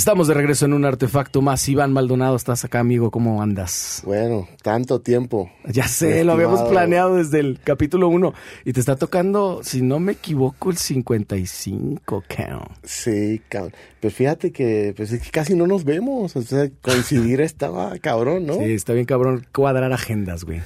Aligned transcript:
Estamos 0.00 0.28
de 0.28 0.32
regreso 0.32 0.64
en 0.64 0.72
un 0.72 0.86
artefacto 0.86 1.42
más. 1.42 1.68
Iván 1.68 1.92
Maldonado, 1.92 2.34
estás 2.34 2.64
acá, 2.64 2.80
amigo. 2.80 3.10
¿Cómo 3.10 3.42
andas? 3.42 4.00
Bueno, 4.06 4.48
tanto 4.62 5.02
tiempo. 5.02 5.50
Ya 5.66 5.88
sé, 5.88 6.24
lo 6.24 6.32
habíamos 6.32 6.62
planeado 6.70 7.16
desde 7.16 7.40
el 7.40 7.60
capítulo 7.62 8.08
1. 8.08 8.32
Y 8.64 8.72
te 8.72 8.80
está 8.80 8.96
tocando, 8.96 9.60
si 9.62 9.82
no 9.82 10.00
me 10.00 10.12
equivoco, 10.12 10.70
el 10.70 10.78
55, 10.78 12.24
count. 12.34 12.70
Sí, 12.82 13.42
count. 13.50 13.74
Pues 14.00 14.14
fíjate 14.14 14.52
que, 14.52 14.94
pues 14.96 15.12
es 15.12 15.20
que 15.20 15.30
casi 15.30 15.54
no 15.54 15.66
nos 15.66 15.84
vemos. 15.84 16.34
O 16.34 16.40
sea, 16.40 16.70
coincidir 16.80 17.40
estaba 17.42 17.98
cabrón, 17.98 18.46
¿no? 18.46 18.54
Sí, 18.54 18.72
está 18.72 18.94
bien 18.94 19.04
cabrón 19.04 19.46
cuadrar 19.52 19.92
agendas, 19.92 20.44
güey. 20.44 20.62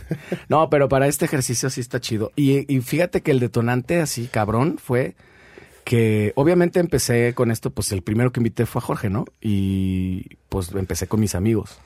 No, 0.48 0.70
pero 0.70 0.88
para 0.88 1.08
este 1.08 1.24
ejercicio 1.24 1.70
sí 1.70 1.80
está 1.80 2.00
chido. 2.00 2.30
Y, 2.36 2.72
y 2.72 2.80
fíjate 2.82 3.20
que 3.20 3.32
el 3.32 3.40
detonante 3.40 4.00
así, 4.00 4.28
cabrón, 4.28 4.78
fue 4.80 5.16
que 5.84 6.32
obviamente 6.36 6.80
empecé 6.80 7.34
con 7.34 7.50
esto, 7.50 7.70
pues 7.70 7.92
el 7.92 8.02
primero 8.02 8.32
que 8.32 8.40
invité 8.40 8.66
fue 8.66 8.80
a 8.80 8.84
Jorge, 8.84 9.10
¿no? 9.10 9.26
Y 9.40 10.36
pues 10.48 10.72
empecé 10.74 11.06
con 11.06 11.20
mis 11.20 11.34
amigos. 11.34 11.78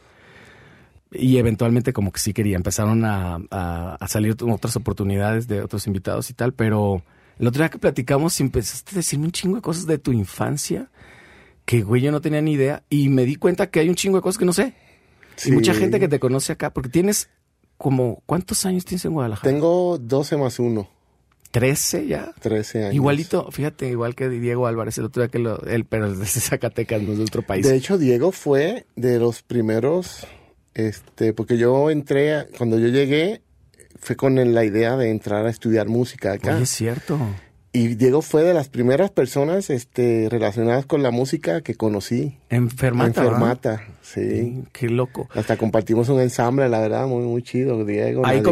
Y 1.10 1.38
eventualmente 1.38 1.92
como 1.92 2.12
que 2.12 2.20
sí 2.20 2.32
quería, 2.32 2.56
empezaron 2.56 3.04
a, 3.04 3.38
a, 3.50 4.08
salir 4.08 4.36
otras 4.40 4.76
oportunidades 4.76 5.48
de 5.48 5.62
otros 5.62 5.86
invitados 5.86 6.30
y 6.30 6.34
tal, 6.34 6.52
pero 6.52 7.02
el 7.38 7.46
otro 7.46 7.62
día 7.62 7.70
que 7.70 7.78
platicamos 7.78 8.38
empezaste 8.40 8.92
a 8.92 8.96
decirme 8.96 9.26
un 9.26 9.32
chingo 9.32 9.56
de 9.56 9.62
cosas 9.62 9.86
de 9.86 9.98
tu 9.98 10.12
infancia 10.12 10.90
que, 11.64 11.82
güey, 11.82 12.02
yo 12.02 12.12
no 12.12 12.20
tenía 12.20 12.42
ni 12.42 12.52
idea 12.52 12.82
y 12.90 13.08
me 13.08 13.24
di 13.24 13.36
cuenta 13.36 13.70
que 13.70 13.80
hay 13.80 13.88
un 13.88 13.94
chingo 13.94 14.18
de 14.18 14.22
cosas 14.22 14.38
que 14.38 14.44
no 14.44 14.52
sé. 14.52 14.74
Y 15.44 15.52
mucha 15.52 15.72
gente 15.72 16.00
que 16.00 16.08
te 16.08 16.18
conoce 16.18 16.52
acá, 16.52 16.72
porque 16.72 16.88
tienes 16.88 17.30
como, 17.76 18.22
¿cuántos 18.26 18.66
años 18.66 18.84
tienes 18.84 19.04
en 19.04 19.12
Guadalajara? 19.12 19.50
Tengo 19.50 19.98
12 19.98 20.36
más 20.36 20.58
1. 20.58 20.97
13 21.50 22.06
ya. 22.06 22.32
13 22.40 22.84
años. 22.84 22.94
Igualito, 22.94 23.50
fíjate, 23.50 23.88
igual 23.88 24.14
que 24.14 24.28
Diego 24.28 24.66
Álvarez, 24.66 24.98
el 24.98 25.04
otro 25.04 25.22
día 25.22 25.30
que 25.30 25.38
lo, 25.38 25.62
él, 25.64 25.84
pero 25.84 26.06
es 26.12 26.18
de 26.18 26.26
Zacatecas, 26.26 27.02
no 27.02 27.12
es 27.12 27.18
de 27.18 27.24
otro 27.24 27.42
país. 27.42 27.66
De 27.66 27.76
hecho, 27.76 27.98
Diego 27.98 28.32
fue 28.32 28.86
de 28.96 29.18
los 29.18 29.42
primeros, 29.42 30.26
este, 30.74 31.32
porque 31.32 31.58
yo 31.58 31.90
entré, 31.90 32.48
cuando 32.56 32.78
yo 32.78 32.88
llegué, 32.88 33.42
fue 34.00 34.16
con 34.16 34.54
la 34.54 34.64
idea 34.64 34.96
de 34.96 35.10
entrar 35.10 35.46
a 35.46 35.50
estudiar 35.50 35.88
música 35.88 36.32
acá. 36.32 36.58
es 36.58 36.70
cierto. 36.70 37.18
Y 37.78 37.94
Diego 37.94 38.22
fue 38.22 38.42
de 38.42 38.54
las 38.54 38.68
primeras 38.68 39.12
personas 39.12 39.70
este, 39.70 40.26
relacionadas 40.28 40.84
con 40.84 41.04
la 41.04 41.12
música 41.12 41.60
que 41.60 41.76
conocí. 41.76 42.36
Enfermata. 42.50 43.22
Enfermata, 43.22 43.82
sí. 44.02 44.64
Qué 44.72 44.88
loco. 44.88 45.28
Hasta 45.32 45.56
compartimos 45.56 46.08
un 46.08 46.20
ensamble, 46.20 46.68
la 46.68 46.80
verdad, 46.80 47.06
muy, 47.06 47.22
muy 47.22 47.40
chido, 47.44 47.84
Diego. 47.84 48.26
Ahí 48.26 48.42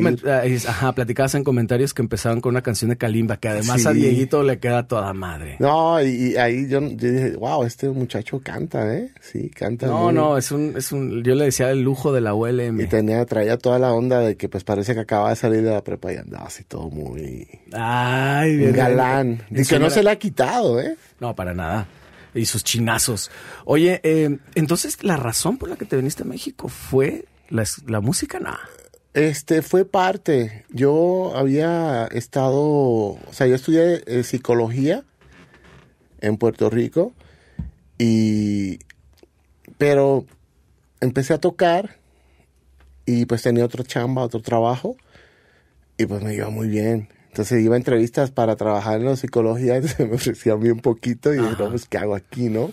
ajá, 0.69 0.93
platicabas 0.93 1.35
en 1.35 1.43
comentarios 1.43 1.93
que 1.93 2.03
empezaban 2.03 2.41
con 2.41 2.51
una 2.51 2.63
canción 2.63 2.91
de 2.91 2.97
Kalimba, 2.97 3.39
que 3.39 3.49
además 3.49 3.85
a 3.85 3.93
Dieguito 3.93 4.45
le 4.45 4.61
queda 4.61 4.87
toda 4.87 5.13
madre. 5.13 5.57
No, 5.59 6.01
y, 6.01 6.37
ahí 6.37 6.69
yo, 6.69 6.81
dije, 6.81 7.35
wow, 7.37 7.65
este 7.65 7.89
muchacho 7.89 8.41
canta, 8.45 8.95
¿eh? 8.95 9.11
Sí, 9.21 9.51
canta. 9.51 9.89
No, 9.89 10.13
no, 10.13 10.39
es 10.39 10.53
un, 10.53 10.75
es 10.77 10.93
un, 10.93 11.25
yo 11.25 11.35
le 11.35 11.47
decía 11.47 11.73
el 11.73 11.83
lujo 11.83 12.13
de 12.13 12.21
la 12.21 12.33
ULM. 12.33 12.81
Y 12.81 12.87
tenía, 12.87 13.25
traía 13.27 13.59
toda 13.59 13.81
la 13.81 13.93
onda 13.93 14.21
de 14.21 14.37
que 14.37 14.49
pues 14.49 14.63
parece 14.63 14.95
que 14.95 15.01
acababa 15.01 15.31
de 15.31 15.37
salir 15.37 15.63
de 15.63 15.73
la 15.73 15.83
prepa 15.83 16.13
y 16.13 16.17
andaba 16.17 16.47
así 16.47 16.63
todo 16.63 16.91
muy... 16.91 17.49
Ay, 17.73 18.57
bien. 18.57 18.73
Galán 18.73 19.16
y 19.25 19.65
que 19.65 19.79
no 19.79 19.91
se 19.91 20.03
le 20.03 20.11
ha 20.11 20.17
quitado, 20.17 20.81
¿eh? 20.81 20.97
No, 21.21 21.35
para 21.35 21.55
nada. 21.55 21.87
Y 22.35 22.47
sus 22.47 22.65
chinazos. 22.65 23.31
Oye, 23.65 24.01
eh, 24.03 24.39
entonces 24.55 25.03
la 25.03 25.17
razón 25.17 25.57
por 25.57 25.69
la 25.69 25.77
que 25.77 25.85
te 25.85 25.97
viniste 25.97 26.23
a 26.23 26.27
México 26.27 26.69
fue 26.69 27.25
la, 27.49 28.01
música, 28.01 28.39
nada. 28.41 28.61
Este 29.15 29.63
fue 29.63 29.85
parte. 29.85 30.65
Yo 30.71 31.33
había 31.35 32.07
estado, 32.07 32.61
o 32.61 33.33
sea, 33.33 33.47
yo 33.47 33.55
estudié 33.55 34.03
eh, 34.07 34.23
psicología 34.23 35.05
en 36.21 36.37
Puerto 36.37 36.69
Rico 36.69 37.15
y, 37.99 38.81
pero 39.79 40.27
empecé 41.01 41.35
a 41.35 41.39
tocar 41.39 41.97
y 43.07 43.25
pues 43.27 43.43
tenía 43.43 43.65
otro 43.65 43.85
chamba, 43.85 44.23
otro 44.23 44.43
trabajo 44.43 44.97
y 45.97 46.07
pues 46.07 46.23
me 46.23 46.35
iba 46.35 46.51
muy 46.51 46.69
bien. 46.69 47.09
Entonces 47.37 47.63
iba 47.63 47.75
a 47.75 47.77
entrevistas 47.77 48.31
para 48.31 48.57
trabajar 48.57 48.99
en 48.99 49.05
la 49.05 49.15
psicología 49.15 49.83
se 49.87 50.07
me 50.07 50.15
ofrecía 50.15 50.55
a 50.55 50.57
mí 50.57 50.71
un 50.71 50.81
poquito 50.81 51.35
y 51.35 51.37
dije, 51.37 51.57
no, 51.59 51.69
pues, 51.69 51.85
¿qué 51.85 51.99
hago 51.99 52.15
aquí, 52.15 52.49
no? 52.49 52.73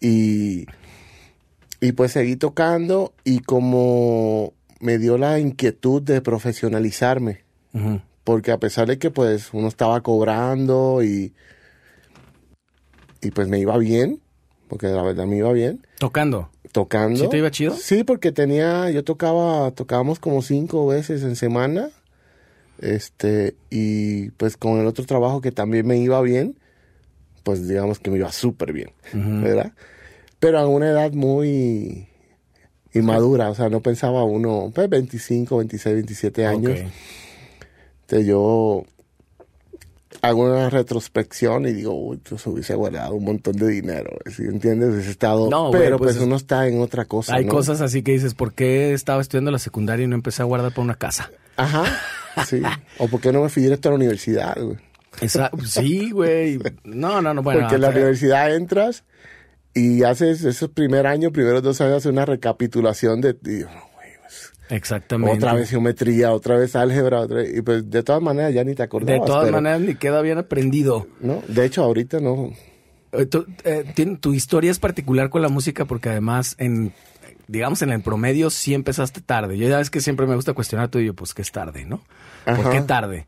Y, 0.00 0.66
y 1.80 1.92
pues 1.92 2.10
seguí 2.10 2.34
tocando 2.34 3.12
y 3.22 3.38
como 3.38 4.52
me 4.80 4.98
dio 4.98 5.16
la 5.16 5.38
inquietud 5.38 6.02
de 6.02 6.20
profesionalizarme, 6.20 7.44
porque 8.24 8.50
a 8.50 8.58
pesar 8.58 8.88
de 8.88 8.98
que 8.98 9.12
pues 9.12 9.50
uno 9.52 9.68
estaba 9.68 10.00
cobrando 10.00 11.04
y, 11.04 11.32
y 13.20 13.30
pues 13.30 13.46
me 13.46 13.60
iba 13.60 13.78
bien, 13.78 14.20
porque 14.66 14.88
la 14.88 15.04
verdad 15.04 15.26
me 15.26 15.36
iba 15.36 15.52
bien. 15.52 15.86
Tocando. 16.00 16.50
Tocando. 16.72 17.20
¿Sí 17.20 17.28
te 17.28 17.38
iba 17.38 17.50
chido? 17.52 17.76
Sí, 17.76 18.02
porque 18.02 18.32
tenía, 18.32 18.90
yo 18.90 19.04
tocaba, 19.04 19.70
tocábamos 19.70 20.18
como 20.18 20.42
cinco 20.42 20.84
veces 20.88 21.22
en 21.22 21.36
semana 21.36 21.90
este, 22.80 23.56
y 23.70 24.30
pues 24.30 24.56
con 24.56 24.78
el 24.78 24.86
otro 24.86 25.04
trabajo 25.04 25.40
que 25.40 25.52
también 25.52 25.86
me 25.86 25.98
iba 25.98 26.20
bien, 26.22 26.58
pues 27.42 27.66
digamos 27.68 27.98
que 27.98 28.10
me 28.10 28.18
iba 28.18 28.32
súper 28.32 28.72
bien, 28.72 28.92
¿verdad? 29.12 29.72
Pero 30.38 30.58
a 30.58 30.66
una 30.66 30.90
edad 30.90 31.12
muy 31.12 32.08
inmadura, 32.92 33.50
o 33.50 33.54
sea, 33.54 33.68
no 33.68 33.80
pensaba 33.80 34.24
uno, 34.24 34.70
pues 34.74 34.88
25, 34.88 35.56
26, 35.58 35.94
27 35.94 36.46
años. 36.46 36.78
Entonces 38.02 38.26
yo 38.26 38.84
hago 40.22 40.44
una 40.44 40.70
retrospección 40.70 41.66
y 41.66 41.72
digo, 41.72 41.92
uy, 41.92 42.20
se 42.24 42.48
hubiese 42.48 42.74
guardado 42.74 43.14
un 43.14 43.24
montón 43.24 43.56
de 43.56 43.68
dinero, 43.68 44.10
¿sí? 44.34 44.42
¿entiendes? 44.44 44.94
Ese 44.94 45.10
estado, 45.10 45.48
no, 45.50 45.70
pero 45.70 45.98
pues, 45.98 46.16
pues, 46.16 46.24
uno 46.24 46.36
está 46.36 46.66
en 46.66 46.80
otra 46.80 47.04
cosa. 47.04 47.34
Hay 47.34 47.46
cosas 47.46 47.80
así 47.80 48.02
que 48.02 48.12
dices, 48.12 48.34
¿por 48.34 48.52
qué 48.52 48.92
estaba 48.92 49.20
estudiando 49.20 49.50
la 49.50 49.58
secundaria 49.58 50.04
y 50.04 50.08
no 50.08 50.16
empecé 50.16 50.42
a 50.42 50.46
guardar 50.46 50.72
para 50.72 50.82
una 50.82 50.96
casa? 50.96 51.30
Ajá. 51.56 51.84
Sí. 52.46 52.62
o 52.98 53.08
por 53.08 53.20
qué 53.20 53.32
no 53.32 53.42
me 53.42 53.48
fui 53.48 53.62
directo 53.62 53.88
a 53.88 53.92
la 53.92 53.96
universidad, 53.96 54.56
güey. 54.60 54.76
sí, 55.64 56.10
güey. 56.10 56.58
No, 56.84 57.20
no, 57.20 57.34
no. 57.34 57.42
Bueno, 57.42 57.60
Porque 57.60 57.76
en 57.76 57.80
la 57.80 57.90
universidad 57.90 58.54
entras 58.54 59.04
y 59.74 60.02
haces 60.02 60.44
esos 60.44 60.70
primer 60.70 61.06
año, 61.06 61.32
primeros 61.32 61.62
dos 61.62 61.80
años, 61.80 61.96
haces 61.96 62.12
una 62.12 62.24
recapitulación 62.24 63.20
de... 63.20 63.30
Y, 63.30 63.64
pues, 63.64 64.52
Exactamente. 64.70 65.36
Otra 65.36 65.54
vez 65.54 65.70
geometría, 65.70 66.32
otra 66.32 66.56
vez 66.56 66.76
álgebra, 66.76 67.20
otra 67.20 67.42
y 67.42 67.62
pues 67.62 67.90
de 67.90 68.02
todas 68.02 68.20
maneras 68.22 68.52
ya 68.52 68.64
ni 68.64 68.74
te 68.74 68.82
acordabas. 68.82 69.20
De 69.22 69.26
todas 69.26 69.50
maneras 69.50 69.80
ni 69.80 69.94
queda 69.94 70.20
bien 70.20 70.38
aprendido. 70.38 71.06
No, 71.20 71.42
de 71.48 71.64
hecho 71.64 71.82
ahorita 71.82 72.20
no. 72.20 72.52
Eh, 73.12 73.24
tu, 73.24 73.46
eh, 73.64 73.84
tu 74.20 74.34
historia 74.34 74.70
es 74.70 74.78
particular 74.78 75.30
con 75.30 75.40
la 75.40 75.48
música 75.48 75.86
porque 75.86 76.10
además 76.10 76.54
en 76.58 76.92
digamos, 77.48 77.82
en 77.82 77.90
el 77.90 78.00
promedio 78.02 78.50
sí 78.50 78.74
empezaste 78.74 79.20
tarde. 79.20 79.58
Yo 79.58 79.68
ya 79.68 79.78
ves 79.78 79.90
que 79.90 80.00
siempre 80.00 80.24
me 80.26 80.36
gusta 80.36 80.52
cuestionar 80.52 80.86
tú 80.88 81.00
y 81.00 81.06
yo, 81.06 81.14
pues 81.14 81.34
que 81.34 81.42
es 81.42 81.50
tarde, 81.50 81.84
¿no? 81.84 82.04
¿Por 82.44 82.70
qué 82.70 82.82
tarde? 82.82 83.26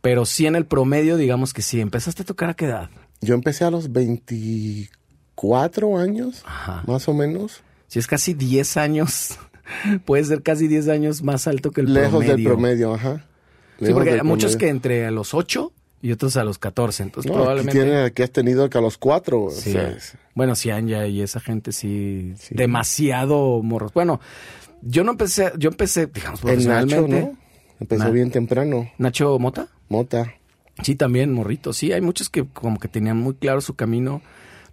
Pero 0.00 0.26
sí 0.26 0.46
en 0.46 0.56
el 0.56 0.66
promedio, 0.66 1.16
digamos 1.16 1.52
que 1.52 1.62
sí. 1.62 1.80
¿Empezaste 1.80 2.22
a 2.22 2.24
tocar 2.24 2.50
a 2.50 2.54
qué 2.54 2.64
edad? 2.64 2.90
Yo 3.20 3.34
empecé 3.34 3.64
a 3.64 3.70
los 3.70 3.92
24 3.92 5.98
años, 5.98 6.44
más 6.86 7.08
o 7.08 7.14
menos. 7.14 7.62
Si 7.86 8.00
es 8.00 8.08
casi 8.08 8.34
10 8.34 8.76
años, 8.78 9.38
puede 10.04 10.24
ser 10.24 10.42
casi 10.42 10.66
10 10.66 10.88
años 10.88 11.22
más 11.22 11.46
alto 11.46 11.70
que 11.70 11.82
el 11.82 11.86
promedio. 11.86 12.08
Lejos 12.08 12.26
del 12.26 12.42
promedio, 12.42 12.94
ajá. 12.94 13.24
sí, 13.80 13.92
porque 13.92 14.12
hay 14.12 14.22
muchos 14.22 14.56
que 14.56 14.70
entre 14.70 15.10
los 15.10 15.34
8 15.34 15.70
y 16.02 16.10
otros 16.12 16.36
a 16.36 16.44
los 16.44 16.58
14. 16.58 17.04
Entonces, 17.04 17.32
probablemente. 17.32 17.80
Aquí 17.80 17.88
tiene, 17.88 18.12
que 18.12 18.22
has 18.24 18.30
tenido 18.30 18.68
que 18.68 18.76
a 18.76 18.80
los 18.80 18.98
4. 18.98 19.48
Sí. 19.50 19.74
Bueno, 20.34 20.54
sí, 20.56 20.70
Anja 20.70 21.06
y 21.06 21.22
esa 21.22 21.40
gente 21.40 21.72
sí, 21.72 22.34
demasiado 22.50 23.62
morros. 23.62 23.94
Bueno, 23.94 24.20
yo 24.82 25.04
no 25.04 25.12
empecé, 25.12 25.52
yo 25.56 25.70
empecé, 25.70 26.08
digamos, 26.08 26.40
profesionalmente. 26.40 27.08
Nacho, 27.08 27.26
¿no? 27.28 27.38
Empezó 27.80 28.12
bien 28.12 28.30
temprano. 28.30 28.90
¿Nacho 28.98 29.38
Mota? 29.38 29.68
Mota. 29.88 30.34
Sí, 30.82 30.96
también, 30.96 31.32
morrito. 31.32 31.72
Sí, 31.72 31.92
hay 31.92 32.00
muchos 32.00 32.28
que 32.28 32.44
como 32.44 32.78
que 32.78 32.88
tenían 32.88 33.18
muy 33.18 33.34
claro 33.34 33.60
su 33.60 33.74
camino, 33.74 34.22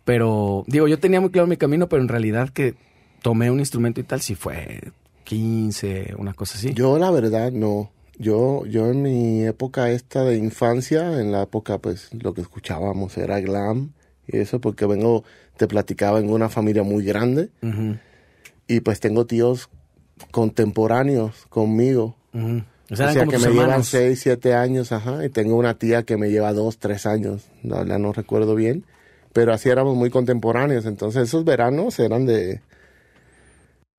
pero, 0.05 0.63
digo, 0.67 0.87
yo 0.87 0.99
tenía 0.99 1.21
muy 1.21 1.29
claro 1.29 1.47
mi 1.47 1.57
camino, 1.57 1.87
pero 1.89 2.01
en 2.01 2.07
realidad 2.07 2.49
que 2.49 2.75
tomé 3.21 3.51
un 3.51 3.59
instrumento 3.59 3.99
y 3.99 4.03
tal, 4.03 4.21
sí 4.21 4.33
fue 4.33 4.91
15, 5.25 6.15
una 6.17 6.33
cosa 6.33 6.57
así. 6.57 6.73
Yo, 6.73 6.97
la 6.97 7.11
verdad, 7.11 7.51
no. 7.51 7.91
Yo, 8.19 8.65
yo 8.65 8.87
en 8.91 9.01
mi 9.01 9.45
época 9.45 9.89
esta 9.89 10.23
de 10.25 10.37
infancia, 10.37 11.19
en 11.19 11.31
la 11.31 11.43
época 11.43 11.77
pues 11.77 12.13
lo 12.13 12.33
que 12.33 12.41
escuchábamos 12.41 13.17
era 13.17 13.39
glam 13.39 13.93
y 14.27 14.37
eso 14.37 14.59
porque 14.59 14.85
vengo, 14.85 15.23
te 15.57 15.67
platicaba 15.67 16.19
en 16.19 16.29
una 16.29 16.49
familia 16.49 16.83
muy 16.83 17.03
grande 17.05 17.49
y 18.67 18.81
pues 18.81 18.99
tengo 18.99 19.25
tíos 19.25 19.69
contemporáneos 20.31 21.45
conmigo. 21.47 22.17
O 22.91 22.95
sea, 22.95 23.13
que 23.13 23.37
me 23.37 23.51
llevan 23.53 23.83
6, 23.83 24.19
7 24.19 24.53
años, 24.53 24.91
ajá, 24.91 25.23
y 25.23 25.29
tengo 25.29 25.55
una 25.55 25.75
tía 25.75 26.03
que 26.03 26.17
me 26.17 26.29
lleva 26.29 26.53
2, 26.53 26.77
3 26.77 27.05
años, 27.05 27.45
no, 27.63 27.85
no 27.85 28.13
recuerdo 28.13 28.53
bien, 28.55 28.83
pero 29.31 29.53
así 29.53 29.69
éramos 29.69 29.95
muy 29.95 30.09
contemporáneos, 30.09 30.85
entonces 30.85 31.23
esos 31.29 31.45
veranos 31.45 31.99
eran 31.99 32.25
de, 32.25 32.61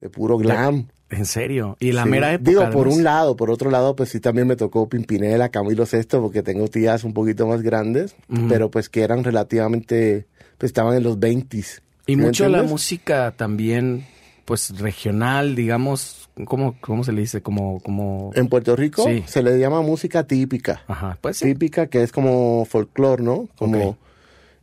de 0.00 0.11
puro 0.11 0.37
glam. 0.38 0.88
¿En 1.10 1.26
serio? 1.26 1.76
¿Y 1.80 1.92
la 1.92 2.04
mera 2.04 2.32
época? 2.32 2.50
Digo, 2.50 2.70
por 2.70 2.86
un 2.88 3.02
lado, 3.02 3.36
por 3.36 3.50
otro 3.50 3.70
lado, 3.70 3.96
pues 3.96 4.10
sí 4.10 4.20
también 4.20 4.46
me 4.46 4.56
tocó 4.56 4.88
Pimpinela, 4.88 5.48
Camilo 5.48 5.84
Sesto, 5.86 6.22
porque 6.22 6.42
tengo 6.42 6.68
tías 6.68 7.02
un 7.04 7.12
poquito 7.12 7.46
más 7.46 7.62
grandes, 7.62 8.14
pero 8.48 8.70
pues 8.70 8.88
que 8.88 9.02
eran 9.02 9.24
relativamente, 9.24 10.26
pues 10.56 10.70
estaban 10.70 10.96
en 10.96 11.02
los 11.02 11.18
20 11.18 11.64
Y 12.06 12.16
¿Me 12.16 12.26
mucho 12.26 12.48
la 12.48 12.62
música 12.62 13.34
también, 13.36 14.06
pues 14.44 14.78
regional, 14.78 15.56
digamos, 15.56 16.28
¿cómo, 16.44 16.76
cómo 16.80 17.02
se 17.04 17.12
le 17.12 17.22
dice? 17.22 17.42
Como, 17.42 17.80
como... 17.80 18.30
En 18.34 18.48
Puerto 18.48 18.76
Rico 18.76 19.04
Sí. 19.04 19.24
se 19.26 19.42
le 19.42 19.58
llama 19.58 19.82
música 19.82 20.24
típica. 20.24 20.82
Ajá, 20.86 21.18
pues 21.20 21.38
sí. 21.38 21.46
Típica 21.46 21.88
que 21.88 22.02
es 22.02 22.12
como 22.12 22.64
folclore, 22.64 23.22
¿no? 23.22 23.48
Como. 23.56 23.96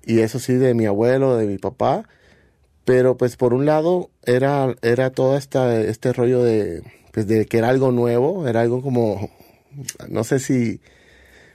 Y 0.06 0.20
eso 0.20 0.40
sí, 0.40 0.54
de 0.54 0.74
mi 0.74 0.86
abuelo, 0.86 1.36
de 1.36 1.46
mi 1.46 1.58
papá. 1.58 2.06
Pero 2.88 3.18
pues 3.18 3.36
por 3.36 3.54
un 3.54 3.66
lado 3.66 4.10
era, 4.24 4.74
era 4.82 5.10
todo 5.10 5.36
esta, 5.36 5.78
este 5.82 6.14
rollo 6.14 6.42
de, 6.42 6.84
pues, 7.12 7.28
de 7.28 7.46
que 7.46 7.58
era 7.58 7.68
algo 7.68 7.92
nuevo, 7.92 8.48
era 8.48 8.62
algo 8.62 8.82
como, 8.82 9.30
no 10.08 10.24
sé 10.24 10.40
si, 10.40 10.80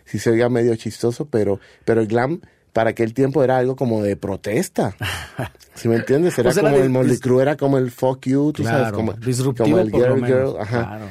si 0.04 0.18
se 0.18 0.28
oiga 0.28 0.50
medio 0.50 0.76
chistoso, 0.76 1.24
pero, 1.30 1.58
pero 1.86 2.02
el 2.02 2.06
glam 2.06 2.42
para 2.74 2.90
aquel 2.90 3.14
tiempo 3.14 3.42
era 3.42 3.56
algo 3.56 3.76
como 3.76 4.02
de 4.02 4.14
protesta. 4.16 4.94
¿Sí 5.74 5.88
me 5.88 5.96
entiendes? 5.96 6.38
Era 6.38 6.52
como 6.52 6.68
el 6.76 6.92
dis- 6.92 7.20
Crue, 7.22 7.40
era 7.40 7.56
como 7.56 7.78
el 7.78 7.90
fuck 7.90 8.26
you, 8.26 8.52
tú 8.52 8.62
sabes, 8.62 8.80
Claro, 8.80 8.96
como, 8.98 9.12
disruptivo 9.14 9.64
como 9.70 9.78
el 9.78 9.90
por 9.90 10.00
lo 10.00 10.06
girl, 10.06 10.20
menos. 10.20 10.50
girl, 10.52 10.60
ajá. 10.60 10.86
Claro. 10.86 11.04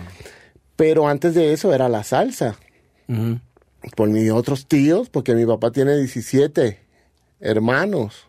Pero 0.76 1.08
antes 1.08 1.34
de 1.34 1.52
eso 1.52 1.74
era 1.74 1.90
la 1.90 2.04
salsa. 2.04 2.58
Por 3.96 4.10
mis 4.10 4.30
otros 4.32 4.68
tíos, 4.68 5.10
porque 5.10 5.34
mi 5.34 5.48
papá 5.48 5.72
tiene 5.72 5.98
17 5.98 6.80
hermanos. 7.40 8.28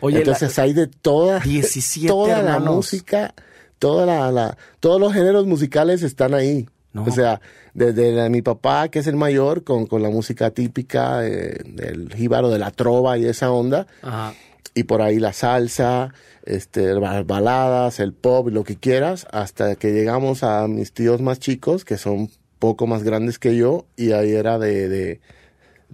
Oye, 0.00 0.14
la- 0.16 0.20
Entonces 0.20 0.58
hay 0.58 0.72
de 0.72 0.86
toda, 0.86 1.40
17 1.40 2.08
toda 2.08 2.42
la 2.42 2.58
música, 2.58 3.34
toda 3.78 4.06
la, 4.06 4.30
la- 4.32 4.56
todos 4.80 5.00
los 5.00 5.12
géneros 5.12 5.46
musicales 5.46 6.02
están 6.02 6.34
ahí. 6.34 6.68
No. 6.92 7.04
O 7.04 7.10
sea, 7.12 7.40
desde 7.74 8.12
la- 8.12 8.28
mi 8.28 8.42
papá, 8.42 8.88
que 8.88 8.98
es 8.98 9.06
el 9.06 9.16
mayor, 9.16 9.62
con, 9.64 9.86
con 9.86 10.02
la 10.02 10.10
música 10.10 10.50
típica 10.50 11.26
eh, 11.26 11.58
del 11.64 12.12
jíbaro, 12.14 12.48
de 12.50 12.58
la 12.58 12.70
trova 12.72 13.16
y 13.16 13.26
esa 13.26 13.52
onda, 13.52 13.86
Ajá. 14.02 14.34
y 14.74 14.82
por 14.84 15.00
ahí 15.00 15.20
la 15.20 15.32
salsa, 15.32 16.12
este, 16.44 16.94
las 16.94 17.24
baladas, 17.26 18.00
el 18.00 18.12
pop, 18.12 18.48
lo 18.48 18.64
que 18.64 18.74
quieras, 18.76 19.26
hasta 19.30 19.76
que 19.76 19.92
llegamos 19.92 20.42
a 20.42 20.66
mis 20.66 20.92
tíos 20.92 21.20
más 21.20 21.38
chicos, 21.38 21.84
que 21.84 21.96
son 21.96 22.28
poco 22.58 22.86
más 22.88 23.04
grandes 23.04 23.38
que 23.38 23.54
yo, 23.56 23.86
y 23.96 24.10
ahí 24.12 24.32
era 24.32 24.58
de, 24.58 24.88
de 24.88 25.20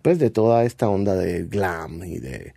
pues 0.02 0.18
de 0.18 0.30
toda 0.30 0.64
esta 0.64 0.88
onda 0.88 1.14
de 1.14 1.44
glam 1.44 2.02
y 2.04 2.18
de 2.20 2.54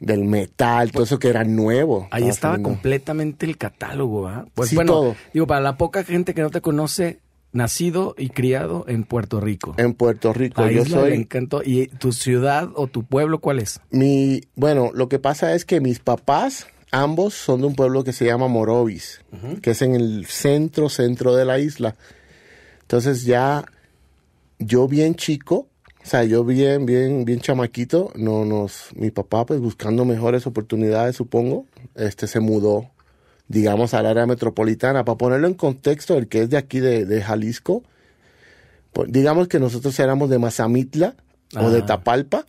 del 0.00 0.24
metal, 0.24 0.92
todo 0.92 1.04
eso 1.04 1.18
que 1.18 1.28
era 1.28 1.44
nuevo. 1.44 2.08
Ahí 2.10 2.28
Estaba 2.28 2.58
completamente 2.58 3.46
el 3.46 3.56
catálogo, 3.56 4.28
¿ah? 4.28 4.46
Pues 4.54 4.70
Sí, 4.70 4.76
bueno, 4.76 4.92
todo. 4.92 5.16
digo, 5.32 5.46
para 5.46 5.60
la 5.60 5.76
poca 5.76 6.04
gente 6.04 6.34
que 6.34 6.42
no 6.42 6.50
te 6.50 6.60
conoce, 6.60 7.20
nacido 7.52 8.14
y 8.18 8.28
criado 8.28 8.84
en 8.88 9.04
Puerto 9.04 9.40
Rico. 9.40 9.74
En 9.78 9.94
Puerto 9.94 10.32
Rico, 10.32 10.62
La 10.62 10.70
yo 10.70 10.82
isla 10.82 11.00
soy 11.00 11.12
encanto. 11.14 11.62
¿Y 11.64 11.86
tu 11.88 12.12
ciudad 12.12 12.68
o 12.74 12.86
tu 12.88 13.04
pueblo 13.04 13.40
cuál 13.40 13.58
es? 13.58 13.80
mi, 13.90 14.42
bueno, 14.54 14.90
lo 14.92 15.08
que 15.08 15.18
pasa 15.18 15.54
es 15.54 15.64
que 15.64 15.80
mis 15.80 15.98
papás 15.98 16.66
ambos 16.90 17.34
son 17.34 17.60
de 17.62 17.66
un 17.66 17.74
pueblo 17.74 18.04
que 18.04 18.12
se 18.12 18.24
llama 18.26 18.48
Morovis, 18.48 19.20
que 19.62 19.70
es 19.72 19.82
en 19.82 19.94
el 19.94 20.26
centro 20.26 20.88
centro 20.88 21.34
de 21.36 21.44
la 21.44 21.58
isla. 21.58 21.96
Entonces 22.82 23.24
ya 23.24 23.64
yo 24.58 24.88
bien 24.88 25.14
chico, 25.14 25.67
o 26.08 26.10
sea, 26.10 26.24
yo 26.24 26.42
bien 26.42 26.86
bien 26.86 27.26
bien 27.26 27.38
chamaquito, 27.38 28.12
no 28.16 28.46
nos 28.46 28.88
mi 28.94 29.10
papá 29.10 29.44
pues 29.44 29.60
buscando 29.60 30.06
mejores 30.06 30.46
oportunidades, 30.46 31.16
supongo, 31.16 31.66
este 31.96 32.26
se 32.26 32.40
mudó 32.40 32.88
digamos 33.46 33.92
al 33.92 34.06
área 34.06 34.24
metropolitana 34.24 35.04
para 35.04 35.18
ponerlo 35.18 35.48
en 35.48 35.52
contexto 35.52 36.16
el 36.16 36.26
que 36.28 36.40
es 36.40 36.48
de 36.48 36.56
aquí 36.56 36.80
de, 36.80 37.04
de 37.04 37.20
Jalisco. 37.20 37.82
pues, 38.94 39.12
digamos 39.12 39.48
que 39.48 39.60
nosotros 39.60 40.00
éramos 40.00 40.30
de 40.30 40.38
Mazamitla 40.38 41.14
o 41.60 41.68
de. 41.68 41.82
Tapalpa 41.82 42.46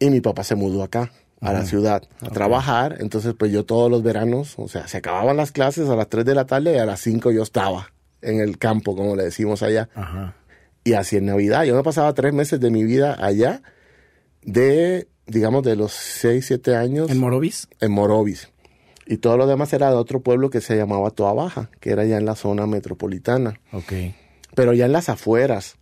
y 0.00 0.10
mi 0.10 0.20
papá 0.20 0.42
se 0.42 0.56
mudó 0.56 0.82
acá 0.82 1.12
a 1.40 1.52
la 1.52 1.64
ciudad 1.66 2.02
a 2.22 2.30
trabajar, 2.30 2.96
entonces 2.98 3.34
pues 3.38 3.52
yo 3.52 3.64
todos 3.64 3.88
los 3.88 4.02
veranos, 4.02 4.54
o 4.58 4.66
sea, 4.66 4.88
se 4.88 4.96
acababan 4.96 5.36
las 5.36 5.52
clases 5.52 5.88
a 5.88 5.94
las 5.94 6.08
3 6.08 6.24
de 6.24 6.34
la 6.34 6.46
tarde 6.46 6.74
y 6.74 6.78
a 6.78 6.86
las 6.86 6.98
5 7.02 7.30
yo 7.30 7.44
estaba 7.44 7.92
en 8.20 8.40
el 8.40 8.58
campo, 8.58 8.96
como 8.96 9.14
le 9.14 9.22
decimos 9.22 9.62
allá. 9.62 9.88
Ajá. 9.94 10.34
Y 10.84 10.92
así 10.92 11.16
en 11.16 11.26
Navidad, 11.26 11.64
yo 11.64 11.74
me 11.74 11.82
pasaba 11.82 12.12
tres 12.14 12.32
meses 12.34 12.60
de 12.60 12.70
mi 12.70 12.84
vida 12.84 13.16
allá, 13.18 13.62
de, 14.42 15.08
digamos, 15.26 15.62
de 15.62 15.76
los 15.76 15.92
6, 15.92 16.44
7 16.46 16.76
años 16.76 17.10
¿En 17.10 17.18
Morovis? 17.18 17.68
en 17.80 17.92
Morovis. 17.92 18.50
Y 19.06 19.18
todo 19.18 19.36
lo 19.36 19.46
demás 19.46 19.72
era 19.72 19.88
de 19.90 19.96
otro 19.96 20.20
pueblo 20.20 20.50
que 20.50 20.60
se 20.60 20.76
llamaba 20.76 21.10
Toa 21.10 21.32
Baja, 21.34 21.70
que 21.80 21.90
era 21.90 22.04
ya 22.04 22.16
en 22.18 22.24
la 22.26 22.34
zona 22.36 22.66
metropolitana, 22.66 23.60
Ok. 23.72 23.92
pero 24.54 24.72
ya 24.72 24.86
en 24.86 24.92
las 24.92 25.08
afueras. 25.08 25.76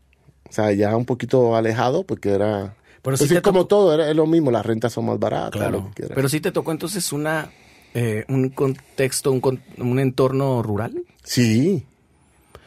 O 0.49 0.53
sea, 0.53 0.73
ya 0.73 0.97
un 0.97 1.05
poquito 1.05 1.57
alejado 1.57 2.05
porque 2.05 2.31
era... 2.31 2.75
Pero 3.03 3.17
pues 3.17 3.29
sí 3.29 3.41
como 3.41 3.61
tocó- 3.65 3.69
todo, 3.69 3.95
era 3.95 4.09
es 4.11 4.15
lo 4.17 4.27
mismo, 4.27 4.51
las 4.53 4.65
rentas 4.67 4.93
son 4.93 5.07
más 5.07 5.19
baratas. 5.19 5.55
lo 5.55 5.59
Claro. 5.81 5.91
que. 5.95 6.07
Pero 6.15 6.29
sí 6.29 6.41
te 6.41 6.53
tocó 6.53 6.71
entonces 6.73 7.13
una 7.13 7.51
eh, 7.95 8.25
un 8.29 8.51
contexto, 8.51 9.33
un, 9.33 9.61
un 9.79 9.99
entorno 9.99 10.63
rural 10.63 11.03
Sí, 11.25 11.85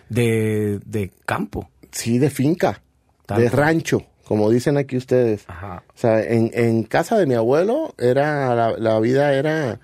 de, 0.09 0.79
de 0.85 1.11
campo. 1.25 1.69
Sí, 1.95 2.19
de 2.19 2.29
finca, 2.29 2.83
de 3.27 3.49
rancho, 3.49 4.03
como 4.25 4.51
dicen 4.51 4.77
aquí 4.77 4.97
ustedes. 4.97 5.45
Ajá. 5.47 5.83
O 5.87 5.97
sea, 5.97 6.21
en, 6.21 6.51
en 6.53 6.83
casa 6.83 7.17
de 7.17 7.25
mi 7.25 7.33
abuelo 7.33 7.95
era 7.97 8.53
la, 8.53 8.75
la 8.77 8.99
vida 8.99 9.33
era 9.33 9.79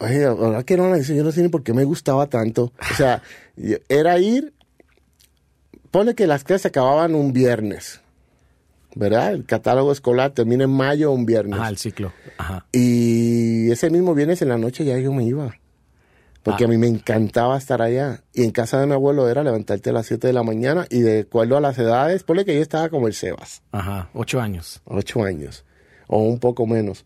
oye, 0.00 0.24
ahora 0.24 0.62
que 0.62 0.76
no 0.76 0.96
yo 0.96 1.24
no 1.24 1.32
sé 1.32 1.42
ni 1.42 1.48
por 1.48 1.62
qué 1.62 1.72
me 1.72 1.84
gustaba 1.84 2.28
tanto. 2.28 2.72
O 2.90 2.94
sea, 2.94 3.22
era 3.88 4.18
ir 4.18 4.54
pone 5.90 6.14
que 6.14 6.26
las 6.26 6.44
clases 6.44 6.62
se 6.62 6.68
acababan 6.68 7.14
un 7.14 7.32
viernes. 7.32 8.00
¿Verdad? 8.94 9.32
El 9.32 9.44
catálogo 9.44 9.92
escolar 9.92 10.32
termina 10.32 10.64
en 10.64 10.70
mayo 10.70 11.12
un 11.12 11.24
viernes. 11.24 11.58
Ajá, 11.60 11.68
el 11.68 11.76
ciclo. 11.76 12.12
Ajá. 12.38 12.66
Y 12.72 13.70
ese 13.70 13.90
mismo 13.90 14.14
viernes 14.14 14.42
en 14.42 14.48
la 14.48 14.58
noche 14.58 14.84
ya 14.84 14.98
yo 14.98 15.12
me 15.12 15.24
iba. 15.24 15.56
Porque 16.42 16.64
Ah. 16.64 16.66
a 16.66 16.70
mí 16.70 16.76
me 16.78 16.86
encantaba 16.86 17.58
estar 17.58 17.82
allá. 17.82 18.22
Y 18.32 18.44
en 18.44 18.50
casa 18.52 18.80
de 18.80 18.86
mi 18.86 18.92
abuelo 18.92 19.28
era 19.28 19.42
levantarte 19.42 19.90
a 19.90 19.92
las 19.92 20.06
7 20.06 20.26
de 20.28 20.32
la 20.32 20.42
mañana 20.42 20.86
y 20.88 21.00
de 21.00 21.20
acuerdo 21.20 21.56
a 21.56 21.60
las 21.60 21.78
edades, 21.78 22.22
ponle 22.22 22.44
que 22.44 22.54
yo 22.54 22.62
estaba 22.62 22.88
como 22.88 23.06
el 23.08 23.14
Sebas. 23.14 23.62
Ajá. 23.72 24.08
Ocho 24.14 24.40
años. 24.40 24.80
ocho 24.84 25.22
años, 25.24 25.64
o 26.06 26.22
un 26.22 26.38
poco 26.38 26.66
menos. 26.66 27.04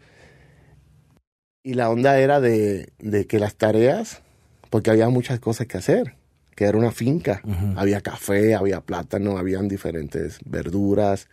Y 1.65 1.75
la 1.75 1.91
onda 1.91 2.19
era 2.19 2.41
de, 2.41 2.93
de 2.99 3.27
que 3.27 3.39
las 3.39 3.55
tareas, 3.55 4.21
porque 4.71 4.91
había 4.91 5.09
muchas 5.09 5.39
cosas 5.41 5.67
que 5.67 5.79
hacer, 5.79 6.17
que 6.55 6.65
era 6.65 6.77
una 6.77 6.91
finca, 6.93 7.41
había 7.77 8.01
café, 8.01 8.55
había 8.55 8.81
plátano, 8.81 9.39
habían 9.39 9.69
diferentes 9.69 10.39
verduras, 10.45 11.29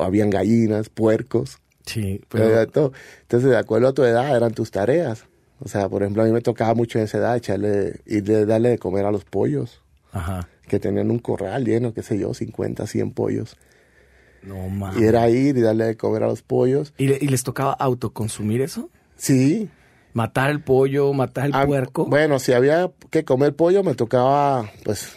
habían 0.00 0.30
gallinas, 0.30 0.88
puercos, 0.88 1.58
Sí, 1.86 2.20
pero 2.28 2.66
todo. 2.66 2.92
Entonces, 3.22 3.48
de 3.48 3.56
acuerdo 3.56 3.88
a 3.88 3.94
tu 3.94 4.02
edad, 4.04 4.36
eran 4.36 4.52
tus 4.52 4.70
tareas. 4.70 5.24
O 5.60 5.68
sea, 5.68 5.88
por 5.88 6.02
ejemplo, 6.02 6.22
a 6.22 6.26
mí 6.26 6.32
me 6.32 6.40
tocaba 6.40 6.74
mucho 6.74 6.98
en 6.98 7.04
esa 7.04 7.18
edad 7.18 7.36
echarle, 7.36 8.00
irle, 8.06 8.46
darle 8.46 8.70
de 8.70 8.78
comer 8.78 9.04
a 9.04 9.10
los 9.10 9.24
pollos, 9.24 9.82
ajá. 10.12 10.48
que 10.68 10.78
tenían 10.78 11.10
un 11.10 11.18
corral 11.18 11.64
lleno, 11.64 11.92
qué 11.92 12.02
sé 12.02 12.18
yo, 12.18 12.32
50, 12.34 12.86
100 12.86 13.10
pollos. 13.12 13.56
No 14.42 14.68
mames. 14.68 15.00
Y 15.00 15.04
era 15.04 15.28
ir 15.30 15.56
y 15.56 15.60
darle 15.60 15.84
de 15.86 15.96
comer 15.96 16.22
a 16.22 16.26
los 16.28 16.42
pollos. 16.42 16.94
¿Y, 16.96 17.08
le- 17.08 17.18
y 17.20 17.26
les 17.28 17.42
tocaba 17.42 17.72
autoconsumir 17.72 18.60
eso? 18.60 18.88
Sí. 19.16 19.68
Matar 20.12 20.50
el 20.50 20.60
pollo, 20.62 21.12
matar 21.12 21.46
el 21.46 21.52
Ah, 21.54 21.66
puerco. 21.66 22.06
Bueno, 22.06 22.38
si 22.38 22.52
había 22.52 22.90
que 23.10 23.24
comer 23.24 23.54
pollo, 23.56 23.82
me 23.82 23.94
tocaba, 23.94 24.70
pues, 24.84 25.12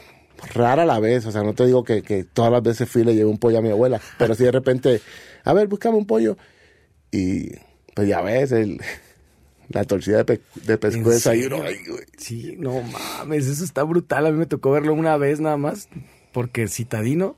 rara 0.55 0.85
la 0.85 0.99
vez. 0.99 1.25
O 1.27 1.31
sea, 1.31 1.43
no 1.43 1.53
te 1.53 1.65
digo 1.67 1.83
que, 1.83 2.01
que 2.01 2.23
todas 2.23 2.51
las 2.51 2.63
veces 2.63 2.89
fui 2.89 3.03
y 3.03 3.05
le 3.05 3.13
llevé 3.15 3.29
un 3.29 3.37
pollo 3.37 3.59
a 3.59 3.61
mi 3.61 3.69
abuela. 3.69 4.01
Pero 4.17 4.33
si 4.33 4.43
de 4.43 4.51
repente, 4.51 5.01
a 5.43 5.53
ver, 5.53 5.67
buscame 5.67 5.97
un 5.97 6.07
pollo. 6.07 6.35
Y, 7.11 7.51
pues 7.95 8.07
ya 8.07 8.21
ves, 8.21 8.51
el, 8.51 8.79
la 9.73 9.83
torcida 9.85 10.17
de, 10.17 10.25
pe- 10.25 10.41
de 10.65 10.77
pescuezo 10.77 11.29
ahí. 11.31 11.43
uno, 11.45 11.61
ay, 11.63 11.75
güey. 11.87 12.03
Sí, 12.17 12.55
no 12.57 12.81
mames, 12.81 13.47
eso 13.47 13.63
está 13.63 13.83
brutal. 13.83 14.25
A 14.25 14.31
mí 14.31 14.37
me 14.37 14.45
tocó 14.45 14.71
verlo 14.71 14.93
una 14.93 15.17
vez 15.17 15.39
nada 15.39 15.57
más, 15.57 15.89
porque 16.31 16.67
citadino, 16.67 17.35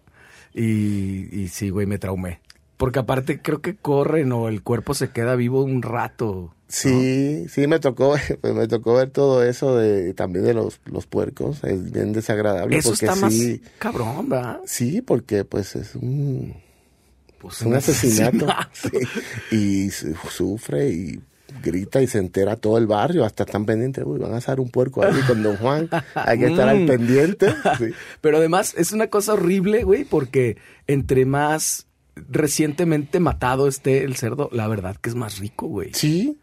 y, 0.53 1.29
y 1.37 1.47
sí, 1.49 1.69
güey, 1.69 1.85
me 1.87 1.97
traumé. 1.99 2.39
Porque 2.77 2.99
aparte 2.99 3.41
creo 3.41 3.61
que 3.61 3.75
corren 3.75 4.31
o 4.31 4.49
el 4.49 4.61
cuerpo 4.61 4.93
se 4.93 5.09
queda 5.09 5.35
vivo 5.35 5.63
un 5.63 5.81
rato. 5.81 6.53
Sí, 6.67 7.45
sí, 7.49 7.67
me 7.67 7.79
tocó, 7.79 8.15
pues 8.41 8.53
me 8.53 8.67
tocó 8.67 8.95
ver 8.95 9.09
todo 9.11 9.43
eso 9.43 9.77
de 9.77 10.13
también 10.15 10.43
de 10.45 10.53
los, 10.55 10.81
los 10.85 11.05
puercos. 11.05 11.63
Es 11.63 11.91
bien 11.91 12.13
desagradable. 12.13 12.77
Eso 12.77 12.89
porque 12.89 13.05
está 13.05 13.15
más 13.15 13.33
cabrón, 13.77 14.27
¿verdad? 14.27 14.59
Sí, 14.65 15.01
porque 15.01 15.45
pues 15.45 15.75
es 15.75 15.95
un, 15.95 16.55
Pues 17.39 17.61
Es 17.61 17.67
un 17.67 17.75
asesinato. 17.75 18.47
Sí. 18.73 18.89
Y 19.55 19.89
su- 19.91 20.15
sufre 20.31 20.89
y 20.89 21.21
grita 21.61 22.01
y 22.01 22.07
se 22.07 22.17
entera 22.19 22.55
todo 22.55 22.77
el 22.77 22.87
barrio. 22.87 23.25
Hasta 23.25 23.43
están 23.43 23.65
pendientes. 23.65 24.03
Uy, 24.05 24.19
van 24.19 24.33
a 24.33 24.37
asar 24.37 24.59
un 24.59 24.69
puerco 24.69 25.03
ahí 25.05 25.13
con 25.27 25.43
Don 25.43 25.57
Juan. 25.57 25.89
Hay 26.15 26.39
que 26.39 26.47
estar 26.47 26.67
al 26.69 26.81
Mm. 26.81 26.87
pendiente. 26.87 27.53
Sí. 27.77 27.85
Pero 28.21 28.37
además 28.37 28.73
es 28.77 28.91
una 28.91 29.07
cosa 29.07 29.33
horrible, 29.33 29.83
güey, 29.83 30.03
porque 30.03 30.57
entre 30.87 31.25
más 31.25 31.87
recientemente 32.15 33.19
matado 33.19 33.67
esté 33.67 34.03
el 34.03 34.15
cerdo, 34.15 34.49
la 34.51 34.67
verdad 34.67 34.95
que 34.97 35.09
es 35.09 35.15
más 35.15 35.39
rico, 35.39 35.67
güey. 35.67 35.91
Sí, 35.93 36.37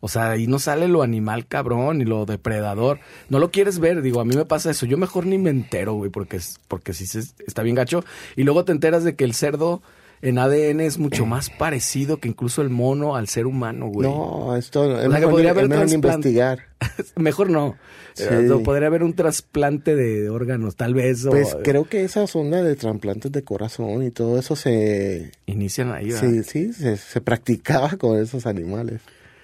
O 0.00 0.08
sea, 0.08 0.32
ahí 0.32 0.46
no 0.46 0.58
sale 0.58 0.86
lo 0.86 1.02
animal 1.02 1.46
cabrón 1.46 2.02
y 2.02 2.04
lo 2.04 2.26
depredador. 2.26 2.98
No 3.30 3.38
lo 3.38 3.50
quieres 3.50 3.78
ver, 3.78 4.02
digo, 4.02 4.20
a 4.20 4.26
mí 4.26 4.36
me 4.36 4.44
pasa 4.44 4.70
eso. 4.70 4.84
Yo 4.84 4.98
mejor 4.98 5.24
ni 5.24 5.38
me 5.38 5.48
entero, 5.48 5.94
güey, 5.94 6.10
porque, 6.10 6.40
porque 6.68 6.92
sí 6.92 7.06
se, 7.06 7.20
está 7.46 7.62
bien 7.62 7.74
gacho. 7.74 8.04
Y 8.36 8.42
luego 8.42 8.66
te 8.66 8.72
enteras 8.72 9.02
de 9.04 9.16
que 9.16 9.24
el 9.24 9.32
cerdo 9.32 9.80
en 10.22 10.38
ADN 10.38 10.80
es 10.80 10.98
mucho 10.98 11.26
más 11.26 11.50
parecido 11.50 12.18
que 12.18 12.28
incluso 12.28 12.62
el 12.62 12.70
mono 12.70 13.16
al 13.16 13.28
ser 13.28 13.46
humano, 13.46 13.88
güey. 13.88 14.08
No, 14.08 14.56
esto 14.56 14.84
es 14.84 15.00
sea, 15.00 15.02
que 15.02 15.08
mejor, 15.08 15.30
podría 15.30 15.50
es 15.50 15.56
haber 15.56 15.68
mejor 15.68 15.88
investigar. 15.90 16.58
Mejor 17.16 17.50
no. 17.50 17.76
Sí. 18.12 18.24
Eh, 18.30 18.42
no, 18.42 18.62
podría 18.62 18.88
haber 18.88 19.02
un 19.02 19.14
trasplante 19.14 19.96
de 19.96 20.28
órganos, 20.28 20.76
tal 20.76 20.94
vez. 20.94 21.24
O, 21.24 21.30
Pues 21.30 21.56
creo 21.64 21.84
que 21.88 22.04
esas 22.04 22.34
ondas 22.36 22.62
de 22.64 22.76
trasplantes 22.76 23.32
de 23.32 23.42
corazón 23.42 24.02
y 24.02 24.10
todo 24.10 24.38
eso 24.38 24.54
se... 24.54 25.32
Inician 25.46 25.92
ahí, 25.92 26.10
¿verdad? 26.10 26.28
Sí, 26.28 26.42
sí, 26.44 26.72
se, 26.72 26.96
se 26.98 27.20
practicaba 27.20 27.90
con 27.96 28.18
esos 28.18 28.46
animales. 28.46 29.00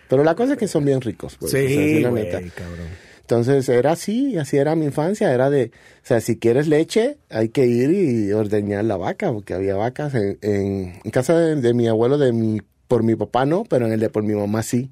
Pero 0.08 0.22
la 0.24 0.34
cosa 0.34 0.52
es 0.52 0.58
que 0.58 0.68
son 0.68 0.84
bien 0.84 1.00
ricos. 1.00 1.36
O 1.40 1.48
sea, 1.48 1.60
Sí, 1.60 2.04
güey, 2.04 2.24
neta. 2.24 2.40
cabrón. 2.54 3.09
Entonces 3.30 3.68
era 3.68 3.92
así, 3.92 4.36
así 4.38 4.56
era 4.56 4.74
mi 4.74 4.86
infancia, 4.86 5.32
era 5.32 5.50
de, 5.50 5.70
o 6.02 6.06
sea, 6.06 6.20
si 6.20 6.36
quieres 6.36 6.66
leche, 6.66 7.18
hay 7.30 7.50
que 7.50 7.64
ir 7.64 7.90
y 7.92 8.32
ordeñar 8.32 8.84
la 8.84 8.96
vaca, 8.96 9.32
porque 9.32 9.54
había 9.54 9.76
vacas 9.76 10.14
en, 10.16 10.36
en, 10.42 10.98
en 11.04 11.10
casa 11.12 11.38
de, 11.38 11.54
de 11.54 11.72
mi 11.72 11.86
abuelo, 11.86 12.18
de 12.18 12.32
mi, 12.32 12.60
por 12.88 13.04
mi 13.04 13.14
papá 13.14 13.46
no, 13.46 13.62
pero 13.62 13.86
en 13.86 13.92
el 13.92 14.00
de 14.00 14.10
por 14.10 14.24
mi 14.24 14.34
mamá 14.34 14.64
sí. 14.64 14.90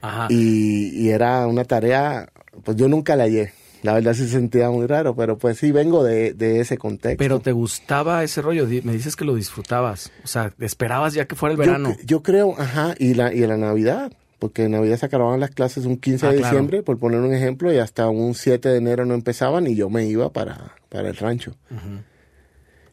Ajá. 0.00 0.26
Y, 0.30 0.88
y 1.00 1.10
era 1.10 1.46
una 1.46 1.64
tarea, 1.64 2.28
pues 2.64 2.76
yo 2.76 2.88
nunca 2.88 3.14
la 3.14 3.22
hallé. 3.24 3.52
La 3.84 3.92
verdad 3.94 4.14
se 4.14 4.26
sentía 4.26 4.68
muy 4.70 4.86
raro, 4.88 5.14
pero 5.14 5.38
pues 5.38 5.58
sí 5.58 5.70
vengo 5.70 6.02
de, 6.02 6.32
de 6.32 6.58
ese 6.58 6.76
contexto. 6.76 7.18
Pero 7.18 7.38
te 7.38 7.52
gustaba 7.52 8.24
ese 8.24 8.42
rollo, 8.42 8.66
me 8.82 8.92
dices 8.94 9.14
que 9.14 9.24
lo 9.24 9.36
disfrutabas. 9.36 10.10
O 10.24 10.26
sea, 10.26 10.52
esperabas 10.58 11.14
ya 11.14 11.26
que 11.26 11.36
fuera 11.36 11.52
el 11.52 11.58
Yo 11.58 11.64
verano. 11.66 11.90
cre- 11.90 12.04
Yo, 12.04 12.22
creo, 12.24 12.54
ajá, 12.58 12.96
y 12.98 13.14
la, 13.14 13.32
y 13.32 13.46
la 13.46 13.56
Navidad, 13.58 14.10
porque 14.44 14.64
en 14.64 14.72
Navidad 14.72 14.98
se 14.98 15.06
acababan 15.06 15.40
las 15.40 15.52
clases 15.52 15.86
un 15.86 15.96
15 15.96 16.26
Ah, 16.26 16.30
de 16.32 16.36
claro. 16.36 16.50
diciembre, 16.50 16.82
por 16.82 16.98
poner 16.98 17.20
un 17.20 17.32
ejemplo, 17.32 17.72
y 17.72 17.78
hasta 17.78 18.10
un 18.10 18.34
7 18.34 18.68
de 18.68 18.76
enero 18.76 19.06
no 19.06 19.14
empezaban 19.14 19.66
y 19.66 19.74
yo 19.74 19.88
me 19.88 20.04
iba 20.06 20.30
para, 20.34 20.74
para 20.90 21.08
el 21.08 21.16
rancho. 21.16 21.54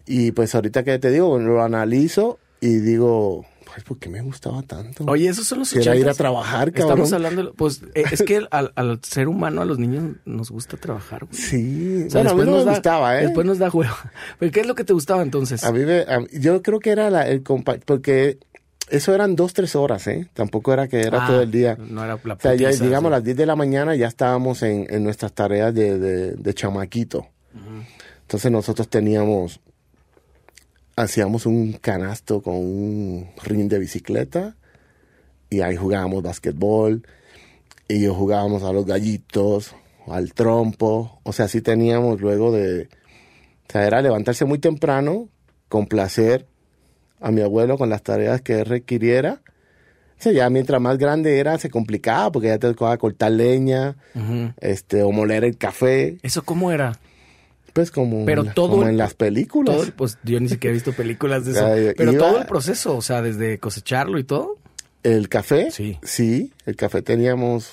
Y 0.06 0.32
pues 0.32 0.56
ahorita 0.56 0.84
que 0.86 0.98
te 0.98 1.12
digo, 1.12 1.38
lo 1.40 1.62
analizo 1.62 2.40
y 2.62 2.76
digo, 2.78 3.46
pues, 3.66 3.84
¿por 3.84 3.98
qué 4.00 4.08
me 4.08 4.22
gustaba 4.22 4.62
tanto? 4.64 5.04
Oye, 5.08 5.28
esos 5.28 5.46
son 5.46 5.60
los 5.60 5.70
Quisiera 5.74 5.96
ir 5.98 6.08
a 6.08 6.14
80s. 6.14 6.18
trabajar, 6.18 6.72
cabrón. 6.72 6.90
Estamos 7.02 7.14
hablando, 7.14 7.54
pues 7.54 7.82
eh, 7.96 8.04
es 8.12 8.22
que 8.24 8.46
al, 8.50 8.72
al 8.76 9.00
ser 9.04 9.28
humano, 9.28 9.62
a 9.62 9.66
los 9.66 9.78
niños 9.78 10.16
nos 10.26 10.52
gusta 10.52 10.78
trabajar. 10.78 11.26
güey. 11.26 11.34
Sí, 11.38 12.04
O 12.08 12.10
sea, 12.12 12.22
bueno, 12.24 12.30
a 12.32 12.34
mí 12.34 12.40
después 12.40 12.46
no 12.48 12.52
nos 12.56 12.60
me 12.66 12.66
da- 12.66 12.72
gustaba, 12.78 13.20
¿eh? 13.20 13.24
Después 13.26 13.46
nos 13.46 13.60
da 13.60 13.70
juego. 13.70 13.94
¿Pero 14.40 14.52
qué 14.54 14.60
es 14.62 14.68
lo 14.68 14.76
que 14.76 14.84
te 14.86 14.94
gustaba 14.94 15.22
entonces? 15.22 15.64
A 15.66 15.72
mí 15.74 15.80
me, 15.86 16.00
a- 16.00 16.26
yo 16.32 16.62
creo 16.62 16.80
que 16.80 16.92
era 16.92 17.10
la, 17.10 17.28
el 17.28 17.44
compa 17.44 17.76
porque 17.86 18.38
eso 18.92 19.16
eran 19.16 19.36
dos, 19.36 19.54
tres 19.54 19.76
horas, 19.76 20.06
¿eh? 20.08 20.28
Tampoco 20.34 20.74
era 20.74 20.88
que 20.88 21.02
era 21.02 21.24
Ah, 21.26 21.28
todo 21.28 21.42
el 21.42 21.52
día. 21.52 21.78
No 21.80 22.04
era 22.04 22.20
la 22.24 22.34
O 22.36 22.40
sea, 22.40 22.54
ya, 22.56 22.70
digamos, 22.70 23.08
a 23.12 23.16
las 23.16 23.24
10 23.24 23.38
de 23.38 23.46
la 23.46 23.56
mañana 23.56 23.96
ya 23.96 24.08
estábamos 24.08 24.62
en, 24.64 24.86
en 24.90 25.04
nuestras 25.04 25.34
tareas 25.34 25.74
de, 25.74 25.98
de, 25.98 26.32
de 26.34 26.54
chamaquito. 26.54 27.28
Entonces 28.22 28.52
nosotros 28.52 28.88
teníamos, 28.90 29.60
hacíamos 30.96 31.46
un 31.46 31.74
canasto 31.74 32.42
con 32.42 32.56
un 32.56 33.28
ring 33.44 33.68
de 33.70 33.80
bicicleta 33.80 34.56
y 35.50 35.62
ahí 35.62 35.76
jugábamos 35.76 36.24
basquetbol 36.24 37.06
y 37.90 38.02
yo 38.04 38.14
jugábamos 38.14 38.64
a 38.64 38.72
los 38.72 38.86
gallitos, 38.86 39.76
al 40.08 40.34
trompo. 40.34 41.20
O 41.24 41.34
sea, 41.34 41.48
sí 41.50 41.62
teníamos 41.62 42.22
luego 42.22 42.52
de... 42.54 42.84
O 43.68 43.72
sea, 43.72 43.86
era 43.86 44.02
levantarse 44.02 44.46
muy 44.46 44.60
temprano, 44.60 45.28
complacer 45.68 46.46
a 47.22 47.32
mi 47.32 47.42
abuelo 47.42 47.78
con 47.78 47.90
las 47.90 48.04
tareas 48.04 48.42
que 48.42 48.60
él 48.60 48.66
requiriera. 48.66 49.42
O 50.20 50.24
sea, 50.24 50.32
ya 50.34 50.50
mientras 50.50 50.80
más 50.82 50.98
grande 50.98 51.40
era, 51.40 51.58
se 51.58 51.70
complicaba 51.70 52.32
porque 52.32 52.50
ya 52.50 52.60
te 52.60 52.68
tocaba 52.68 52.98
cortar 52.98 53.32
leña, 53.32 53.96
este, 54.60 55.02
o 55.04 55.12
moler 55.12 55.44
el 55.44 55.58
café, 55.58 56.18
¿Eso 56.22 56.44
cómo 56.44 56.72
era? 56.72 57.00
pues 57.74 57.90
como, 57.90 58.26
Pero 58.26 58.44
en 58.46 58.54
todo 58.54 58.70
como 58.72 58.88
en 58.88 58.98
las 58.98 59.14
películas. 59.14 59.76
Todo, 59.78 59.86
pues 59.96 60.18
yo 60.24 60.40
ni 60.42 60.50
siquiera 60.50 60.72
he 60.72 60.74
visto 60.74 60.92
películas 60.94 61.46
de 61.46 61.52
eso. 61.86 61.94
Pero 61.98 62.12
iba- 62.12 62.28
todo 62.28 62.40
el 62.40 62.46
proceso, 62.46 62.98
o 62.98 63.02
sea, 63.02 63.22
desde 63.22 63.58
cosecharlo 63.60 64.20
y 64.20 64.24
todo. 64.26 64.58
El 65.04 65.30
café, 65.30 65.72
Sí. 65.72 65.98
sí, 66.04 66.52
el 66.66 66.76
café 66.76 67.02
teníamos, 67.02 67.72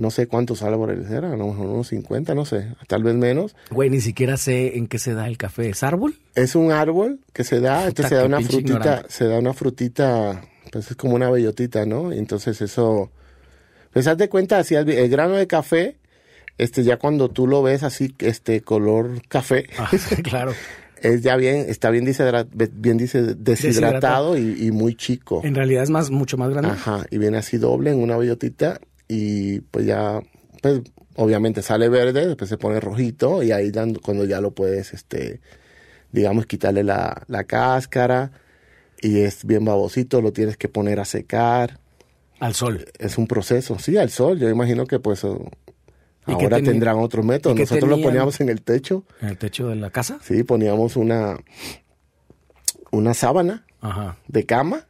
no 0.00 0.10
sé 0.10 0.26
cuántos 0.26 0.62
árboles 0.62 1.10
eran, 1.10 1.32
a 1.32 1.36
lo 1.36 1.46
mejor 1.48 1.66
unos 1.66 1.88
50, 1.88 2.34
no 2.34 2.44
sé, 2.44 2.74
tal 2.88 3.02
vez 3.04 3.14
menos. 3.14 3.54
Güey, 3.70 3.90
ni 3.90 4.00
siquiera 4.00 4.36
sé 4.36 4.76
en 4.78 4.86
qué 4.86 4.98
se 4.98 5.14
da 5.14 5.28
el 5.28 5.36
café. 5.36 5.68
¿Es 5.70 5.82
árbol? 5.82 6.14
Es 6.34 6.54
un 6.56 6.72
árbol 6.72 7.20
que 7.32 7.44
se 7.44 7.60
da, 7.60 7.86
entonces 7.86 8.08
se 8.08 8.14
da 8.16 8.24
una 8.24 8.40
frutita, 8.40 8.72
ignorante. 8.72 9.08
se 9.10 9.24
da 9.26 9.38
una 9.38 9.52
frutita, 9.54 10.42
pues 10.72 10.90
es 10.90 10.96
como 10.96 11.14
una 11.14 11.30
bellotita, 11.30 11.84
¿no? 11.86 12.12
Y 12.12 12.18
entonces 12.18 12.60
eso, 12.62 13.10
pues 13.92 14.06
haz 14.06 14.16
de 14.18 14.28
cuenta, 14.28 14.58
así 14.58 14.74
el, 14.74 14.88
el 14.88 15.08
grano 15.10 15.34
de 15.36 15.46
café, 15.46 15.96
este 16.58 16.82
ya 16.82 16.96
cuando 16.98 17.28
tú 17.30 17.46
lo 17.46 17.62
ves 17.62 17.82
así, 17.82 18.14
este 18.18 18.60
color 18.62 19.22
café, 19.28 19.66
Ah, 19.78 19.90
claro. 20.22 20.52
es 21.02 21.22
ya 21.22 21.36
bien, 21.36 21.64
está 21.68 21.90
bien, 21.90 22.04
bien 22.04 22.98
dice- 22.98 23.34
deshidratado 23.34 24.36
y, 24.36 24.66
y 24.66 24.70
muy 24.70 24.94
chico. 24.94 25.40
En 25.44 25.54
realidad 25.54 25.82
es 25.82 25.90
más, 25.90 26.10
mucho 26.10 26.36
más 26.36 26.50
grande. 26.50 26.70
Ajá, 26.70 27.04
y 27.10 27.18
viene 27.18 27.38
así 27.38 27.56
doble 27.58 27.90
en 27.90 27.98
una 28.02 28.16
bellotita 28.16 28.80
y 29.12 29.60
pues 29.62 29.86
ya, 29.86 30.20
pues 30.62 30.82
obviamente 31.16 31.62
sale 31.62 31.88
verde, 31.88 32.28
después 32.28 32.48
se 32.48 32.56
pone 32.58 32.78
rojito 32.78 33.42
y 33.42 33.50
ahí 33.50 33.72
cuando 34.00 34.24
ya 34.24 34.40
lo 34.40 34.52
puedes, 34.52 34.94
este, 34.94 35.40
digamos, 36.12 36.46
quitarle 36.46 36.84
la, 36.84 37.24
la 37.26 37.42
cáscara 37.42 38.30
y 39.02 39.22
es 39.22 39.44
bien 39.44 39.64
babosito, 39.64 40.22
lo 40.22 40.32
tienes 40.32 40.56
que 40.56 40.68
poner 40.68 41.00
a 41.00 41.04
secar. 41.04 41.80
Al 42.38 42.54
sol. 42.54 42.86
Es 43.00 43.18
un 43.18 43.26
proceso, 43.26 43.80
sí, 43.80 43.96
al 43.96 44.10
sol. 44.10 44.38
Yo 44.38 44.48
imagino 44.48 44.86
que 44.86 45.00
pues 45.00 45.24
oh, 45.24 45.50
¿Y 46.28 46.36
qué 46.36 46.44
ahora 46.44 46.62
tendrán 46.62 46.98
otro 46.98 47.24
método. 47.24 47.54
y 47.54 47.56
qué 47.56 47.62
Nosotros 47.62 47.90
lo 47.90 48.00
poníamos 48.00 48.40
en 48.40 48.48
el 48.48 48.62
techo, 48.62 49.04
En 49.20 49.30
el 49.30 49.38
techo 49.38 49.66
de 49.66 49.74
la 49.74 49.90
casa. 49.90 50.20
sí, 50.22 50.44
poníamos 50.44 50.94
una, 50.94 51.36
una 52.92 53.12
sábana 53.12 53.66
Ajá. 53.80 54.18
de 54.28 54.46
cama 54.46 54.86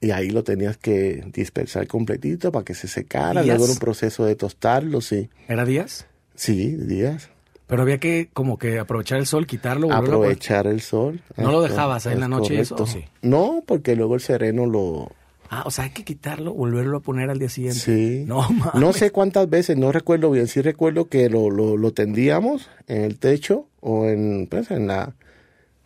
y 0.00 0.10
ahí 0.10 0.30
lo 0.30 0.44
tenías 0.44 0.76
que 0.76 1.24
dispersar 1.32 1.86
completito 1.86 2.52
para 2.52 2.64
que 2.64 2.74
se 2.74 2.88
secara. 2.88 3.42
¿Días? 3.42 3.46
Luego 3.46 3.64
era 3.64 3.72
un 3.72 3.78
proceso 3.78 4.24
de 4.24 4.36
tostarlo, 4.36 5.00
sí. 5.00 5.28
¿Era 5.48 5.64
días? 5.64 6.06
Sí, 6.34 6.76
días. 6.76 7.30
Pero 7.66 7.82
había 7.82 7.98
que 7.98 8.30
como 8.32 8.58
que 8.58 8.78
aprovechar 8.78 9.18
el 9.18 9.26
sol, 9.26 9.46
quitarlo. 9.46 9.92
Aprovechar 9.92 10.66
el 10.66 10.80
sol. 10.80 11.20
¿No 11.36 11.52
lo 11.52 11.60
dejabas 11.60 12.06
ahí 12.06 12.14
en 12.14 12.20
la 12.20 12.28
noche 12.28 12.58
eso, 12.60 12.86
sí? 12.86 13.04
No, 13.20 13.62
porque 13.66 13.94
luego 13.94 14.14
el 14.14 14.20
sereno 14.20 14.66
lo... 14.66 15.12
Ah, 15.50 15.64
o 15.66 15.70
sea, 15.70 15.84
hay 15.84 15.90
que 15.90 16.04
quitarlo, 16.04 16.52
volverlo 16.52 16.98
a 16.98 17.00
poner 17.00 17.30
al 17.30 17.38
día 17.38 17.48
siguiente. 17.48 17.80
Sí. 17.80 18.24
No, 18.26 18.48
mames. 18.50 18.74
No 18.74 18.92
sé 18.92 19.10
cuántas 19.10 19.48
veces, 19.50 19.76
no 19.76 19.92
recuerdo 19.92 20.30
bien. 20.30 20.46
Sí 20.46 20.62
recuerdo 20.62 21.08
que 21.08 21.28
lo, 21.28 21.50
lo, 21.50 21.76
lo 21.76 21.92
tendíamos 21.92 22.70
en 22.86 23.02
el 23.02 23.18
techo 23.18 23.66
o 23.80 24.06
en, 24.06 24.46
pues, 24.50 24.70
en 24.70 24.86
la... 24.86 25.14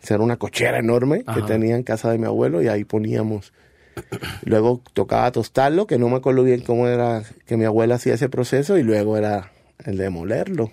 Era 0.07 0.21
una 0.21 0.35
cochera 0.35 0.79
enorme 0.79 1.23
Ajá. 1.25 1.39
que 1.39 1.47
tenía 1.47 1.75
en 1.75 1.83
casa 1.83 2.11
de 2.11 2.17
mi 2.17 2.25
abuelo 2.25 2.61
y 2.61 2.67
ahí 2.67 2.83
poníamos. 2.83 3.53
Luego 4.45 4.81
tocaba 4.93 5.31
tostarlo, 5.31 5.87
que 5.87 5.97
no 5.97 6.09
me 6.09 6.17
acuerdo 6.17 6.43
bien 6.43 6.61
cómo 6.61 6.87
era 6.87 7.23
que 7.45 7.57
mi 7.57 7.65
abuela 7.65 7.95
hacía 7.95 8.13
ese 8.15 8.29
proceso 8.29 8.77
y 8.77 8.83
luego 8.83 9.17
era 9.17 9.51
el 9.85 9.97
de 9.97 10.09
molerlo, 10.09 10.71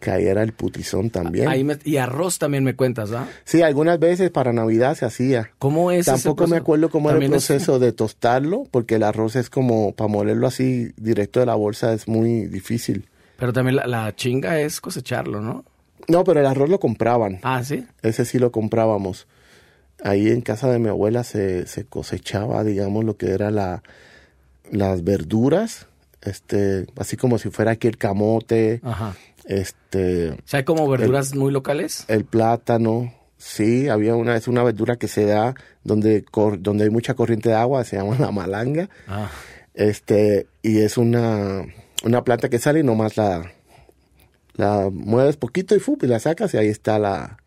que 0.00 0.10
ahí 0.10 0.26
era 0.26 0.42
el 0.42 0.52
putizón 0.52 1.10
también. 1.10 1.48
Ahí 1.48 1.64
me- 1.64 1.78
y 1.84 1.96
arroz 1.96 2.38
también 2.38 2.62
me 2.64 2.74
cuentas, 2.76 3.10
¿ah? 3.12 3.26
Sí, 3.44 3.62
algunas 3.62 3.98
veces 3.98 4.30
para 4.30 4.52
Navidad 4.52 4.94
se 4.96 5.04
hacía. 5.06 5.50
¿Cómo 5.58 5.90
es 5.90 6.06
ese 6.06 6.12
Tampoco 6.12 6.46
me 6.46 6.56
acuerdo 6.56 6.88
cómo 6.90 7.10
era 7.10 7.18
el 7.18 7.24
es- 7.24 7.30
proceso 7.30 7.78
de 7.78 7.92
tostarlo, 7.92 8.64
porque 8.70 8.96
el 8.96 9.02
arroz 9.02 9.34
es 9.36 9.50
como, 9.50 9.92
para 9.94 10.08
molerlo 10.08 10.46
así 10.46 10.92
directo 10.96 11.40
de 11.40 11.46
la 11.46 11.54
bolsa 11.56 11.92
es 11.92 12.06
muy 12.08 12.46
difícil. 12.46 13.08
pero 13.38 13.52
también 13.52 13.76
la, 13.76 13.86
la 13.86 14.14
chinga 14.16 14.60
es 14.60 14.80
cosecharlo, 14.80 15.40
¿no? 15.40 15.64
No, 16.08 16.24
pero 16.24 16.40
el 16.40 16.46
arroz 16.46 16.68
lo 16.70 16.80
compraban. 16.80 17.38
Ah, 17.42 17.62
¿sí? 17.64 17.84
Ese 18.02 18.24
sí 18.24 18.38
lo 18.38 18.50
comprábamos. 18.52 19.26
Ahí 20.04 20.28
en 20.28 20.40
casa 20.42 20.70
de 20.70 20.78
mi 20.78 20.88
abuela 20.88 21.24
se, 21.24 21.66
se 21.66 21.84
cosechaba, 21.84 22.62
digamos, 22.64 23.04
lo 23.04 23.16
que 23.16 23.30
era 23.32 23.50
la, 23.50 23.82
las 24.70 25.02
verduras, 25.04 25.86
este, 26.22 26.86
así 26.96 27.16
como 27.16 27.38
si 27.38 27.50
fuera 27.50 27.72
aquí 27.72 27.88
el 27.88 27.96
camote, 27.98 28.80
Ajá. 28.84 29.16
este, 29.44 30.30
O 30.30 30.36
sea, 30.44 30.64
como 30.64 30.88
verduras 30.88 31.34
muy 31.34 31.52
locales. 31.52 32.04
el 32.08 32.24
plátano. 32.24 33.12
Sí, 33.40 33.88
había 33.88 34.16
una, 34.16 34.34
es 34.36 34.48
una 34.48 34.64
verdura 34.64 34.96
que 34.96 35.06
se 35.06 35.24
da 35.24 35.54
donde, 35.84 36.24
hay 36.80 36.90
mucha 36.90 37.14
corriente 37.14 37.48
de 37.50 37.54
agua, 37.54 37.84
se 37.84 37.96
llama 37.96 38.16
la 38.20 38.32
malanga. 38.32 38.88
Ah. 39.06 39.30
Este, 39.74 40.48
y 40.62 40.78
es 40.78 40.98
una, 40.98 41.64
una 42.04 42.24
planta 42.24 42.48
que 42.48 42.58
sale 42.58 42.80
y 42.80 42.82
nomás 42.82 43.16
la, 43.16 43.52
la 44.54 44.90
mueves 44.92 45.36
poquito 45.36 45.76
y, 45.76 45.78
¡fup! 45.78 46.02
y 46.02 46.08
la 46.08 46.18
sacas 46.18 46.52
y 46.54 46.56
ahí 46.56 46.66
está 46.68 46.98
la, 46.98 47.38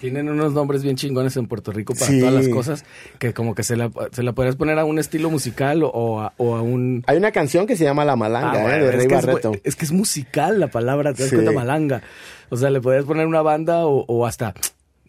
Tienen 0.00 0.28
unos 0.30 0.52
nombres 0.54 0.82
bien 0.82 0.96
chingones 0.96 1.36
en 1.36 1.46
Puerto 1.46 1.72
Rico 1.72 1.94
para 1.94 2.06
Sí. 2.06 2.18
todas 2.20 2.34
las 2.34 2.48
cosas 2.48 2.84
que 3.18 3.34
como 3.34 3.54
que 3.54 3.62
se 3.62 3.76
la, 3.76 3.90
se 4.12 4.22
la 4.22 4.32
podrías 4.32 4.56
poner 4.56 4.78
a 4.78 4.84
un 4.84 4.98
estilo 4.98 5.28
musical 5.30 5.82
o, 5.82 5.88
o 5.90 6.20
a, 6.20 6.32
o 6.38 6.56
a 6.56 6.62
un... 6.62 7.04
Hay 7.06 7.18
una 7.18 7.30
canción 7.32 7.66
que 7.66 7.76
se 7.76 7.84
llama 7.84 8.04
La 8.06 8.16
Malanga, 8.16 8.52
Ah, 8.66 8.76
¿eh? 8.76 8.80
de 8.80 8.88
es 8.88 8.94
Rey 8.96 9.06
que 9.08 9.14
es 9.14 9.26
Barreto. 9.26 9.52
Es, 9.62 9.76
que 9.76 9.84
es 9.84 9.92
musical 9.92 10.58
la 10.58 10.68
palabra, 10.68 11.12
te 11.12 11.22
das 11.22 11.30
Sí. 11.30 11.36
cuenta, 11.36 11.52
malanga. 11.52 12.02
O 12.48 12.56
sea, 12.56 12.70
le 12.70 12.80
podrías 12.80 13.04
poner 13.04 13.26
una 13.26 13.42
banda 13.42 13.86
o, 13.86 14.04
o 14.08 14.26
hasta 14.26 14.54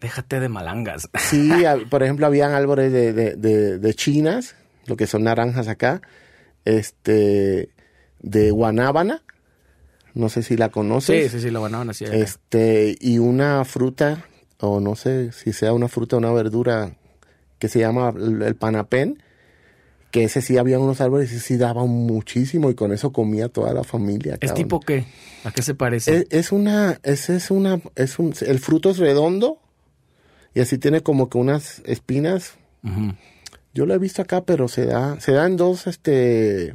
déjate 0.02 0.40
de 0.40 0.50
malangas. 0.50 1.10
Sí, 1.20 1.50
por 1.90 2.04
ejemplo, 2.04 2.26
habían 2.26 2.52
árboles 2.52 2.92
de, 2.92 3.14
de, 3.14 3.36
de, 3.36 3.80
de 3.80 3.94
chinas, 3.94 4.56
lo 4.88 4.98
que 4.98 5.08
son 5.08 5.24
naranjas 5.24 5.68
acá, 5.68 6.02
este, 6.66 7.70
de 8.20 8.52
guanábana, 8.52 9.22
no 10.14 10.30
sé 10.30 10.44
si 10.44 10.58
la 10.58 10.66
Sí, 10.68 10.72
conoces, 10.72 11.32
sí, 11.32 11.40
sí, 11.40 11.50
la 11.52 11.60
banaban 11.60 11.90
así. 11.90 12.06
acá. 12.06 12.16
este, 12.16 12.96
y 13.00 13.20
una 13.20 13.64
fruta, 13.66 14.26
o 14.62 14.80
no 14.80 14.96
sé 14.96 15.32
si 15.32 15.54
sea 15.54 15.74
una 15.74 15.88
fruta 15.88 16.16
o 16.16 16.20
una 16.20 16.32
verdura, 16.32 16.96
que 17.60 17.68
se 17.68 17.80
llama 17.80 18.14
el, 18.16 18.56
panapén, 18.56 19.22
que 20.10 20.24
ese 20.24 20.42
sí 20.42 20.58
había 20.58 20.80
unos 20.80 21.02
árboles 21.02 21.32
y 21.32 21.40
sí 21.40 21.58
daba 21.58 21.86
muchísimo 21.86 22.70
y 22.70 22.76
con 22.76 22.92
eso 22.92 23.12
comía 23.12 23.50
toda 23.50 23.74
la 23.74 23.84
familia. 23.84 24.38
¿Es 24.42 24.54
tipo 24.54 24.80
qué? 24.80 25.06
¿A 25.44 25.52
qué 25.52 25.62
se 25.62 25.76
parece? 25.76 26.18
Es, 26.18 26.26
es 26.30 26.52
una, 26.52 27.00
es, 27.04 27.30
es 27.30 27.52
una, 27.52 27.80
es 27.96 28.20
un, 28.20 28.34
el 28.42 28.60
fruto 28.60 28.90
es 28.90 28.98
redondo 28.98 29.60
y 30.54 30.60
así 30.60 30.78
tiene 30.78 31.02
como 31.02 31.30
que 31.30 31.38
unas 31.38 31.82
espinas. 31.86 32.54
Yo 33.74 33.86
lo 33.86 33.94
he 33.94 34.00
visto 34.00 34.22
acá, 34.22 34.44
pero 34.44 34.68
se 34.68 34.86
da, 34.86 35.20
se 35.20 35.32
dan 35.32 35.56
dos, 35.56 35.88
este, 35.88 36.74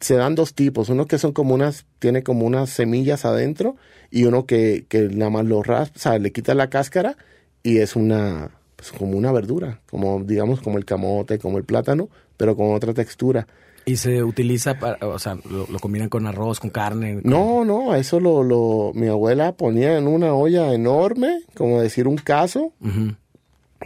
se 0.00 0.14
dan 0.14 0.34
dos 0.34 0.54
tipos. 0.54 0.88
Uno 0.88 1.06
que 1.06 1.18
son 1.18 1.32
como 1.32 1.54
unas, 1.54 1.86
tiene 1.98 2.22
como 2.22 2.46
unas 2.46 2.70
semillas 2.70 3.24
adentro 3.24 3.76
y 4.10 4.24
uno 4.24 4.46
que, 4.46 4.84
que 4.88 5.02
nada 5.08 5.30
más 5.30 5.44
lo 5.46 5.62
raspa, 5.62 5.96
o 5.96 5.98
sea, 6.00 6.18
le 6.18 6.32
quita 6.32 6.54
la 6.54 6.68
cáscara 6.70 7.16
y 7.62 7.78
es 7.78 7.96
una, 7.96 8.50
pues 8.76 8.92
como 8.92 9.16
una 9.16 9.32
verdura, 9.32 9.80
como 9.90 10.22
digamos 10.22 10.60
como 10.60 10.78
el 10.78 10.84
camote, 10.84 11.38
como 11.38 11.58
el 11.58 11.64
plátano, 11.64 12.08
pero 12.36 12.54
con 12.56 12.74
otra 12.74 12.92
textura. 12.94 13.46
Y 13.86 13.96
se 13.96 14.22
utiliza 14.24 14.78
para, 14.78 15.06
o 15.06 15.18
sea, 15.18 15.36
lo, 15.50 15.66
lo 15.66 15.78
combinan 15.78 16.08
con 16.08 16.26
arroz, 16.26 16.58
con 16.58 16.70
carne. 16.70 17.20
con- 17.20 17.30
No, 17.30 17.64
no, 17.66 17.94
eso 17.94 18.18
lo, 18.18 18.42
lo, 18.42 18.92
mi 18.94 19.08
abuela 19.08 19.52
ponía 19.52 19.98
en 19.98 20.08
una 20.08 20.32
olla 20.34 20.72
enorme, 20.72 21.42
como 21.54 21.82
decir 21.82 22.08
un 22.08 22.16
caso, 22.16 22.72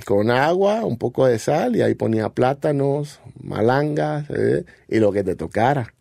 con 0.06 0.30
agua, 0.30 0.84
un 0.84 0.98
poco 0.98 1.26
de 1.26 1.38
sal, 1.40 1.74
y 1.74 1.82
ahí 1.82 1.94
ponía 1.94 2.28
plátanos, 2.28 3.20
malangas, 3.42 4.26
eh, 4.30 4.64
y 4.88 4.98
lo 5.00 5.10
que 5.10 5.24
te 5.24 5.34
tocara. 5.34 5.92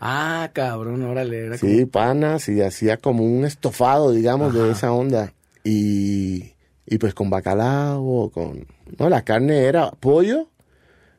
Ah, 0.00 0.50
cabrón, 0.52 1.02
órale. 1.04 1.46
Era 1.46 1.58
como- 1.58 1.72
Sí, 1.72 1.86
panas, 1.86 2.48
y 2.48 2.60
hacía 2.60 2.96
como 2.98 3.24
un 3.24 3.44
estofado, 3.44 4.12
digamos, 4.12 4.54
de 4.54 4.70
esa 4.70 4.92
onda. 4.92 5.32
Y, 5.64 6.52
y 6.86 6.98
pues 6.98 7.14
con 7.14 7.30
bacalao, 7.30 8.30
con... 8.32 8.66
No, 8.98 9.08
la 9.08 9.22
carne 9.24 9.60
era 9.64 9.90
pollo, 9.92 10.48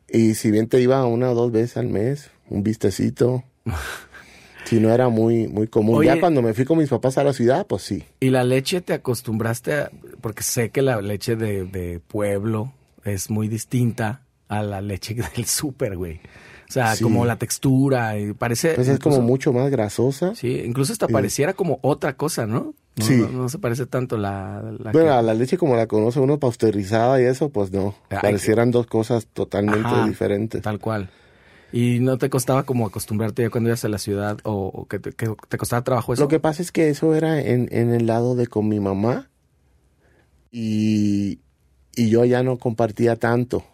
y 0.08 0.34
si 0.34 0.50
bien 0.50 0.68
te 0.68 0.80
iba 0.80 1.04
una 1.06 1.30
o 1.30 1.34
dos 1.34 1.50
veces 1.52 1.76
al 1.78 1.88
mes, 1.88 2.30
un 2.48 2.62
bistecito. 2.62 3.42
si 4.64 4.80
no 4.80 4.92
era 4.92 5.08
muy, 5.08 5.48
muy 5.48 5.66
común. 5.68 5.96
Oye. 5.96 6.08
ya 6.14 6.20
cuando 6.20 6.42
me 6.42 6.54
fui 6.54 6.64
con 6.64 6.78
mis 6.78 6.88
papás 6.88 7.18
a 7.18 7.24
la 7.24 7.32
ciudad, 7.32 7.66
pues 7.66 7.82
sí. 7.82 8.04
¿Y 8.20 8.30
la 8.30 8.44
leche 8.44 8.80
te 8.80 8.92
acostumbraste 8.94 9.74
a...? 9.74 9.90
Porque 10.20 10.42
sé 10.42 10.70
que 10.70 10.82
la 10.82 11.00
leche 11.00 11.36
de, 11.36 11.64
de 11.64 12.00
pueblo 12.00 12.72
es 13.04 13.30
muy 13.30 13.48
distinta 13.48 14.22
a 14.48 14.62
la 14.62 14.80
leche 14.80 15.14
del 15.36 15.44
súper, 15.46 15.96
güey. 15.96 16.20
O 16.68 16.72
sea, 16.72 16.96
Sí. 16.96 17.04
como 17.04 17.24
la 17.24 17.36
textura, 17.36 18.18
y 18.18 18.32
parece... 18.32 18.74
Pues 18.74 18.88
es 18.88 18.98
como 18.98 19.20
mucho 19.20 19.52
más 19.52 19.70
grasosa. 19.70 20.34
Sí, 20.34 20.62
incluso 20.64 20.92
hasta 20.92 21.06
Sí. 21.06 21.12
pareciera 21.12 21.52
como 21.54 21.78
otra 21.82 22.16
cosa, 22.16 22.46
¿no? 22.46 22.74
No, 22.96 23.04
Sí. 23.04 23.16
no, 23.16 23.28
no 23.28 23.48
se 23.48 23.58
parece 23.58 23.86
tanto 23.86 24.16
la... 24.18 24.62
la 24.80 24.90
Bueno, 24.90 25.08
que- 25.10 25.14
a 25.14 25.22
la 25.22 25.34
leche 25.34 25.58
como 25.58 25.76
la 25.76 25.86
conoce 25.86 26.18
uno 26.18 26.38
pasteurizada 26.38 27.20
y 27.20 27.24
eso, 27.24 27.50
pues 27.50 27.70
no. 27.70 27.94
Ay, 28.10 28.18
Parecieran 28.22 28.70
dos 28.72 28.86
cosas 28.86 29.26
totalmente 29.26 29.86
Ajá, 29.86 30.06
diferentes. 30.06 30.62
Tal 30.62 30.80
cual. 30.80 31.08
¿Y 31.72 32.00
no 32.00 32.16
te 32.18 32.30
costaba 32.30 32.62
como 32.64 32.86
acostumbrarte 32.86 33.42
ya 33.42 33.50
cuando 33.50 33.68
ibas 33.70 33.84
a 33.84 33.88
la 33.88 33.98
ciudad 33.98 34.38
o, 34.44 34.66
o 34.72 34.86
que, 34.86 34.98
te, 34.98 35.12
que 35.12 35.30
te 35.48 35.58
costaba 35.58 35.82
trabajo 35.84 36.14
eso? 36.14 36.22
Lo 36.22 36.28
que 36.28 36.40
pasa 36.40 36.62
es 36.62 36.72
que 36.72 36.88
eso 36.88 37.14
era 37.14 37.40
en, 37.40 37.68
en 37.70 37.92
el 37.92 38.06
lado 38.06 38.34
de 38.34 38.46
con 38.48 38.66
mi 38.68 38.80
mamá 38.80 39.28
y, 40.50 41.38
y 41.94 42.08
yo 42.08 42.24
ya 42.24 42.42
no 42.42 42.58
compartía 42.58 43.16
tanto. 43.16 43.64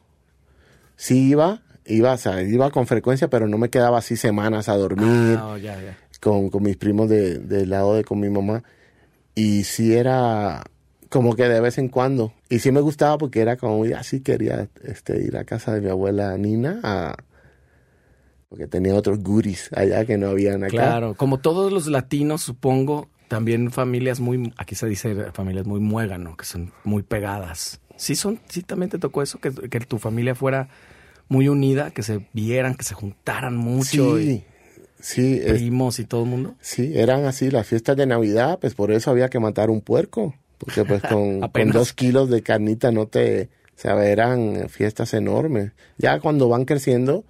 Sí 0.97 1.31
iba, 1.31 1.62
iba, 1.87 2.13
o 2.13 2.17
sea, 2.17 2.43
iba 2.43 2.71
con 2.71 2.87
frecuencia, 2.87 3.29
pero 3.29 3.49
no 3.49 3.59
me 3.59 3.71
quedaba 3.71 3.99
así 3.99 4.17
semanas 4.17 4.69
a 4.69 4.77
dormir 4.77 5.39
Ah, 5.39 5.57
con, 6.21 6.51
con 6.51 6.63
mis 6.63 6.77
primos 6.77 7.09
de- 7.09 7.39
del 7.39 7.71
lado 7.71 7.95
de 7.95 8.05
con 8.05 8.21
mi 8.21 8.31
mamá. 8.31 8.63
Y 9.35 9.65
sí 9.65 9.95
era 9.95 10.63
como 11.09 11.35
que 11.37 11.45
de 11.49 11.61
vez 11.61 11.79
en 11.79 11.89
cuando. 11.89 12.33
Y 12.49 12.59
sí 12.61 12.71
me 12.73 12.81
gustaba 12.81 13.19
porque 13.19 13.41
era 13.41 13.57
como, 13.57 13.85
ya 13.85 14.03
sí 14.03 14.21
quería 14.21 14.69
este, 14.85 15.23
ir 15.23 15.37
a 15.37 15.45
casa 15.45 15.75
de 15.75 15.81
mi 15.81 15.89
abuela 15.91 16.37
Nina 16.39 16.81
a... 16.83 17.17
Porque 18.49 18.67
tenía 18.67 18.95
otros 18.95 19.21
goodies 19.21 19.71
allá 19.75 20.05
que 20.05 20.19
no 20.19 20.29
habían 20.29 20.63
acá. 20.63 20.71
Claro, 20.71 21.15
como 21.15 21.39
todos 21.39 21.73
los 21.73 21.87
latinos, 21.87 22.43
supongo, 22.43 23.09
también 23.29 23.71
familias 23.71 24.21
muy, 24.21 24.53
aquí 24.59 24.75
se 24.75 24.87
dice 24.87 25.15
familias 25.33 25.67
muy 25.67 25.81
muégano, 25.81 26.37
que 26.37 26.45
son 26.45 26.71
muy 26.85 27.03
pegadas. 27.03 27.81
Sí, 27.97 28.15
son, 28.15 28.41
sí 28.49 28.63
también 28.63 28.91
te 28.91 28.99
tocó 28.99 29.23
eso, 29.23 29.39
que, 29.41 29.51
que 29.53 29.81
tu 29.81 29.99
familia 29.99 30.35
fuera 30.35 30.69
muy 31.33 31.49
unida, 31.49 31.91
que 31.91 32.03
se 32.03 32.21
vieran, 32.33 32.75
que 32.75 32.85
se 32.85 32.95
juntaran 32.95 33.57
mucho, 33.57 34.21
y 34.21 34.25
Sí, 34.27 34.45
sí, 35.01 35.41
es- 35.43 35.53
primos 35.59 35.99
y 35.99 36.05
todo 36.05 36.25
el 36.25 36.29
mundo. 36.31 36.55
sí, 36.61 36.93
eran 36.95 37.25
así 37.25 37.51
las 37.51 37.67
fiestas 37.67 37.97
de 37.97 38.07
Navidad, 38.07 38.59
pues 38.61 38.75
por 38.75 38.93
eso 38.93 39.11
había 39.11 39.29
que 39.29 39.41
matar 39.41 39.71
un 39.71 39.81
puerco, 39.81 40.35
porque 40.59 40.85
pues 40.85 41.03
con, 41.09 41.41
con 41.41 41.71
dos 41.73 41.93
kilos 41.93 42.29
de 42.31 42.43
carnita 42.43 42.93
no 42.93 43.07
te, 43.07 43.49
o 43.77 43.81
sea, 43.81 44.05
eran 44.05 44.69
fiestas 44.69 45.15
enormes. 45.15 45.73
Ya 45.99 46.21
cuando 46.21 46.49
van 46.49 46.65
creciendo, 46.67 47.25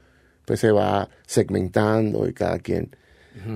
pues 0.45 0.61
se 0.61 0.71
va 0.73 1.09
segmentando 1.27 2.29
y 2.29 2.33
cada 2.35 2.59
quien. 2.59 2.91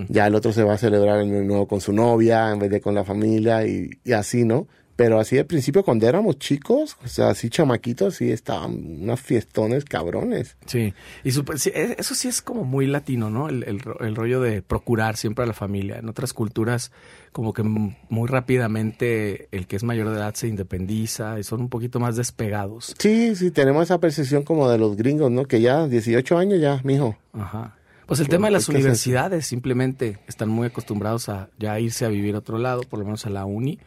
Ya 0.09 0.27
el 0.27 0.35
otro 0.35 0.53
se 0.53 0.63
va 0.63 0.75
a 0.75 0.79
celebrar 0.79 1.21
el 1.21 1.47
nuevo 1.47 1.69
con 1.69 1.81
su 1.83 1.93
novia 1.93 2.51
en 2.51 2.59
vez 2.61 2.71
de 2.71 2.81
con 2.81 2.95
la 2.95 3.05
familia 3.05 3.67
y, 3.67 3.91
y 4.05 4.13
así, 4.13 4.45
¿no? 4.45 4.67
Pero 4.97 5.21
así 5.21 5.39
al 5.39 5.47
principio 5.47 5.83
cuando 5.85 6.09
éramos 6.09 6.39
chicos, 6.39 6.97
o 7.05 7.09
sea, 7.09 7.29
así 7.29 7.51
chamaquitos, 7.51 8.17
sí 8.17 8.31
estaban 8.33 9.03
unas 9.03 9.21
fiestones 9.21 9.85
cabrones. 9.85 10.57
Sí, 10.67 10.95
y 11.23 11.31
sí, 11.31 11.43
e- 11.75 11.97
eso 11.99 12.15
sí 12.15 12.29
es 12.29 12.41
como 12.41 12.65
muy 12.65 12.87
latino, 12.87 13.29
¿no? 13.31 13.49
El, 13.49 13.63
el 13.65 13.83
el 14.01 14.17
rollo 14.17 14.41
de 14.41 14.63
procurar 14.63 15.17
siempre 15.17 15.45
a 15.45 15.47
la 15.47 15.53
familia. 15.53 15.99
En 15.99 16.09
otras 16.09 16.33
culturas, 16.33 16.93
como 17.33 17.53
que 17.53 17.63
muy 17.63 18.27
rápidamente 18.29 19.49
el 19.53 19.67
que 19.67 19.77
es 19.77 19.85
mayor 19.85 20.09
de 20.09 20.17
edad 20.17 20.35
se 20.35 20.49
independiza 20.49 21.39
y 21.39 21.45
son 21.45 21.61
un 21.61 21.69
poquito 21.69 22.01
más 22.01 22.17
despegados. 22.17 22.95
Sí, 22.99 23.37
sí, 23.37 23.51
tenemos 23.51 23.85
esa 23.85 23.99
percepción 24.01 24.43
como 24.43 24.69
de 24.71 24.79
los 24.79 24.97
gringos, 24.97 25.31
¿no? 25.31 25.45
Que 25.45 25.61
ya 25.61 25.87
18 25.87 26.39
años 26.39 26.61
ya, 26.61 26.81
mijo. 26.85 27.17
Ajá. 27.33 27.77
Pues 28.07 28.21
el 28.21 28.29
tema 28.29 28.47
de 28.47 28.53
las 28.53 28.69
universidades, 28.69 29.47
simplemente 29.47 30.19
están 30.29 30.49
muy 30.49 30.69
acostumbrados 30.69 31.29
a 31.29 31.49
ya 31.59 31.79
irse 31.81 32.05
a 32.05 32.09
vivir 32.09 32.37
a 32.37 32.39
otro 32.39 32.57
lado, 32.57 32.83
por 32.83 33.01
lo 33.01 33.05
menos 33.05 33.27
a 33.27 33.31
la 33.31 33.45
uni, 33.45 33.81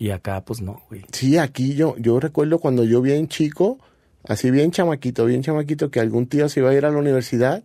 y 0.00 0.10
acá 0.10 0.40
pues 0.44 0.60
no, 0.62 0.80
güey. 0.88 1.04
Sí, 1.12 1.36
aquí 1.38 1.74
yo, 1.74 1.94
yo 1.98 2.18
recuerdo 2.18 2.58
cuando 2.58 2.82
yo 2.84 3.00
bien 3.02 3.28
chico, 3.28 3.78
así 4.26 4.50
bien 4.50 4.72
chamaquito, 4.72 5.26
bien 5.26 5.42
chamaquito, 5.42 5.90
que 5.92 6.00
algún 6.00 6.26
tío 6.26 6.48
se 6.48 6.58
iba 6.60 6.70
a 6.70 6.74
ir 6.74 6.84
a 6.86 6.90
la 6.90 6.96
universidad, 6.98 7.62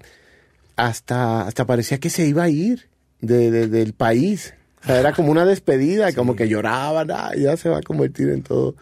hasta, 0.75 1.47
hasta 1.47 1.65
parecía 1.65 1.97
que 1.99 2.09
se 2.09 2.27
iba 2.27 2.43
a 2.43 2.49
ir 2.49 2.89
de, 3.21 3.49
de- 3.51 3.67
del 3.67 3.93
país. 3.93 4.53
O 4.83 4.87
sea, 4.87 4.99
era 4.99 5.13
como 5.13 5.31
una 5.31 5.45
despedida, 5.45 6.11
como 6.15 6.35
que 6.35 6.47
lloraban, 6.47 7.09
"Ah, 7.11 7.31
ya 7.37 7.57
se 7.57 7.69
va 7.69 7.77
a 7.79 7.81
convertir 7.81 8.29
en 8.29 8.43
todo. 8.43 8.75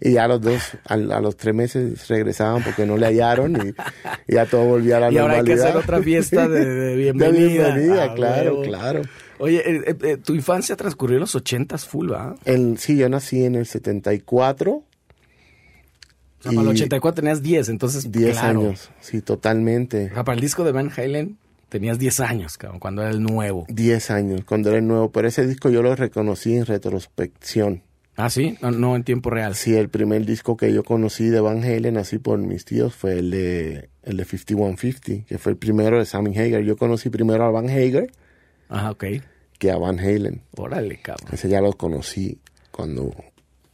Y 0.00 0.12
ya 0.12 0.28
los 0.28 0.40
dos, 0.40 0.62
al- 0.84 1.10
a, 1.10 1.20
los 1.20 1.36
tres 1.36 1.52
meses 1.52 2.06
regresaban 2.06 2.62
porque 2.62 2.86
no 2.86 2.96
le 2.96 3.06
hallaron 3.06 3.56
y, 3.56 3.74
y 4.28 4.34
ya 4.36 4.46
todo 4.46 4.64
volvía 4.64 4.98
a 4.98 5.00
la 5.00 5.10
Y 5.10 5.18
ahora 5.18 5.34
hay 5.34 5.44
que 5.44 5.56
normalidad. 5.56 5.66
hacer 5.70 5.76
otra 5.82 6.00
fiesta 6.02 6.48
de, 6.48 6.64
de 6.64 6.94
bienvenida. 6.96 7.74
bienvenida, 7.74 8.04
Ah, 8.04 8.14
claro, 8.14 8.62
claro. 8.62 9.02
Oye, 9.40 9.58
eh, 9.58 9.82
eh, 9.86 9.96
eh, 10.02 10.16
tu 10.18 10.34
infancia 10.34 10.76
transcurrió 10.76 11.16
en 11.16 11.20
los 11.20 11.34
ochentas 11.34 11.86
full, 11.86 12.12
¿va? 12.12 12.36
El, 12.44 12.76
sí, 12.76 12.98
yo 12.98 13.08
nací 13.08 13.42
en 13.42 13.54
el 13.54 13.64
74. 13.64 14.72
O 14.72 14.84
sea, 16.42 16.52
para 16.52 16.60
el 16.70 16.76
Y 16.76 16.82
84 16.82 17.22
tenías 17.22 17.42
10, 17.42 17.70
entonces 17.70 18.12
10 18.12 18.32
claro. 18.38 18.60
años, 18.60 18.90
sí, 19.00 19.22
totalmente. 19.22 20.10
O 20.10 20.14
sea, 20.14 20.24
para 20.24 20.34
el 20.34 20.40
disco 20.40 20.62
de 20.62 20.72
Van 20.72 20.90
Halen 20.94 21.38
tenías 21.70 21.98
10 21.98 22.20
años, 22.20 22.58
cabrón, 22.58 22.80
cuando 22.80 23.00
era 23.00 23.10
el 23.10 23.22
nuevo. 23.22 23.64
10 23.70 24.10
años, 24.10 24.44
cuando 24.44 24.68
era 24.68 24.78
el 24.78 24.86
nuevo. 24.86 25.10
Pero 25.10 25.28
ese 25.28 25.46
disco 25.46 25.70
yo 25.70 25.82
lo 25.82 25.96
reconocí 25.96 26.54
en 26.54 26.66
retrospección. 26.66 27.82
Ah, 28.16 28.28
sí, 28.28 28.58
no, 28.60 28.70
no 28.70 28.94
en 28.94 29.04
tiempo 29.04 29.30
real. 29.30 29.54
Sí, 29.54 29.74
el 29.74 29.88
primer 29.88 30.26
disco 30.26 30.58
que 30.58 30.70
yo 30.74 30.84
conocí 30.84 31.28
de 31.28 31.40
Van 31.40 31.64
Halen, 31.64 31.96
así 31.96 32.18
por 32.18 32.38
mis 32.38 32.66
tíos, 32.66 32.94
fue 32.94 33.18
el 33.18 33.30
de, 33.30 33.88
el 34.02 34.18
de 34.18 34.24
5150, 34.26 35.26
que 35.26 35.38
fue 35.38 35.52
el 35.52 35.56
primero 35.56 35.98
de 35.98 36.04
Sammy 36.04 36.36
Hagar. 36.36 36.60
Yo 36.60 36.76
conocí 36.76 37.08
primero 37.08 37.44
a 37.44 37.50
Van 37.50 37.70
Hagar 37.70 38.08
Ajá, 38.70 38.92
ok. 38.92 39.04
que 39.58 39.70
a 39.70 39.76
Van 39.76 39.98
Halen. 39.98 40.42
Órale, 40.56 41.00
cabrón. 41.02 41.28
Ese 41.32 41.48
ya 41.48 41.60
lo 41.60 41.74
conocí 41.74 42.38
cuando 42.70 43.12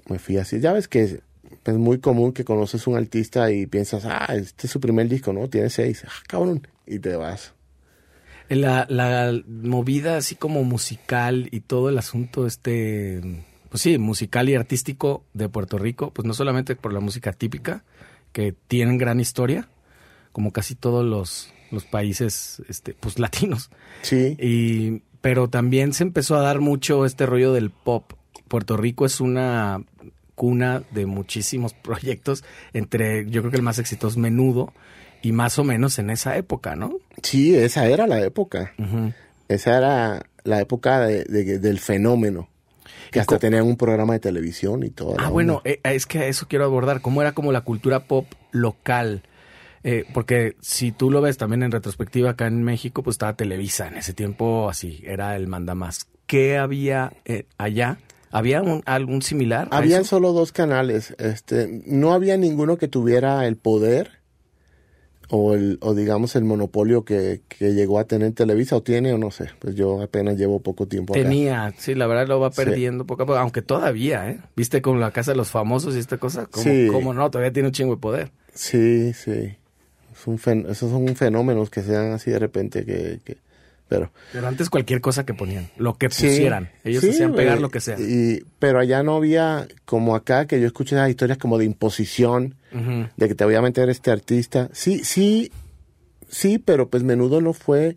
me 0.08 0.18
fui 0.18 0.38
así. 0.38 0.58
Ya 0.58 0.72
ves 0.72 0.88
que 0.88 1.02
es, 1.02 1.18
es 1.64 1.74
muy 1.74 1.98
común 1.98 2.32
que 2.32 2.44
conoces 2.44 2.86
un 2.88 2.96
artista 2.96 3.52
y 3.52 3.66
piensas, 3.66 4.04
ah, 4.06 4.34
este 4.34 4.66
es 4.66 4.72
su 4.72 4.80
primer 4.80 5.08
disco, 5.08 5.32
¿no? 5.32 5.48
Tiene 5.48 5.70
seis. 5.70 6.02
Ah, 6.06 6.22
cabrón. 6.26 6.66
Y 6.86 6.98
te 6.98 7.14
vas. 7.14 7.52
La, 8.48 8.86
la 8.88 9.32
movida 9.46 10.16
así 10.16 10.34
como 10.34 10.64
musical 10.64 11.48
y 11.50 11.60
todo 11.60 11.88
el 11.88 11.98
asunto 11.98 12.46
este, 12.46 13.44
pues 13.68 13.82
sí, 13.82 13.98
musical 13.98 14.48
y 14.48 14.54
artístico 14.54 15.24
de 15.34 15.48
Puerto 15.48 15.78
Rico, 15.78 16.12
pues 16.12 16.26
no 16.26 16.32
solamente 16.32 16.76
por 16.76 16.92
la 16.92 17.00
música 17.00 17.32
típica, 17.32 17.84
que 18.32 18.54
tienen 18.68 18.98
gran 18.98 19.18
historia, 19.18 19.68
como 20.32 20.52
casi 20.52 20.74
todos 20.76 21.04
los, 21.04 21.52
los 21.70 21.84
países 21.84 22.62
este, 22.68 22.94
pues 22.94 23.18
latinos, 23.20 23.70
Sí. 24.02 24.36
y, 24.40 25.02
pero 25.20 25.48
también 25.48 25.92
se 25.92 26.04
empezó 26.04 26.36
a 26.36 26.40
dar 26.42 26.60
mucho 26.60 27.04
este 27.06 27.26
rollo 27.26 27.52
del 27.52 27.70
pop. 27.70 28.12
Puerto 28.48 28.76
Rico 28.76 29.06
es 29.06 29.20
una 29.20 29.82
cuna 30.34 30.82
de 30.92 31.06
muchísimos 31.06 31.72
proyectos, 31.82 32.44
entre 32.72 33.28
yo 33.30 33.40
creo 33.42 33.50
que 33.50 33.56
el 33.56 33.62
más 33.62 33.78
exitoso 33.78 34.14
es 34.14 34.16
Menudo, 34.18 34.72
y 35.22 35.32
más 35.32 35.58
o 35.58 35.64
menos 35.64 35.98
en 35.98 36.10
esa 36.10 36.36
época, 36.36 36.76
¿no? 36.76 36.98
Sí, 37.22 37.54
esa 37.56 37.86
era 37.88 38.06
la 38.06 38.20
época. 38.20 38.72
Esa 39.48 39.76
era 39.78 40.26
la 40.44 40.60
época 40.60 41.00
de- 41.00 41.24
de- 41.24 41.58
del 41.58 41.80
fenómeno. 41.80 42.48
Que 43.10 43.18
¿Y 43.18 43.20
hasta 43.20 43.38
tenían 43.38 43.64
un 43.64 43.76
programa 43.76 44.12
de 44.12 44.20
televisión 44.20 44.82
y 44.84 44.90
todo. 44.90 45.16
Ah, 45.18 45.28
bueno, 45.30 45.62
eh, 45.64 45.80
es 45.84 46.06
que 46.06 46.18
a 46.20 46.26
eso 46.26 46.46
quiero 46.48 46.64
abordar. 46.64 47.00
¿Cómo 47.00 47.22
era 47.22 47.32
como 47.32 47.50
la 47.50 47.62
cultura 47.62 48.04
pop 48.04 48.26
local. 48.52 49.22
Eh, 49.88 50.04
porque 50.12 50.56
si 50.60 50.90
tú 50.90 51.12
lo 51.12 51.20
ves 51.20 51.36
también 51.38 51.62
en 51.62 51.70
retrospectiva 51.70 52.30
acá 52.30 52.48
en 52.48 52.64
México, 52.64 53.04
pues 53.04 53.14
estaba 53.14 53.36
Televisa. 53.36 53.86
En 53.86 53.96
ese 53.96 54.12
tiempo 54.14 54.68
así, 54.68 55.00
era 55.06 55.36
el 55.36 55.46
mandamás. 55.46 56.08
¿Qué 56.26 56.58
había 56.58 57.12
eh, 57.24 57.46
allá? 57.56 57.98
¿Había 58.32 58.62
un, 58.62 58.82
algún 58.84 59.22
similar? 59.22 59.68
Habían 59.70 60.04
solo 60.04 60.32
dos 60.32 60.50
canales. 60.50 61.14
Este, 61.18 61.82
no 61.86 62.12
había 62.14 62.36
ninguno 62.36 62.78
que 62.78 62.88
tuviera 62.88 63.46
el 63.46 63.56
poder 63.56 64.10
o 65.28 65.54
el, 65.54 65.78
o 65.80 65.94
digamos 65.94 66.34
el 66.36 66.42
monopolio 66.44 67.04
que, 67.04 67.42
que 67.48 67.72
llegó 67.72 68.00
a 68.00 68.04
tener 68.08 68.32
Televisa 68.32 68.74
o 68.76 68.82
tiene 68.82 69.12
o 69.12 69.18
no 69.18 69.30
sé. 69.30 69.50
Pues 69.60 69.76
yo 69.76 70.02
apenas 70.02 70.36
llevo 70.36 70.58
poco 70.60 70.86
tiempo 70.88 71.14
acá. 71.14 71.22
Tenía, 71.22 71.72
sí, 71.78 71.94
la 71.94 72.08
verdad 72.08 72.26
lo 72.26 72.40
va 72.40 72.50
Sí. 72.50 72.56
perdiendo 72.64 73.06
poco 73.06 73.22
a 73.22 73.26
poco, 73.26 73.38
aunque 73.38 73.62
todavía, 73.62 74.28
¿eh? 74.30 74.40
¿Viste 74.56 74.82
con 74.82 74.98
la 74.98 75.12
Casa 75.12 75.30
de 75.30 75.36
los 75.36 75.50
Famosos 75.50 75.94
y 75.94 76.00
esta 76.00 76.18
cosa? 76.18 76.46
¿Cómo, 76.46 76.64
Sí. 76.64 76.88
cómo 76.90 77.14
no? 77.14 77.30
Todavía 77.30 77.52
tiene 77.52 77.68
un 77.68 77.72
chingo 77.72 77.94
de 77.94 78.00
poder. 78.00 78.32
Sí, 78.52 79.12
sí. 79.12 79.56
Es 80.18 80.26
un 80.26 80.38
fen- 80.38 80.68
esos 80.70 80.90
son 80.90 81.14
fenómenos 81.16 81.68
que 81.70 81.82
se 81.82 81.92
dan 81.92 82.12
así 82.12 82.30
de 82.30 82.38
repente 82.38 82.84
que... 82.84 83.20
que- 83.24 83.36
pero... 83.88 84.10
Pero 84.32 84.48
antes 84.48 84.68
cualquier 84.68 85.00
cosa 85.00 85.24
que 85.24 85.32
ponían, 85.34 85.68
lo 85.76 85.94
que 85.96 86.10
Sí, 86.10 86.26
pusieran, 86.26 86.70
ellos 86.82 87.02
sí, 87.02 87.10
hacían 87.10 87.34
pegar 87.34 87.54
güey. 87.54 87.62
lo 87.62 87.68
que 87.70 87.80
sea. 87.80 87.96
Y, 88.00 88.42
pero 88.58 88.80
allá 88.80 89.04
no 89.04 89.14
había, 89.14 89.68
como 89.84 90.16
acá, 90.16 90.46
que 90.46 90.60
yo 90.60 90.66
escuché 90.66 90.96
esas 90.96 91.08
historias 91.08 91.38
como 91.38 91.56
de 91.56 91.66
imposición, 91.66 92.56
de 93.16 93.28
que 93.28 93.34
te 93.36 93.44
voy 93.44 93.54
a 93.54 93.62
meter 93.62 93.88
este 93.88 94.10
artista. 94.10 94.68
Sí, 94.72 95.04
sí, 95.04 95.52
sí, 96.28 96.58
pero 96.58 96.88
pues 96.90 97.04
Menudo 97.04 97.40
no 97.40 97.52
fue 97.52 97.96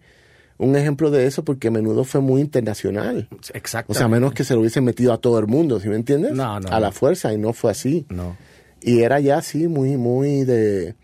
un 0.60 0.76
ejemplo 0.76 1.10
de 1.10 1.26
eso 1.26 1.44
porque 1.44 1.72
Menudo 1.72 2.04
fue 2.04 2.22
muy 2.22 2.42
internacional. 2.42 3.28
Exacto. 3.56 3.92
O 3.92 3.96
sea, 3.96 4.08
menos 4.08 4.34
que 4.34 4.44
se 4.44 4.54
lo 4.54 4.60
hubiesen 4.60 4.84
metido 4.84 5.12
a 5.12 5.18
todo 5.18 5.40
el 5.40 5.48
mundo, 5.48 5.80
¿sí 5.80 5.90
me 5.90 5.96
entiendes? 5.96 6.34
No, 6.34 6.60
no, 6.60 6.70
A 6.70 6.80
la 6.80 6.92
fuerza, 6.92 7.34
y 7.34 7.38
no 7.40 7.52
fue 7.54 7.72
así. 7.72 8.06
No. 8.10 8.38
Y 8.82 9.00
era 9.02 9.20
ya 9.20 9.40
así, 9.40 9.68
muy, 9.68 9.98
muy 9.98 10.44
de. 10.46 10.96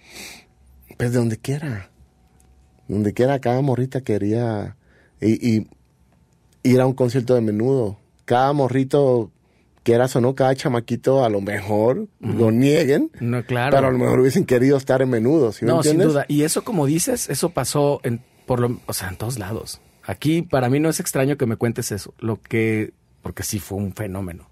Pues 0.97 1.11
de 1.11 1.19
donde 1.19 1.37
quiera. 1.37 1.89
Donde 2.87 3.13
quiera, 3.13 3.39
cada 3.39 3.61
morrita 3.61 4.01
quería. 4.01 4.77
Y, 5.21 5.57
y 5.57 5.67
ir 6.63 6.81
a 6.81 6.85
un 6.85 6.93
concierto 6.93 7.35
de 7.35 7.41
menudo. 7.41 7.97
Cada 8.25 8.51
morrito, 8.53 9.31
quieras 9.83 10.15
o 10.15 10.21
no, 10.21 10.35
cada 10.35 10.55
chamaquito, 10.55 11.23
a 11.23 11.29
lo 11.29 11.41
mejor 11.41 12.07
lo 12.19 12.51
nieguen. 12.51 13.11
No, 13.19 13.43
claro. 13.43 13.75
Pero 13.75 13.87
a 13.87 13.91
lo 13.91 13.97
mejor 13.97 14.19
hubiesen 14.19 14.45
querido 14.45 14.77
estar 14.77 15.01
en 15.01 15.09
menudo, 15.09 15.51
¿sí 15.51 15.63
me 15.63 15.71
no, 15.71 15.83
sin 15.83 15.99
duda. 15.99 16.25
Y 16.27 16.41
eso, 16.41 16.63
como 16.63 16.87
dices, 16.87 17.29
eso 17.29 17.49
pasó 17.51 18.01
en, 18.03 18.21
por 18.45 18.59
lo, 18.59 18.79
o 18.87 18.93
sea, 18.93 19.09
en 19.09 19.17
todos 19.17 19.37
lados. 19.37 19.79
Aquí, 20.03 20.41
para 20.41 20.69
mí 20.69 20.79
no 20.79 20.89
es 20.89 20.99
extraño 20.99 21.37
que 21.37 21.45
me 21.45 21.55
cuentes 21.55 21.91
eso. 21.91 22.13
Lo 22.19 22.41
que, 22.41 22.93
porque 23.21 23.43
sí 23.43 23.59
fue 23.59 23.77
un 23.77 23.93
fenómeno. 23.93 24.49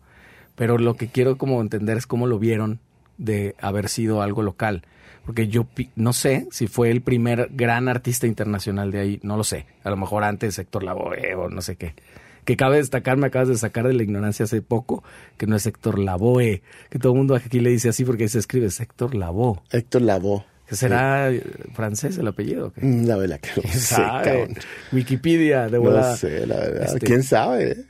Pero 0.56 0.78
lo 0.78 0.96
que 0.96 1.08
quiero 1.08 1.38
como 1.38 1.62
entender 1.62 1.98
es 1.98 2.06
cómo 2.06 2.28
lo 2.28 2.38
vieron 2.38 2.80
de 3.18 3.56
haber 3.60 3.90
sido 3.90 4.22
algo 4.22 4.44
local. 4.44 4.84
Porque 5.26 5.48
yo 5.48 5.66
no 5.96 6.12
sé 6.14 6.48
si 6.52 6.68
fue 6.68 6.92
el 6.92 7.02
primer 7.02 7.50
gran 7.52 7.88
artista 7.88 8.28
internacional 8.28 8.92
de 8.92 9.00
ahí, 9.00 9.20
no 9.24 9.38
lo 9.38 9.44
sé. 9.44 9.66
A 9.84 9.90
lo 9.90 9.96
mejor 9.98 10.24
antes 10.24 10.60
Héctor 10.60 10.84
Lavoe 10.84 11.34
o 11.36 11.50
no 11.50 11.62
sé 11.62 11.78
qué. 11.78 11.96
Que 12.44 12.58
cabe 12.58 12.76
destacar, 12.78 13.16
me 13.16 13.28
acabas 13.28 13.48
de 13.48 13.56
sacar 13.58 13.88
de 13.88 13.94
la 13.94 14.04
ignorancia 14.04 14.44
hace 14.44 14.62
poco, 14.62 15.02
que 15.38 15.48
no 15.48 15.56
es 15.56 15.66
Héctor 15.66 15.98
Lavoe, 15.98 16.62
que 16.90 17.00
todo 17.00 17.14
el 17.14 17.18
mundo 17.20 17.36
aquí 17.36 17.62
le 17.62 17.70
dice 17.70 17.88
así 17.88 18.04
porque 18.04 18.28
se 18.28 18.40
escribe 18.40 18.66
es 18.66 18.82
Héctor 18.82 19.16
Lavoe. 19.16 19.62
Héctor 19.72 20.02
Lavoe. 20.02 20.44
¿Que 20.68 20.76
será 20.76 21.30
francés 21.74 22.18
el 22.18 22.28
apellido? 22.28 22.68
o 22.68 22.72
qué? 22.74 22.86
Mm, 22.86 23.06
La 23.06 23.16
verdad 23.18 23.40
que 23.40 23.50
no 23.56 23.62
¿Quién 23.64 23.74
sé, 23.80 23.96
cabrón. 23.96 24.56
Wikipedia, 24.92 25.66
de 25.68 25.78
No 25.78 25.82
volada. 25.84 26.18
sé, 26.18 26.46
la 26.48 26.56
verdad. 26.58 26.84
Este- 26.96 27.06
¿Quién 27.06 27.24
sabe? 27.24 27.86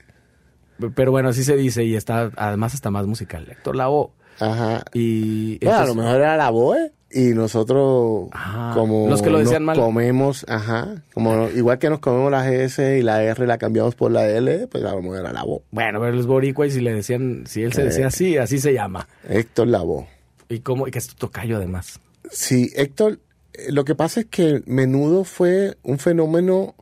Pero 0.96 1.12
bueno, 1.12 1.30
así 1.30 1.44
se 1.44 1.56
dice 1.56 1.84
y 1.84 1.96
está, 1.96 2.32
además 2.36 2.74
está 2.74 2.92
más 2.92 3.06
musical. 3.08 3.48
Héctor 3.50 3.76
Lavoe. 3.76 4.10
Ajá. 4.40 4.84
Y 4.94 5.58
Bueno, 5.60 5.72
a 5.78 5.82
entonces- 5.82 5.96
lo 5.96 6.02
mejor 6.04 6.20
era 6.22 6.38
la 6.38 6.50
BOE 6.50 6.92
y 7.14 7.34
nosotros 7.34 8.30
Ah, 8.32 8.72
como 8.76 9.08
los 9.08 9.22
que 9.22 9.30
lo 9.30 9.40
decían 9.40 9.66
nos 9.66 9.78
mal. 9.78 9.86
comemos, 9.86 10.46
ajá, 10.50 11.04
como 11.14 11.48
igual 11.50 11.78
que 11.80 11.90
nos 11.90 12.00
comemos 12.00 12.32
la 12.32 12.44
GS 12.50 12.98
y 12.98 13.02
la 13.04 13.24
R 13.24 13.46
la 13.48 13.58
cambiamos 13.58 13.96
por 13.96 14.12
la 14.12 14.28
L, 14.28 14.68
pues 14.68 14.84
a 14.84 14.92
lo 14.96 15.02
mejor 15.02 15.20
era 15.20 15.32
la 15.34 15.44
BOE. 15.44 15.62
Bueno, 15.72 16.00
pero 16.00 16.12
los 16.12 16.26
boricuas, 16.28 16.74
si 16.74 16.82
le 16.82 16.94
decían, 16.94 17.44
si 17.48 17.62
él 17.64 17.74
se 17.74 17.82
Eh. 17.82 17.86
decía 17.86 18.08
así, 18.08 18.38
así 18.38 18.60
se 18.60 18.74
llama. 18.74 19.08
Héctor 19.28 19.68
Lavoe. 19.68 20.08
Y 20.50 20.60
cómo, 20.60 20.88
y 20.88 20.92
que 20.92 21.00
es 21.00 21.08
tu 21.08 21.16
tocayo 21.16 21.58
además. 21.58 22.00
Sí, 22.32 22.72
Héctor, 22.76 23.20
eh, 23.54 23.72
lo 23.72 23.86
que 23.86 23.96
pasa 23.96 24.22
es 24.22 24.26
que 24.28 24.62
Menudo 24.66 25.24
fue 25.24 25.78
un 25.84 26.00
fenómeno, 26.00 26.76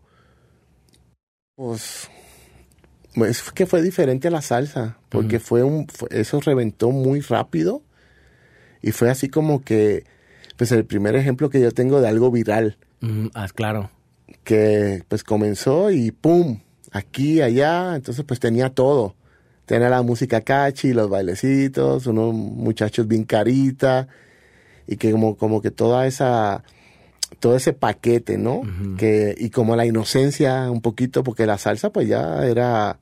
pues, 1.56 2.10
es 3.28 3.52
que 3.52 3.66
fue 3.66 3.82
diferente 3.82 4.28
a 4.28 4.32
la 4.32 4.42
salsa, 4.42 4.98
porque 5.10 5.40
fue 5.40 5.64
un, 5.64 5.88
fue- 5.88 6.10
eso 6.12 6.40
reventó 6.40 6.92
muy 6.92 7.20
rápido 7.22 7.82
y 8.82 8.92
fue 8.92 9.10
así 9.10 9.30
como 9.30 9.64
que, 9.64 10.06
pues 10.62 10.72
el 10.74 10.86
primer 10.86 11.16
ejemplo 11.16 11.50
que 11.50 11.60
yo 11.60 11.72
tengo 11.72 12.02
de 12.02 12.08
algo 12.08 12.30
viral. 12.30 12.78
Mm, 13.00 13.30
ah, 13.34 13.48
claro. 13.52 13.90
que 14.44 15.04
pues 15.08 15.24
comenzó 15.24 15.90
y 15.90 16.12
pum, 16.12 16.60
aquí, 16.92 17.42
allá, 17.42 17.96
entonces 17.96 18.24
pues 18.26 18.40
tenía 18.40 18.70
todo. 18.70 19.16
Tenía 19.66 19.90
la 19.90 20.04
música 20.04 20.42
catchy, 20.42 20.94
los 20.94 21.10
bailecitos, 21.10 22.06
unos 22.06 22.36
muchachos 22.36 23.08
bien 23.08 23.24
carita, 23.24 24.08
y 24.86 24.98
que 24.98 25.12
como, 25.12 25.36
como 25.36 25.64
que 25.64 25.72
toda 25.72 26.06
esa, 26.06 26.64
todo 27.40 27.56
ese 27.56 27.74
paquete, 27.74 28.38
¿no? 28.38 28.62
Que, 29.00 29.34
y 29.36 29.50
como 29.50 29.76
la 29.76 29.88
inocencia 29.88 30.70
un 30.70 30.82
poquito, 30.82 31.24
porque 31.24 31.48
la 31.48 31.58
salsa 31.58 31.90
pues 31.90 32.08
ya 32.08 32.46
era, 32.46 33.00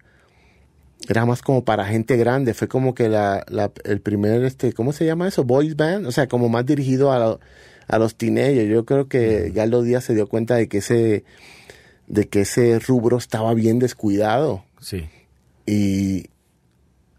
era 1.07 1.25
más 1.25 1.41
como 1.41 1.63
para 1.63 1.85
gente 1.85 2.17
grande, 2.17 2.53
fue 2.53 2.67
como 2.67 2.93
que 2.93 3.09
la, 3.09 3.45
la- 3.49 3.71
el 3.85 4.01
primer, 4.01 4.43
este, 4.43 4.73
¿cómo 4.73 4.91
se 4.93 5.05
llama 5.05 5.27
eso? 5.27 5.43
Boys 5.43 5.75
band, 5.75 6.05
o 6.05 6.11
sea, 6.11 6.27
como 6.27 6.49
más 6.49 6.65
dirigido 6.65 7.11
a, 7.11 7.19
lo- 7.19 7.39
a 7.87 7.97
los 7.97 8.15
teenagers. 8.15 8.69
Yo 8.69 8.85
creo 8.85 9.07
que 9.07 9.51
Galdo 9.51 9.81
Díaz 9.81 10.03
se 10.03 10.13
dio 10.13 10.27
cuenta 10.27 10.55
de 10.55 10.67
que 10.67 10.79
ese, 10.79 11.23
de 12.07 12.27
que 12.27 12.41
ese 12.41 12.79
rubro 12.79 13.17
estaba 13.17 13.53
bien 13.53 13.79
descuidado 13.79 14.63
Sí. 14.81 15.07
y, 15.65 16.25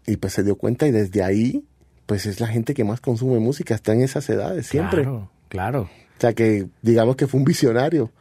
y 0.05 0.17
pues 0.17 0.33
se 0.33 0.43
dio 0.43 0.55
cuenta 0.55 0.87
y 0.87 0.91
desde 0.91 1.23
ahí, 1.23 1.63
pues 2.05 2.25
es 2.25 2.39
la 2.39 2.47
gente 2.47 2.73
que 2.73 2.83
más 2.83 3.01
consume 3.01 3.39
música, 3.39 3.73
está 3.75 3.93
en 3.93 4.01
esas 4.01 4.29
edades 4.29 4.67
siempre. 4.67 5.01
Claro, 5.03 5.29
claro. 5.49 5.81
O 6.17 6.21
sea 6.21 6.33
que 6.33 6.67
digamos 6.81 7.15
que 7.15 7.27
fue 7.27 7.39
un 7.39 7.45
visionario. 7.45 8.11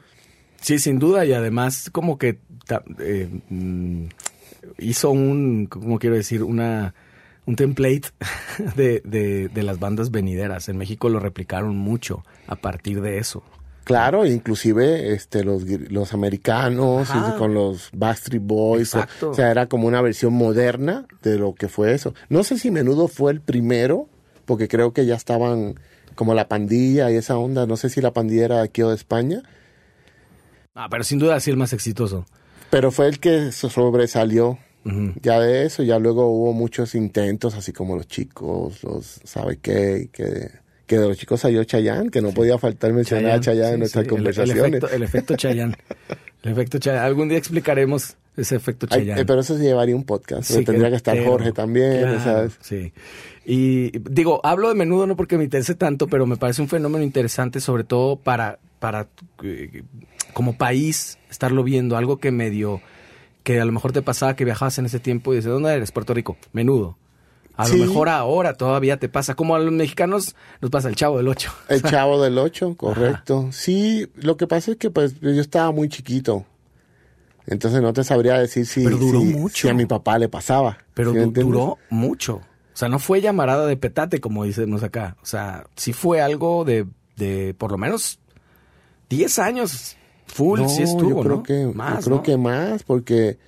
Sí, 0.61 0.79
sin 0.79 0.99
duda. 0.99 1.25
Y 1.27 1.33
además, 1.33 1.91
como 1.91 2.19
que 2.19 2.39
eh, 3.01 3.29
mm, 3.51 4.05
hizo 4.79 5.11
un, 5.11 5.67
¿cómo 5.67 5.99
quiero 5.99 6.17
decir? 6.17 6.43
Una, 6.43 6.95
un 7.47 7.57
template 7.57 8.09
de, 8.77 9.01
de, 9.05 9.49
de 9.49 9.63
las 9.63 9.79
bandas 9.79 10.11
venideras. 10.11 10.69
En 10.69 10.77
México 10.77 11.09
lo 11.09 11.21
replicaron 11.21 11.77
mucho 11.77 12.25
a 12.47 12.57
partir 12.57 13.01
de 13.01 13.19
eso. 13.19 13.43
Claro, 13.85 14.25
inclusive 14.25 15.15
este 15.15 15.43
los, 15.43 15.65
los 15.65 16.13
americanos 16.15 17.09
y 17.11 17.39
con 17.39 17.55
los 17.55 17.91
Backstreet 17.93 18.43
Boys. 18.45 18.95
O 19.23 19.35
sea, 19.35 19.51
era 19.51 19.67
como 19.67 19.89
una 19.89 20.01
versión 20.01 20.33
moderna 20.35 21.07
de 21.23 21.39
lo 21.39 21.55
que 21.55 21.69
fue 21.69 21.93
eso. 21.93 22.15
No 22.29 22.45
sé 22.45 22.59
si 22.59 22.71
Menudo 22.71 23.09
fue 23.09 23.33
el 23.33 23.41
primero, 23.41 24.09
porque 24.45 24.69
creo 24.69 24.93
que 24.93 25.07
ya 25.07 25.17
estaban 25.17 25.75
como 26.15 26.35
la 26.35 26.47
pandilla 26.47 27.11
y 27.11 27.17
esa 27.17 27.37
onda. 27.37 27.67
No 27.67 27.77
sé 27.77 27.89
si 27.89 28.01
la 28.01 28.13
pandilla 28.13 28.45
era 28.45 28.57
de 28.59 28.65
aquí 28.65 28.83
o 28.83 28.91
de 28.91 28.95
España, 28.97 29.43
Ah, 30.75 30.89
pero 30.89 31.03
sin 31.05 31.19
duda 31.19 31.41
sí 31.41 31.51
el 31.51 31.57
más 31.57 31.73
exitoso. 31.73 32.27
Pero 32.71 32.91
fue 32.91 33.09
el 33.09 33.19
que 33.21 33.53
so- 33.53 33.69
sobresalió. 33.71 34.59
Ya 35.21 35.39
de 35.39 35.67
eso, 35.67 35.83
ya 35.83 35.99
luego 35.99 36.27
hubo 36.29 36.55
muchos 36.55 36.95
intentos, 36.95 37.55
así 37.55 37.71
como 37.71 37.97
los 37.97 38.09
chicos, 38.09 38.83
los, 38.83 39.21
¿sabe 39.25 39.59
qué? 39.61 40.09
Que, 40.11 40.49
que 40.87 40.99
de 40.99 41.07
los 41.07 41.19
chicos 41.19 41.41
salió 41.41 41.63
Chayanne, 41.65 42.11
que 42.11 42.23
no 42.23 42.31
podía 42.31 42.57
faltar 42.57 42.93
mencionar 42.95 43.33
a 43.33 43.41
Chayanne 43.41 43.75
en 43.75 43.79
nuestras 43.81 44.05
sí, 44.05 44.09
el- 44.09 44.17
conversaciones. 44.17 44.57
El, 44.65 44.75
efecto, 44.75 44.89
el 44.97 45.03
efecto 45.03 45.37
Chayanne. 45.37 45.77
El 46.43 46.53
efecto 46.53 46.79
Chayanne. 46.79 47.05
Algún 47.05 47.29
día 47.29 47.37
explicaremos 47.37 48.17
ese 48.39 48.57
efecto 48.57 48.87
Ay, 48.91 49.01
Chayanne. 49.01 49.21
eh, 49.21 49.25
pero 49.27 49.41
eso 49.41 49.55
se 49.59 49.63
llevaría 49.63 49.95
un 49.95 50.05
podcast. 50.05 50.51
Sí, 50.51 50.65
tendría 50.65 50.89
que 50.89 50.97
estar. 50.97 51.23
Jorge 51.23 51.53
también, 51.53 52.01
Claro, 52.01 52.21
¿sabes? 52.21 52.53
Sí. 52.63 52.93
Y 53.45 53.99
digo, 54.11 54.41
hablo 54.45 54.71
de 54.71 54.75
menudo 54.77 55.07
no 55.07 55.15
porque 55.15 55.37
me 55.37 55.45
interese 55.45 55.75
tanto, 55.75 56.07
pero 56.09 56.25
me 56.25 56.39
parece 56.39 56.63
un 56.63 56.69
fenómeno 56.69 57.05
interesante, 57.05 57.61
sobre 57.61 57.85
todo 57.85 58.17
para, 58.17 58.59
para 58.79 59.09
eh, 59.45 59.83
como 60.33 60.57
país, 60.57 61.19
estarlo 61.31 61.63
viendo, 61.65 61.97
algo 61.97 62.19
que 62.19 62.31
medio, 62.31 62.81
que 63.43 63.61
a 63.61 63.65
lo 63.65 63.73
mejor 63.73 63.93
te 63.93 64.03
pasaba 64.03 64.37
que 64.37 64.45
viajabas 64.45 64.79
en 64.79 64.87
ese 64.87 65.01
tiempo 65.01 65.33
y 65.33 65.37
dices, 65.37 65.51
¿dónde 65.53 65.73
eres? 65.73 65.93
Puerto 65.93 66.15
Rico, 66.15 66.37
menudo. 66.53 66.97
A 67.57 67.67
Sí. 67.67 67.77
lo 67.79 67.87
mejor 67.87 68.09
ahora 68.09 68.55
todavía 68.55 68.99
te 68.99 69.09
pasa, 69.11 69.35
como 69.35 69.55
a 69.55 69.59
los 69.59 69.73
mexicanos 69.73 70.35
nos 70.63 70.71
pasa 70.71 70.89
el 70.89 70.97
chavo 70.97 71.19
del 71.19 71.29
ocho. 71.29 71.53
El 71.69 71.83
chavo 71.83 72.23
del 72.23 72.39
8, 72.39 72.75
correcto. 72.77 73.49
Sí, 73.53 74.09
lo 74.15 74.37
que 74.39 74.47
pasa 74.47 74.71
es 74.71 74.77
que 74.79 74.89
pues 74.91 75.21
yo 75.21 75.29
estaba 75.41 75.71
muy 75.71 75.89
chiquito. 75.91 76.47
Entonces 77.47 77.83
no 77.83 77.93
te 77.93 78.05
sabría 78.05 78.39
decir 78.39 78.65
si, 78.67 78.85
Pero 78.85 78.97
duró 78.97 79.21
si- 79.21 79.27
mucho. 79.35 79.63
si 79.63 79.69
a 79.69 79.75
mi 79.75 79.85
papá 79.87 80.19
le 80.19 80.29
pasaba. 80.29 80.79
Pero 80.95 81.13
duró 81.13 81.79
mucho. 81.91 82.37
O 82.73 82.77
sea, 82.81 82.89
no 82.89 82.99
fue 82.99 83.21
llamarada 83.21 83.67
de 83.67 83.77
petate, 83.77 84.21
como 84.21 84.45
decimos 84.45 84.83
acá. 84.83 85.17
O 85.23 85.27
sea, 85.27 85.65
sí 85.77 85.93
fue 85.93 86.23
algo 86.23 86.65
de, 86.65 86.87
de 87.17 87.55
por 87.59 87.73
lo 87.73 87.79
menos 87.79 88.21
10 89.11 89.39
años 89.39 89.97
full, 90.31 90.61
No, 90.61 90.69
sí 90.69 90.83
estuvo, 90.83 91.11
yo 91.11 91.21
creo 91.23 91.37
¿no? 91.37 91.43
que 91.43 91.67
más, 91.67 91.97
yo 91.97 92.05
creo 92.05 92.17
¿no? 92.19 92.23
que 92.23 92.37
más 92.37 92.83
porque 92.83 93.39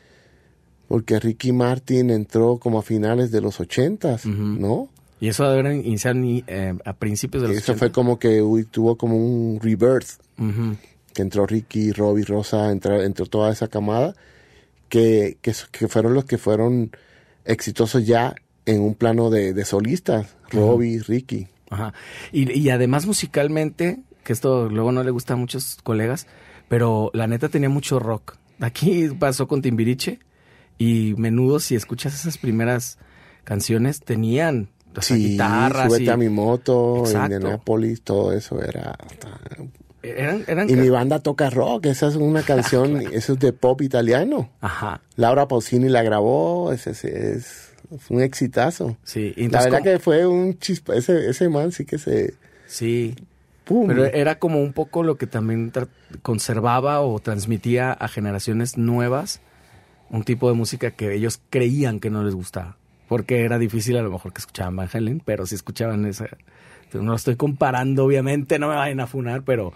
porque 0.88 1.18
Ricky 1.18 1.52
Martin 1.52 2.10
entró 2.10 2.58
como 2.58 2.78
a 2.78 2.82
finales 2.82 3.30
de 3.30 3.40
los 3.40 3.60
ochentas, 3.60 4.26
Ujú. 4.26 4.36
¿no? 4.42 4.88
Y 5.20 5.28
eso 5.28 5.48
debe 5.50 5.62
ni, 6.14 6.42
eh, 6.46 6.74
a 6.84 6.92
principios 6.94 7.42
de 7.42 7.48
los 7.48 7.56
Eso 7.56 7.72
80. 7.72 7.78
fue 7.78 7.92
como 7.92 8.18
que 8.18 8.42
uy, 8.42 8.64
tuvo 8.64 8.96
como 8.96 9.16
un 9.16 9.58
rebirth, 9.60 10.18
Ujú. 10.38 10.76
que 11.14 11.22
entró 11.22 11.46
Ricky, 11.46 11.92
Robbie, 11.92 12.24
Rosa, 12.24 12.70
entró, 12.70 13.00
entró 13.00 13.24
toda 13.26 13.50
esa 13.52 13.68
camada, 13.68 14.14
que, 14.88 15.38
que, 15.40 15.54
que 15.70 15.88
fueron 15.88 16.12
los 16.14 16.24
que 16.26 16.36
fueron 16.38 16.90
exitosos 17.44 18.04
ya 18.06 18.34
en 18.66 18.80
un 18.82 18.94
plano 18.94 19.30
de, 19.30 19.54
de 19.54 19.64
solistas, 19.64 20.36
Robbie, 20.50 21.00
Ricky. 21.00 21.46
Ajá. 21.70 21.94
Y, 22.32 22.52
y 22.58 22.68
además 22.70 23.06
musicalmente, 23.06 24.00
que 24.24 24.32
esto 24.34 24.68
luego 24.68 24.92
no 24.92 25.02
le 25.04 25.10
gusta 25.10 25.34
a 25.34 25.36
muchos 25.36 25.78
colegas, 25.82 26.26
pero 26.72 27.10
la 27.12 27.26
neta 27.26 27.50
tenía 27.50 27.68
mucho 27.68 27.98
rock. 27.98 28.36
Aquí 28.58 29.10
pasó 29.18 29.46
con 29.46 29.60
Timbiriche 29.60 30.20
y 30.78 31.12
menudo 31.18 31.60
si 31.60 31.74
escuchas 31.74 32.14
esas 32.14 32.38
primeras 32.38 32.96
canciones 33.44 34.00
tenían 34.00 34.70
o 34.96 35.02
sea, 35.02 35.18
Sí, 35.18 35.32
guitarras 35.32 35.88
súbete 35.88 36.04
y 36.04 36.08
a 36.08 36.16
mi 36.16 36.30
moto, 36.30 37.00
Exacto. 37.04 37.34
Indianapolis, 37.34 38.00
todo 38.00 38.32
eso 38.32 38.62
era... 38.62 38.96
eran, 40.02 40.44
eran 40.46 40.70
Y 40.70 40.76
mi 40.76 40.88
banda 40.88 41.20
toca 41.20 41.50
rock, 41.50 41.84
esa 41.84 42.08
es 42.08 42.16
una 42.16 42.40
canción, 42.46 43.02
eso 43.12 43.34
es 43.34 43.38
de 43.38 43.52
pop 43.52 43.82
italiano. 43.82 44.48
Ajá. 44.62 45.02
Laura 45.16 45.48
Pausini 45.48 45.90
la 45.90 46.02
grabó, 46.02 46.72
ese, 46.72 46.92
es, 46.92 47.74
fue 47.98 48.16
un 48.16 48.22
exitazo. 48.22 48.96
Sí, 49.04 49.34
La 49.36 49.62
verdad 49.62 49.82
que 49.82 49.98
fue 49.98 50.26
un 50.26 50.58
chispa, 50.58 50.94
ese, 50.94 51.28
ese 51.28 51.50
man 51.50 51.70
sí 51.70 51.84
que 51.84 51.98
se... 51.98 52.32
sí, 52.66 53.14
¡Pum! 53.64 53.86
pero 53.86 54.04
era 54.04 54.38
como 54.38 54.60
un 54.60 54.72
poco 54.72 55.02
lo 55.02 55.16
que 55.16 55.26
también 55.26 55.72
conservaba 56.22 57.00
o 57.00 57.18
transmitía 57.20 57.92
a 57.92 58.08
generaciones 58.08 58.76
nuevas 58.76 59.40
un 60.12 60.24
tipo 60.24 60.48
de 60.48 60.54
música 60.54 60.90
que 60.90 61.14
ellos 61.14 61.40
creían 61.50 61.98
que 61.98 62.10
no 62.10 62.22
les 62.22 62.34
gustaba. 62.34 62.76
Porque 63.08 63.44
era 63.44 63.58
difícil 63.58 63.96
a 63.96 64.02
lo 64.02 64.10
mejor 64.10 64.32
que 64.32 64.40
escuchaban 64.40 64.76
Van 64.76 64.88
Halen, 64.92 65.22
pero 65.24 65.46
si 65.46 65.54
escuchaban 65.54 66.06
esa... 66.06 66.28
No 66.92 67.02
lo 67.02 67.14
estoy 67.14 67.36
comparando, 67.36 68.04
obviamente, 68.04 68.58
no 68.58 68.68
me 68.68 68.74
vayan 68.74 69.00
a 69.00 69.06
funar, 69.06 69.42
pero, 69.42 69.72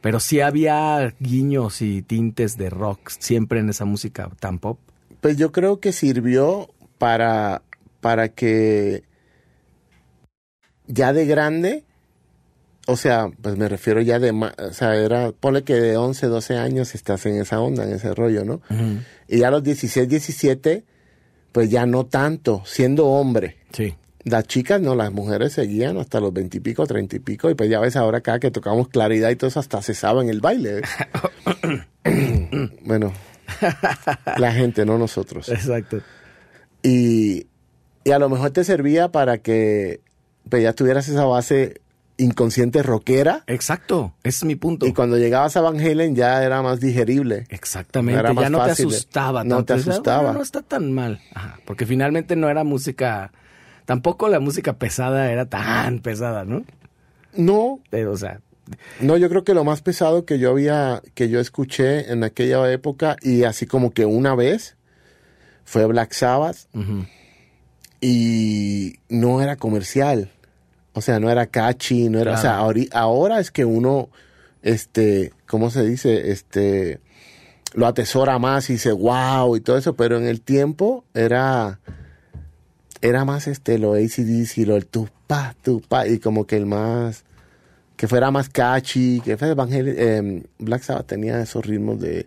pero 0.00 0.18
sí 0.18 0.40
había 0.40 1.14
guiños 1.20 1.80
y 1.80 2.02
tintes 2.02 2.56
de 2.56 2.70
rock 2.70 3.10
siempre 3.10 3.60
en 3.60 3.68
esa 3.68 3.84
música 3.84 4.28
tan 4.40 4.58
pop. 4.58 4.80
Pues 5.20 5.36
yo 5.36 5.52
creo 5.52 5.78
que 5.78 5.92
sirvió 5.92 6.68
para, 6.98 7.62
para 8.00 8.30
que 8.30 9.04
ya 10.88 11.12
de 11.12 11.26
grande, 11.26 11.84
o 12.86 12.96
sea, 12.96 13.28
pues 13.42 13.56
me 13.56 13.68
refiero 13.68 14.00
ya 14.00 14.18
de, 14.18 14.30
o 14.30 14.72
sea, 14.72 14.94
era, 14.94 15.32
ponle 15.32 15.64
que 15.64 15.74
de 15.74 15.96
11, 15.96 16.26
12 16.26 16.56
años 16.56 16.94
estás 16.94 17.26
en 17.26 17.40
esa 17.40 17.60
onda, 17.60 17.84
en 17.84 17.92
ese 17.92 18.14
rollo, 18.14 18.44
¿no? 18.44 18.62
Y 19.28 19.38
ya 19.38 19.48
a 19.48 19.50
los 19.50 19.62
16, 19.62 20.08
17, 20.08 20.84
pues 21.50 21.68
ya 21.68 21.84
no 21.84 22.06
tanto, 22.06 22.62
siendo 22.64 23.06
hombre. 23.06 23.56
Sí. 23.72 23.94
Las 24.22 24.44
chicas, 24.46 24.80
no, 24.80 24.94
las 24.94 25.12
mujeres 25.12 25.52
seguían 25.52 25.98
hasta 25.98 26.20
los 26.20 26.32
20 26.32 26.56
y 26.56 26.60
pico, 26.60 26.86
30 26.86 27.16
y 27.16 27.18
pico, 27.18 27.50
y 27.50 27.54
pues 27.54 27.68
ya 27.68 27.80
ves 27.80 27.96
ahora 27.96 28.20
cada 28.20 28.38
que 28.38 28.50
tocamos 28.50 28.88
claridad 28.88 29.30
y 29.30 29.36
todo 29.36 29.48
eso 29.48 29.60
hasta 29.60 29.82
cesaba 29.82 30.22
en 30.22 30.28
el 30.28 30.40
baile. 30.40 30.82
¿eh? 32.04 32.70
bueno, 32.82 33.12
la 34.36 34.52
gente, 34.52 34.84
no 34.84 34.96
nosotros. 34.96 35.48
Exacto. 35.48 36.00
Y, 36.82 37.46
y 38.04 38.10
a 38.12 38.18
lo 38.20 38.28
mejor 38.28 38.50
te 38.50 38.62
servía 38.62 39.10
para 39.10 39.38
que 39.38 40.00
pues, 40.48 40.62
ya 40.62 40.72
tuvieras 40.72 41.08
esa 41.08 41.24
base 41.24 41.80
inconsciente 42.18 42.82
rockera. 42.82 43.44
Exacto, 43.46 44.14
ese 44.22 44.38
es 44.38 44.44
mi 44.44 44.56
punto. 44.56 44.86
Y 44.86 44.92
cuando 44.92 45.18
llegabas 45.18 45.56
a 45.56 45.60
Van 45.60 45.78
Halen 45.80 46.14
ya 46.16 46.42
era 46.42 46.62
más 46.62 46.80
digerible. 46.80 47.44
Exactamente, 47.50 48.20
Era 48.20 48.32
más 48.32 48.44
ya 48.44 48.50
no 48.50 48.58
fácil. 48.58 48.88
te 48.88 48.94
asustaba. 48.94 49.44
No 49.44 49.56
tanto. 49.56 49.64
te 49.66 49.74
Decías, 49.74 49.94
asustaba. 49.94 50.22
"Bueno, 50.22 50.38
no 50.38 50.42
está 50.42 50.62
tan 50.62 50.92
mal. 50.92 51.20
Ajá, 51.34 51.58
porque 51.66 51.84
finalmente 51.86 52.36
no 52.36 52.48
era 52.48 52.64
música, 52.64 53.32
tampoco 53.84 54.28
la 54.28 54.40
música 54.40 54.74
pesada 54.74 55.30
era 55.30 55.46
tan 55.46 55.98
pesada, 56.00 56.44
¿no? 56.44 56.64
No, 57.36 57.80
Pero, 57.90 58.12
o 58.12 58.16
sea, 58.16 58.40
no, 59.00 59.16
yo 59.16 59.28
creo 59.28 59.44
que 59.44 59.52
lo 59.54 59.62
más 59.62 59.82
pesado 59.82 60.24
que 60.24 60.38
yo 60.38 60.50
había, 60.50 61.02
que 61.14 61.28
yo 61.28 61.38
escuché 61.38 62.10
en 62.10 62.24
aquella 62.24 62.72
época 62.72 63.16
y 63.22 63.44
así 63.44 63.66
como 63.66 63.90
que 63.92 64.06
una 64.06 64.34
vez 64.34 64.76
fue 65.64 65.84
Black 65.86 66.12
Sabbath 66.14 66.56
y 68.00 68.96
no 69.08 69.40
era 69.42 69.56
comercial. 69.56 70.30
O 70.96 71.02
sea, 71.02 71.20
no 71.20 71.30
era 71.30 71.44
catchy, 71.44 72.08
no 72.08 72.20
era, 72.20 72.32
o 72.32 72.36
sea, 72.38 72.56
ahora 72.56 73.38
es 73.38 73.50
que 73.50 73.66
uno, 73.66 74.08
este, 74.62 75.34
¿cómo 75.46 75.68
se 75.68 75.84
dice? 75.84 76.30
Este, 76.30 77.00
lo 77.74 77.86
atesora 77.86 78.38
más 78.38 78.70
y 78.70 78.74
dice, 78.74 78.92
wow, 78.92 79.56
y 79.56 79.60
todo 79.60 79.76
eso, 79.76 79.94
pero 79.94 80.16
en 80.16 80.24
el 80.24 80.40
tiempo 80.40 81.04
era, 81.12 81.80
era 83.02 83.26
más 83.26 83.46
este, 83.46 83.78
lo 83.78 83.92
ACDC, 83.92 84.66
lo 84.66 84.74
el 84.74 84.86
tupa, 84.86 85.54
tupa, 85.62 86.06
y 86.06 86.18
como 86.18 86.46
que 86.46 86.56
el 86.56 86.64
más, 86.64 87.24
que 87.98 88.08
fuera 88.08 88.30
más 88.30 88.48
catchy, 88.48 89.20
que 89.20 89.36
fue 89.36 89.48
Evangel 89.48 89.94
eh, 89.98 90.44
Black 90.58 90.80
Sabbath 90.80 91.08
tenía 91.08 91.42
esos 91.42 91.66
ritmos 91.66 92.00
de, 92.00 92.26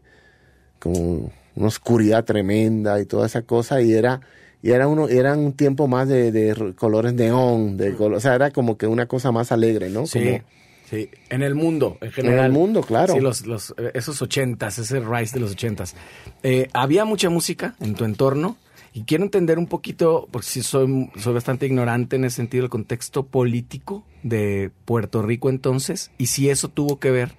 como 0.78 1.32
una 1.56 1.68
oscuridad 1.68 2.24
tremenda 2.24 3.02
y 3.02 3.08
toda 3.08 3.26
esa 3.26 3.42
cosa, 3.42 3.82
y 3.82 3.94
era, 3.94 4.22
y 4.62 4.72
era 4.72 4.88
uno, 4.88 5.08
era 5.08 5.36
un 5.36 5.54
tiempo 5.54 5.88
más 5.88 6.08
de, 6.08 6.74
colores 6.78 7.14
neón, 7.14 7.78
de 7.78 7.96
colo- 7.96 8.18
o 8.18 8.20
sea, 8.20 8.36
era 8.36 8.52
como 8.52 8.78
que 8.78 8.88
una 8.88 9.06
cosa 9.08 9.32
más 9.32 9.52
alegre, 9.52 9.90
¿no? 9.90 10.06
sí, 10.06 10.20
Como- 10.20 10.42
sí, 10.90 11.10
en 11.30 11.44
el 11.44 11.56
mundo, 11.56 11.98
en 12.02 12.08
en 12.08 12.14
general. 12.14 12.46
el 12.48 12.52
mundo, 12.52 12.82
claro. 12.82 13.14
Sí, 13.14 13.20
los, 13.20 13.46
los, 13.46 13.74
eh, 13.78 13.92
esos 13.94 14.22
ochentas, 14.22 14.78
ese 14.80 15.00
rise 15.00 15.36
de 15.36 15.40
los 15.42 15.52
ochentas. 15.52 15.96
Eh, 16.44 16.68
había 16.74 17.06
mucha 17.06 17.30
música 17.30 17.76
en 17.80 17.96
tu 17.96 18.04
entorno 18.06 18.58
y 18.94 19.04
quiero 19.04 19.24
entender 19.24 19.60
un 19.60 19.68
poquito, 19.68 20.28
porque 20.32 20.48
sí 20.48 20.64
soy, 20.64 21.10
soy 21.18 21.34
bastante 21.34 21.66
ignorante 21.68 22.16
en 22.16 22.26
ese 22.26 22.38
sentido, 22.38 22.64
el 22.64 22.70
contexto 22.70 23.26
político 23.28 24.04
de 24.24 24.72
Puerto 24.86 25.22
Rico 25.22 25.50
entonces 25.50 26.12
y 26.18 26.26
si 26.26 26.50
eso 26.50 26.68
tuvo 26.70 27.00
que 27.00 27.12
ver 27.12 27.34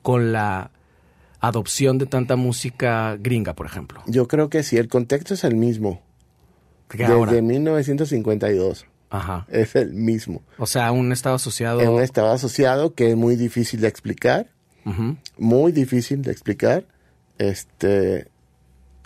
con 0.00 0.32
la 0.32 0.70
adopción 1.40 1.98
de 1.98 2.06
tanta 2.06 2.36
música 2.36 3.16
gringa, 3.20 3.54
por 3.54 3.66
ejemplo. 3.66 4.00
Yo 4.06 4.28
creo 4.28 4.48
que 4.48 4.62
sí, 4.62 4.76
el 4.76 4.88
contexto 4.88 5.34
es 5.34 5.42
el 5.44 5.56
mismo. 5.56 6.00
Desde 6.98 7.12
ahora, 7.12 7.32
1952 7.32 8.86
ajá. 9.10 9.46
es 9.50 9.74
el 9.76 9.92
mismo. 9.92 10.42
O 10.58 10.66
sea, 10.66 10.92
un 10.92 11.12
estado 11.12 11.36
asociado. 11.36 11.80
Es 11.80 11.88
un 11.88 12.00
estado 12.02 12.30
asociado 12.30 12.94
que 12.94 13.10
es 13.10 13.16
muy 13.16 13.36
difícil 13.36 13.80
de 13.80 13.88
explicar, 13.88 14.48
muy 15.38 15.72
difícil 15.72 16.22
de 16.22 16.32
explicar. 16.32 16.84
Este, 17.38 18.28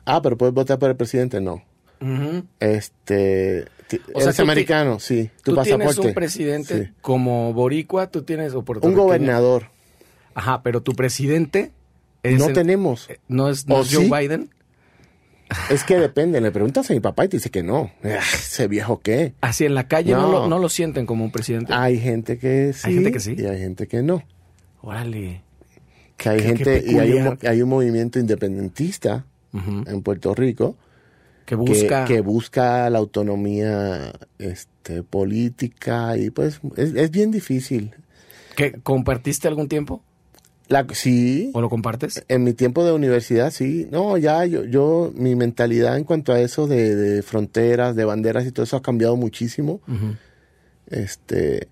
ah, 0.04 0.20
pero 0.22 0.36
puedes 0.36 0.54
votar 0.54 0.78
por 0.78 0.90
el 0.90 0.96
presidente, 0.96 1.40
no. 1.40 1.62
Este, 2.60 3.62
O 4.12 4.20
sea, 4.20 4.22
eres 4.24 4.36
ti- 4.36 4.42
americano, 4.42 4.98
sí. 4.98 5.30
Tu 5.42 5.54
Tú 5.54 5.62
tienes 5.62 5.98
un 5.98 6.12
presidente 6.14 6.84
sí. 6.86 6.92
como 7.00 7.52
boricua, 7.52 8.08
tú 8.10 8.22
tienes 8.22 8.52
o 8.54 8.64
Un 8.82 8.94
gobernador. 8.94 9.70
Ajá, 10.34 10.62
pero 10.62 10.82
tu 10.82 10.92
presidente 10.94 11.72
es 12.22 12.38
No 12.38 12.48
el- 12.48 12.52
tenemos. 12.54 13.08
eh, 13.08 13.20
no 13.28 13.48
es, 13.48 13.66
no 13.66 13.76
¿O 13.76 13.82
es 13.82 13.94
Joe 13.94 14.04
sí? 14.04 14.10
Biden. 14.12 14.50
Es 15.70 15.84
que 15.84 15.96
depende. 15.98 16.40
Le 16.40 16.50
preguntas 16.50 16.90
a 16.90 16.94
mi 16.94 17.00
papá 17.00 17.24
y 17.24 17.28
te 17.28 17.36
dice 17.36 17.50
que 17.50 17.62
no. 17.62 17.90
Ese 18.02 18.66
viejo 18.68 19.00
qué. 19.00 19.34
Así 19.40 19.64
en 19.64 19.74
la 19.74 19.86
calle 19.88 20.12
no, 20.12 20.22
No. 20.22 20.32
lo, 20.32 20.48
no 20.48 20.58
lo 20.58 20.68
sienten 20.68 21.06
como 21.06 21.24
un 21.24 21.30
presidente. 21.32 21.72
Hay 21.72 21.98
gente 22.00 22.38
que 22.38 22.72
sí. 22.72 22.94
gente 22.94 23.12
que 23.12 23.20
sí. 23.20 23.34
Y 23.38 23.46
hay 23.46 23.58
gente 23.60 23.86
que 23.86 24.02
no. 24.02 24.22
Órale. 24.82 25.42
Que 26.16 26.28
hay 26.30 26.36
Qué- 26.38 26.42
qué 26.42 26.48
gente 26.64 26.84
y 26.86 26.98
hay 26.98 27.12
un, 27.12 27.38
hay 27.46 27.62
movimiento 27.64 28.18
independentista 28.18 29.24
en 29.52 30.02
Puerto 30.02 30.34
Rico 30.34 30.76
Que 31.46 31.50
que, 31.50 31.54
busca. 31.56 32.04
que 32.04 32.20
busca 32.20 32.90
la 32.90 32.98
autonomía 32.98 34.12
este, 34.38 35.02
política 35.02 36.16
y 36.16 36.30
pues 36.30 36.60
es, 36.76 36.94
es 36.94 37.10
bien 37.10 37.30
difícil. 37.30 37.94
¿Que 38.56 38.72
¿Compartiste 38.82 39.48
algún 39.48 39.68
tiempo? 39.68 40.02
La, 40.68 40.84
sí, 40.92 41.50
¿O 41.54 41.60
lo 41.60 41.68
compartes? 41.68 42.24
en 42.28 42.42
mi 42.42 42.52
tiempo 42.52 42.84
de 42.84 42.92
universidad 42.92 43.50
sí. 43.52 43.86
No, 43.92 44.16
ya 44.18 44.44
yo, 44.46 44.64
yo 44.64 45.12
mi 45.14 45.36
mentalidad 45.36 45.96
en 45.96 46.04
cuanto 46.04 46.32
a 46.32 46.40
eso 46.40 46.66
de, 46.66 46.96
de 46.96 47.22
fronteras, 47.22 47.94
de 47.94 48.04
banderas 48.04 48.46
y 48.46 48.52
todo 48.52 48.64
eso 48.64 48.76
ha 48.76 48.82
cambiado 48.82 49.16
muchísimo. 49.16 49.80
Este, 50.88 51.68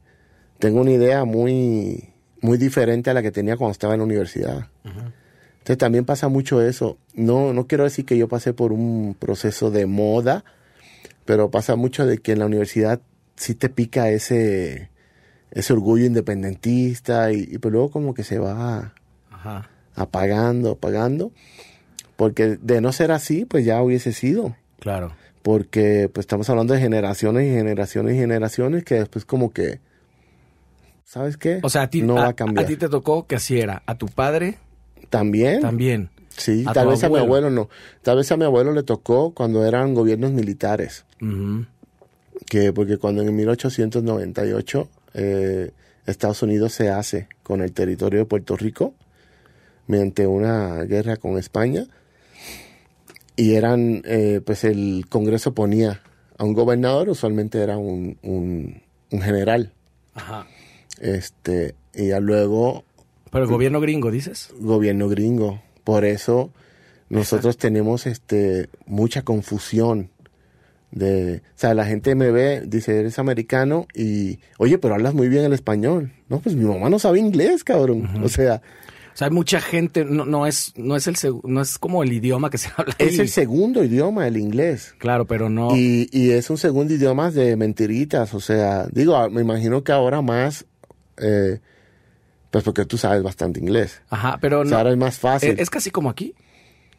tengo 0.59 0.81
una 0.81 0.93
idea 0.93 1.25
muy, 1.25 2.11
muy 2.41 2.57
diferente 2.57 3.11
a 3.11 3.15
la 3.15 3.23
que 3.23 3.33
tenía 3.33 3.57
cuando 3.57 3.73
estaba 3.73 3.95
en 3.95 4.01
la 4.01 4.05
universidad. 4.05 4.69
Entonces 4.85 5.79
también 5.79 6.05
pasa 6.05 6.29
mucho 6.29 6.63
eso. 6.63 6.99
No, 7.15 7.53
no 7.53 7.67
quiero 7.67 7.85
decir 7.85 8.05
que 8.05 8.19
yo 8.19 8.29
pasé 8.29 8.53
por 8.53 8.73
un 8.73 9.17
proceso 9.19 9.71
de 9.71 9.87
moda, 9.87 10.45
pero 11.25 11.51
pasa 11.51 11.75
mucho 11.75 12.07
de 12.07 12.19
que 12.19 12.33
en 12.33 12.41
la 12.41 12.47
universidad 12.47 13.01
sí 13.35 13.55
te 13.55 13.69
pica 13.71 14.11
ese, 14.11 14.91
ese 15.55 15.73
orgullo 15.73 16.05
independentista 16.05 17.33
y, 17.33 17.49
y 17.51 17.59
pues 17.59 17.73
luego 17.73 17.91
como 17.91 18.13
que 18.15 18.25
se 18.25 18.39
va 18.39 18.93
Ajá. 19.31 19.71
apagando, 19.95 20.73
apagando. 20.73 21.33
Porque 22.17 22.59
de 22.61 22.81
no 22.81 22.93
ser 22.93 23.11
así, 23.11 23.45
pues 23.45 23.65
ya 23.65 23.83
hubiese 23.83 24.13
sido. 24.13 24.57
Claro. 24.81 25.13
Porque 25.43 26.09
pues 26.13 26.25
estamos 26.25 26.49
hablando 26.51 26.75
de 26.75 26.81
generaciones 26.81 27.47
y 27.47 27.51
generaciones 27.51 28.15
y 28.15 28.19
generaciones 28.19 28.85
que 28.85 28.95
después 28.97 29.25
como 29.25 29.53
que, 29.53 29.81
¿sabes 31.05 31.37
qué? 31.37 31.61
O 31.63 31.69
sea, 31.69 31.83
a 31.83 31.91
ti, 31.91 32.03
no 32.03 32.17
a, 32.19 32.23
va 32.23 32.29
a 32.29 32.33
cambiar. 32.35 32.65
a 32.65 32.69
ti 32.69 32.77
te 32.77 32.89
tocó 32.89 33.27
que 33.27 33.37
así 33.37 33.59
era. 33.61 33.83
A 33.87 33.97
tu 33.97 34.07
padre 34.07 34.59
También. 35.11 35.61
también. 35.61 36.11
Sí, 36.37 36.65
¿A 36.67 36.73
tal 36.73 36.89
vez 36.89 37.05
a 37.05 37.09
mi 37.09 37.17
abuelo? 37.19 37.47
abuelo 37.47 37.51
no. 37.51 37.69
Tal 38.03 38.17
vez 38.17 38.33
a 38.33 38.37
mi 38.37 38.45
abuelo 38.45 38.73
le 38.73 38.83
tocó 38.83 39.33
cuando 39.35 39.65
eran 39.65 39.95
gobiernos 39.95 40.33
militares. 40.33 41.05
Que 42.47 42.73
porque 42.73 42.97
cuando 42.99 43.23
en 43.23 43.35
1898 43.37 44.89
eh, 45.15 45.71
Estados 46.07 46.43
Unidos 46.43 46.73
se 46.73 46.91
hace 46.91 47.29
con 47.43 47.63
el 47.63 47.73
territorio 47.73 48.21
de 48.21 48.25
Puerto 48.27 48.57
Rico 48.57 48.95
mediante 49.87 50.27
una 50.27 50.83
guerra 50.85 51.17
con 51.17 51.39
España 51.39 51.87
y 53.37 53.55
eran 53.55 54.03
eh, 54.05 54.41
pues 54.45 54.65
el 54.65 55.07
Congreso 55.09 55.55
ponía 55.55 56.03
a 56.39 56.45
un 56.45 56.53
gobernador 56.53 57.09
usualmente 57.09 57.61
era 57.63 57.77
un, 57.79 58.19
un, 58.23 58.83
un 59.11 59.21
general 59.23 59.73
Ajá. 60.15 60.47
este 61.01 61.75
y 61.95 62.09
ya 62.09 62.21
luego 62.21 62.85
Pero 63.31 63.45
el 63.45 63.51
gobierno 63.51 63.81
gringo, 63.81 64.11
dices. 64.11 64.51
gobierno 64.59 65.09
gringo 65.09 65.63
por 65.85 66.05
eso 66.05 66.51
nosotros 67.09 67.57
tenemos 67.59 68.07
este 68.07 68.69
mucha 68.87 69.23
confusión 69.23 70.11
de, 70.95 71.39
o 71.39 71.59
sea, 71.59 71.75
la 71.75 71.85
gente 71.85 72.15
me 72.15 72.31
ve, 72.31 72.63
dice, 72.67 72.99
eres 73.01 73.19
americano 73.19 73.87
y, 73.95 74.39
oye, 74.59 74.79
pero 74.79 74.95
hablas 74.95 75.13
muy 75.13 75.29
bien 75.29 75.45
el 75.45 75.53
español. 75.53 76.13
No, 76.29 76.39
pues 76.39 76.55
mi 76.55 76.65
mamá 76.65 76.89
no 76.89 76.99
sabe 77.01 77.19
inglés, 77.19 77.65
cabrón. 77.65 78.09
O 78.23 78.29
sea, 78.29 78.63
O 79.13 79.17
sea, 79.17 79.27
hay 79.27 79.33
mucha 79.35 79.61
gente, 79.61 80.05
no, 80.05 80.25
no 80.25 80.47
es, 80.47 80.73
no 80.77 80.95
es 80.97 81.07
el 81.09 81.17
no 81.45 81.61
es 81.63 81.79
como 81.79 82.03
el 82.05 82.13
idioma 82.13 82.49
que 82.49 82.59
se 82.59 82.69
habla. 82.77 82.95
es 82.99 83.15
ahí. 83.15 83.21
el 83.21 83.29
segundo 83.29 83.83
idioma, 83.83 84.27
el 84.29 84.37
inglés. 84.37 84.95
Claro, 84.99 85.25
pero 85.27 85.51
no. 85.51 85.77
Y, 85.77 86.09
y 86.13 86.31
es 86.31 86.49
un 86.49 86.59
segundo 86.59 86.95
idioma 86.95 87.31
de 87.33 87.57
mentiritas, 87.57 88.33
o 88.35 88.41
sea, 88.41 88.87
digo, 88.93 89.17
ah, 89.17 89.29
me 89.29 89.41
imagino 89.41 89.83
que 89.83 89.91
ahora 89.93 90.23
más, 90.23 90.65
eh, 91.17 91.59
pues 92.53 92.63
porque 92.63 92.85
tú 92.85 92.99
sabes 92.99 93.23
bastante 93.25 93.59
inglés. 93.59 94.01
Ajá, 94.11 94.39
pero 94.41 94.61
O 94.61 94.65
sea, 94.65 94.71
no. 94.71 94.77
ahora 94.79 94.91
es 94.93 94.97
más 94.97 95.19
fácil. 95.19 95.51
Eh, 95.51 95.57
Es 95.59 95.71
casi 95.71 95.91
como 95.91 96.09
aquí, 96.09 96.35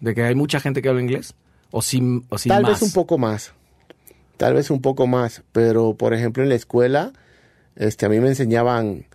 de 0.01 0.13
que 0.13 0.21
hay 0.23 0.35
mucha 0.35 0.59
gente 0.59 0.81
que 0.81 0.89
habla 0.89 1.01
inglés. 1.01 1.33
O 1.71 1.81
sí, 1.81 2.01
o 2.29 2.37
sí 2.37 2.47
Tal 2.49 2.63
más. 2.63 2.73
vez 2.73 2.81
un 2.81 2.91
poco 2.93 3.17
más. 3.17 3.53
Tal 4.37 4.53
vez 4.53 4.69
un 4.69 4.81
poco 4.81 5.07
más. 5.07 5.43
Pero, 5.51 5.95
por 5.95 6.13
ejemplo, 6.13 6.43
en 6.43 6.49
la 6.49 6.55
escuela, 6.55 7.13
este, 7.75 8.05
a 8.05 8.09
mí 8.09 8.19
me 8.19 8.29
enseñaban 8.29 9.05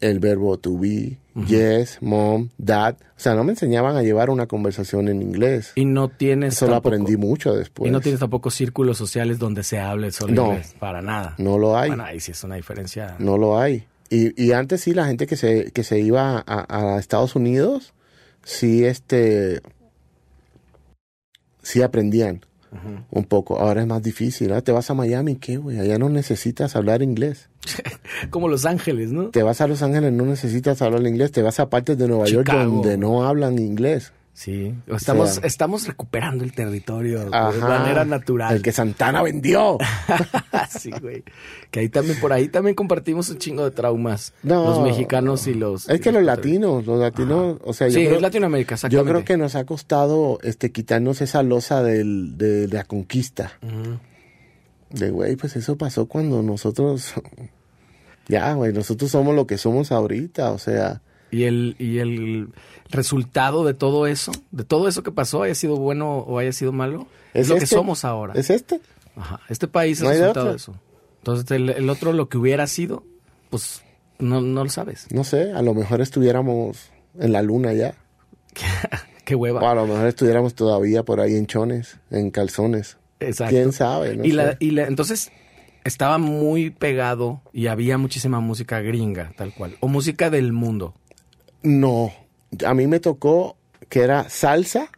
el 0.00 0.18
verbo 0.18 0.58
to 0.58 0.76
be, 0.76 1.16
yes, 1.46 1.98
mom, 2.02 2.50
dad. 2.58 2.96
O 3.16 3.20
sea, 3.20 3.34
no 3.34 3.44
me 3.44 3.52
enseñaban 3.52 3.96
a 3.96 4.02
llevar 4.02 4.28
una 4.28 4.46
conversación 4.46 5.08
en 5.08 5.22
inglés. 5.22 5.72
Y 5.74 5.86
no 5.86 6.08
tienes. 6.08 6.54
Eso 6.54 6.66
lo 6.66 6.74
aprendí 6.76 7.16
mucho 7.16 7.54
después. 7.54 7.88
Y 7.88 7.92
no 7.92 8.00
tienes 8.00 8.20
tampoco 8.20 8.50
círculos 8.50 8.98
sociales 8.98 9.38
donde 9.38 9.62
se 9.62 9.78
hable 9.78 10.10
solo 10.10 10.34
No. 10.34 10.46
inglés. 10.48 10.74
Para 10.78 11.00
nada. 11.00 11.34
No 11.38 11.56
lo 11.58 11.78
hay. 11.78 11.88
Bueno, 11.90 12.04
ahí 12.04 12.20
sí 12.20 12.32
es 12.32 12.44
una 12.44 12.56
diferencia. 12.56 13.16
No 13.18 13.38
lo 13.38 13.58
hay. 13.58 13.84
Y, 14.10 14.42
y 14.42 14.52
antes 14.52 14.80
sí, 14.82 14.92
la 14.92 15.06
gente 15.06 15.26
que 15.26 15.36
se, 15.36 15.70
que 15.70 15.84
se 15.84 16.00
iba 16.00 16.42
a, 16.46 16.94
a 16.94 16.98
Estados 16.98 17.36
Unidos, 17.36 17.94
sí, 18.42 18.84
este, 18.84 19.62
sí 21.62 21.80
aprendían 21.82 22.44
un 23.10 23.24
poco. 23.24 23.58
Ahora 23.58 23.80
es 23.80 23.86
más 23.86 24.02
difícil. 24.02 24.52
¿ah? 24.52 24.60
Te 24.60 24.72
vas 24.72 24.90
a 24.90 24.94
Miami, 24.94 25.36
¿qué, 25.36 25.56
güey? 25.56 25.78
Allá 25.78 25.98
no 25.98 26.08
necesitas 26.08 26.76
hablar 26.76 27.02
inglés. 27.02 27.48
Como 28.30 28.48
Los 28.48 28.64
Ángeles, 28.64 29.12
¿no? 29.12 29.30
Te 29.30 29.42
vas 29.42 29.60
a 29.60 29.66
Los 29.66 29.82
Ángeles, 29.82 30.12
no 30.12 30.24
necesitas 30.24 30.80
hablar 30.82 31.06
inglés. 31.06 31.32
Te 31.32 31.42
vas 31.42 31.60
a 31.60 31.68
partes 31.68 31.98
de 31.98 32.08
Nueva 32.08 32.26
York 32.26 32.50
donde 32.52 32.96
no 32.96 33.24
hablan 33.24 33.58
inglés. 33.58 34.12
Sí. 34.32 34.74
Estamos, 34.86 35.34
sea- 35.34 35.44
estamos 35.46 35.86
recuperando 35.86 36.44
el 36.44 36.52
territorio 36.52 37.24
de 37.24 37.58
manera 37.58 38.04
natural. 38.06 38.56
El 38.56 38.62
que 38.62 38.72
Santana 38.72 39.22
vendió. 39.22 39.76
sí, 40.70 40.90
güey. 41.02 41.24
Que 41.70 41.80
ahí 41.80 41.88
también, 41.90 42.18
por 42.20 42.32
ahí 42.32 42.48
también 42.48 42.74
compartimos 42.74 43.28
un 43.28 43.38
chingo 43.38 43.64
de 43.64 43.70
traumas. 43.72 44.32
No. 44.42 44.64
Los 44.64 44.80
mexicanos 44.82 45.46
y 45.46 45.54
los. 45.54 45.88
Es 45.90 46.00
que 46.00 46.10
los 46.12 46.22
latinos, 46.22 46.86
los 46.86 46.98
latinos, 47.00 47.58
o 47.64 47.72
sea, 47.74 47.88
yo 47.88 47.94
Sí, 47.94 48.04
creo- 48.06 48.16
es 48.16 48.22
Latinoamérica, 48.22 48.76
Yo 48.88 49.04
creo 49.04 49.24
que 49.24 49.36
nos 49.36 49.56
ha 49.56 49.64
costado 49.66 50.38
este 50.42 50.72
quitarnos 50.72 51.20
esa 51.20 51.42
losa 51.42 51.82
del, 51.82 52.38
de, 52.38 52.66
de 52.66 52.74
la 52.74 52.84
conquista. 52.84 53.52
De 54.90 55.10
güey, 55.10 55.36
pues 55.36 55.54
eso 55.56 55.76
pasó 55.76 56.06
cuando 56.06 56.42
nosotros. 56.42 57.14
Ya, 58.28 58.52
güey, 58.54 58.72
nosotros 58.72 59.10
somos 59.10 59.34
lo 59.34 59.44
que 59.48 59.58
somos 59.58 59.90
ahorita, 59.90 60.52
o 60.52 60.58
sea. 60.58 61.02
Y 61.30 61.44
el, 61.44 61.76
y 61.78 61.98
el 61.98 62.48
resultado 62.90 63.64
de 63.64 63.74
todo 63.74 64.06
eso, 64.06 64.32
de 64.50 64.64
todo 64.64 64.88
eso 64.88 65.02
que 65.02 65.12
pasó, 65.12 65.42
haya 65.42 65.54
sido 65.54 65.76
bueno 65.76 66.18
o 66.18 66.38
haya 66.38 66.52
sido 66.52 66.72
malo, 66.72 67.06
es, 67.34 67.48
lo 67.48 67.56
que 67.56 67.64
este? 67.64 67.76
somos 67.76 68.04
ahora. 68.04 68.34
¿Es 68.34 68.50
este? 68.50 68.80
Ajá. 69.16 69.40
Este 69.48 69.68
país 69.68 69.98
es 69.98 70.04
No 70.04 70.10
el 70.10 70.16
de 70.16 70.22
resultado 70.22 70.50
de 70.50 70.56
eso. 70.56 70.74
Entonces, 71.18 71.50
el, 71.50 71.68
el 71.70 71.90
otro, 71.90 72.12
lo 72.12 72.28
que 72.28 72.38
hubiera 72.38 72.66
sido, 72.66 73.04
pues 73.50 73.82
no, 74.18 74.40
no 74.40 74.64
lo 74.64 74.70
sabes. 74.70 75.06
No 75.12 75.24
sé, 75.24 75.52
a 75.52 75.62
lo 75.62 75.74
mejor 75.74 76.00
estuviéramos 76.00 76.90
en 77.18 77.32
la 77.32 77.42
luna 77.42 77.72
ya. 77.72 77.94
Qué 79.24 79.34
hueva. 79.34 79.60
O 79.60 79.68
a 79.68 79.74
lo 79.74 79.86
mejor 79.86 80.06
estuviéramos 80.06 80.54
todavía 80.54 81.02
por 81.04 81.20
ahí 81.20 81.34
en 81.36 81.46
chones, 81.46 81.98
en 82.10 82.30
calzones. 82.30 82.96
Exacto. 83.20 83.54
¿Quién 83.54 83.72
sabe? 83.72 84.16
No 84.16 84.24
y, 84.24 84.32
la, 84.32 84.56
y 84.58 84.70
la- 84.72 84.86
entonces 84.86 85.30
estaba 85.84 86.18
muy 86.18 86.70
pegado 86.70 87.42
y 87.52 87.66
había 87.68 87.98
muchísima 87.98 88.40
música 88.40 88.80
gringa, 88.80 89.32
tal 89.36 89.54
cual. 89.54 89.76
O 89.80 89.88
música 89.88 90.30
del 90.30 90.52
mundo. 90.52 90.94
No, 91.62 92.12
a 92.64 92.74
mí 92.74 92.86
me 92.86 93.00
tocó 93.00 93.56
que 93.88 94.00
era 94.00 94.28
salsa, 94.28 94.90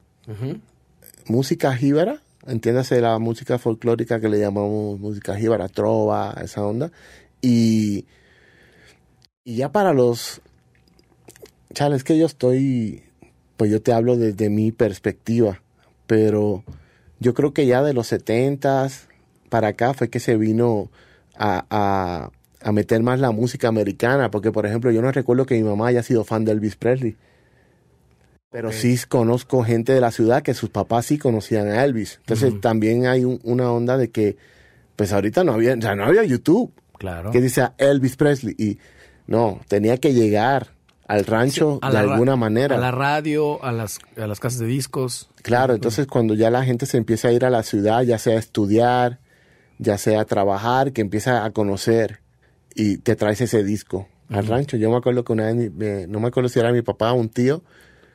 música 1.26 1.74
jíbara, 1.74 2.22
entiéndase 2.46 3.00
la 3.00 3.18
música 3.18 3.58
folclórica 3.58 4.20
que 4.20 4.28
le 4.28 4.38
llamamos 4.38 4.98
música 5.00 5.36
jíbara, 5.36 5.68
trova, 5.68 6.34
esa 6.42 6.64
onda. 6.64 6.92
Y, 7.40 8.06
y 9.44 9.56
ya 9.56 9.72
para 9.72 9.92
los... 9.92 10.40
Chale, 11.74 11.96
es 11.96 12.04
que 12.04 12.18
yo 12.18 12.26
estoy... 12.26 13.02
Pues 13.56 13.70
yo 13.70 13.82
te 13.82 13.92
hablo 13.92 14.16
desde 14.16 14.50
mi 14.50 14.72
perspectiva, 14.72 15.62
pero 16.06 16.64
yo 17.20 17.34
creo 17.34 17.52
que 17.52 17.66
ya 17.66 17.82
de 17.82 17.94
los 17.94 18.08
setentas 18.08 19.08
para 19.48 19.68
acá 19.68 19.94
fue 19.94 20.08
que 20.08 20.18
se 20.18 20.36
vino 20.36 20.90
a, 21.36 21.64
a, 21.70 22.30
a 22.64 22.72
meter 22.72 23.02
más 23.02 23.18
la 23.20 23.30
música 23.30 23.68
americana, 23.68 24.30
porque 24.30 24.52
por 24.52 24.66
ejemplo 24.66 24.90
yo 24.90 25.02
no 25.02 25.10
recuerdo 25.12 25.46
que 25.46 25.54
mi 25.56 25.62
mamá 25.62 25.88
haya 25.88 26.02
sido 26.02 26.24
fan 26.24 26.44
de 26.44 26.52
Elvis 26.52 26.76
Presley. 26.76 27.16
Pero 28.50 28.70
sí 28.70 28.98
conozco 29.08 29.64
gente 29.64 29.92
de 29.94 30.00
la 30.00 30.10
ciudad 30.10 30.42
que 30.42 30.52
sus 30.52 30.68
papás 30.68 31.06
sí 31.06 31.16
conocían 31.18 31.68
a 31.68 31.84
Elvis. 31.84 32.18
Entonces 32.20 32.60
también 32.60 33.06
hay 33.06 33.24
un- 33.24 33.40
una 33.44 33.70
onda 33.72 33.96
de 33.96 34.10
que, 34.10 34.36
pues 34.94 35.12
ahorita 35.12 35.42
no 35.42 35.52
había, 35.54 35.74
o 35.74 35.80
sea, 35.80 35.94
no 35.94 36.04
había 36.04 36.22
YouTube 36.24 36.70
Claro. 36.98 37.30
que 37.30 37.40
dice 37.40 37.66
Elvis 37.78 38.16
Presley. 38.16 38.54
Y 38.58 38.78
no, 39.26 39.58
tenía 39.68 39.96
que 39.96 40.12
llegar 40.12 40.68
al 41.08 41.24
rancho 41.24 41.80
de 41.90 41.96
alguna 41.96 42.36
manera. 42.36 42.76
A 42.76 42.78
la 42.78 42.90
radio, 42.90 43.62
a 43.64 43.72
las, 43.72 43.98
a 44.18 44.26
las 44.26 44.38
casas 44.38 44.58
de 44.60 44.66
discos. 44.66 45.30
Claro, 45.42 45.74
entonces 45.74 46.06
cuando 46.06 46.34
ya 46.34 46.50
la 46.50 46.62
gente 46.62 46.84
se 46.84 46.98
empieza 46.98 47.28
a 47.28 47.32
ir 47.32 47.46
a 47.46 47.50
la 47.50 47.62
ciudad, 47.62 48.02
ya 48.02 48.18
sea 48.18 48.36
a 48.36 48.38
estudiar, 48.38 49.18
ya 49.78 49.96
sea 49.96 50.20
a 50.20 50.24
trabajar, 50.26 50.92
que 50.92 51.00
empieza 51.00 51.44
a 51.46 51.50
conocer 51.52 52.20
y 52.74 52.98
te 52.98 53.16
traes 53.16 53.40
ese 53.40 53.62
disco 53.64 54.08
al 54.28 54.46
rancho. 54.46 54.76
Yo 54.76 54.90
me 54.90 54.96
acuerdo 54.96 55.24
que 55.24 55.32
una 55.32 55.46
vez, 55.52 55.72
me- 55.72 56.06
no 56.06 56.20
me 56.20 56.28
acuerdo 56.28 56.48
si 56.48 56.58
era 56.58 56.72
mi 56.72 56.82
papá 56.82 57.12
o 57.12 57.16
un 57.16 57.28
tío, 57.28 57.62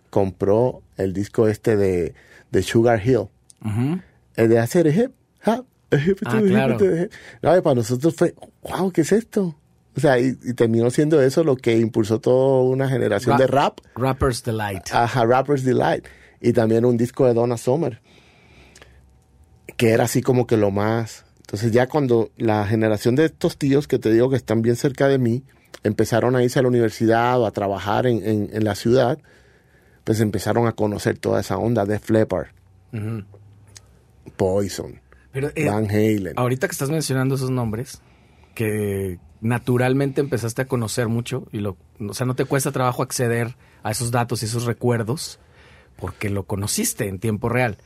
compró 0.09 0.81
el 0.97 1.13
disco 1.13 1.47
este 1.47 1.75
de, 1.75 2.13
de 2.51 2.63
Sugar 2.63 3.01
Hill, 3.05 3.27
Ujú. 3.63 4.01
el 4.35 4.49
de 4.49 4.59
hacer 4.59 4.87
hip, 4.87 5.11
hop, 5.45 5.65
hip, 5.91 6.17
Ah, 6.25 6.39
hip, 6.41 6.47
claro. 6.47 6.77
hip. 6.79 7.11
No, 7.41 7.57
y 7.57 7.61
para 7.61 7.75
nosotros 7.75 8.15
fue, 8.15 8.33
wow, 8.63 8.91
¿qué 8.91 9.01
es 9.01 9.11
esto? 9.11 9.55
O 9.95 9.99
sea, 9.99 10.19
y, 10.19 10.37
y 10.43 10.53
terminó 10.53 10.89
siendo 10.91 11.21
eso 11.21 11.43
lo 11.43 11.55
que 11.55 11.77
impulsó 11.77 12.19
toda 12.19 12.61
una 12.63 12.87
generación 12.87 13.33
Ra- 13.33 13.37
de 13.39 13.47
rap. 13.47 13.79
Rapper's 13.95 14.43
Delight. 14.43 14.83
Ajá, 14.91 15.25
Rapper's 15.25 15.63
Delight. 15.63 16.05
Y 16.39 16.53
también 16.53 16.85
un 16.85 16.97
disco 16.97 17.25
de 17.25 17.33
Donna 17.33 17.57
Summer. 17.57 17.99
Que 19.75 19.89
era 19.91 20.05
así 20.05 20.21
como 20.21 20.47
que 20.47 20.57
lo 20.57 20.71
más. 20.71 21.25
Entonces 21.47 21.71
ya 21.71 21.87
cuando 21.87 22.29
la 22.37 22.65
generación 22.67 23.15
de 23.15 23.25
estos 23.25 23.57
tíos 23.57 23.87
que 23.87 23.99
te 23.99 24.11
digo 24.11 24.29
que 24.29 24.35
están 24.35 24.61
bien 24.61 24.75
cerca 24.75 25.07
de 25.07 25.17
mí, 25.17 25.43
empezaron 25.83 26.35
a 26.35 26.43
irse 26.43 26.59
a 26.59 26.61
la 26.61 26.67
universidad 26.67 27.39
o 27.39 27.45
a 27.45 27.51
trabajar 27.51 28.05
en, 28.05 28.21
en- 28.25 28.49
en 28.51 28.63
la 28.65 28.75
ciudad, 28.75 29.17
pues 30.03 30.19
empezaron 30.19 30.67
a 30.67 30.73
conocer 30.73 31.17
toda 31.17 31.39
esa 31.39 31.57
onda 31.57 31.85
de 31.85 31.99
Flipper, 31.99 32.47
Ujú. 32.93 33.23
Poison, 34.35 34.99
Pero 35.31 35.49
eh, 35.55 35.65
Van 35.69 35.85
Halen. 35.89 36.33
ahorita 36.35 36.67
que 36.67 36.71
estás 36.73 36.89
mencionando 36.89 37.35
esos 37.35 37.49
nombres, 37.49 38.01
que 38.53 39.19
naturalmente 39.41 40.19
empezaste 40.21 40.63
a 40.63 40.65
conocer 40.65 41.07
mucho, 41.07 41.47
y 41.51 41.59
lo, 41.59 41.77
o 41.99 42.13
sea, 42.13 42.25
no 42.25 42.35
te 42.35 42.45
cuesta 42.45 42.71
trabajo 42.71 43.03
acceder 43.03 43.55
a 43.83 43.91
esos 43.91 44.11
datos 44.11 44.41
y 44.41 44.45
esos 44.45 44.65
recuerdos, 44.65 45.39
porque 45.97 46.29
lo 46.29 46.43
conociste 46.45 47.07
en 47.07 47.19
tiempo 47.19 47.49
real. 47.49 47.77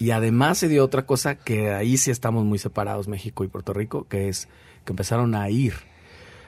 Y 0.00 0.10
además 0.12 0.58
se 0.58 0.66
dio 0.68 0.82
otra 0.84 1.06
cosa 1.06 1.36
que 1.36 1.70
ahí 1.72 1.96
sí 1.96 2.10
estamos 2.10 2.44
muy 2.44 2.58
separados, 2.58 3.06
México 3.06 3.44
y 3.44 3.48
Puerto 3.48 3.72
Rico, 3.72 4.06
que 4.08 4.28
es 4.28 4.48
que 4.84 4.92
empezaron 4.92 5.34
a 5.36 5.48
ir. 5.50 5.74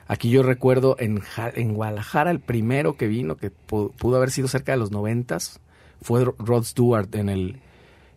Aquí 0.08 0.30
yo 0.30 0.42
recuerdo 0.42 0.96
en, 0.98 1.20
Ja- 1.20 1.52
en 1.54 1.74
Guadalajara 1.74 2.30
el 2.32 2.40
primero 2.40 2.96
que 2.96 3.06
vino, 3.06 3.36
que 3.36 3.52
pu- 3.52 3.92
pudo 3.92 4.16
haber 4.16 4.30
sido 4.30 4.48
cerca 4.48 4.72
de 4.72 4.78
los 4.78 4.90
noventas, 4.90 5.60
fue 6.00 6.24
Rod 6.24 6.64
Stewart 6.64 7.14
en 7.14 7.28
el, 7.28 7.50
en 7.50 7.58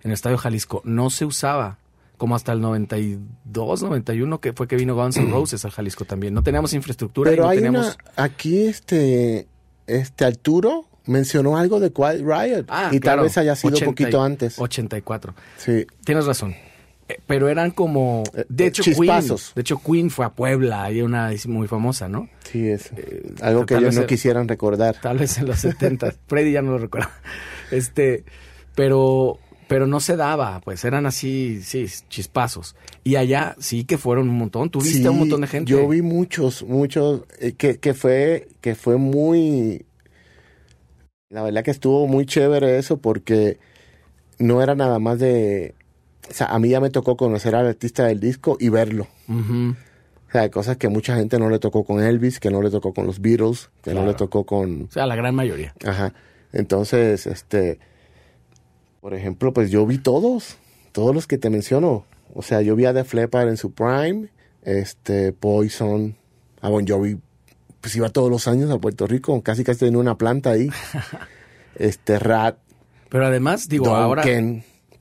el 0.06 0.12
Estadio 0.14 0.38
Jalisco. 0.38 0.82
No 0.86 1.10
se 1.10 1.26
usaba 1.26 1.78
como 2.18 2.36
hasta 2.36 2.54
el 2.54 2.62
92, 2.62 3.84
91, 3.84 4.40
que 4.40 4.54
fue 4.54 4.68
que 4.70 4.78
vino 4.78 4.96
Guns 4.96 5.18
N' 5.18 5.30
Roses 5.32 5.66
al 5.66 5.72
Jalisco 5.72 6.06
también. 6.06 6.34
No 6.34 6.44
teníamos 6.44 6.74
infraestructura 6.74 7.30
y 7.32 7.34
Pero 7.34 7.44
no 7.44 7.50
hay 7.50 7.58
teníamos... 7.58 7.86
una, 8.16 8.24
aquí 8.24 8.64
este, 8.68 9.48
este 9.86 10.24
Arturo 10.26 10.86
mencionó 11.08 11.58
algo 11.58 11.80
de 11.80 11.91
Quiet 11.91 12.20
Riot. 12.22 12.66
Ah, 12.68 12.89
y 12.91 12.99
claro, 12.99 13.20
tal 13.22 13.26
vez 13.26 13.38
haya 13.38 13.56
sido 13.56 13.76
80 13.76 13.84
y- 13.86 13.88
poquito 13.88 14.22
antes. 14.24 14.60
84. 14.60 15.34
Sí. 15.58 15.86
Tienes 16.03 16.26
razón. 16.26 16.56
Eh, 17.08 17.20
pero 17.28 17.49
eran 17.49 17.70
como... 17.72 18.24
Eh, 18.34 18.45
De 18.49 18.64
eh, 18.64 18.68
hecho, 18.68 18.82
Queen, 18.84 18.95
chispazos. 18.97 19.51
de 19.53 19.62
hecho, 19.62 19.80
Queen 19.80 20.10
fue 20.10 20.26
a 20.26 20.30
Puebla, 20.30 20.84
hay 20.86 21.01
una 21.03 21.32
muy 21.47 21.68
famosa, 21.68 22.10
¿no? 22.10 22.30
Sí, 22.51 22.68
es 22.68 22.91
algo 23.41 23.66
que 23.68 23.76
ellos 23.76 23.93
no 23.95 24.08
quisieran 24.08 24.47
recordar. 24.47 24.95
Tal 25.01 25.20
vez 25.20 25.38
en 25.38 25.45
los 25.45 25.60
70. 25.60 26.16
Freddy 26.28 26.51
ya 26.53 26.62
no 26.64 26.72
lo 26.72 26.78
recuerda. 26.80 27.12
Este, 27.70 28.24
pero, 28.74 29.38
pero 29.68 29.86
no 29.88 29.99
se 29.99 30.16
daba, 30.16 30.62
pues 30.62 30.84
eran 30.84 31.06
así, 31.06 31.62
sí, 31.64 31.86
chispazos. 32.10 32.76
Y 33.03 33.18
allá 33.18 33.56
sí 33.60 33.84
que 33.86 33.97
fueron 33.99 34.30
un 34.30 34.38
montón. 34.38 34.70
Tú 34.72 34.82
viste 34.82 35.08
a 35.08 35.12
un 35.12 35.18
Sí, 35.18 35.20
montón 35.22 35.41
de 35.41 35.47
gente. 35.47 35.72
Yo 35.72 35.88
vi 35.88 36.01
muchos, 36.01 36.64
muchos, 36.64 37.22
eh, 37.39 37.53
que, 37.53 37.78
que 37.80 37.93
fue, 37.93 38.47
que 38.62 38.74
fue 38.74 38.97
muy, 38.97 39.86
la 41.30 41.41
verdad 41.41 41.63
que 41.63 41.71
estuvo 41.71 42.07
muy 42.07 42.26
chévere 42.26 42.78
eso 42.78 42.97
porque 42.97 43.57
no 44.38 44.61
era 44.61 44.76
nada 44.76 44.99
más 44.99 45.19
de, 45.19 45.76
o 46.30 46.34
sea, 46.34 46.47
a 46.47 46.59
mí 46.59 46.69
ya 46.69 46.80
me 46.80 46.89
tocó 46.89 47.17
conocer 47.17 47.55
al 47.55 47.67
artista 47.67 48.05
del 48.05 48.19
disco 48.19 48.57
y 48.59 48.69
verlo. 48.69 49.07
O 49.28 50.32
sea, 50.32 50.49
cosas 50.51 50.78
que 50.78 50.89
mucha 50.89 51.15
gente 51.15 51.39
no 51.39 51.49
le 51.49 51.59
tocó 51.59 51.84
con 51.84 52.03
Elvis, 52.03 52.39
que 52.39 52.49
no 52.49 52.61
le 52.61 52.69
tocó 52.69 52.93
con 52.93 53.05
los 53.05 53.21
Beatles, 53.21 53.69
que 53.82 53.93
no 53.93 54.05
le 54.05 54.13
tocó 54.13 54.45
con, 54.45 54.84
O 54.84 54.91
sea, 54.91 55.05
la 55.05 55.15
gran 55.15 55.34
mayoría. 55.34 55.73
Ajá. 55.86 56.13
Entonces, 56.51 57.26
este, 57.28 57.80
por 59.01 59.13
ejemplo, 59.13 59.53
pues 59.53 59.71
yo 59.71 59.86
vi 59.86 59.97
todos, 59.97 60.57
todos 60.91 61.15
los 61.15 61.28
que 61.28 61.38
te 61.38 61.49
menciono. 61.49 62.05
O 62.34 62.41
sea, 62.41 62.61
yo 62.61 62.76
vi 62.76 62.86
a 62.86 62.93
Def 62.93 63.13
Leppard 63.13 63.47
en 63.47 63.57
su 63.57 63.71
prime, 63.71 64.30
este, 64.63 65.32
Poison, 65.32 66.15
a 66.59 66.69
Bon 66.69 66.86
Jovi, 66.86 67.17
pues 67.86 67.96
iba 67.98 68.10
todos 68.10 68.32
los 68.32 68.48
años 68.48 68.72
a 68.72 68.80
Puerto 68.80 69.06
Rico, 69.06 69.40
casi 69.44 69.64
casi 69.64 69.82
tenía 69.82 70.00
una 70.00 70.18
planta 70.18 70.50
ahí. 70.50 70.72
este, 71.76 72.18
Rat, 72.18 72.58
Pero 73.10 73.28
además, 73.28 73.70
digo, 73.70 73.96
ahora, 73.96 74.24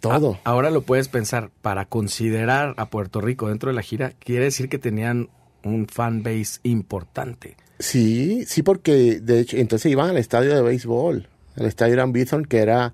todo. 0.02 0.38
a- 0.44 0.50
ahora 0.50 0.68
lo 0.70 0.82
puedes 0.82 1.08
pensar, 1.08 1.50
para 1.62 1.86
considerar 1.86 2.74
a 2.76 2.90
Puerto 2.90 3.22
Rico 3.22 3.48
dentro 3.48 3.70
de 3.70 3.74
la 3.74 3.80
gira, 3.80 4.12
quiere 4.18 4.44
decir 4.44 4.68
que 4.68 4.78
tenían 4.78 5.30
un 5.62 5.86
fan 5.86 6.22
base 6.22 6.60
importante. 6.62 7.56
Sí, 7.78 8.44
sí, 8.46 8.62
porque 8.62 9.18
de 9.18 9.40
hecho, 9.40 9.56
entonces 9.56 9.90
iban 9.90 10.10
al 10.10 10.18
estadio 10.18 10.54
de 10.54 10.60
béisbol, 10.60 11.26
al 11.56 11.64
estadio 11.64 12.06
Bithorn, 12.12 12.44
que 12.44 12.58
era, 12.58 12.92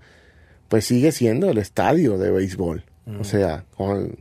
pues 0.69 0.85
sigue 0.85 1.11
siendo 1.11 1.51
el 1.51 1.59
estadio 1.59 2.17
de 2.17 2.31
béisbol. 2.31 2.85
O 3.19 3.25
sea, 3.25 3.65
con, 3.77 4.21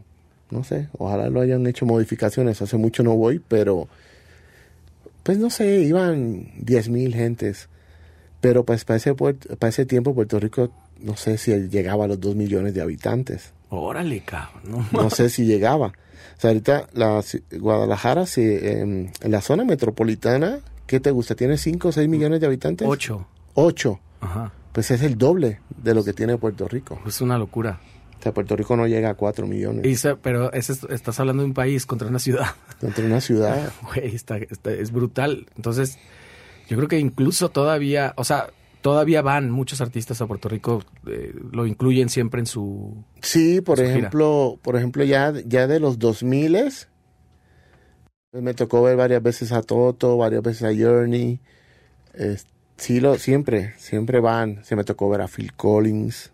no 0.49 0.63
sé, 0.63 0.89
ojalá 0.97 1.29
lo 1.29 1.41
hayan 1.41 1.67
hecho 1.67 1.85
modificaciones, 1.85 2.59
hace 2.63 2.75
mucho 2.75 3.03
no 3.03 3.15
voy, 3.15 3.39
pero, 3.47 3.87
pues 5.23 5.37
no 5.37 5.49
sé, 5.49 5.81
iban 5.81 6.51
10 6.57 6.89
mil 6.89 7.13
gentes. 7.13 7.69
Pero 8.41 8.63
pues 8.63 8.85
para 8.85 8.97
ese, 8.97 9.13
para 9.15 9.69
ese 9.69 9.85
tiempo 9.85 10.15
Puerto 10.15 10.39
Rico, 10.39 10.71
no 10.99 11.15
sé 11.17 11.37
si 11.37 11.51
llegaba 11.69 12.05
a 12.05 12.07
los 12.07 12.19
2 12.19 12.35
millones 12.35 12.73
de 12.73 12.81
habitantes. 12.81 13.53
Órale, 13.69 14.21
cabrón. 14.21 14.87
No, 14.91 15.09
sé 15.09 15.29
si 15.29 15.45
llegaba. 15.45 15.87
O 15.87 16.41
sea, 16.41 16.51
ahorita 16.51 16.87
la, 16.93 17.21
Guadalajara, 17.51 18.25
em, 18.37 19.11
en 19.21 19.31
la 19.31 19.41
zona 19.41 19.63
metropolitana, 19.63 20.59
¿qué 20.87 20.99
te 20.99 21.11
gusta? 21.11 21.35
¿Tiene 21.35 21.57
5 21.57 21.89
o 21.89 21.91
6 21.91 22.07
millones 22.07 22.39
de 22.39 22.47
habitantes? 22.47 22.87
Ocho. 22.87 23.27
8. 23.53 23.99
Ajá. 24.21 24.53
Pues 24.71 24.91
es 24.91 25.01
el 25.01 25.17
doble 25.17 25.59
de 25.77 25.93
lo 25.93 26.03
que 26.03 26.13
tiene 26.13 26.37
Puerto 26.37 26.67
Rico. 26.67 26.99
Es 27.05 27.21
una 27.21 27.37
locura. 27.37 27.79
O 28.19 28.21
sea, 28.21 28.33
Puerto 28.33 28.55
Rico 28.55 28.75
no 28.75 28.85
llega 28.85 29.09
a 29.11 29.13
4 29.15 29.47
millones. 29.47 29.85
Y 29.85 29.95
se- 29.95 30.15
pero 30.17 30.51
es- 30.51 30.69
estás 30.69 31.19
hablando 31.21 31.41
de 31.43 31.47
un 31.47 31.53
país 31.53 31.85
contra 31.85 32.07
una 32.07 32.19
ciudad. 32.19 32.47
Contra 32.81 33.05
una 33.05 33.21
ciudad. 33.21 33.71
Güey, 33.93 34.13
está, 34.15 34.37
está- 34.37 34.71
es 34.73 34.91
brutal. 34.91 35.47
Entonces, 35.55 35.97
yo 36.67 36.75
creo 36.77 36.87
que 36.89 36.99
incluso 36.99 37.49
todavía, 37.49 38.13
o 38.17 38.23
sea, 38.25 38.49
todavía 38.81 39.21
van 39.21 39.49
muchos 39.51 39.79
artistas 39.81 40.21
a 40.21 40.27
Puerto 40.27 40.49
Rico, 40.49 40.83
eh, 41.07 41.33
lo 41.51 41.65
incluyen 41.65 42.09
siempre 42.09 42.39
en 42.41 42.45
su... 42.45 43.03
Sí, 43.21 43.61
por 43.61 43.77
Su 43.77 43.83
gira. 43.85 43.97
ejemplo, 43.97 44.59
por 44.61 44.75
ejemplo, 44.75 45.03
ya, 45.05 45.33
ya 45.45 45.67
de 45.67 45.79
los 45.79 45.97
2000 45.99 46.57
pues 48.31 48.43
me 48.43 48.53
tocó 48.53 48.83
ver 48.83 48.95
varias 48.95 49.23
veces 49.23 49.51
a 49.51 49.61
Toto, 49.63 50.17
varias 50.17 50.43
veces 50.43 50.63
a 50.63 50.67
Journey. 50.77 51.39
Es- 52.13 52.45
sí, 52.77 52.99
lo, 52.99 53.17
siempre, 53.17 53.73
siempre 53.77 54.19
van. 54.19 54.63
Se 54.63 54.75
me 54.75 54.83
tocó 54.83 55.09
ver 55.09 55.21
a 55.21 55.27
Phil 55.27 55.53
Collins, 55.53 56.31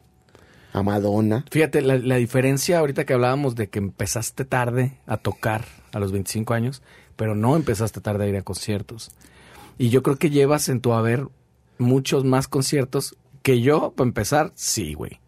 a 0.77 0.83
Madonna. 0.83 1.45
Fíjate, 1.51 1.81
la, 1.81 1.97
la 1.97 2.15
diferencia 2.15 2.79
ahorita 2.79 3.05
que 3.05 3.13
hablábamos 3.13 3.55
de 3.55 3.67
que 3.69 3.79
empezaste 3.79 4.45
tarde 4.45 4.97
a 5.07 5.17
tocar 5.17 5.65
a 5.93 5.99
los 5.99 6.11
25 6.11 6.53
años, 6.53 6.81
pero 7.15 7.33
no 7.35 7.55
empezaste 7.55 8.01
tarde 8.01 8.25
a 8.25 8.27
ir 8.27 8.35
a 8.37 8.41
conciertos. 8.41 9.11
Y 9.77 9.89
yo 9.89 10.03
creo 10.03 10.17
que 10.17 10.29
llevas 10.29 10.69
en 10.69 10.81
tu 10.81 10.93
haber 10.93 11.27
muchos 11.77 12.23
más 12.23 12.47
conciertos 12.47 13.15
que 13.41 13.61
yo, 13.61 13.91
para 13.95 14.07
empezar, 14.07 14.51
sí, 14.55 14.93
güey. 14.93 15.19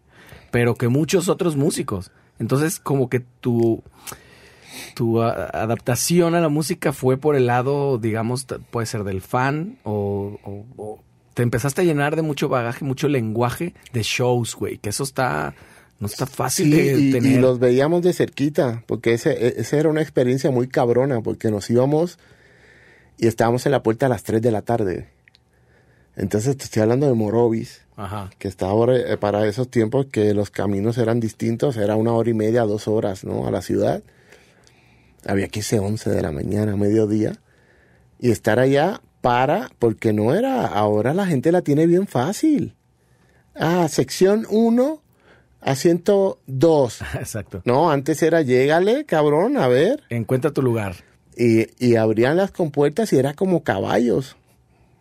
Pero 0.50 0.74
que 0.74 0.88
muchos 0.88 1.28
otros 1.28 1.56
músicos. 1.56 2.10
Entonces, 2.38 2.78
como 2.80 3.08
que 3.08 3.20
tu, 3.20 3.82
tu 4.94 5.20
adaptación 5.22 6.34
a 6.34 6.40
la 6.40 6.48
música 6.48 6.92
fue 6.92 7.16
por 7.16 7.36
el 7.36 7.46
lado, 7.46 7.98
digamos, 7.98 8.46
puede 8.70 8.86
ser 8.86 9.04
del 9.04 9.20
fan 9.20 9.78
o- 9.84 10.38
o 10.76 11.02
te 11.38 11.44
empezaste 11.44 11.82
a 11.82 11.84
llenar 11.84 12.16
de 12.16 12.22
mucho 12.22 12.48
bagaje, 12.48 12.84
mucho 12.84 13.06
lenguaje 13.06 13.72
de 13.92 14.02
shows, 14.02 14.56
güey, 14.56 14.78
que 14.78 14.88
eso 14.88 15.04
está, 15.04 15.54
no 16.00 16.08
está 16.08 16.26
fácil 16.26 16.66
Sí, 16.66 16.72
de 16.82 16.98
y, 17.00 17.08
y 17.10 17.12
tener. 17.12 17.40
los 17.40 17.60
veíamos 17.60 18.02
de 18.02 18.12
cerquita, 18.12 18.82
porque 18.88 19.12
ese, 19.14 19.30
e- 19.46 19.54
esa 19.60 19.76
era 19.78 19.88
una 19.88 20.02
experiencia 20.02 20.50
muy 20.50 20.66
cabrona, 20.66 21.20
porque 21.20 21.52
nos 21.52 21.70
íbamos 21.70 22.18
y 23.18 23.28
estábamos 23.28 23.66
en 23.66 23.70
la 23.70 23.84
puerta 23.84 24.06
a 24.06 24.08
las 24.08 24.24
3 24.24 24.42
de 24.42 24.50
la 24.50 24.62
tarde. 24.62 25.10
Entonces 26.16 26.56
te 26.56 26.64
estoy 26.64 26.82
hablando 26.82 27.06
de 27.06 27.14
Morovis, 27.14 27.82
Ajá. 27.96 28.30
que 28.40 28.48
estaba 28.48 28.72
ahora, 28.72 28.96
eh, 28.98 29.16
para 29.16 29.46
esos 29.46 29.68
tiempos 29.70 30.06
que 30.06 30.34
los 30.34 30.50
caminos 30.50 30.98
eran 30.98 31.20
distintos, 31.20 31.76
era 31.76 31.94
una 31.94 32.14
hora 32.14 32.30
y 32.30 32.34
media, 32.34 32.62
dos 32.62 32.88
horas, 32.88 33.22
¿no? 33.22 33.46
A 33.46 33.52
la 33.52 33.62
ciudad. 33.62 34.02
Había 35.24 35.46
que 35.46 35.60
irse 35.60 35.78
11 35.78 36.10
de 36.10 36.20
la 36.20 36.32
mañana, 36.32 36.74
mediodía, 36.76 37.36
y 38.18 38.32
estar 38.32 38.58
allá 38.58 39.00
para, 39.20 39.70
porque 39.78 40.12
no 40.12 40.34
era, 40.34 40.66
ahora 40.66 41.14
la 41.14 41.26
gente 41.26 41.52
la 41.52 41.62
tiene 41.62 41.86
bien 41.86 42.06
fácil. 42.06 42.74
Ah, 43.54 43.86
sección 43.88 44.46
1, 44.48 45.02
asiento 45.60 46.40
2. 46.46 47.00
Exacto. 47.20 47.62
No, 47.64 47.90
antes 47.90 48.22
era 48.22 48.42
llégale, 48.42 49.04
cabrón, 49.04 49.56
a 49.58 49.68
ver. 49.68 50.02
Encuentra 50.08 50.52
tu 50.52 50.62
lugar. 50.62 50.96
Y, 51.36 51.66
y 51.78 51.96
abrían 51.96 52.36
las 52.36 52.50
compuertas 52.50 53.12
y 53.12 53.18
era 53.18 53.34
como 53.34 53.62
caballos. 53.62 54.36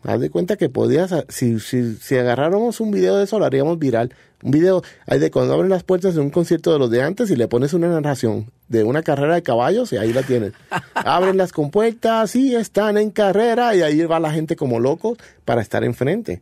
Haz 0.03 0.19
de 0.19 0.29
cuenta 0.29 0.55
que 0.55 0.69
podías, 0.69 1.13
si, 1.27 1.59
si, 1.59 1.95
si 1.95 2.17
agarráramos 2.17 2.79
un 2.79 2.91
video 2.91 3.17
de 3.17 3.25
eso, 3.25 3.39
lo 3.39 3.45
haríamos 3.45 3.79
viral. 3.79 4.13
Un 4.43 4.51
video, 4.51 4.83
hay 5.07 5.19
de 5.19 5.31
cuando 5.31 5.55
abren 5.55 5.69
las 5.69 5.83
puertas 5.83 6.13
de 6.13 6.21
un 6.21 6.29
concierto 6.29 6.71
de 6.71 6.79
los 6.79 6.91
de 6.91 7.01
antes 7.01 7.31
y 7.31 7.35
le 7.35 7.47
pones 7.47 7.73
una 7.73 7.87
narración 7.87 8.51
de 8.67 8.83
una 8.83 9.01
carrera 9.01 9.35
de 9.35 9.41
caballos 9.41 9.91
y 9.93 9.97
ahí 9.97 10.13
la 10.13 10.23
tienes. 10.23 10.53
Abren 10.93 11.37
las 11.37 11.51
compuertas 11.51 12.35
y 12.35 12.55
están 12.55 12.97
en 12.97 13.09
carrera 13.09 13.75
y 13.75 13.81
ahí 13.81 14.01
va 14.05 14.19
la 14.19 14.31
gente 14.31 14.55
como 14.55 14.79
locos 14.79 15.17
para 15.43 15.61
estar 15.61 15.83
enfrente. 15.83 16.41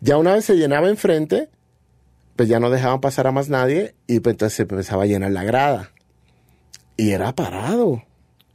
Ya 0.00 0.16
una 0.16 0.34
vez 0.34 0.46
se 0.46 0.56
llenaba 0.56 0.88
enfrente, 0.88 1.48
pues 2.36 2.48
ya 2.48 2.58
no 2.58 2.70
dejaban 2.70 3.00
pasar 3.00 3.26
a 3.26 3.32
más 3.32 3.48
nadie 3.48 3.94
y 4.06 4.20
pues 4.20 4.34
entonces 4.34 4.56
se 4.56 4.62
empezaba 4.62 5.02
a 5.02 5.06
llenar 5.06 5.32
la 5.32 5.44
grada. 5.44 5.90
Y 6.96 7.10
era 7.10 7.34
parado. 7.34 8.02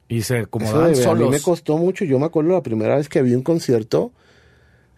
Y 0.10 0.22
se 0.22 0.38
Eso 0.38 0.46
acomodaban 0.46 0.84
de- 0.86 0.88
a 0.94 0.98
mí 0.98 1.04
solos. 1.04 1.32
me 1.32 1.40
costó 1.42 1.78
mucho. 1.78 2.06
Yo 2.06 2.18
me 2.20 2.26
acuerdo 2.26 2.52
la 2.54 2.64
primera 2.64 2.96
vez 2.96 3.10
que 3.10 3.22
vi 3.22 3.34
un 3.36 3.44
concierto 3.44 4.12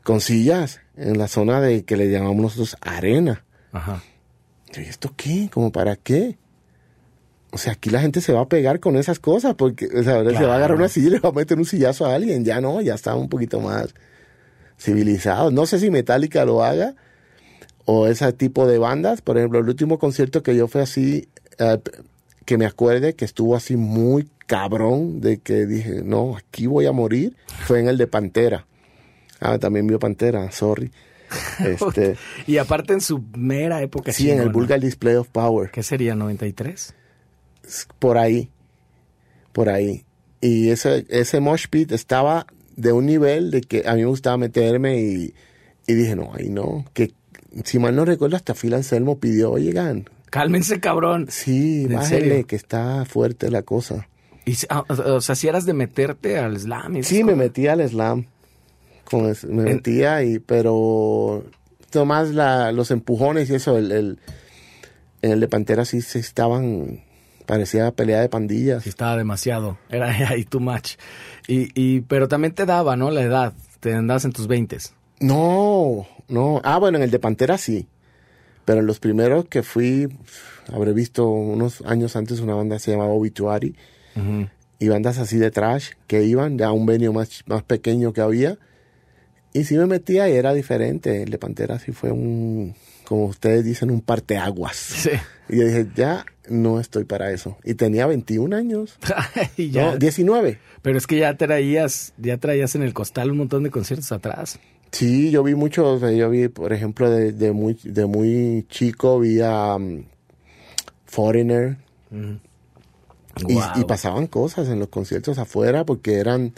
con 0.03 0.21
sillas 0.21 0.79
en 0.97 1.17
la 1.17 1.27
zona 1.27 1.61
de 1.61 1.83
que 1.83 1.97
le 1.97 2.09
llamamos 2.11 2.37
nosotros 2.37 2.77
arena. 2.81 3.43
Ajá. 3.71 4.03
¿Y 4.75 4.81
esto 4.81 5.11
qué? 5.17 5.49
¿Como 5.51 5.71
para 5.71 5.95
qué? 5.95 6.37
O 7.51 7.57
sea, 7.57 7.73
aquí 7.73 7.89
la 7.89 7.99
gente 8.01 8.21
se 8.21 8.31
va 8.33 8.41
a 8.41 8.47
pegar 8.47 8.79
con 8.79 8.95
esas 8.95 9.17
cosas 9.19 9.55
porque, 9.55 9.87
o 9.87 10.03
sea, 10.03 10.17
ahora 10.17 10.37
se 10.37 10.45
va 10.45 10.53
a 10.53 10.57
agarrar 10.57 10.77
una 10.77 10.87
silla 10.89 11.07
y 11.07 11.11
le 11.11 11.19
va 11.19 11.29
a 11.29 11.31
meter 11.31 11.57
un 11.57 11.65
sillazo 11.65 12.05
a 12.05 12.13
alguien. 12.13 12.45
Ya 12.45 12.61
no, 12.61 12.79
ya 12.81 12.93
está 12.93 13.15
un 13.15 13.27
poquito 13.29 13.59
más 13.59 13.93
civilizado. 14.77 15.49
No 15.51 15.65
sé 15.65 15.79
si 15.79 15.89
Metallica 15.89 16.45
lo 16.45 16.63
haga 16.63 16.93
o 17.85 18.05
ese 18.07 18.31
tipo 18.33 18.67
de 18.67 18.77
bandas. 18.77 19.21
Por 19.21 19.37
ejemplo, 19.39 19.59
el 19.59 19.67
último 19.67 19.97
concierto 19.97 20.43
que 20.43 20.55
yo 20.55 20.67
fui 20.67 20.81
así, 20.81 21.29
eh, 21.57 21.79
que 22.45 22.57
me 22.59 22.65
acuerde 22.67 23.15
que 23.15 23.25
estuvo 23.25 23.55
así 23.55 23.75
muy 23.75 24.29
cabrón 24.49 25.21
de 25.21 25.37
que 25.37 25.67
dije, 25.67 26.01
no, 26.03 26.35
aquí 26.35 26.65
voy 26.65 26.87
a 26.87 26.91
morir, 26.91 27.37
fue 27.67 27.79
en 27.79 27.87
el 27.87 27.97
de 27.99 28.07
Pantera. 28.07 28.65
Ah, 29.39 29.59
también 29.59 29.85
vio 29.85 29.99
Pantera, 29.99 30.51
sorry. 30.51 30.91
Este, 31.63 32.15
Y 32.47 32.57
aparte 32.57 32.93
en 32.93 33.01
su 33.01 33.23
mera 33.37 33.83
época. 33.83 34.11
sí, 34.11 34.31
en 34.31 34.39
el. 34.39 34.49
Vulgar 34.49 34.79
Display 34.79 35.15
of 35.15 35.27
Power. 35.29 35.69
¿Qué 35.69 35.83
sería? 35.83 36.15
¿93? 36.15 36.93
por 37.99 38.17
ahí, 38.17 38.49
por 39.53 39.69
ahí. 39.69 40.03
Y 40.41 40.69
ese, 40.69 41.05
ese 41.09 41.39
mosh 41.39 41.67
pit 41.69 41.91
estaba 41.91 42.47
de 42.75 42.91
un 42.91 43.05
nivel 43.05 43.51
de 43.51 43.61
que 43.61 43.83
a 43.85 43.93
mí 43.93 44.01
me 44.01 44.07
gustaba 44.07 44.37
meterme 44.37 44.99
y, 44.99 45.35
y 45.85 45.93
dije, 45.93 46.15
no, 46.15 46.31
ahí 46.33 46.49
no, 46.49 46.85
que 46.93 47.13
si 47.63 47.77
mal 47.77 47.95
no 47.95 48.05
recuerdo 48.05 48.35
hasta 48.37 48.55
Phil 48.55 48.73
Anselmo 48.73 49.19
pidió, 49.19 49.51
oigan, 49.51 50.09
Cálmense, 50.31 50.79
cabrón. 50.79 51.27
sí, 51.29 51.83
¿En 51.83 51.93
bájenle, 51.93 52.29
serio? 52.29 52.47
que 52.47 52.55
está 52.55 53.05
fuerte 53.05 53.51
la 53.51 53.61
cosa. 53.61 54.08
Y, 54.49 54.55
ah, 54.69 54.83
o 54.89 55.21
sea, 55.21 55.35
si 55.35 55.47
eras 55.47 55.65
de 55.65 55.73
meterte 55.73 56.37
al 56.39 56.59
slam. 56.59 57.03
Sí, 57.03 57.17
me 57.23 57.33
cosas. 57.33 57.37
metí 57.37 57.67
al 57.67 57.87
slam, 57.87 58.25
con 59.03 59.23
me 59.25 59.31
En- 59.49 59.63
metía 59.63 60.23
y, 60.23 60.39
pero 60.39 61.43
nomás 61.93 62.29
la, 62.29 62.71
los 62.71 62.91
empujones 62.91 63.49
y 63.49 63.55
eso, 63.55 63.77
el, 63.77 63.91
el, 63.91 64.19
En 65.21 65.31
el 65.31 65.39
de 65.39 65.47
Pantera 65.47 65.83
sí 65.85 66.01
se 66.01 66.17
estaban, 66.19 67.03
parecía 67.45 67.91
pelea 67.91 68.21
de 68.21 68.29
pandillas. 68.29 68.83
Sí 68.83 68.89
estaba 68.89 69.17
demasiado, 69.17 69.77
era 69.89 70.07
ahí 70.29 70.45
too 70.45 70.59
much. 70.61 70.93
Y, 71.47 71.69
y, 71.79 72.01
pero 72.01 72.27
también 72.27 72.53
te 72.55 72.65
daba, 72.65 72.95
¿no? 72.95 73.11
La 73.11 73.21
edad, 73.21 73.53
te 73.81 73.93
andabas 73.93 74.23
en 74.25 74.31
tus 74.31 74.47
veintes. 74.47 74.93
No, 75.19 76.07
no. 76.27 76.61
Ah, 76.63 76.77
bueno, 76.79 76.97
en 76.97 77.03
el 77.03 77.11
de 77.11 77.19
Pantera 77.19 77.57
sí. 77.57 77.87
Pero 78.65 78.79
en 78.81 78.85
los 78.85 78.99
primeros 78.99 79.45
que 79.45 79.63
fui, 79.63 80.07
habré 80.71 80.93
visto 80.93 81.27
unos 81.27 81.81
años 81.81 82.15
antes 82.15 82.39
una 82.39 82.53
banda 82.55 82.75
que 82.77 82.79
se 82.83 82.91
llamaba 82.91 83.11
Obituary. 83.11 83.75
Y 84.79 84.87
bandas 84.87 85.17
así 85.17 85.37
de 85.37 85.51
trash 85.51 85.89
que 86.07 86.23
iban 86.23 86.61
a 86.61 86.71
un 86.71 86.85
venio 86.85 87.11
más, 87.11 87.43
más 87.47 87.63
pequeño 87.63 88.13
que 88.13 88.21
había. 88.21 88.57
Y 89.53 89.63
sí 89.63 89.75
me 89.75 89.85
metía 89.85 90.29
y 90.29 90.33
era 90.33 90.53
diferente. 90.53 91.23
El 91.23 91.31
de 91.31 91.37
Pantera 91.37 91.79
sí 91.79 91.91
fue 91.91 92.11
un, 92.11 92.75
como 93.05 93.25
ustedes 93.25 93.65
dicen, 93.65 93.91
un 93.91 94.01
parteaguas. 94.01 94.75
Sí. 94.75 95.09
Y 95.49 95.57
yo 95.57 95.65
dije, 95.65 95.87
ya 95.95 96.25
no 96.47 96.79
estoy 96.79 97.05
para 97.05 97.31
eso. 97.31 97.57
Y 97.63 97.73
tenía 97.73 98.05
21 98.05 98.55
años. 98.55 98.97
y 99.57 99.71
ya. 99.71 99.91
No, 99.91 99.97
19. 99.97 100.59
Pero 100.81 100.97
es 100.97 101.07
que 101.07 101.17
ya 101.17 101.35
traías, 101.35 102.13
ya 102.17 102.37
traías 102.37 102.75
en 102.75 102.83
el 102.83 102.93
costal 102.93 103.31
un 103.31 103.37
montón 103.39 103.63
de 103.63 103.71
conciertos 103.71 104.11
atrás. 104.11 104.59
Sí, 104.91 105.29
yo 105.31 105.43
vi 105.43 105.55
muchos, 105.55 106.01
yo 106.01 106.29
vi, 106.29 106.47
por 106.47 106.73
ejemplo, 106.73 107.09
de, 107.09 107.31
de 107.31 107.51
muy, 107.51 107.77
de 107.83 108.05
muy 108.05 108.65
chico, 108.69 109.19
vi 109.19 109.39
a 109.41 109.75
um, 109.75 110.03
Foreigner. 111.05 111.77
Y, 112.11 112.39
Wow. 113.41 113.61
y 113.75 113.83
pasaban 113.85 114.27
cosas 114.27 114.67
en 114.67 114.79
los 114.79 114.89
conciertos 114.89 115.37
afuera 115.37 115.85
porque 115.85 116.15
eran, 116.15 116.53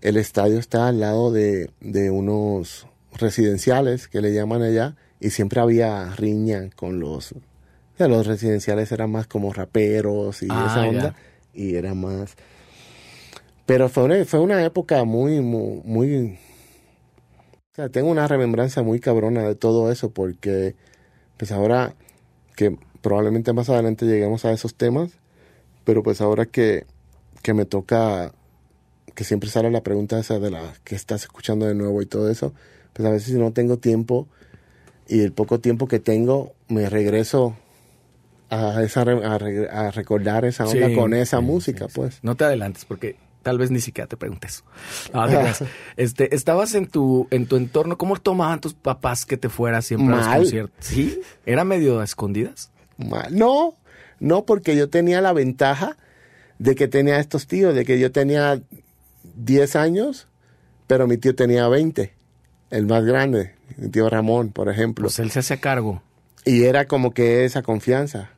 el 0.00 0.16
estadio 0.16 0.58
está 0.58 0.88
al 0.88 1.00
lado 1.00 1.30
de, 1.30 1.70
de 1.80 2.10
unos 2.10 2.86
residenciales 3.14 4.08
que 4.08 4.20
le 4.20 4.32
llaman 4.32 4.62
allá 4.62 4.96
y 5.20 5.30
siempre 5.30 5.60
había 5.60 6.10
riña 6.16 6.70
con 6.74 6.98
los, 6.98 7.32
o 7.32 7.36
sea, 7.98 8.08
los 8.08 8.26
residenciales 8.26 8.90
eran 8.90 9.12
más 9.12 9.26
como 9.26 9.52
raperos 9.52 10.42
y 10.42 10.48
Ah, 10.50 10.66
esa 10.70 10.88
onda 10.88 11.14
y 11.54 11.76
era 11.76 11.94
más, 11.94 12.34
pero 13.66 13.88
fue 13.88 14.04
una, 14.04 14.24
fue 14.24 14.40
una 14.40 14.64
época 14.64 15.04
muy, 15.04 15.40
muy, 15.40 15.82
muy, 15.84 16.38
o 17.70 17.74
sea, 17.74 17.88
tengo 17.90 18.10
una 18.10 18.26
remembranza 18.26 18.82
muy 18.82 18.98
cabrona 18.98 19.42
de 19.42 19.54
todo 19.54 19.92
eso 19.92 20.10
porque 20.10 20.74
pues 21.36 21.52
ahora 21.52 21.94
que 22.56 22.76
probablemente 23.02 23.52
más 23.52 23.68
adelante 23.68 24.06
lleguemos 24.06 24.44
a 24.44 24.52
esos 24.52 24.74
temas, 24.74 25.12
pero 25.84 26.02
pues 26.02 26.20
ahora 26.20 26.46
que, 26.46 26.86
que 27.42 27.54
me 27.54 27.64
toca, 27.64 28.32
que 29.14 29.24
siempre 29.24 29.50
sale 29.50 29.70
la 29.70 29.82
pregunta 29.82 30.18
esa 30.18 30.38
de 30.38 30.50
la 30.50 30.74
que 30.84 30.94
estás 30.94 31.22
escuchando 31.22 31.66
de 31.66 31.74
nuevo 31.74 32.00
y 32.02 32.06
todo 32.06 32.30
eso, 32.30 32.52
pues 32.92 33.06
a 33.06 33.10
veces 33.10 33.34
no 33.34 33.52
tengo 33.52 33.78
tiempo 33.78 34.28
y 35.08 35.20
el 35.20 35.32
poco 35.32 35.60
tiempo 35.60 35.88
que 35.88 35.98
tengo, 35.98 36.52
me 36.68 36.88
regreso 36.88 37.56
a, 38.50 38.82
esa, 38.82 39.02
a, 39.02 39.38
re- 39.38 39.68
a 39.70 39.90
recordar 39.90 40.44
esa 40.44 40.66
onda 40.66 40.88
Sí, 40.88 40.94
con 40.94 41.14
esa 41.14 41.40
sí, 41.40 41.44
música, 41.46 41.88
sí, 41.88 41.92
pues. 41.94 42.18
No 42.22 42.36
te 42.36 42.44
adelantes 42.44 42.84
porque 42.84 43.16
tal 43.42 43.58
vez 43.58 43.70
ni 43.70 43.80
siquiera 43.80 44.06
te 44.06 44.16
preguntes. 44.16 44.62
No, 45.12 45.26
este, 45.96 46.34
estabas 46.34 46.74
en 46.74 46.86
tu, 46.86 47.26
en 47.30 47.46
tu 47.46 47.56
entorno, 47.56 47.98
¿cómo 47.98 48.16
tomaban 48.16 48.60
tus 48.60 48.74
papás 48.74 49.26
que 49.26 49.36
te 49.36 49.48
fueras 49.48 49.86
siempre 49.86 50.12
a 50.12 50.16
los 50.18 50.26
Mal. 50.26 50.38
conciertos? 50.38 50.86
¿Sí? 50.86 51.20
¿Era 51.46 51.64
medio 51.64 52.00
a 52.00 52.04
escondidas? 52.04 52.70
Mal. 52.98 53.34
No, 53.36 53.74
no, 54.22 54.44
porque 54.44 54.76
yo 54.76 54.88
tenía 54.88 55.20
la 55.20 55.32
ventaja 55.32 55.96
de 56.58 56.74
que 56.74 56.86
tenía 56.88 57.18
estos 57.18 57.46
tíos, 57.46 57.74
de 57.74 57.84
que 57.84 57.98
yo 57.98 58.12
tenía 58.12 58.62
10 59.36 59.76
años, 59.76 60.28
pero 60.86 61.06
mi 61.06 61.16
tío 61.16 61.34
tenía 61.34 61.66
20, 61.68 62.12
el 62.70 62.86
más 62.86 63.04
grande, 63.04 63.54
mi 63.76 63.88
tío 63.88 64.08
Ramón, 64.08 64.50
por 64.50 64.68
ejemplo. 64.68 65.04
Pues 65.06 65.18
él 65.18 65.30
se 65.30 65.40
hacía 65.40 65.56
cargo. 65.58 66.02
Y 66.44 66.64
era 66.64 66.86
como 66.86 67.12
que 67.12 67.44
esa 67.44 67.62
confianza. 67.62 68.30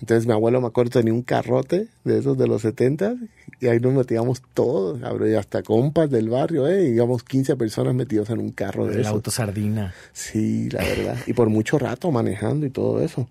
Entonces 0.00 0.26
mi 0.26 0.32
abuelo, 0.32 0.60
me 0.60 0.68
acuerdo, 0.68 0.90
tenía 0.90 1.12
un 1.12 1.22
carrote 1.22 1.88
de 2.04 2.18
esos 2.18 2.38
de 2.38 2.46
los 2.46 2.62
70 2.62 3.16
y 3.60 3.66
ahí 3.66 3.80
nos 3.80 3.92
metíamos 3.94 4.42
todos, 4.54 5.00
hasta 5.36 5.62
compas 5.62 6.08
del 6.08 6.28
barrio, 6.28 6.68
¿eh? 6.68 6.88
Íbamos 6.88 7.24
15 7.24 7.56
personas 7.56 7.94
metidos 7.94 8.30
en 8.30 8.38
un 8.38 8.52
carro 8.52 8.86
de 8.86 8.94
El 8.94 9.00
esos. 9.00 9.12
auto 9.12 9.30
sardina. 9.32 9.92
Sí, 10.12 10.68
la 10.70 10.84
verdad. 10.84 11.16
Y 11.26 11.32
por 11.32 11.48
mucho 11.48 11.78
rato 11.80 12.12
manejando 12.12 12.64
y 12.64 12.70
todo 12.70 13.02
eso. 13.02 13.28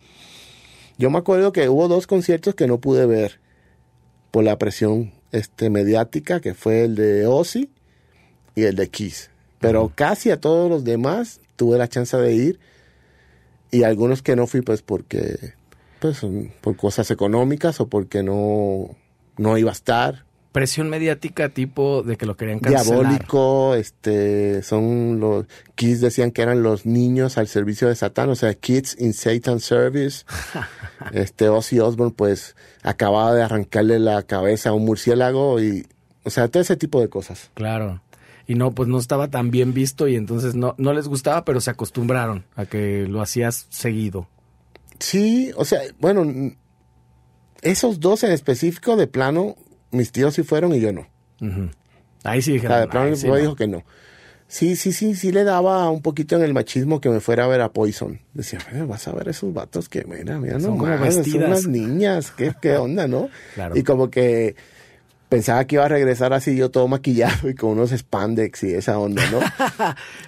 Yo 0.97 1.09
me 1.09 1.19
acuerdo 1.19 1.51
que 1.51 1.69
hubo 1.69 1.87
dos 1.87 2.07
conciertos 2.07 2.55
que 2.55 2.67
no 2.67 2.79
pude 2.79 3.05
ver 3.05 3.39
por 4.31 4.43
la 4.43 4.57
presión 4.57 5.13
este, 5.31 5.69
mediática, 5.69 6.39
que 6.39 6.53
fue 6.53 6.85
el 6.85 6.95
de 6.95 7.25
Ozzy 7.27 7.69
y 8.55 8.63
el 8.63 8.75
de 8.75 8.89
Kiss. 8.89 9.29
Pero 9.59 9.91
casi 9.93 10.31
a 10.31 10.39
todos 10.39 10.69
los 10.69 10.83
demás 10.83 11.41
tuve 11.55 11.77
la 11.77 11.87
chance 11.87 12.15
de 12.17 12.33
ir 12.33 12.59
y 13.71 13.83
algunos 13.83 14.21
que 14.21 14.35
no 14.35 14.47
fui 14.47 14.61
pues 14.61 14.81
porque 14.81 15.53
pues 15.99 16.21
por 16.61 16.75
cosas 16.75 17.09
económicas 17.09 17.79
o 17.81 17.87
porque 17.87 18.21
no 18.21 18.95
no 19.37 19.57
iba 19.57 19.71
a 19.71 19.73
estar 19.73 20.26
Presión 20.57 20.89
mediática 20.89 21.49
tipo 21.49 22.01
de 22.01 22.17
que 22.17 22.25
lo 22.25 22.35
querían 22.35 22.57
cancelar. 22.57 22.83
diabólico, 22.83 23.75
este, 23.75 24.63
son 24.63 25.19
los, 25.19 25.45
Kids 25.75 26.01
decían 26.01 26.31
que 26.31 26.41
eran 26.41 26.63
los 26.63 26.87
niños 26.87 27.37
al 27.37 27.47
servicio 27.47 27.87
de 27.87 27.95
Satán, 27.95 28.27
o 28.31 28.35
sea, 28.35 28.55
Kids 28.55 28.95
in 28.99 29.13
Satan's 29.13 29.65
Service. 29.65 30.25
este, 31.13 31.47
Ozzy 31.49 31.79
Osbourne, 31.79 32.15
pues, 32.17 32.55
acababa 32.81 33.35
de 33.35 33.43
arrancarle 33.43 33.99
la 33.99 34.23
cabeza 34.23 34.69
a 34.69 34.73
un 34.73 34.83
murciélago 34.83 35.61
y, 35.61 35.85
o 36.23 36.31
sea, 36.31 36.47
todo 36.47 36.61
ese 36.61 36.75
tipo 36.75 36.99
de 37.01 37.07
cosas. 37.07 37.51
Claro. 37.53 38.01
Y 38.47 38.55
no, 38.55 38.71
pues 38.71 38.89
no 38.89 38.97
estaba 38.97 39.27
tan 39.27 39.51
bien 39.51 39.75
visto 39.75 40.07
y 40.07 40.15
entonces 40.15 40.55
no, 40.55 40.73
no 40.79 40.91
les 40.91 41.07
gustaba, 41.07 41.45
pero 41.45 41.61
se 41.61 41.69
acostumbraron 41.69 42.45
a 42.55 42.65
que 42.65 43.05
lo 43.07 43.21
hacías 43.21 43.67
seguido. 43.69 44.27
Sí, 44.97 45.51
o 45.55 45.65
sea, 45.65 45.81
bueno, 45.99 46.25
esos 47.61 47.99
dos 47.99 48.23
en 48.23 48.31
específico, 48.31 48.95
de 48.95 49.05
plano, 49.05 49.55
mis 49.91 50.11
tíos 50.11 50.33
sí 50.35 50.43
fueron 50.43 50.73
y 50.73 50.79
yo 50.79 50.91
no. 50.91 51.07
Ujú. 51.41 51.69
Ahí 52.23 52.41
sí 52.41 52.51
O 52.51 52.53
dijeron. 52.55 52.75
sea, 52.75 52.81
de 52.81 52.87
plano 52.87 53.05
"Ay, 53.05 53.11
mi 53.11 53.17
sí, 53.17 53.25
papá 53.27 53.35
no". 53.37 53.41
dijo 53.41 53.55
que 53.55 53.67
no. 53.67 53.83
Sí, 54.49 54.75
sí, 54.77 54.93
sí, 54.93 55.13
sí 55.15 55.31
le 55.33 55.43
daba 55.43 55.89
un 55.89 56.01
poquito 56.01 56.35
en 56.37 56.41
el 56.41 56.53
machismo 56.53 57.01
que 57.01 57.09
me 57.09 57.19
fuera 57.19 57.43
a 57.43 57.47
ver 57.47 57.59
a 57.61 57.73
Poison. 57.73 58.19
Decía, 58.33 58.59
"Eh, 58.71 58.83
vas 58.87 59.05
a 59.07 59.11
ver 59.11 59.27
esos 59.27 59.53
vatos 59.53 59.89
que, 59.89 60.05
mira, 60.05 60.39
mira, 60.39 60.57
no 60.57 60.75
mames, 60.75 61.15
son 61.15 61.43
unas 61.43 61.67
niñas, 61.67 62.31
¿qué, 62.31 62.53
qué 62.61 62.77
onda, 62.77 63.07
no? 63.09 63.29
Claro. 63.55 63.75
Y 63.77 63.83
como 63.83 64.09
que 64.09 64.55
pensaba 65.27 65.65
que 65.65 65.75
iba 65.75 65.83
a 65.83 65.89
regresar 65.89 66.31
así 66.31 66.55
yo 66.55 66.71
todo 66.71 66.87
maquillado 66.87 67.49
y 67.49 67.55
con 67.55 67.71
unos 67.71 67.91
spandex 67.91 68.63
y 68.63 68.73
esa 68.73 68.97
onda, 68.97 69.21
¿no? 69.29 69.39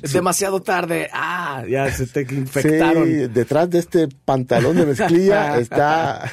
Es 0.02 0.12
demasiado 0.12 0.62
tarde. 0.62 1.10
Ah, 1.14 1.64
ya 1.70 1.90
se 1.90 2.06
te 2.06 2.22
infectaron. 2.34 3.06
Sí, 3.08 3.14
detrás 3.30 3.70
de 3.70 3.80
este 3.80 4.10
pantalón 4.26 4.76
de 4.76 4.86
mezclilla 4.86 5.58
está 5.60 6.30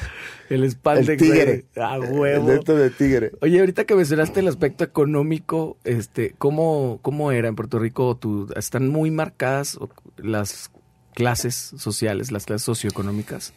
El 0.49 0.63
el 0.63 0.71
spandex. 0.71 1.21
tigre. 1.21 1.65
de- 1.75 1.81
A 1.81 1.95
El 1.95 2.11
huevo. 2.13 2.47
de 2.63 2.89
tigre. 2.89 3.31
Oye, 3.41 3.59
ahorita 3.59 3.85
que 3.85 3.95
mencionaste 3.95 4.39
el 4.39 4.47
aspecto 4.47 4.83
económico, 4.83 5.77
este, 5.83 6.33
¿cómo, 6.37 6.99
cómo 7.01 7.31
era 7.31 7.47
en 7.47 7.55
Puerto 7.55 7.79
Rico? 7.79 8.19
¿Están 8.55 8.87
muy 8.89 9.11
marcadas 9.11 9.77
las 10.17 10.71
clases 11.13 11.55
sociales, 11.77 12.31
las 12.31 12.45
clases 12.45 12.65
socioeconómicas? 12.65 13.53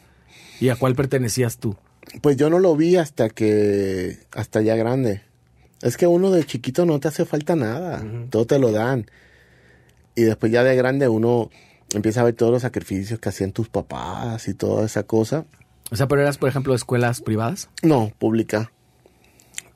¿Y 0.59 0.69
a 0.69 0.75
cuál 0.75 0.95
pertenecías 0.95 1.57
tú? 1.57 1.75
Pues 2.21 2.35
yo 2.37 2.49
no 2.49 2.59
lo 2.59 2.75
vi 2.75 2.95
hasta 2.97 3.29
que, 3.29 4.17
hasta 4.31 4.61
ya 4.61 4.75
grande. 4.75 5.21
Es 5.81 5.97
que 5.97 6.07
uno 6.07 6.29
de 6.31 6.43
chiquito 6.43 6.85
no 6.85 6.99
te 6.99 7.07
hace 7.07 7.25
falta 7.25 7.55
nada, 7.55 8.03
todo 8.29 8.45
te 8.45 8.59
lo 8.59 8.71
dan. 8.71 9.05
Y 10.15 10.23
después 10.23 10.51
ya 10.51 10.63
de 10.63 10.75
grande 10.75 11.07
uno 11.07 11.49
empieza 11.93 12.21
a 12.21 12.23
ver 12.25 12.33
todos 12.35 12.51
los 12.51 12.61
sacrificios 12.63 13.19
que 13.19 13.29
hacían 13.29 13.51
tus 13.53 13.69
papás 13.69 14.47
y 14.47 14.53
toda 14.53 14.85
esa 14.85 15.03
cosa. 15.03 15.45
O 15.91 15.95
sea, 15.95 16.07
pero 16.07 16.21
eras, 16.21 16.37
por 16.37 16.49
ejemplo, 16.49 16.73
escuelas 16.73 17.21
privadas. 17.21 17.69
No, 17.83 18.11
pública. 18.17 18.71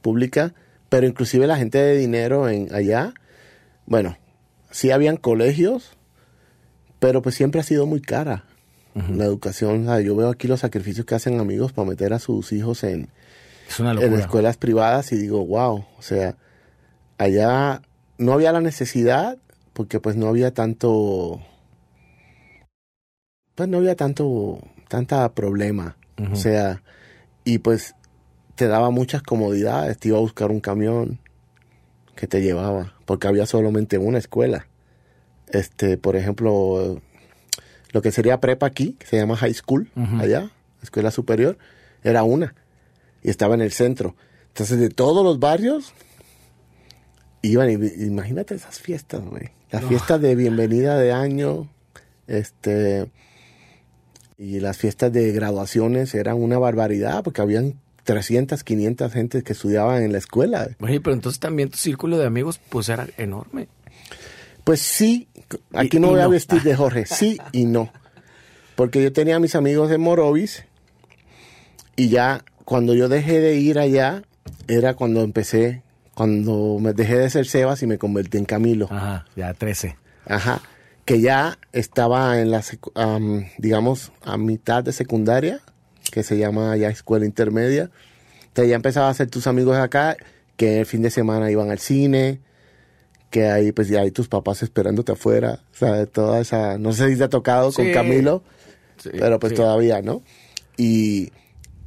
Pública, 0.01 0.53
pero 0.89 1.07
inclusive 1.07 1.47
la 1.47 1.57
gente 1.57 1.78
de 1.78 1.97
dinero 1.97 2.47
en 2.47 2.74
allá, 2.74 3.13
bueno, 3.86 4.18
sí 4.72 4.91
habían 4.91 5.18
colegios, 5.18 5.97
pero 6.99 7.22
pues 7.22 7.36
siempre 7.36 7.59
ha 7.59 7.63
sido 7.63 7.86
muy 7.86 8.01
cara 8.01 8.45
la 8.95 9.26
educación. 9.26 9.84
O 9.84 9.86
sea, 9.86 9.99
yo 9.99 10.16
veo 10.16 10.30
aquí 10.30 10.47
los 10.47 10.61
sacrificios 10.61 11.05
que 11.05 11.16
hacen 11.16 11.39
amigos 11.39 11.74
para 11.74 11.89
meter 11.89 12.13
a 12.13 12.20
sus 12.20 12.51
hijos 12.53 12.84
en, 12.84 13.09
Es 13.68 13.80
una 13.80 13.91
en 13.91 14.13
escuelas 14.13 14.57
privadas 14.57 15.11
y 15.11 15.18
digo, 15.18 15.45
wow, 15.45 15.86
o 15.97 16.01
sea, 16.01 16.38
allá 17.18 17.82
no 18.18 18.34
había 18.34 18.51
la 18.51 18.61
necesidad 18.61 19.38
porque 19.74 19.99
pues 19.99 20.16
no 20.16 20.28
había 20.28 20.53
tanto, 20.53 21.41
pues 23.55 23.68
no 23.68 23.78
había 23.78 23.95
tanto, 23.95 24.59
tanta 24.88 25.34
problema, 25.34 25.97
O 26.32 26.36
sea, 26.36 26.82
y 27.43 27.57
pues 27.59 27.93
te 28.55 28.68
daba 28.68 28.89
muchas 28.89 29.22
comodidades, 29.22 29.97
te 29.97 30.07
iba 30.09 30.18
a 30.18 30.22
buscar 30.22 30.49
un 30.51 30.61
camión 30.61 31.20
que 32.16 32.26
te 32.28 32.41
llevaba, 32.41 32.93
porque 33.05 33.28
había 33.28 33.45
solamente 33.45 33.97
una 33.97 34.18
escuela. 34.18 34.68
Este, 35.47 35.97
por 35.97 36.16
ejemplo, 36.16 37.01
lo 37.91 38.01
que 38.01 38.11
sería 38.11 38.39
prepa 38.39 38.66
aquí, 38.66 38.93
que 38.93 39.05
se 39.07 39.18
llama 39.18 39.36
high 39.36 39.53
school, 39.53 39.89
allá, 40.20 40.49
escuela 40.82 41.11
superior, 41.11 41.57
era 42.03 42.24
una 42.24 42.55
y 43.22 43.30
estaba 43.30 43.55
en 43.55 43.61
el 43.61 43.72
centro. 43.74 44.16
Entonces, 44.47 44.80
de 44.80 44.89
todos 44.89 45.24
los 45.26 45.39
barrios, 45.39 45.93
iban, 47.41 47.70
imagínate 47.72 48.55
esas 48.55 48.80
fiestas, 48.80 49.22
güey. 49.26 49.49
Las 49.72 49.82
No. 49.84 49.89
fiestas 49.89 50.22
de 50.22 50.36
bienvenida 50.36 50.97
de 50.97 51.11
año, 51.11 51.70
este, 52.28 53.11
Y 54.38 54.59
las 54.59 54.77
fiestas 54.77 55.13
de 55.13 55.31
graduaciones 55.31 56.13
eran 56.13 56.36
una 56.36 56.57
barbaridad 56.57 57.23
porque 57.23 57.41
habían 57.41 57.75
300, 58.03 58.63
500 58.63 59.11
gentes 59.11 59.43
que 59.43 59.53
estudiaban 59.53 60.03
en 60.03 60.11
la 60.11 60.17
escuela. 60.17 60.69
Oye, 60.79 61.01
pero 61.01 61.13
entonces 61.13 61.39
también 61.39 61.69
tu 61.69 61.77
círculo 61.77 62.17
de 62.17 62.25
amigos 62.25 62.59
pues 62.69 62.89
era 62.89 63.07
enorme. 63.17 63.67
Pues 64.63 64.81
sí, 64.81 65.27
aquí 65.73 65.99
no 65.99 66.09
voy 66.09 66.21
a 66.21 66.27
vestir 66.27 66.61
de 66.63 66.75
Jorge, 66.77 67.05
sí 67.05 67.38
y 67.51 67.65
no. 67.65 67.91
Porque 68.75 69.01
yo 69.01 69.11
tenía 69.13 69.38
a 69.38 69.39
mis 69.39 69.55
amigos 69.55 69.89
de 69.89 69.97
Morovis 69.97 70.65
y 71.95 72.09
ya 72.09 72.43
cuando 72.65 72.93
yo 72.93 73.09
dejé 73.09 73.39
de 73.39 73.55
ir 73.55 73.79
allá 73.79 74.23
era 74.67 74.95
cuando 74.95 75.21
empecé, 75.21 75.83
cuando 76.13 76.77
me 76.79 76.93
dejé 76.93 77.17
de 77.17 77.29
ser 77.29 77.45
Sebas 77.45 77.81
y 77.83 77.88
me 77.88 77.97
convertí 77.97 78.38
en 78.38 78.45
Camilo. 78.45 78.88
Ajá, 78.91 79.25
ya 79.36 79.53
13. 79.53 79.97
Ajá, 80.27 80.61
que 81.06 81.22
ya 81.22 81.60
estaba 81.72 82.41
en 82.41 82.51
la, 82.51 82.64
digamos, 83.60 84.12
a 84.24 84.38
mitad 84.38 84.84
de 84.84 84.91
secundaria, 84.91 85.62
que 86.12 86.24
se 86.24 86.38
llama 86.38 86.76
ya 86.78 86.89
escuela 86.89 87.26
intermedia. 87.26 87.91
Entonces 88.47 88.70
ya 88.70 88.76
empezaba 88.76 89.08
a 89.08 89.12
hacer 89.12 89.30
tus 89.30 89.47
amigos 89.47 89.78
acá, 89.78 90.18
que 90.58 90.80
el 90.80 90.86
fin 90.86 91.03
de 91.03 91.12
semana 91.12 91.51
iban 91.51 91.70
al 91.70 91.80
cine, 91.80 92.39
que 93.30 93.47
ahí 93.47 93.72
pues 93.72 93.88
ya 93.88 94.01
hay 94.01 94.12
tus 94.12 94.28
papás 94.28 94.64
esperándote 94.64 95.12
afuera, 95.12 95.60
o 95.74 95.78
sea, 95.78 96.06
toda 96.06 96.39
esa, 96.39 96.78
no 96.78 96.93
sé 96.93 97.10
si 97.10 97.18
te 97.18 97.26
ha 97.26 97.30
tocado 97.30 97.72
con 97.72 97.91
Camilo, 97.91 98.43
pero 99.12 99.39
pues 99.39 99.53
todavía, 99.53 100.01
¿no? 100.01 100.24
Y, 100.78 101.34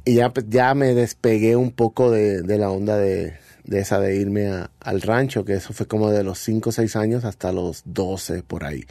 y 0.05 0.15
ya, 0.15 0.29
pues, 0.29 0.45
ya 0.49 0.73
me 0.75 0.93
despegué 0.93 1.55
un 1.55 1.71
poco 1.71 2.11
de, 2.11 2.43
de 2.43 2.57
la 2.57 2.69
onda 2.69 2.97
de, 2.97 3.33
de 3.69 3.79
esa 3.81 3.99
de 3.99 4.15
irme 4.15 4.49
al 4.79 5.01
rancho, 5.01 5.45
que 5.45 5.53
eso 5.53 5.73
fue 5.73 5.87
como 5.87 6.09
de 6.09 6.23
los 6.23 6.39
5 6.39 6.69
o 6.69 6.71
6 6.71 6.95
años 6.95 7.23
hasta 7.23 7.51
los 7.51 7.83
12 7.85 8.41
por 8.41 8.63
ahí. 8.63 8.83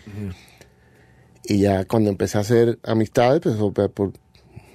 Y 1.44 1.58
ya 1.58 1.84
cuando 1.84 2.10
empecé 2.10 2.38
a 2.38 2.42
hacer 2.42 2.78
amistades, 2.84 3.40
pues 3.40 3.56
por 3.90 4.12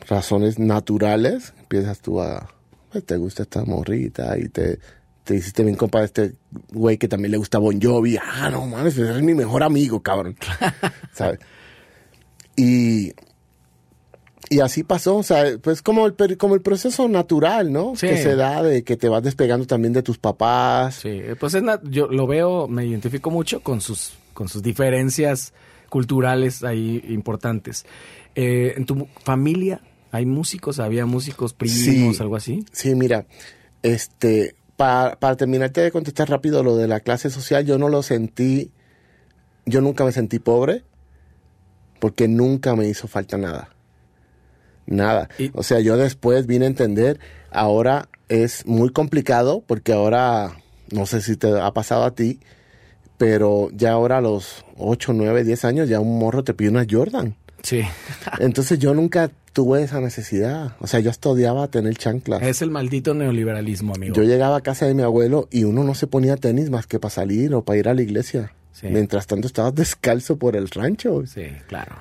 razones 0.09 0.59
naturales, 0.59 1.53
empiezas 1.57 2.01
tú 2.01 2.19
a, 2.19 2.53
pues, 2.91 3.05
te 3.05 3.15
gusta 3.15 3.43
esta 3.43 3.63
morrita 3.63 4.37
y 4.37 4.49
te, 4.49 4.79
te 5.23 5.35
hiciste 5.35 5.63
bien 5.63 5.77
compa 5.77 5.99
de 5.99 6.05
este 6.05 6.33
güey 6.73 6.97
que 6.97 7.07
también 7.07 7.31
le 7.31 7.37
gusta 7.37 7.57
Bon 7.57 7.81
Jovi. 7.81 8.17
Ah, 8.17 8.49
no 8.49 8.65
mames, 8.65 8.95
pues, 8.95 9.09
es 9.09 9.23
mi 9.23 9.33
mejor 9.33 9.63
amigo, 9.63 10.03
cabrón. 10.03 10.35
¿Sabes? 11.13 11.39
Y 12.57 13.13
y 14.49 14.59
así 14.59 14.83
pasó, 14.83 15.17
o 15.17 15.23
sea, 15.23 15.57
pues 15.61 15.81
como 15.81 16.05
el, 16.05 16.37
como 16.37 16.55
el 16.55 16.61
proceso 16.61 17.07
natural, 17.07 17.71
¿no? 17.71 17.93
Que 17.93 18.17
se 18.17 18.35
da 18.35 18.61
de 18.61 18.83
que 18.83 18.97
te 18.97 19.09
vas 19.09 19.23
despegando 19.23 19.65
también 19.65 19.93
de 19.93 20.03
tus 20.03 20.17
papás. 20.17 20.95
Sí, 20.95 21.21
pues 21.39 21.53
es 21.53 21.63
yo 21.83 22.07
lo 22.07 22.27
veo, 22.27 22.67
me 22.67 22.85
identifico 22.85 23.31
mucho 23.31 23.61
con 23.61 23.81
sus, 23.81 24.13
con 24.33 24.49
sus 24.49 24.61
diferencias 24.61 25.53
culturales 25.89 26.63
ahí 26.63 27.03
importantes. 27.09 27.85
Eh, 28.35 28.73
¿En 28.75 28.85
tu 28.85 29.07
familia 29.23 29.81
hay 30.11 30.25
músicos? 30.25 30.79
¿Había 30.79 31.05
músicos 31.05 31.53
primos, 31.53 32.19
algo 32.19 32.35
así? 32.35 32.65
Sí, 32.71 32.95
mira, 32.95 33.25
este, 33.81 34.55
para, 34.75 35.19
para 35.19 35.37
terminarte 35.37 35.81
de 35.81 35.91
contestar 35.91 36.29
rápido 36.29 36.63
lo 36.63 36.75
de 36.75 36.87
la 36.87 36.99
clase 36.99 37.29
social, 37.29 37.65
yo 37.65 37.77
no 37.77 37.89
lo 37.89 38.03
sentí, 38.03 38.71
yo 39.65 39.81
nunca 39.81 40.03
me 40.03 40.11
sentí 40.11 40.39
pobre, 40.39 40.83
porque 41.99 42.27
nunca 42.27 42.75
me 42.75 42.87
hizo 42.87 43.07
falta 43.07 43.37
nada 43.37 43.72
nada. 44.85 45.29
o 45.53 45.63
sea, 45.63 45.79
yo 45.79 45.97
después 45.97 46.47
vine 46.47 46.65
a 46.65 46.69
entender, 46.69 47.19
ahora 47.51 48.09
es 48.29 48.65
muy 48.65 48.89
complicado 48.89 49.63
porque 49.65 49.93
ahora, 49.93 50.57
no 50.91 51.05
sé 51.05 51.21
si 51.21 51.35
te 51.35 51.59
ha 51.59 51.71
pasado 51.71 52.03
a 52.03 52.11
ti, 52.11 52.39
pero 53.17 53.69
ya 53.73 53.91
ahora 53.91 54.17
a 54.17 54.21
los 54.21 54.65
8, 54.77 55.13
9, 55.13 55.43
10 55.43 55.65
años 55.65 55.89
ya 55.89 55.99
un 55.99 56.19
morro 56.19 56.43
te 56.43 56.53
pide 56.53 56.69
una 56.69 56.85
Jordan. 56.89 57.35
Sí. 57.61 57.81
Entonces 58.39 58.77
yo 58.79 58.93
nunca 58.93 59.31
tuve 59.53 59.83
esa 59.83 60.01
necesidad. 60.01 60.75
O 60.79 60.87
sea, 60.87 60.99
yo 60.99 61.09
hasta 61.09 61.29
odiaba 61.29 61.67
tener 61.69 61.95
chanclas. 61.95 62.41
Es 62.41 62.61
el 62.61 62.71
maldito 62.71 63.13
neoliberalismo, 63.13 63.93
amigo. 63.95 64.15
Yo 64.15 64.23
llegaba 64.23 64.57
a 64.57 64.61
casa 64.61 64.85
de 64.85 64.93
mi 64.93 65.03
abuelo 65.03 65.47
y 65.51 65.63
uno 65.63 65.83
no 65.83 65.95
se 65.95 66.07
ponía 66.07 66.35
tenis 66.35 66.69
más 66.69 66.87
que 66.87 66.99
para 66.99 67.11
salir 67.11 67.53
o 67.53 67.63
para 67.63 67.79
ir 67.79 67.87
a 67.87 67.93
la 67.93 68.01
iglesia. 68.01 68.51
Mientras 68.81 69.27
tanto 69.27 69.47
estabas 69.47 69.75
descalzo 69.75 70.35
por 70.37 70.57
el 70.57 70.69
rancho. 70.69 71.25
Sí, 71.25 71.45
claro. 71.67 71.95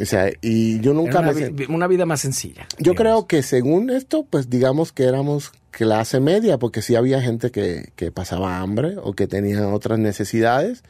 O 0.00 0.04
sea, 0.04 0.30
y 0.42 0.80
yo 0.80 0.92
nunca 0.92 1.20
una, 1.20 1.32
me... 1.32 1.66
una 1.68 1.86
vida 1.86 2.06
más 2.06 2.20
sencilla. 2.20 2.66
Yo 2.78 2.94
creo 2.94 3.26
que 3.26 3.42
según 3.42 3.90
esto, 3.90 4.26
pues 4.28 4.50
digamos 4.50 4.92
que 4.92 5.04
éramos 5.04 5.52
clase 5.70 6.20
media, 6.20 6.58
porque 6.58 6.82
sí 6.82 6.94
había 6.94 7.20
gente 7.22 7.50
que, 7.50 7.92
que 7.96 8.10
pasaba 8.12 8.58
hambre 8.58 8.96
o 9.02 9.14
que 9.14 9.26
tenía 9.26 9.66
otras 9.68 9.98
necesidades, 9.98 10.82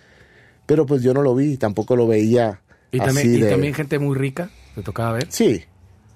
pero 0.67 0.87
pues 0.87 1.03
yo 1.03 1.15
no 1.15 1.23
lo 1.23 1.35
vi, 1.35 1.57
tampoco 1.57 1.97
lo 1.97 2.07
veía. 2.07 2.61
¿Y, 2.91 2.99
también, 2.99 3.35
¿y 3.35 3.41
también 3.49 3.75
gente 3.75 3.99
muy 3.99 4.17
rica? 4.17 4.51
¿Te 4.75 4.83
tocaba 4.83 5.13
ver? 5.13 5.27
Sí. 5.31 5.65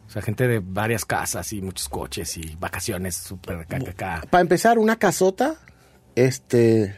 O 0.08 0.10
sea, 0.10 0.22
gente 0.22 0.46
de 0.46 0.60
varias 0.60 1.04
casas 1.04 1.52
y 1.52 1.62
muchos 1.62 1.88
coches 1.88 2.36
y 2.36 2.56
vacaciones 2.60 3.16
súper 3.16 3.66
caca. 3.66 4.22
Para 4.28 4.42
empezar, 4.42 4.78
una 4.78 4.96
casota, 4.96 5.56
este, 6.14 6.96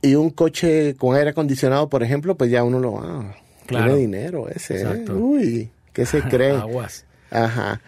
y 0.00 0.14
un 0.14 0.30
coche 0.30 0.94
con 0.96 1.16
aire 1.16 1.30
acondicionado, 1.30 1.88
por 1.88 2.02
ejemplo, 2.02 2.36
pues 2.36 2.50
ya 2.50 2.64
uno 2.64 2.78
lo... 2.78 2.98
Ah, 3.00 3.34
tiene 3.70 3.96
dinero 3.96 4.48
ese. 4.48 4.82
¿eh? 4.82 5.10
Uy, 5.10 5.70
¿qué 5.92 6.06
se 6.06 6.22
cree? 6.28 6.52
Aguas. 6.52 7.04
Ajá. 7.30 7.80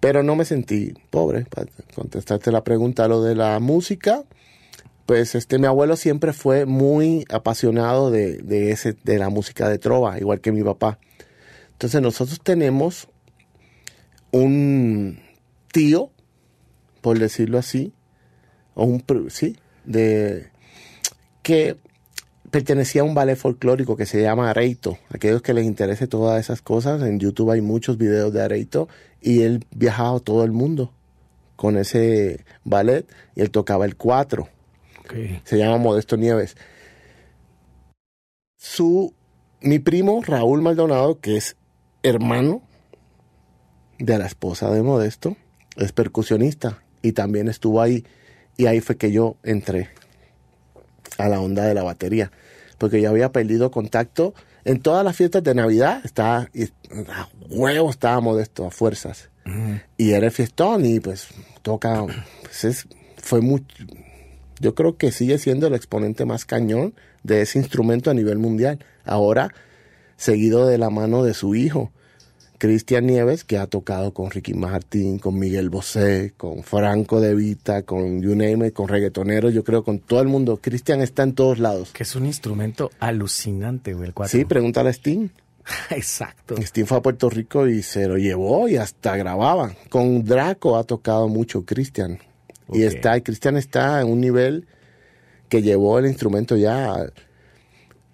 Pero 0.00 0.22
no 0.22 0.36
me 0.36 0.44
sentí 0.44 0.94
pobre, 1.10 1.44
para 1.44 1.66
contestarte 1.94 2.50
la 2.50 2.64
pregunta. 2.64 3.08
Lo 3.08 3.22
de 3.22 3.34
la 3.34 3.58
música, 3.60 4.24
pues 5.06 5.34
este, 5.34 5.58
mi 5.58 5.66
abuelo 5.66 5.96
siempre 5.96 6.32
fue 6.32 6.66
muy 6.66 7.24
apasionado 7.30 8.10
de, 8.10 8.38
de, 8.38 8.72
ese, 8.72 8.96
de 9.04 9.18
la 9.18 9.28
música 9.28 9.68
de 9.68 9.78
trova, 9.78 10.18
igual 10.18 10.40
que 10.40 10.52
mi 10.52 10.62
papá. 10.62 10.98
Entonces 11.72 12.02
nosotros 12.02 12.40
tenemos 12.42 13.08
un 14.32 15.20
tío, 15.72 16.10
por 17.00 17.18
decirlo 17.18 17.58
así, 17.58 17.92
o 18.74 18.84
un, 18.84 19.04
sí, 19.28 19.56
de, 19.84 20.50
que 21.42 21.76
pertenecía 22.52 23.00
a 23.00 23.04
un 23.04 23.14
ballet 23.14 23.34
folclórico 23.34 23.96
que 23.96 24.04
se 24.04 24.20
llama 24.20 24.50
Areito. 24.50 24.98
Aquellos 25.08 25.40
que 25.40 25.54
les 25.54 25.64
interese 25.64 26.06
todas 26.06 26.38
esas 26.38 26.60
cosas, 26.60 27.00
en 27.02 27.18
YouTube 27.18 27.50
hay 27.50 27.62
muchos 27.62 27.96
videos 27.96 28.30
de 28.32 28.42
Areito 28.42 28.88
y 29.22 29.40
él 29.40 29.64
viajaba 29.74 30.18
a 30.18 30.20
todo 30.20 30.44
el 30.44 30.52
mundo 30.52 30.92
con 31.56 31.78
ese 31.78 32.44
ballet 32.62 33.06
y 33.34 33.40
él 33.40 33.50
tocaba 33.50 33.86
el 33.86 33.96
cuatro. 33.96 34.48
Se 35.44 35.56
llama 35.56 35.78
Modesto 35.78 36.18
Nieves. 36.18 36.56
Su, 38.58 39.14
mi 39.62 39.78
primo 39.78 40.22
Raúl 40.22 40.60
Maldonado, 40.60 41.20
que 41.20 41.38
es 41.38 41.56
hermano 42.02 42.60
de 43.98 44.18
la 44.18 44.26
esposa 44.26 44.70
de 44.70 44.82
Modesto, 44.82 45.38
es 45.76 45.92
percusionista 45.92 46.82
y 47.00 47.12
también 47.12 47.48
estuvo 47.48 47.80
ahí 47.80 48.04
y 48.58 48.66
ahí 48.66 48.80
fue 48.80 48.98
que 48.98 49.10
yo 49.10 49.36
entré 49.42 49.88
a 51.24 51.28
la 51.28 51.40
onda 51.40 51.64
de 51.64 51.74
la 51.74 51.82
batería 51.82 52.30
porque 52.82 53.00
yo 53.00 53.10
había 53.10 53.30
perdido 53.30 53.70
contacto. 53.70 54.34
En 54.64 54.80
todas 54.80 55.04
las 55.04 55.14
fiestas 55.14 55.44
de 55.44 55.54
Navidad 55.54 56.00
estaba, 56.04 56.48
a 57.10 57.28
huevo 57.48 57.90
estaba 57.90 58.20
modesto, 58.20 58.66
a 58.66 58.72
fuerzas. 58.72 59.30
Y 59.96 60.10
era 60.10 60.26
el 60.26 60.32
fiestón 60.32 60.84
y 60.84 60.98
pues 60.98 61.28
toca, 61.62 62.04
pues 62.42 62.88
fue 63.18 63.40
mucho, 63.40 63.66
yo 64.58 64.74
creo 64.74 64.96
que 64.96 65.12
sigue 65.12 65.38
siendo 65.38 65.68
el 65.68 65.74
exponente 65.74 66.24
más 66.24 66.44
cañón 66.44 66.92
de 67.22 67.42
ese 67.42 67.60
instrumento 67.60 68.10
a 68.10 68.14
nivel 68.14 68.38
mundial. 68.38 68.84
Ahora, 69.04 69.54
seguido 70.16 70.66
de 70.66 70.78
la 70.78 70.90
mano 70.90 71.22
de 71.22 71.34
su 71.34 71.54
hijo. 71.54 71.92
Cristian 72.62 73.06
Nieves, 73.06 73.42
que 73.42 73.58
ha 73.58 73.66
tocado 73.66 74.14
con 74.14 74.30
Ricky 74.30 74.54
Martin, 74.54 75.18
con 75.18 75.36
Miguel 75.36 75.68
Bosé, 75.68 76.32
con 76.36 76.62
Franco 76.62 77.20
De 77.20 77.34
Vita, 77.34 77.82
con 77.82 78.22
You 78.22 78.36
Name 78.36 78.70
con 78.70 78.86
reggaetoneros, 78.86 79.52
yo 79.52 79.64
creo 79.64 79.82
con 79.82 79.98
todo 79.98 80.20
el 80.20 80.28
mundo. 80.28 80.60
Cristian 80.62 81.00
está 81.00 81.24
en 81.24 81.34
todos 81.34 81.58
lados. 81.58 81.90
Que 81.90 82.04
es 82.04 82.14
un 82.14 82.24
instrumento 82.24 82.92
alucinante, 83.00 83.94
güey, 83.94 84.06
el 84.06 84.14
cuatro. 84.14 84.38
Sí, 84.38 84.44
pregúntale 84.44 84.90
a 84.90 84.92
Sting. 84.92 85.30
Exacto. 85.90 86.54
Sting 86.56 86.84
fue 86.84 86.98
a 86.98 87.02
Puerto 87.02 87.28
Rico 87.28 87.66
y 87.66 87.82
se 87.82 88.06
lo 88.06 88.16
llevó 88.16 88.68
y 88.68 88.76
hasta 88.76 89.16
grababa. 89.16 89.74
Con 89.88 90.24
Draco 90.24 90.76
ha 90.76 90.84
tocado 90.84 91.26
mucho 91.26 91.64
Cristian. 91.64 92.20
Y 92.72 92.84
está, 92.84 93.20
Cristian 93.22 93.56
está 93.56 94.00
en 94.02 94.06
un 94.06 94.20
nivel 94.20 94.68
que 95.48 95.62
llevó 95.62 95.98
el 95.98 96.06
instrumento 96.06 96.56
ya, 96.56 97.06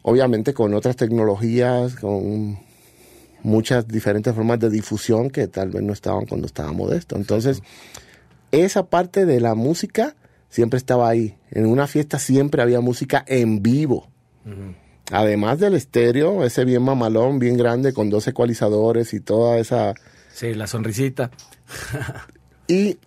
obviamente 0.01 0.55
con 0.55 0.73
otras 0.73 0.97
tecnologías, 0.97 1.97
con 1.97 2.67
muchas 3.49 3.89
diferentes 3.89 4.35
formas 4.35 4.61
de 4.61 4.71
difusión 4.71 5.31
que 5.31 5.49
tal 5.49 5.71
vez 5.71 5.83
no 5.83 5.93
estaban 5.93 6.27
cuando 6.27 6.47
estaba 6.47 6.73
modesto. 6.73 7.17
Entonces, 7.17 7.63
esa 8.53 8.87
parte 8.87 9.27
de 9.27 9.41
la 9.41 9.55
música 9.55 10.15
siempre 10.49 10.79
estaba 10.79 11.09
ahí. 11.09 11.37
En 11.51 11.67
una 11.67 11.87
fiesta 11.87 12.19
siempre 12.19 12.63
había 12.63 12.81
música 12.81 13.25
en 13.27 13.63
vivo. 13.63 14.09
Además 15.11 15.59
del 15.59 15.75
estéreo, 15.75 16.45
ese 16.45 16.65
bien 16.65 16.83
mamalón, 16.83 17.39
bien 17.39 17.57
grande, 17.57 17.93
con 17.93 18.09
dos 18.11 18.27
ecualizadores 18.29 19.13
y 19.15 19.21
toda 19.21 19.59
esa... 19.59 19.95
Sí, 20.33 20.55
la 20.55 20.67
sonrisita. 20.67 21.31
y 22.69 22.99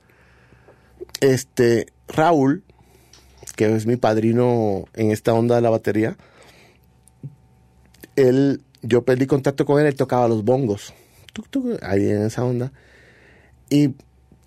este 1.20 1.88
Raúl, 2.08 2.64
que 3.56 3.76
es 3.76 3.86
mi 3.86 3.96
padrino 3.96 4.86
en 4.94 5.12
esta 5.12 5.34
onda 5.34 5.56
de 5.56 5.62
la 5.62 5.70
batería, 5.70 6.18
él 8.16 8.62
yo 8.82 9.04
perdí 9.04 9.26
contacto 9.28 9.66
con 9.66 9.80
él, 9.80 9.88
él 9.88 9.96
tocaba 9.96 10.28
los 10.28 10.44
bongos. 10.44 10.94
Tuc, 11.34 11.48
tuc, 11.50 11.82
ahí 11.84 12.10
en 12.10 12.24
esa 12.24 12.44
onda. 12.44 12.72
Y 13.70 13.96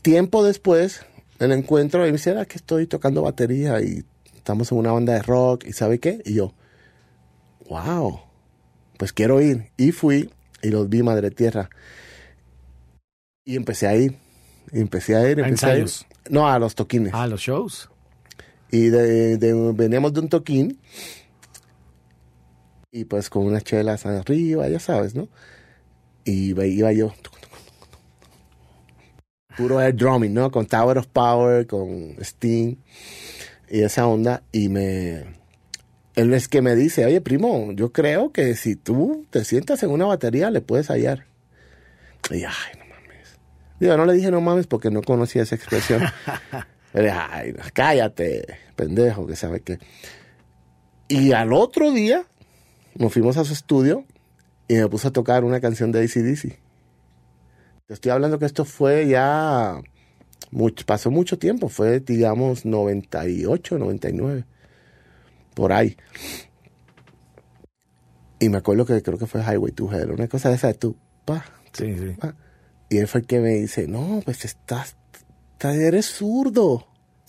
tiempo 0.02 0.44
después, 0.44 1.02
el 1.38 1.52
encuentro, 1.52 2.02
y 2.04 2.10
me 2.10 2.18
dice, 2.18 2.30
"Era 2.30 2.44
que 2.44 2.56
estoy 2.56 2.86
tocando 2.86 3.22
batería 3.22 3.80
y 3.80 4.04
estamos 4.36 4.70
en 4.72 4.78
una 4.78 4.92
banda 4.92 5.14
de 5.14 5.22
rock, 5.22 5.64
¿y 5.66 5.72
sabe 5.72 5.98
qué? 5.98 6.20
Y 6.24 6.34
yo, 6.34 6.52
wow, 7.68 8.20
pues 8.98 9.12
quiero 9.12 9.40
ir. 9.40 9.70
Y 9.76 9.92
fui 9.92 10.30
y 10.62 10.68
los 10.68 10.88
vi, 10.88 11.02
Madre 11.02 11.30
Tierra. 11.30 11.70
Y 13.44 13.56
empecé 13.56 13.86
a 13.86 13.96
ir. 13.96 14.16
Y 14.72 14.80
empecé 14.80 15.16
a 15.16 15.28
ir, 15.30 15.40
¿A 15.42 15.46
empecé 15.48 15.66
a 15.66 15.76
ir. 15.78 15.84
No, 16.30 16.48
a 16.48 16.58
los 16.58 16.74
toquines. 16.74 17.12
Ah, 17.14 17.26
los 17.26 17.40
shows. 17.40 17.90
Y 18.70 18.88
de, 18.88 19.36
de- 19.36 19.72
veníamos 19.72 20.12
de 20.14 20.20
un 20.20 20.28
toquín. 20.28 20.78
Y 22.96 23.06
pues 23.06 23.28
con 23.28 23.44
unas 23.44 23.64
chelas 23.64 24.06
arriba, 24.06 24.68
ya 24.68 24.78
sabes, 24.78 25.16
¿no? 25.16 25.28
Y 26.24 26.50
iba 26.50 26.92
yo. 26.92 27.12
Puro 29.56 29.80
air 29.80 29.96
drumming, 29.96 30.32
¿no? 30.32 30.52
Con 30.52 30.66
Tower 30.66 30.98
of 30.98 31.08
Power, 31.08 31.66
con 31.66 32.14
Sting 32.20 32.76
y 33.68 33.80
esa 33.80 34.06
onda. 34.06 34.44
Y 34.52 34.68
me. 34.68 35.24
Él 36.14 36.32
es 36.34 36.46
que 36.46 36.62
me 36.62 36.76
dice, 36.76 37.04
oye, 37.04 37.20
primo, 37.20 37.72
yo 37.72 37.92
creo 37.92 38.30
que 38.30 38.54
si 38.54 38.76
tú 38.76 39.26
te 39.30 39.44
sientas 39.44 39.82
en 39.82 39.90
una 39.90 40.04
batería, 40.04 40.52
le 40.52 40.60
puedes 40.60 40.86
hallar. 40.86 41.26
Y 42.30 42.44
ay, 42.44 42.78
no 42.78 42.84
mames. 42.84 43.40
Digo, 43.80 43.96
no 43.96 44.06
le 44.06 44.12
dije 44.12 44.30
no 44.30 44.40
mames 44.40 44.68
porque 44.68 44.92
no 44.92 45.02
conocía 45.02 45.42
esa 45.42 45.56
expresión. 45.56 46.00
Le 46.94 47.02
dije, 47.02 47.12
ay, 47.12 47.54
cállate, 47.72 48.46
pendejo, 48.76 49.26
que 49.26 49.34
sabe 49.34 49.62
qué. 49.62 49.80
Y 51.08 51.32
al 51.32 51.52
otro 51.52 51.90
día 51.90 52.24
nos 52.96 53.12
fuimos 53.12 53.36
a 53.36 53.44
su 53.44 53.52
estudio 53.52 54.04
y 54.68 54.74
me 54.74 54.88
puso 54.88 55.08
a 55.08 55.12
tocar 55.12 55.44
una 55.44 55.60
canción 55.60 55.92
de 55.92 56.00
ACDC. 56.04 56.58
Te 57.86 57.94
estoy 57.94 58.10
hablando 58.12 58.38
que 58.38 58.46
esto 58.46 58.64
fue 58.64 59.06
ya. 59.08 59.80
mucho- 60.50 60.86
pasó 60.86 61.10
mucho 61.10 61.38
tiempo, 61.38 61.68
fue, 61.68 61.98
digamos, 62.00 62.64
98, 62.64 63.76
99. 63.78 64.44
Por 65.54 65.72
ahí. 65.72 65.96
Y 68.38 68.48
me 68.48 68.58
acuerdo 68.58 68.84
que 68.84 69.02
creo 69.02 69.18
que 69.18 69.26
fue 69.26 69.42
Highway 69.42 69.72
to 69.72 69.90
Hell, 69.92 70.12
una 70.12 70.28
cosa 70.28 70.48
de 70.50 70.56
esa 70.56 70.68
de 70.68 70.74
tú, 70.74 70.96
pa, 71.24 71.44
Sí, 71.72 71.96
sí. 71.96 72.14
pa. 72.20 72.34
Y 72.90 72.98
él 72.98 73.08
fue 73.08 73.22
el 73.22 73.26
que 73.26 73.40
me 73.40 73.50
dice, 73.54 73.86
no, 73.88 74.20
pues 74.24 74.44
estás, 74.44 74.96
estás- 75.54 75.76
eres 75.76 76.06
zurdo. 76.06 76.86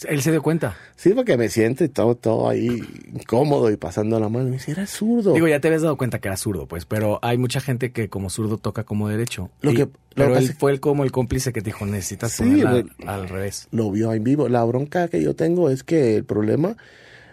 Él 0.09 0.21
se 0.21 0.29
dio 0.31 0.41
cuenta. 0.41 0.75
Sí, 0.97 1.11
porque 1.13 1.37
me 1.37 1.47
siento 1.47 1.85
y 1.85 1.89
todo, 1.89 2.15
todo 2.15 2.49
ahí 2.49 2.81
incómodo 3.13 3.71
y 3.71 3.77
pasando 3.77 4.19
la 4.19 4.27
mano. 4.27 4.45
Me 4.45 4.51
dice, 4.57 4.71
eres 4.71 4.89
zurdo. 4.89 5.33
Digo, 5.33 5.47
ya 5.47 5.61
te 5.61 5.69
habías 5.69 5.83
dado 5.83 5.95
cuenta 5.97 6.19
que 6.19 6.27
era 6.27 6.35
zurdo, 6.35 6.67
pues, 6.67 6.85
pero 6.85 7.17
hay 7.21 7.37
mucha 7.37 7.61
gente 7.61 7.93
que 7.93 8.09
como 8.09 8.29
zurdo 8.29 8.57
toca 8.57 8.83
como 8.83 9.07
derecho. 9.07 9.49
Lo 9.61 9.71
Y- 9.71 9.75
que- 9.75 9.81
lo 9.83 9.89
pero 10.15 10.33
que 10.33 10.39
él 10.39 10.53
fue 10.53 10.71
el, 10.73 10.79
como 10.81 11.03
el 11.05 11.11
cómplice 11.13 11.53
que 11.53 11.61
te 11.61 11.67
dijo, 11.69 11.85
necesitas 11.85 12.33
Sí, 12.33 12.43
ponerla 12.43 12.83
al 13.05 13.29
revés. 13.29 13.67
lo 13.71 13.89
vio 13.89 14.11
en 14.13 14.23
vivo. 14.25 14.49
La 14.49 14.63
bronca 14.65 15.07
que 15.07 15.21
yo 15.23 15.33
tengo 15.33 15.69
es 15.69 15.83
que 15.83 16.15
el 16.17 16.25
problema 16.25 16.75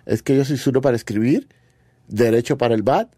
es 0.06 0.22
que 0.22 0.36
yo 0.36 0.44
soy 0.44 0.56
zurdo 0.56 0.80
para 0.80 0.94
escribir, 0.96 1.48
derecho 2.08 2.58
para 2.58 2.74
el 2.74 2.82
bat. 2.82 3.08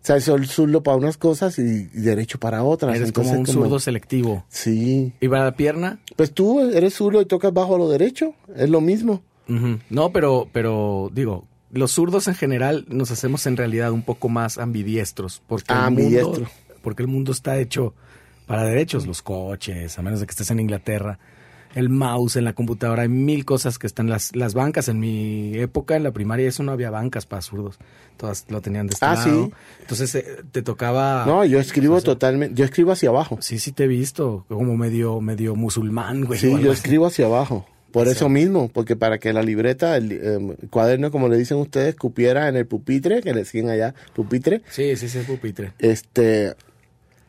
O 0.00 0.06
sea, 0.08 0.20
soy 0.20 0.46
zurdo 0.46 0.82
para 0.82 0.96
unas 0.96 1.16
cosas 1.16 1.58
y, 1.58 1.90
y 1.92 2.00
derecho 2.00 2.38
para 2.38 2.62
otras. 2.62 2.96
Eres 2.96 3.12
como 3.12 3.30
un 3.32 3.46
zurdo 3.46 3.78
selectivo. 3.78 4.44
Sí. 4.48 5.12
¿Y 5.20 5.28
para 5.28 5.44
la 5.44 5.52
pierna? 5.52 5.98
Pues 6.16 6.32
tú 6.32 6.60
eres 6.60 6.94
zurdo 6.94 7.20
y 7.20 7.26
tocas 7.26 7.52
bajo 7.52 7.76
lo 7.76 7.88
derecho. 7.88 8.34
Es 8.56 8.70
lo 8.70 8.80
mismo. 8.80 9.22
No, 9.90 10.12
pero, 10.12 10.48
pero 10.52 11.10
digo, 11.12 11.46
los 11.70 11.92
zurdos 11.92 12.28
en 12.28 12.34
general 12.34 12.84
nos 12.88 13.10
hacemos 13.10 13.46
en 13.46 13.56
realidad 13.56 13.92
un 13.92 14.02
poco 14.02 14.28
más 14.28 14.58
ambidiestros. 14.58 15.42
Porque 15.46 15.72
el 15.72 15.78
Ambidiestro. 15.78 16.32
mundo, 16.32 16.50
porque 16.82 17.02
el 17.02 17.08
mundo 17.08 17.32
está 17.32 17.58
hecho 17.58 17.94
para 18.46 18.64
derechos, 18.64 19.06
los 19.06 19.22
coches, 19.22 19.98
a 19.98 20.02
menos 20.02 20.20
de 20.20 20.26
que 20.26 20.30
estés 20.30 20.50
en 20.50 20.60
Inglaterra. 20.60 21.18
El 21.74 21.90
mouse 21.90 22.36
en 22.36 22.44
la 22.44 22.54
computadora, 22.54 23.02
hay 23.02 23.08
mil 23.08 23.44
cosas 23.44 23.78
que 23.78 23.86
están. 23.86 24.08
Las, 24.08 24.34
las 24.34 24.54
bancas, 24.54 24.88
en 24.88 24.98
mi 24.98 25.52
época, 25.58 25.96
en 25.96 26.02
la 26.02 26.10
primaria, 26.12 26.48
eso 26.48 26.62
no 26.62 26.72
había 26.72 26.90
bancas 26.90 27.26
para 27.26 27.42
zurdos. 27.42 27.78
Todas 28.16 28.46
lo 28.48 28.60
tenían 28.60 28.86
de 28.86 28.94
este 28.94 29.04
Ah, 29.06 29.14
lado. 29.14 29.46
sí. 29.46 29.52
Entonces 29.82 30.14
eh, 30.14 30.24
te 30.50 30.62
tocaba. 30.62 31.24
No, 31.26 31.44
yo 31.44 31.60
escribo 31.60 32.00
totalmente. 32.00 32.54
Yo 32.54 32.64
escribo 32.64 32.92
hacia 32.92 33.10
abajo. 33.10 33.38
Sí, 33.40 33.58
sí 33.58 33.72
te 33.72 33.84
he 33.84 33.86
visto, 33.86 34.44
como 34.48 34.76
medio, 34.76 35.20
medio 35.20 35.54
musulmán, 35.54 36.24
güey. 36.24 36.38
Sí, 36.40 36.50
yo 36.60 36.72
escribo 36.72 37.06
hacia 37.06 37.26
abajo. 37.26 37.66
Por 37.92 38.06
O 38.06 38.10
eso 38.10 38.28
mismo, 38.28 38.68
porque 38.68 38.96
para 38.96 39.18
que 39.18 39.32
la 39.32 39.42
libreta, 39.42 39.96
el, 39.96 40.12
eh, 40.12 40.56
cuaderno, 40.68 41.10
como 41.10 41.28
le 41.28 41.38
dicen 41.38 41.56
ustedes, 41.56 41.94
cupiera 41.96 42.48
en 42.48 42.56
el 42.56 42.66
pupitre, 42.66 43.22
que 43.22 43.32
le 43.32 43.46
siguen 43.46 43.70
allá, 43.70 43.94
pupitre, 44.14 44.60
Sí, 44.70 44.94
sí, 44.96 45.08
sí, 45.08 45.20
pupitre. 45.26 45.72
este, 45.78 46.54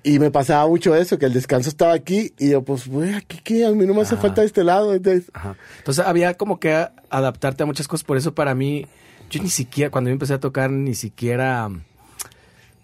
y 0.03 0.19
me 0.19 0.31
pasaba 0.31 0.67
mucho 0.67 0.95
eso, 0.95 1.17
que 1.19 1.25
el 1.25 1.33
descanso 1.33 1.69
estaba 1.69 1.93
aquí, 1.93 2.33
y 2.39 2.51
yo, 2.51 2.61
pues, 2.63 2.87
güey, 2.87 3.13
aquí 3.13 3.39
qué, 3.43 3.65
a 3.65 3.71
mí 3.71 3.85
no 3.85 3.93
me 3.93 4.01
hace 4.01 4.15
falta 4.17 4.41
de 4.41 4.47
este 4.47 4.63
lado. 4.63 4.93
entonces- 4.93 5.29
Ajá. 5.33 5.55
Entonces 5.79 6.05
había 6.05 6.33
como 6.35 6.59
que 6.59 6.87
adaptarte 7.09 7.63
a 7.63 7.65
muchas 7.65 7.87
cosas. 7.87 8.03
Por 8.05 8.17
eso 8.17 8.33
para 8.33 8.55
mí, 8.55 8.85
yo 9.29 9.41
ni 9.43 9.49
siquiera, 9.49 9.91
cuando 9.91 10.09
yo 10.09 10.13
empecé 10.13 10.33
a 10.33 10.39
tocar, 10.39 10.71
ni 10.71 10.95
siquiera 10.95 11.67
mm, 11.69 11.81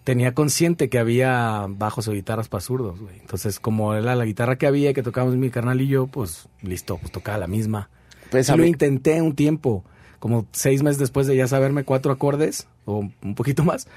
tenía 0.04 0.34
consciente 0.34 0.88
que 0.88 0.98
había 0.98 1.66
bajos 1.68 2.06
o 2.08 2.12
guitarras 2.12 2.48
para 2.48 2.60
zurdos, 2.60 3.00
güey. 3.00 3.18
Entonces, 3.20 3.58
como 3.60 3.94
era 3.94 4.14
la 4.14 4.24
guitarra 4.24 4.56
que 4.56 4.66
había, 4.66 4.92
que 4.92 5.02
tocábamos 5.02 5.36
mi 5.36 5.50
carnal 5.50 5.80
y 5.80 5.88
yo, 5.88 6.06
pues 6.06 6.48
listo, 6.62 6.98
pues 6.98 7.10
tocaba 7.12 7.38
la 7.38 7.46
misma. 7.48 7.88
Pues 8.30 8.48
lo 8.48 8.64
intenté 8.64 9.20
un 9.22 9.34
tiempo, 9.34 9.84
como 10.18 10.46
seis 10.52 10.82
meses 10.82 10.98
después 10.98 11.26
de 11.26 11.36
ya 11.36 11.48
saberme 11.48 11.84
cuatro 11.84 12.12
acordes, 12.12 12.66
o 12.84 13.08
un 13.22 13.34
poquito 13.34 13.64
más, 13.64 13.88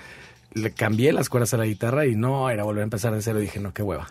le 0.53 0.71
cambié 0.71 1.13
las 1.13 1.29
cuerdas 1.29 1.53
a 1.53 1.57
la 1.57 1.65
guitarra 1.65 2.05
y 2.05 2.15
no, 2.15 2.49
era 2.49 2.63
volver 2.63 2.81
a 2.81 2.83
empezar 2.83 3.13
de 3.13 3.21
cero. 3.21 3.39
Y 3.39 3.43
dije, 3.43 3.59
no, 3.59 3.73
qué 3.73 3.83
hueva. 3.83 4.07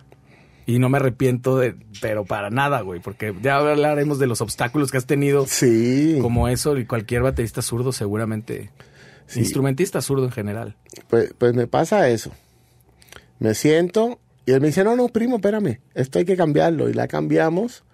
Y 0.67 0.79
no 0.79 0.89
me 0.91 0.99
arrepiento 0.99 1.57
de, 1.57 1.75
pero 2.03 2.25
para 2.27 2.51
nada, 2.51 2.83
güey, 2.83 3.01
porque 3.01 3.35
ya 3.43 3.57
hablaremos 3.57 4.19
de 4.19 4.27
los 4.27 4.41
obstáculos 4.43 4.91
que 4.91 4.99
has 4.99 5.07
tenido 5.07 5.47
Sí, 5.47 6.19
como 6.21 6.47
eso 6.49 6.77
y 6.77 6.85
cualquier 6.85 7.23
baterista 7.23 7.63
zurdo 7.63 7.91
seguramente, 7.93 8.71
Sí. 9.27 9.41
instrumentista 9.41 10.01
zurdo 10.03 10.25
en 10.27 10.31
general. 10.33 10.77
pues, 11.09 11.33
pues 11.39 11.55
me 11.55 11.67
pasa 11.67 12.09
eso. 12.11 12.33
Me 13.39 13.55
siento, 13.55 14.19
y 14.47 14.53
él 14.53 14.61
me 14.61 14.67
dice, 14.69 14.85
no, 14.85 14.95
no, 14.97 15.09
primo, 15.09 15.37
espérame, 15.37 15.81
esto 15.95 16.19
hay 16.19 16.25
que 16.27 16.37
cambiarlo, 16.37 16.89
y 16.91 16.93
la 16.93 17.09
cambiamos, 17.09 17.85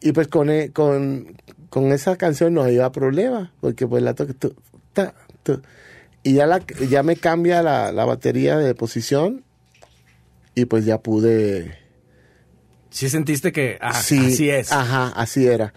y 0.00 0.12
pues 0.12 0.28
con, 0.28 0.50
e- 0.50 0.72
con, 0.72 1.36
con 1.70 1.92
esa 1.92 2.16
canción 2.16 2.52
no 2.54 2.68
iba 2.68 2.90
problema, 2.92 3.52
porque 3.60 3.86
pues 3.86 4.02
la 4.02 4.14
tu, 4.14 4.54
y 6.22 6.34
ya, 6.34 6.46
la, 6.46 6.64
ya 6.88 7.02
me 7.02 7.16
cambia 7.16 7.62
la, 7.62 7.92
la 7.92 8.04
batería 8.04 8.56
de 8.58 8.74
posición, 8.74 9.44
y 10.54 10.64
pues 10.64 10.84
ya 10.84 10.98
pude... 10.98 11.78
Sí 12.90 13.08
sentiste 13.08 13.52
que 13.52 13.78
ah, 13.80 13.94
sí, 13.94 14.18
así 14.18 14.50
es. 14.50 14.72
Ajá, 14.72 15.08
así 15.14 15.46
era. 15.46 15.72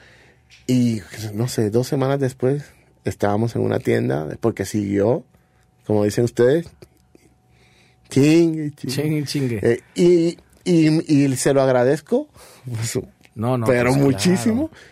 Y 0.65 1.01
no 1.33 1.47
sé, 1.47 1.69
dos 1.69 1.87
semanas 1.87 2.19
después 2.19 2.63
estábamos 3.03 3.55
en 3.55 3.61
una 3.61 3.79
tienda, 3.79 4.27
porque 4.39 4.65
siguió, 4.65 5.23
como 5.85 6.03
dicen 6.03 6.23
ustedes, 6.23 6.67
ching, 8.09 8.71
ching. 8.75 8.89
Chingue, 8.89 9.23
chingue. 9.25 9.59
Eh, 9.61 9.81
y, 9.93 10.37
y, 10.63 11.25
y 11.25 11.35
se 11.35 11.53
lo 11.53 11.61
agradezco, 11.61 12.27
pues, 12.65 12.97
no, 13.35 13.57
no. 13.57 13.67
pero 13.67 13.91
pues, 13.91 14.01
muchísimo. 14.01 14.69
claro. 14.69 14.85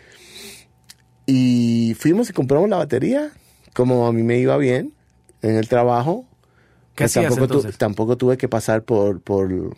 Y 1.26 1.96
fuimos 1.98 2.30
y 2.30 2.32
compramos 2.32 2.68
la 2.68 2.76
batería, 2.76 3.32
como 3.72 4.06
a 4.06 4.12
mí 4.12 4.22
me 4.22 4.38
iba 4.38 4.56
bien 4.56 4.92
en 5.42 5.56
el 5.56 5.68
trabajo. 5.68 6.26
¿Qué 6.94 7.04
hacías 7.04 7.34
tampoco, 7.34 7.62
tu- 7.62 7.72
tampoco 7.78 8.16
tuve 8.16 8.36
que 8.36 8.48
pasar 8.48 8.82
por, 8.82 9.20
por, 9.20 9.76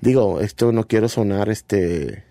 digo, 0.00 0.40
esto 0.40 0.72
no 0.72 0.84
quiero 0.86 1.08
sonar 1.08 1.48
este 1.48 2.24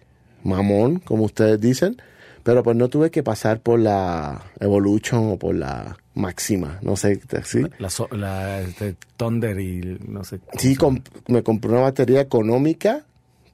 mamón, 0.43 0.99
como 0.99 1.23
ustedes 1.23 1.59
dicen, 1.59 1.97
pero 2.43 2.61
pues 2.63 2.75
no 2.77 2.89
tuve 2.89 3.09
que 3.09 3.23
pasar 3.23 3.59
por 3.61 3.79
la 3.79 4.43
Evolution 4.59 5.31
o 5.31 5.37
por 5.39 5.55
la 5.55 5.97
Máxima, 6.13 6.79
no 6.81 6.95
sé, 6.95 7.19
¿sí? 7.43 7.63
La, 7.79 7.89
so- 7.89 8.09
la, 8.11 8.61
este, 8.61 8.95
Thunder 9.17 9.59
y 9.59 9.97
no 10.07 10.23
sé. 10.23 10.39
Sí, 10.57 10.75
comp- 10.75 11.07
me 11.27 11.43
compré 11.43 11.71
una 11.71 11.81
batería 11.81 12.21
económica, 12.21 13.05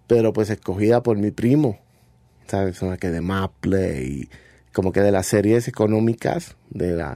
pero 0.07 0.33
pues 0.33 0.49
escogida 0.49 1.01
por 1.01 1.17
mi 1.17 1.31
primo. 1.31 1.79
¿Sabes? 2.47 2.81
Una 2.81 2.97
que 2.97 3.09
de 3.09 3.21
Maple 3.21 4.03
y 4.03 4.29
como 4.73 4.91
que 4.91 4.99
de 4.99 5.11
las 5.13 5.25
series 5.25 5.69
económicas 5.69 6.57
de 6.69 6.91
la... 6.95 7.15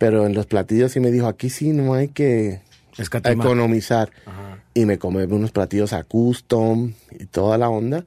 Pero 0.00 0.24
en 0.24 0.32
los 0.32 0.46
platillos 0.46 0.92
sí 0.92 0.98
me 0.98 1.10
dijo, 1.10 1.26
aquí 1.26 1.50
sí 1.50 1.74
no 1.74 1.92
hay 1.92 2.08
que 2.08 2.62
Escatimar. 2.96 3.46
economizar. 3.46 4.10
Ajá. 4.24 4.64
Y 4.72 4.86
me 4.86 4.98
comí 4.98 5.22
unos 5.24 5.52
platillos 5.52 5.92
a 5.92 6.04
custom 6.04 6.94
y 7.18 7.26
toda 7.26 7.58
la 7.58 7.68
onda. 7.68 8.06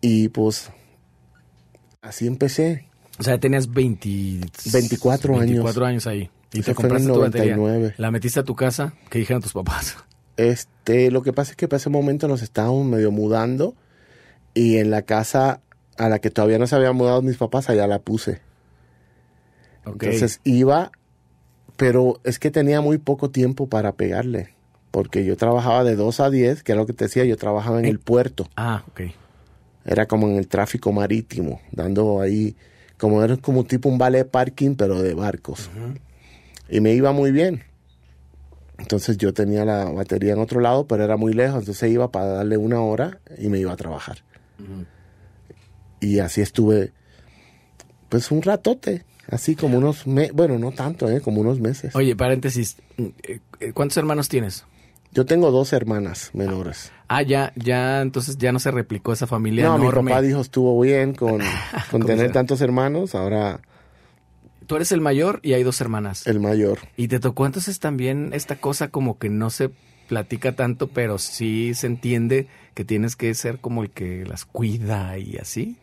Y 0.00 0.28
pues 0.28 0.70
así 2.00 2.28
empecé. 2.28 2.86
O 3.18 3.24
sea, 3.24 3.40
tenías 3.40 3.72
20, 3.72 4.08
24 4.72 5.34
años. 5.34 5.46
24 5.46 5.84
años 5.86 6.06
ahí. 6.06 6.30
Y 6.52 6.60
Eso 6.60 6.70
te 6.70 6.74
compraste 6.76 7.08
tu 7.08 7.18
batería. 7.20 7.56
99. 7.56 7.94
La 7.98 8.12
metiste 8.12 8.38
a 8.38 8.44
tu 8.44 8.54
casa. 8.54 8.94
¿Qué 9.10 9.18
dijeron 9.18 9.42
tus 9.42 9.54
papás? 9.54 9.96
Este, 10.36 11.10
lo 11.10 11.22
que 11.22 11.32
pasa 11.32 11.50
es 11.50 11.56
que 11.56 11.66
para 11.66 11.78
ese 11.78 11.90
momento 11.90 12.28
nos 12.28 12.42
estábamos 12.42 12.86
medio 12.86 13.10
mudando 13.10 13.74
y 14.54 14.76
en 14.76 14.92
la 14.92 15.02
casa 15.02 15.60
a 15.96 16.08
la 16.08 16.20
que 16.20 16.30
todavía 16.30 16.60
no 16.60 16.68
se 16.68 16.76
habían 16.76 16.94
mudado 16.94 17.20
mis 17.20 17.36
papás, 17.36 17.68
allá 17.68 17.88
la 17.88 17.98
puse. 17.98 18.46
Entonces 19.92 20.40
iba, 20.44 20.90
pero 21.76 22.20
es 22.24 22.38
que 22.38 22.50
tenía 22.50 22.80
muy 22.80 22.98
poco 22.98 23.30
tiempo 23.30 23.68
para 23.68 23.92
pegarle. 23.92 24.54
porque 24.90 25.24
yo 25.24 25.36
trabajaba 25.36 25.84
de 25.84 25.96
2 25.96 26.18
a 26.20 26.30
10, 26.30 26.62
que 26.62 26.72
es 26.72 26.78
lo 26.78 26.86
que 26.86 26.94
te 26.94 27.04
decía, 27.04 27.24
yo 27.24 27.36
trabajaba 27.36 27.78
en 27.78 27.84
el 27.84 27.98
puerto. 28.00 28.48
Ah, 28.56 28.82
ok. 28.88 29.02
Era 29.84 30.06
como 30.06 30.28
en 30.28 30.36
el 30.36 30.48
tráfico 30.48 30.92
marítimo, 30.92 31.60
dando 31.72 32.20
ahí, 32.20 32.56
como 32.96 33.22
era 33.22 33.36
como 33.36 33.64
tipo 33.64 33.88
un 33.90 33.98
ballet 33.98 34.24
parking, 34.28 34.74
pero 34.76 35.02
de 35.02 35.12
barcos. 35.14 35.70
Y 36.70 36.80
me 36.80 36.94
iba 36.94 37.12
muy 37.12 37.32
bien. 37.32 37.62
Entonces 38.78 39.18
yo 39.18 39.34
tenía 39.34 39.64
la 39.64 39.84
batería 39.84 40.32
en 40.32 40.38
otro 40.38 40.60
lado, 40.60 40.86
pero 40.86 41.04
era 41.04 41.16
muy 41.16 41.32
lejos, 41.34 41.60
entonces 41.60 41.90
iba 41.90 42.10
para 42.10 42.26
darle 42.26 42.56
una 42.56 42.80
hora 42.80 43.20
y 43.36 43.48
me 43.48 43.58
iba 43.58 43.72
a 43.72 43.76
trabajar. 43.76 44.18
Y 46.00 46.18
así 46.20 46.40
estuve, 46.40 46.92
pues 48.08 48.30
un 48.30 48.40
ratote, 48.42 49.04
así 49.30 49.56
como 49.56 49.78
unos, 49.78 50.06
meses, 50.06 50.32
bueno, 50.34 50.58
no 50.58 50.72
tanto, 50.72 51.10
¿eh? 51.10 51.20
como 51.20 51.40
unos 51.40 51.60
meses. 51.60 51.94
Oye, 51.94 52.16
paréntesis, 52.16 52.76
eh, 52.96 53.40
eh, 53.60 53.72
¿cuántos 53.72 53.96
hermanos 53.96 54.28
tienes? 54.28 54.64
Yo 55.12 55.24
tengo 55.24 55.50
dos 55.50 55.72
hermanas 55.72 56.30
menores. 56.34 56.92
Ah, 57.08 57.22
ya, 57.22 57.52
ya, 57.56 58.02
entonces 58.02 58.36
ya 58.36 58.52
no 58.52 58.58
se 58.58 58.70
replicó 58.70 59.12
esa 59.12 59.26
familia 59.26 59.64
no, 59.64 59.76
enorme. 59.76 60.02
mi 60.02 60.08
papá 60.10 60.22
dijo 60.22 60.40
estuvo 60.40 60.78
bien 60.80 61.14
con, 61.14 61.40
con 61.90 62.04
tener 62.04 62.32
tantos 62.32 62.60
hermanos, 62.60 63.14
ahora 63.14 63.60
Tú 64.68 64.76
eres 64.76 64.92
el 64.92 65.00
mayor 65.00 65.40
y 65.42 65.54
hay 65.54 65.62
dos 65.62 65.80
hermanas. 65.80 66.26
el 66.26 66.40
mayor. 66.40 66.78
Y 66.94 67.08
te 67.08 67.20
tocó 67.20 67.46
entonces 67.46 67.78
también 67.78 68.30
esta 68.34 68.56
cosa 68.56 68.88
como 68.88 69.18
que 69.18 69.30
no 69.30 69.48
se 69.48 69.70
platica 70.08 70.52
tanto, 70.52 70.88
pero 70.88 71.16
sí 71.16 71.72
se 71.72 71.86
entiende 71.86 72.48
que 72.74 72.84
tienes 72.84 73.16
que 73.16 73.32
ser 73.32 73.60
como 73.60 73.82
el 73.82 73.90
que 73.90 74.26
las 74.26 74.44
cuida 74.44 75.16
y 75.16 75.38
así. 75.38 75.78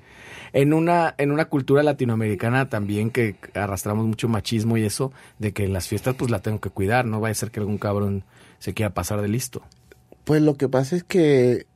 En 0.55 0.71
una, 0.71 1.13
en 1.17 1.33
una 1.33 1.49
cultura 1.49 1.83
latinoamericana 1.83 2.69
también 2.69 3.11
que 3.11 3.35
arrastramos 3.55 4.07
mucho 4.07 4.29
machismo 4.29 4.77
y 4.77 4.85
eso, 4.85 5.11
de 5.37 5.51
que 5.51 5.65
en 5.65 5.73
las 5.73 5.89
fiestas 5.89 6.15
pues 6.15 6.31
la 6.31 6.41
tengo 6.41 6.61
que 6.61 6.69
cuidar, 6.69 7.03
no 7.05 7.19
vaya 7.19 7.33
a 7.33 7.35
ser 7.35 7.51
que 7.51 7.59
algún 7.59 7.77
cabrón 7.77 8.23
se 8.59 8.73
quiera 8.73 8.93
pasar 8.93 9.21
de 9.21 9.27
listo. 9.27 9.63
Pues 10.23 10.41
lo 10.41 10.55
que 10.55 10.69
pasa 10.69 10.95
es 10.95 11.03
que 11.03 11.67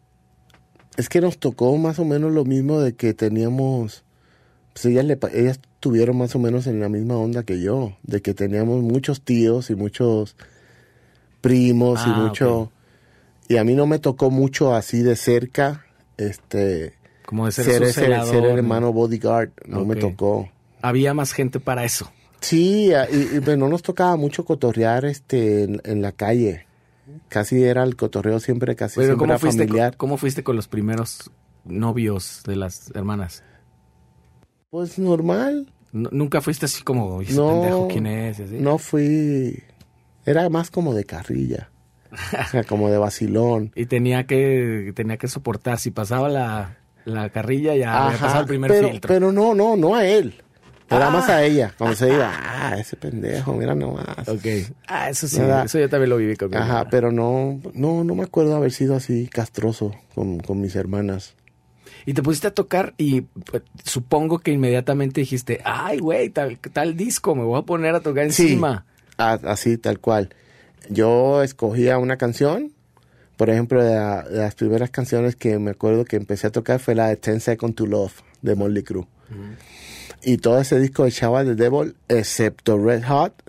es 0.95 1.09
que 1.09 1.19
nos 1.19 1.39
tocó 1.39 1.75
más 1.75 1.99
o 1.99 2.05
menos 2.05 2.31
lo 2.31 2.45
mismo 2.45 2.79
de 2.79 2.93
que 2.93 3.13
teníamos 3.13 4.05
pues 4.71 4.85
ellas 4.85 5.03
le 5.03 5.19
ellas 5.33 5.59
tuvieron 5.81 6.17
más 6.17 6.33
o 6.35 6.39
menos 6.39 6.65
en 6.65 6.79
la 6.79 6.87
misma 6.87 7.17
onda 7.17 7.43
que 7.43 7.61
yo, 7.61 7.97
de 8.03 8.21
que 8.21 8.33
teníamos 8.33 8.81
muchos 8.81 9.21
tíos 9.23 9.71
y 9.71 9.75
muchos 9.75 10.37
primos 11.41 11.99
y 12.07 12.11
Ah, 12.11 12.17
mucho 12.17 12.71
y 13.49 13.57
a 13.57 13.65
mí 13.65 13.75
no 13.75 13.87
me 13.87 13.99
tocó 13.99 14.31
mucho 14.31 14.73
así 14.73 15.01
de 15.01 15.17
cerca 15.17 15.85
este 16.15 16.98
Como 17.29 17.45
de 17.45 17.51
ser, 17.51 17.65
ser, 17.65 17.85
su 17.87 17.93
ser 17.93 18.11
el 18.11 18.41
¿no? 18.41 18.57
hermano 18.57 18.91
bodyguard, 18.91 19.51
no 19.67 19.85
me 19.85 19.95
tocó. 19.95 20.49
Había 20.81 21.13
más 21.13 21.31
gente 21.31 21.59
para 21.59 21.85
eso. 21.85 22.11
Sí, 22.41 22.89
y, 23.11 23.37
y, 23.37 23.55
no 23.55 23.69
nos 23.69 23.83
tocaba 23.83 24.15
mucho 24.15 24.45
cotorrear 24.45 25.05
este 25.05 25.65
en, 25.65 25.79
en 25.83 26.01
la 26.01 26.11
calle. 26.11 26.65
Casi 27.27 27.61
era 27.63 27.83
el 27.83 27.95
cotorreo 27.95 28.39
siempre, 28.39 28.75
casi 28.75 28.95
Pero 28.95 29.09
siempre 29.09 29.19
¿cómo 29.19 29.31
era 29.33 29.37
fuiste, 29.39 29.63
familiar. 29.67 29.95
¿cómo 29.95 30.17
fuiste 30.17 30.43
con 30.43 30.55
los 30.55 30.67
primeros 30.67 31.29
novios 31.65 32.41
de 32.47 32.55
las 32.55 32.89
hermanas? 32.95 33.43
Pues 34.71 34.97
normal. 34.97 35.71
Nunca 35.91 36.41
fuiste 36.41 36.65
así 36.65 36.81
como, 36.81 37.21
"Y 37.21 37.25
ese 37.25 37.35
No, 37.35 37.61
pendejo 37.61 37.87
quién 37.89 38.07
es? 38.07 38.39
Así? 38.39 38.55
No 38.59 38.79
fui. 38.79 39.61
Era 40.25 40.49
más 40.49 40.71
como 40.71 40.95
de 40.95 41.03
carrilla. 41.03 41.69
o 42.11 42.49
sea, 42.49 42.63
como 42.63 42.89
de 42.89 42.97
vacilón. 42.97 43.71
Y 43.75 43.85
tenía 43.85 44.25
que, 44.25 44.93
tenía 44.95 45.17
que 45.17 45.27
soportar. 45.27 45.77
Si 45.77 45.91
pasaba 45.91 46.27
la, 46.29 46.77
la 47.09 47.29
carrilla, 47.29 47.75
ya 47.75 48.05
había 48.07 48.17
pasado 48.19 48.41
el 48.41 48.47
primer 48.47 48.71
pero, 48.71 48.89
filtro. 48.89 49.07
pero 49.07 49.31
no, 49.31 49.53
no, 49.55 49.75
no 49.75 49.95
a 49.95 50.05
él. 50.05 50.35
Era 50.89 51.07
Ah. 51.07 51.11
más 51.11 51.29
a 51.29 51.43
ella. 51.43 51.71
Cuando 51.77 51.95
se 51.95 52.11
iba, 52.11 52.31
ah, 52.33 52.75
ese 52.79 52.95
pendejo, 52.95 53.53
mira 53.53 53.75
nomás. 53.75 54.27
Ok. 54.27 54.45
Ah, 54.87 55.09
eso 55.09 55.27
sí. 55.27 55.39
Eso 55.39 55.77
yo 55.79 55.87
también 55.87 56.09
lo 56.09 56.17
viví 56.17 56.35
con 56.35 56.49
mi 56.49 56.55
Ajá, 56.55 56.65
hermana. 56.65 56.89
pero 56.89 57.11
no, 57.11 57.59
no, 57.75 58.03
no 58.03 58.15
me 58.15 58.23
acuerdo 58.23 58.55
haber 58.55 58.71
sido 58.71 58.95
así 58.95 59.27
castroso 59.27 59.93
con, 60.15 60.39
con 60.39 60.59
mis 60.59 60.75
hermanas. 60.75 61.35
Y 62.07 62.13
te 62.15 62.23
pusiste 62.23 62.47
a 62.47 62.53
tocar 62.55 62.95
y 62.97 63.21
pues, 63.21 63.61
supongo 63.83 64.39
que 64.39 64.51
inmediatamente 64.51 65.21
dijiste, 65.21 65.61
ay, 65.63 65.99
güey, 65.99 66.29
tal, 66.29 66.57
tal 66.57 66.97
disco, 66.97 67.35
me 67.35 67.43
voy 67.43 67.59
a 67.59 67.63
poner 67.63 67.93
a 67.93 67.99
tocar 67.99 68.31
Sí. 68.31 68.43
encima. 68.43 68.85
A- 69.17 69.33
así, 69.43 69.77
tal 69.77 69.99
cual. 69.99 70.29
Yo 70.89 71.43
escogía 71.43 71.99
una 71.99 72.17
canción. 72.17 72.71
Por 73.39 73.49
ejemplo, 73.49 73.81
de, 73.81 73.95
la- 73.95 74.25
las 74.29 74.53
primeras 74.55 74.89
canciones 74.89 75.37
que 75.37 75.57
me 75.59 75.71
acuerdo 75.71 76.03
que 76.03 76.17
empecé 76.17 76.47
a 76.47 76.51
tocar 76.51 76.81
fue 76.81 76.93
la 76.93 77.07
de 77.07 77.15
Ten 77.15 77.39
Seconds 77.39 77.73
to 77.73 77.85
Love 77.85 78.11
de 78.41 78.53
Molly 78.55 78.83
Crew. 78.83 79.07
Y 80.23 80.39
todo 80.39 80.59
ese 80.59 80.77
disco 80.77 81.05
de 81.05 81.11
Chava 81.13 81.45
de 81.45 81.55
Devil, 81.55 81.95
excepto 82.09 82.77
Red 82.77 83.05
Hot, 83.05 83.41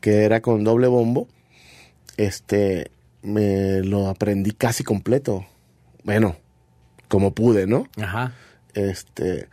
que 0.00 0.24
era 0.24 0.40
con 0.42 0.64
doble 0.64 0.88
bombo, 0.88 1.28
este, 2.16 2.90
me 3.22 3.82
lo 3.84 4.08
aprendí 4.08 4.50
casi 4.50 4.82
completo. 4.82 5.46
Bueno, 6.02 6.34
como 7.06 7.32
pude, 7.32 7.68
¿no? 7.68 7.86
Ajá. 8.02 8.32
Este, 8.74 9.46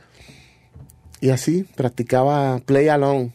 y 1.21 1.29
así, 1.29 1.65
practicaba 1.75 2.57
play 2.65 2.87
along. 2.87 3.29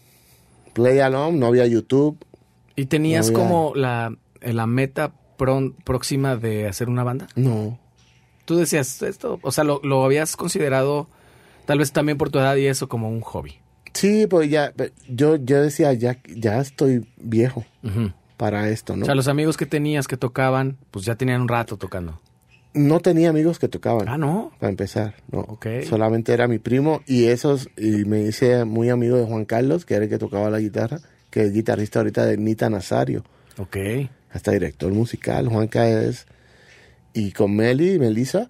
Play 0.72 0.98
along, 0.98 1.38
no 1.38 1.46
había 1.46 1.66
YouTube. 1.66 2.18
¿Y 2.74 2.86
tenías 2.86 3.30
No 3.30 3.36
había- 3.38 3.48
como 3.48 3.72
la, 3.76 4.12
la 4.40 4.66
meta 4.66 5.12
próxima 5.84 6.36
de 6.36 6.66
hacer 6.68 6.88
una 6.88 7.04
banda? 7.04 7.26
No, 7.36 7.78
Tú 8.44 8.56
decías 8.56 9.00
esto, 9.02 9.38
o 9.42 9.52
sea, 9.52 9.62
lo, 9.64 9.80
lo 9.84 10.04
habías 10.04 10.34
considerado 10.36 11.06
tal 11.66 11.78
vez 11.78 11.92
también 11.92 12.18
por 12.18 12.30
tu 12.30 12.38
edad 12.40 12.56
y 12.56 12.66
eso 12.66 12.88
como 12.88 13.08
un 13.08 13.20
hobby. 13.20 13.58
Sí, 13.92 14.26
pues 14.26 14.50
ya, 14.50 14.72
yo, 15.08 15.36
yo 15.36 15.62
decía, 15.62 15.92
ya, 15.92 16.18
ya 16.28 16.58
estoy 16.60 17.06
viejo 17.16 17.64
para 18.36 18.68
esto, 18.70 18.96
¿no? 18.96 19.02
O 19.02 19.06
sea, 19.06 19.14
los 19.14 19.28
amigos 19.28 19.56
que 19.56 19.66
tenías 19.66 20.08
que 20.08 20.16
tocaban, 20.16 20.78
pues 20.90 21.04
ya 21.04 21.14
tenían 21.14 21.42
un 21.42 21.48
rato 21.48 21.76
tocando. 21.76 22.20
No 22.72 23.00
tenía 23.00 23.30
amigos 23.30 23.58
que 23.58 23.68
tocaban, 23.68 24.08
Ah, 24.08 24.16
¿no? 24.16 24.52
para 24.58 24.70
empezar, 24.70 25.14
no. 25.30 25.40
Ok. 25.40 25.66
Solamente 25.88 26.32
era 26.32 26.46
mi 26.48 26.58
primo 26.58 27.02
y 27.06 27.26
esos, 27.26 27.68
y 27.76 28.04
me 28.04 28.22
hice 28.22 28.64
muy 28.64 28.88
amigo 28.90 29.16
de 29.16 29.26
Juan 29.26 29.44
Carlos, 29.44 29.84
que 29.84 29.94
era 29.94 30.04
el 30.04 30.10
que 30.10 30.18
tocaba 30.18 30.50
la 30.50 30.60
guitarra, 30.60 30.98
que 31.30 31.42
es 31.42 31.52
guitarrista 31.52 31.98
ahorita 32.00 32.24
de 32.26 32.36
Nita 32.36 32.70
Nazario, 32.70 33.24
Ok. 33.58 33.76
Hasta 34.32 34.52
director 34.52 34.92
musical, 34.92 35.48
Juanca 35.48 35.88
es, 35.88 36.26
y 37.12 37.32
con 37.32 37.56
Meli 37.56 37.94
y 37.94 37.98
Melissa 37.98 38.48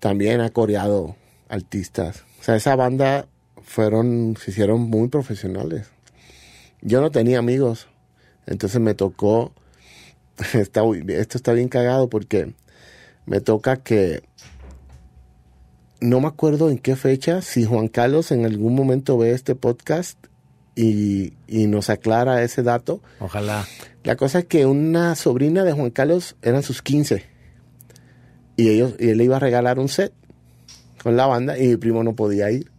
también 0.00 0.40
ha 0.40 0.50
coreado 0.50 1.16
artistas. 1.48 2.24
O 2.40 2.42
sea, 2.42 2.56
esa 2.56 2.74
banda 2.76 3.26
fueron, 3.62 4.36
se 4.42 4.50
hicieron 4.50 4.82
muy 4.82 5.08
profesionales. 5.08 5.88
Yo 6.80 7.00
no 7.00 7.10
tenía 7.10 7.38
amigos, 7.38 7.88
entonces 8.46 8.80
me 8.80 8.94
tocó, 8.94 9.52
está, 10.54 10.82
esto 11.08 11.38
está 11.38 11.52
bien 11.52 11.68
cagado 11.68 12.08
porque 12.08 12.54
me 13.26 13.40
toca 13.40 13.76
que, 13.76 14.22
no 16.00 16.20
me 16.20 16.28
acuerdo 16.28 16.70
en 16.70 16.78
qué 16.78 16.96
fecha, 16.96 17.42
si 17.42 17.64
Juan 17.64 17.88
Carlos 17.88 18.32
en 18.32 18.46
algún 18.46 18.74
momento 18.74 19.18
ve 19.18 19.32
este 19.32 19.54
podcast 19.54 20.18
y, 20.74 21.34
y 21.46 21.66
nos 21.66 21.90
aclara 21.90 22.42
ese 22.42 22.62
dato, 22.62 23.02
Ojalá. 23.18 23.66
La 24.04 24.16
cosa 24.16 24.40
es 24.40 24.44
que 24.46 24.66
una 24.66 25.14
sobrina 25.14 25.64
de 25.64 25.72
Juan 25.72 25.90
Carlos 25.90 26.36
eran 26.42 26.62
sus 26.62 26.82
15 26.82 27.24
y 28.56 28.68
ellos 28.68 28.94
y 28.98 29.08
él 29.08 29.18
le 29.18 29.24
iba 29.24 29.36
a 29.36 29.40
regalar 29.40 29.78
un 29.78 29.88
set 29.88 30.12
con 31.02 31.16
la 31.16 31.26
banda 31.26 31.58
y 31.58 31.68
mi 31.68 31.76
primo 31.76 32.02
no 32.04 32.14
podía 32.14 32.50
ir. 32.50 32.70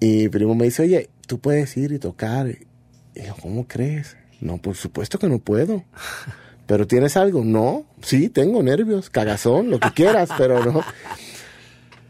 Y 0.00 0.24
mi 0.24 0.28
primo 0.28 0.54
me 0.54 0.64
dice, 0.64 0.82
oye, 0.82 1.08
tú 1.26 1.38
puedes 1.38 1.76
ir 1.76 1.92
y 1.92 1.98
tocar. 1.98 2.48
Y 2.48 3.22
yo, 3.26 3.34
¿cómo 3.40 3.66
crees? 3.66 4.16
No, 4.40 4.58
por 4.58 4.74
supuesto 4.74 5.18
que 5.18 5.28
no 5.28 5.38
puedo. 5.38 5.84
¿Pero 6.66 6.86
tienes 6.86 7.16
algo? 7.16 7.44
No, 7.44 7.86
sí, 8.02 8.28
tengo 8.28 8.62
nervios, 8.62 9.10
cagazón, 9.10 9.70
lo 9.70 9.80
que 9.80 9.90
quieras, 9.90 10.30
pero 10.36 10.64
no. 10.64 10.82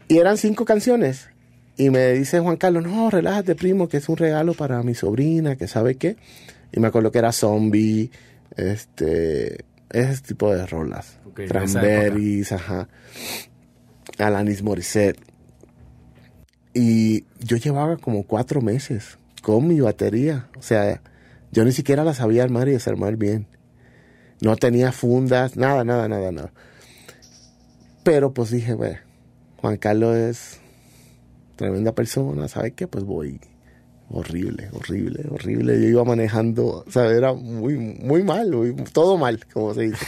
Y 0.07 0.17
eran 0.17 0.37
cinco 0.37 0.65
canciones. 0.65 1.29
Y 1.77 1.89
me 1.89 2.11
dice 2.11 2.39
Juan 2.39 2.57
Carlos, 2.57 2.83
no, 2.83 3.09
relájate, 3.09 3.55
primo, 3.55 3.87
que 3.87 3.97
es 3.97 4.09
un 4.09 4.17
regalo 4.17 4.53
para 4.53 4.83
mi 4.83 4.95
sobrina, 4.95 5.55
que 5.55 5.67
sabe 5.67 5.95
qué. 5.95 6.17
Y 6.73 6.79
me 6.79 6.87
acuerdo 6.87 7.11
que 7.11 7.19
era 7.19 7.31
Zombie, 7.31 8.11
este, 8.57 9.63
ese 9.91 10.21
tipo 10.23 10.53
de 10.53 10.65
rolas. 10.65 11.19
Ok, 11.25 11.37
de 11.37 11.45
esa 11.45 11.53
Cranberries, 11.53 12.51
ajá. 12.51 12.89
Alanis 14.17 14.63
Morissette. 14.63 15.19
Y 16.73 17.25
yo 17.39 17.57
llevaba 17.57 17.97
como 17.97 18.23
cuatro 18.23 18.61
meses 18.61 19.19
con 19.43 19.67
mi 19.67 19.79
batería. 19.79 20.49
O 20.57 20.63
sea, 20.63 21.01
yo 21.51 21.63
ni 21.63 21.71
siquiera 21.71 22.03
la 22.03 22.15
sabía 22.15 22.43
armar 22.43 22.67
y 22.67 22.71
desarmar 22.71 23.17
bien. 23.17 23.45
No 24.41 24.55
tenía 24.55 24.91
fundas, 24.91 25.55
nada, 25.55 25.83
nada, 25.83 26.07
nada, 26.07 26.31
nada. 26.31 26.51
Pero 28.03 28.33
pues 28.33 28.49
dije, 28.49 28.73
bueno, 28.73 28.97
Juan 29.57 29.77
Carlos 29.77 30.15
es 30.15 30.59
tremenda 31.55 31.93
persona, 31.93 32.47
¿sabes 32.47 32.73
qué? 32.75 32.87
Pues 32.87 33.05
voy. 33.05 33.39
Horrible, 34.15 34.69
horrible, 34.73 35.25
horrible. 35.31 35.81
Yo 35.81 35.87
iba 35.87 36.03
manejando, 36.03 36.83
o 36.87 36.91
sea, 36.91 37.05
era 37.09 37.33
muy, 37.33 37.75
muy 37.77 38.21
mal, 38.23 38.51
muy- 38.51 38.75
todo 38.93 39.17
mal, 39.17 39.43
como 39.51 39.73
se 39.73 39.81
dice. 39.89 40.05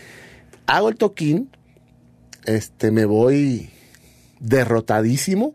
Hago 0.66 0.90
el 0.90 0.96
toquín, 0.96 1.48
este, 2.44 2.90
me 2.90 3.06
voy 3.06 3.70
derrotadísimo, 4.38 5.54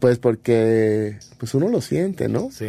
pues 0.00 0.18
porque, 0.18 1.16
pues 1.38 1.54
uno 1.54 1.68
lo 1.68 1.80
siente, 1.80 2.28
¿no? 2.28 2.50
Sí. 2.50 2.68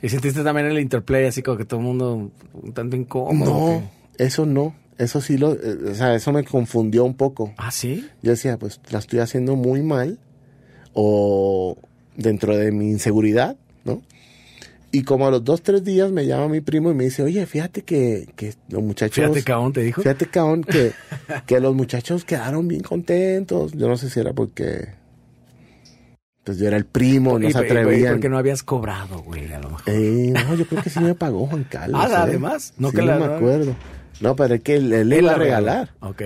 ¿Y 0.00 0.08
sentiste 0.08 0.42
también 0.42 0.66
el 0.68 0.78
interplay 0.80 1.26
así 1.26 1.42
como 1.42 1.58
que 1.58 1.64
todo 1.66 1.80
el 1.80 1.86
mundo 1.86 2.30
un 2.54 2.72
tanto 2.72 2.96
incómodo? 2.96 3.50
No, 3.50 3.90
eso 4.16 4.46
no. 4.46 4.74
Eso 4.96 5.20
sí 5.20 5.36
lo, 5.36 5.52
eh, 5.52 5.90
o 5.90 5.94
sea, 5.94 6.14
eso 6.14 6.32
me 6.32 6.42
confundió 6.42 7.04
un 7.04 7.14
poco. 7.14 7.52
¿Ah, 7.58 7.70
sí? 7.70 8.08
Yo 8.22 8.30
decía, 8.30 8.56
pues 8.56 8.80
la 8.90 8.98
estoy 9.00 9.18
haciendo 9.18 9.54
muy 9.56 9.82
mal 9.82 10.18
o 10.94 11.76
dentro 12.16 12.56
de 12.56 12.72
mi 12.72 12.90
inseguridad, 12.90 13.56
¿no? 13.84 14.02
Y 14.92 15.02
como 15.02 15.26
a 15.26 15.30
los 15.30 15.44
dos, 15.44 15.62
tres 15.62 15.84
días 15.84 16.10
me 16.10 16.26
llama 16.26 16.48
mi 16.48 16.60
primo 16.60 16.90
y 16.90 16.94
me 16.94 17.04
dice, 17.04 17.22
oye, 17.22 17.44
fíjate 17.44 17.82
que, 17.82 18.28
que 18.36 18.54
los 18.70 18.82
muchachos... 18.82 19.16
Fíjate, 19.16 19.42
cabrón, 19.42 19.72
te 19.72 19.82
dijo. 19.82 20.00
Fíjate, 20.00 20.26
cabrón, 20.26 20.62
que, 20.64 20.92
que 21.46 21.60
los 21.60 21.74
muchachos 21.74 22.24
quedaron 22.24 22.66
bien 22.68 22.82
contentos. 22.82 23.72
Yo 23.72 23.88
no 23.88 23.96
sé 23.96 24.08
si 24.08 24.20
era 24.20 24.32
porque... 24.32 24.88
Pues 26.44 26.58
yo 26.58 26.68
era 26.68 26.76
el 26.76 26.86
primo, 26.86 27.38
no 27.38 27.48
Y- 27.48 27.52
se 27.52 27.58
y- 27.58 27.62
y 27.62 27.64
atrevían. 27.64 28.12
Porque 28.14 28.28
no 28.28 28.38
habías 28.38 28.62
cobrado, 28.62 29.18
güey, 29.22 29.52
a 29.52 29.58
lo 29.58 29.70
mejor. 29.70 29.82
Eh, 29.88 30.32
no, 30.32 30.54
yo 30.54 30.64
creo 30.66 30.80
que 30.82 30.90
sí 30.90 31.00
me 31.00 31.14
pagó 31.14 31.46
Juan 31.46 31.64
Carlos. 31.70 32.00
Ah, 32.02 32.08
¿eh? 32.08 32.14
además, 32.18 32.72
no 32.78 32.90
Sí, 32.90 32.96
que 32.96 33.02
la- 33.02 33.18
me 33.18 33.24
acuerdo. 33.26 33.74
No, 34.20 34.36
pero 34.36 34.54
es 34.54 34.62
que 34.62 34.76
él, 34.76 34.92
él 34.92 35.08
le 35.08 35.18
iba 35.18 35.32
a 35.32 35.36
regalar. 35.36 35.90
Ok. 36.00 36.22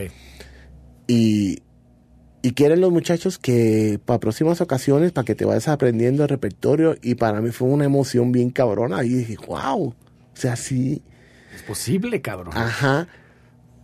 Y, 1.09 1.61
y 2.43 2.53
quieren 2.53 2.80
los 2.80 2.91
muchachos 2.91 3.38
que 3.38 4.01
para 4.05 4.18
próximas 4.18 4.61
ocasiones, 4.61 5.12
para 5.12 5.24
que 5.24 5.34
te 5.34 5.45
vayas 5.45 5.68
aprendiendo 5.68 6.22
el 6.22 6.28
repertorio. 6.28 6.97
Y 7.03 7.16
para 7.16 7.41
mí 7.41 7.51
fue 7.51 7.68
una 7.68 7.84
emoción 7.84 8.32
bien 8.32 8.51
cabrona. 8.51 9.05
Y 9.05 9.11
dije, 9.11 9.36
wow. 9.47 9.88
O 9.88 9.95
sea, 10.32 10.57
sí. 10.57 11.03
Es 11.55 11.62
posible, 11.62 12.22
cabrón. 12.22 12.57
Ajá. 12.57 13.09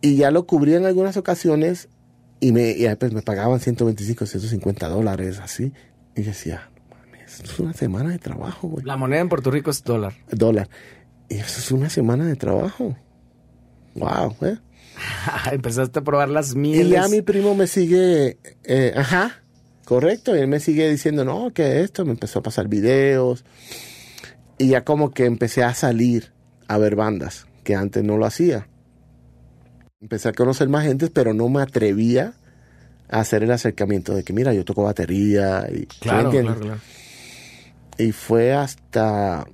Y 0.01 0.17
ya 0.17 0.31
lo 0.31 0.47
cubrí 0.47 0.75
en 0.75 0.87
algunas 0.87 1.19
ocasiones. 1.19 1.89
Y 2.41 2.53
me, 2.53 2.71
y 2.71 2.87
pues 2.97 3.13
me 3.13 3.23
pagaban 3.23 3.61
125, 3.61 4.25
150 4.25 4.89
dólares, 4.89 5.39
así. 5.39 5.73
Y 6.15 6.23
yo 6.23 6.29
decía, 6.29 6.71
no 6.75 6.97
mames, 6.97 7.41
esto 7.41 7.51
es 7.51 7.61
una 7.61 7.73
semana 7.75 8.11
de 8.11 8.19
trabajo, 8.19 8.69
güey. 8.69 8.85
La 8.85 8.97
moneda 8.97 9.21
en 9.21 9.29
Puerto 9.29 9.51
Rico 9.51 9.71
es 9.71 9.85
dólar. 9.85 10.15
Dólar. 10.31 10.69
Y 11.29 11.35
eso 11.35 11.61
es 11.61 11.71
una 11.73 11.91
semana 11.91 12.25
de 12.25 12.37
trabajo. 12.37 12.97
Wow, 13.95 14.37
¿eh? 14.43 14.59
Empezaste 15.53 15.99
a 15.99 16.03
probar 16.03 16.29
las 16.29 16.53
Y 16.53 16.57
miles. 16.59 16.89
ya 16.89 17.09
mi 17.09 17.23
primo 17.23 17.55
me 17.55 17.67
sigue, 17.67 18.39
eh, 18.65 18.93
ajá, 18.97 19.43
correcto, 19.85 20.37
y 20.37 20.41
él 20.41 20.49
me 20.49 20.61
sigue 20.61 20.91
diciendo, 20.91 21.25
no, 21.25 21.53
que 21.53 21.81
esto, 21.83 22.05
me 22.05 22.13
empezó 22.13 22.41
a 22.41 22.43
pasar 22.43 22.69
videos, 22.69 23.45
y 24.59 24.69
ya 24.69 24.85
como 24.85 25.11
que 25.13 25.25
empecé 25.27 25.63
a 25.63 25.75
salir 25.75 26.33
a 26.69 26.79
ver 26.79 26.97
bandas, 26.97 27.47
que 27.63 27.75
antes 27.75 28.03
no 28.03 28.17
lo 28.17 28.27
hacía. 28.27 28.69
Empecé 30.01 30.29
a 30.29 30.33
conocer 30.33 30.69
más 30.69 30.85
gente, 30.85 31.09
pero 31.11 31.35
no 31.35 31.49
me 31.49 31.63
atrevía 31.63 32.35
a 33.09 33.21
hacer 33.21 33.43
el 33.43 33.51
acercamiento 33.53 34.15
de 34.15 34.25
que, 34.25 34.33
mira, 34.33 34.53
yo 34.53 34.65
toco 34.65 34.83
batería, 34.83 35.67
y, 35.71 35.77
¿sí 35.77 35.85
me 35.85 35.87
Claro, 36.01 36.31
claro, 36.31 36.61
claro. 36.61 36.81
Y 37.99 38.13
fue 38.13 38.53
hasta, 38.53 39.47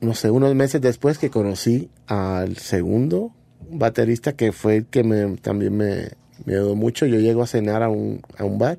no 0.00 0.14
sé, 0.14 0.30
unos 0.30 0.54
meses 0.54 0.80
después 0.80 1.18
que 1.18 1.30
conocí 1.30 1.90
al 2.06 2.56
segundo 2.56 3.32
baterista 3.70 4.34
que 4.34 4.52
fue 4.52 4.76
el 4.76 4.86
que 4.86 5.04
me, 5.04 5.36
también 5.36 5.76
me, 5.76 6.10
me 6.44 6.54
ayudó 6.54 6.74
mucho. 6.74 7.06
Yo 7.06 7.18
llego 7.18 7.42
a 7.42 7.46
cenar 7.46 7.82
a 7.82 7.88
un, 7.88 8.22
a 8.36 8.44
un 8.44 8.58
bar 8.58 8.78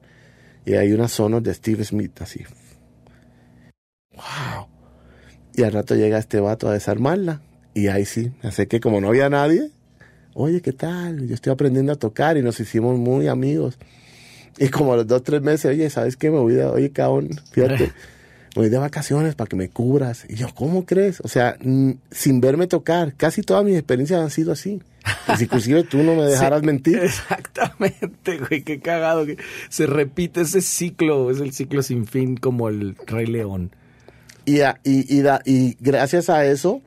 y 0.65 0.73
hay 0.73 0.91
unas 0.91 1.11
zonas 1.11 1.43
de 1.43 1.53
Steve 1.53 1.83
Smith 1.83 2.21
así. 2.21 2.43
¡Wow! 4.15 4.67
Y 5.55 5.63
al 5.63 5.73
rato 5.73 5.95
llega 5.95 6.17
este 6.17 6.39
vato 6.39 6.69
a 6.69 6.73
desarmarla. 6.73 7.41
Y 7.73 7.87
ahí 7.87 8.05
sí, 8.05 8.31
así 8.43 8.65
que 8.65 8.79
como 8.79 8.99
no 8.99 9.09
había 9.09 9.29
nadie, 9.29 9.71
oye, 10.33 10.61
¿qué 10.61 10.73
tal? 10.73 11.27
Yo 11.27 11.35
estoy 11.35 11.53
aprendiendo 11.53 11.91
a 11.91 11.95
tocar 11.95 12.37
y 12.37 12.41
nos 12.41 12.59
hicimos 12.59 12.97
muy 12.97 13.27
amigos. 13.27 13.77
Y 14.57 14.69
como 14.69 14.93
a 14.93 14.97
los 14.97 15.07
dos, 15.07 15.23
tres 15.23 15.41
meses, 15.41 15.71
oye, 15.71 15.89
¿sabes 15.89 16.17
qué? 16.17 16.31
Me 16.31 16.39
voy 16.39 16.53
de, 16.53 16.65
oye, 16.65 16.91
cabrón, 16.91 17.29
fíjate, 17.51 17.91
voy 18.55 18.69
de 18.69 18.77
vacaciones 18.77 19.35
para 19.35 19.47
que 19.47 19.55
me 19.55 19.69
cubras. 19.69 20.25
Y 20.29 20.35
yo, 20.35 20.47
¿cómo 20.55 20.85
crees? 20.85 21.21
O 21.21 21.27
sea, 21.27 21.57
sin 22.11 22.41
verme 22.41 22.67
tocar, 22.67 23.13
casi 23.15 23.41
todas 23.41 23.63
mis 23.63 23.75
experiencias 23.75 24.19
han 24.21 24.29
sido 24.31 24.51
así. 24.51 24.81
Pues 25.25 25.41
inclusive 25.41 25.83
tú 25.83 25.97
no 26.03 26.15
me 26.15 26.23
dejaras 26.25 26.59
Sí, 26.61 26.65
mentir. 26.65 26.97
Exactamente, 26.99 28.37
güey, 28.39 28.63
qué 28.63 28.79
cagado. 28.79 29.25
que 29.25 29.37
se 29.69 29.85
repite 29.87 30.41
ese 30.41 30.61
ciclo, 30.61 31.31
es 31.31 31.39
el 31.39 31.53
ciclo 31.53 31.81
sin 31.83 32.05
fin 32.05 32.37
como 32.37 32.69
el 32.69 32.95
Rey 33.07 33.25
León. 33.25 33.71
Y, 34.45 34.61
a- 34.61 34.79
y, 34.83 35.13
y, 35.15 35.21
da- 35.21 35.41
y 35.45 35.77
gracias 35.79 36.29
a 36.29 36.45
eso, 36.45 36.81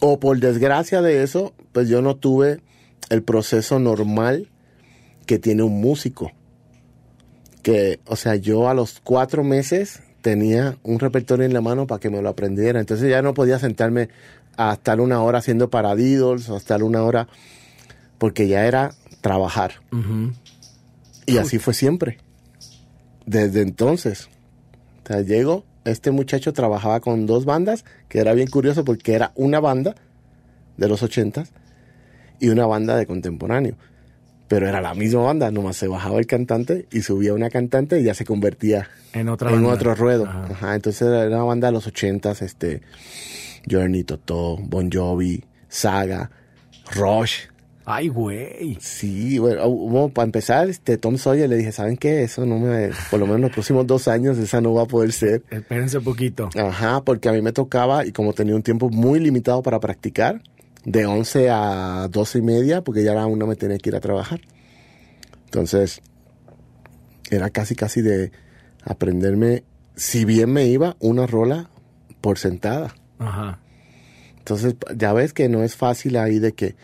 o 0.00 0.18
por 0.18 0.38
desgracia 0.40 1.02
de 1.02 1.22
eso, 1.22 1.54
pues 1.72 1.88
yo 1.88 2.02
no 2.02 2.16
tuve 2.16 2.60
el 3.10 3.22
proceso 3.22 3.78
normal 3.78 4.48
que 5.26 5.38
tiene 5.38 5.62
un 5.62 5.80
músico. 5.80 6.32
Que, 7.62 8.00
o 8.06 8.16
sea, 8.16 8.36
yo 8.36 8.68
a 8.68 8.74
los 8.74 9.00
cuatro 9.02 9.42
meses 9.42 10.00
tenía 10.26 10.76
un 10.82 10.98
repertorio 10.98 11.46
en 11.46 11.54
la 11.54 11.60
mano 11.60 11.86
para 11.86 12.00
que 12.00 12.10
me 12.10 12.20
lo 12.20 12.28
aprendiera. 12.28 12.80
Entonces 12.80 13.08
ya 13.08 13.22
no 13.22 13.32
podía 13.32 13.60
sentarme 13.60 14.08
a 14.56 14.72
estar 14.72 15.00
una 15.00 15.22
hora 15.22 15.38
haciendo 15.38 15.70
paradiddles 15.70 16.48
o 16.48 16.54
a 16.54 16.58
estar 16.58 16.82
una 16.82 17.04
hora, 17.04 17.28
porque 18.18 18.48
ya 18.48 18.66
era 18.66 18.92
trabajar. 19.20 19.74
Y 21.26 21.36
así 21.36 21.60
fue 21.60 21.74
siempre. 21.74 22.18
Desde 23.24 23.62
entonces. 23.62 24.28
O 25.04 25.06
sea, 25.06 25.20
llego, 25.20 25.64
este 25.84 26.10
muchacho 26.10 26.52
trabajaba 26.52 26.98
con 26.98 27.26
dos 27.26 27.44
bandas, 27.44 27.84
que 28.08 28.18
era 28.18 28.34
bien 28.34 28.48
curioso 28.48 28.84
porque 28.84 29.14
era 29.14 29.30
una 29.36 29.60
banda 29.60 29.94
de 30.76 30.88
los 30.88 31.04
ochentas 31.04 31.52
y 32.40 32.48
una 32.48 32.66
banda 32.66 32.96
de 32.96 33.06
contemporáneo. 33.06 33.76
Pero 34.48 34.68
era 34.68 34.80
la 34.80 34.94
misma 34.94 35.22
banda, 35.22 35.50
nomás 35.50 35.76
se 35.76 35.88
bajaba 35.88 36.18
el 36.20 36.26
cantante 36.26 36.86
y 36.92 37.02
subía 37.02 37.34
una 37.34 37.50
cantante 37.50 38.00
y 38.00 38.04
ya 38.04 38.14
se 38.14 38.24
convertía 38.24 38.88
En 39.12 39.28
otra 39.28 39.48
en 39.50 39.56
banda. 39.56 39.70
otro 39.70 39.94
ruedo. 39.96 40.24
Ajá. 40.26 40.46
Ajá, 40.52 40.74
entonces 40.76 41.02
era 41.02 41.26
una 41.26 41.42
banda 41.44 41.66
de 41.68 41.72
los 41.72 41.86
ochentas, 41.88 42.42
este, 42.42 42.80
Journey, 43.68 44.04
Totó, 44.04 44.56
Bon 44.58 44.90
Jovi, 44.92 45.42
Saga, 45.68 46.30
Rush. 46.94 47.46
Ay, 47.88 48.08
güey. 48.08 48.76
Sí, 48.80 49.38
bueno, 49.38 49.64
hubo- 49.66 50.08
para 50.08 50.24
empezar, 50.26 50.68
este 50.68 50.98
Tom 50.98 51.18
Sawyer 51.18 51.48
le 51.48 51.56
dije, 51.56 51.70
¿saben 51.70 51.96
qué? 51.96 52.24
Eso 52.24 52.44
no 52.44 52.58
me, 52.58 52.90
por 53.12 53.20
lo 53.20 53.26
menos 53.26 53.40
los 53.42 53.50
próximos 53.52 53.86
dos 53.86 54.08
años, 54.08 54.38
esa 54.38 54.60
no 54.60 54.74
va 54.74 54.82
a 54.82 54.86
poder 54.86 55.12
ser. 55.12 55.44
Espérense 55.50 55.98
un 55.98 56.04
poquito. 56.04 56.48
Ajá, 56.58 57.02
porque 57.04 57.28
a 57.28 57.32
mí 57.32 57.42
me 57.42 57.52
tocaba, 57.52 58.04
y 58.04 58.10
como 58.10 58.32
tenía 58.32 58.56
un 58.56 58.62
tiempo 58.64 58.90
muy 58.90 59.20
limitado 59.20 59.62
para 59.62 59.78
practicar, 59.78 60.42
de 60.86 61.04
11 61.04 61.50
a 61.50 62.08
12 62.08 62.38
y 62.38 62.42
media, 62.42 62.82
porque 62.82 63.02
ya 63.02 63.10
a 63.10 63.16
la 63.16 63.26
una 63.26 63.44
me 63.44 63.56
tenía 63.56 63.76
que 63.76 63.90
ir 63.90 63.96
a 63.96 64.00
trabajar. 64.00 64.40
Entonces, 65.46 66.00
era 67.28 67.50
casi, 67.50 67.74
casi 67.74 68.02
de 68.02 68.30
aprenderme, 68.84 69.64
si 69.96 70.24
bien 70.24 70.52
me 70.52 70.66
iba, 70.66 70.96
una 71.00 71.26
rola 71.26 71.68
por 72.20 72.38
sentada. 72.38 72.94
Ajá. 73.18 73.58
Entonces, 74.38 74.76
ya 74.94 75.12
ves 75.12 75.32
que 75.32 75.48
no 75.48 75.64
es 75.64 75.74
fácil 75.74 76.16
ahí 76.16 76.38
de 76.38 76.52
que, 76.52 76.76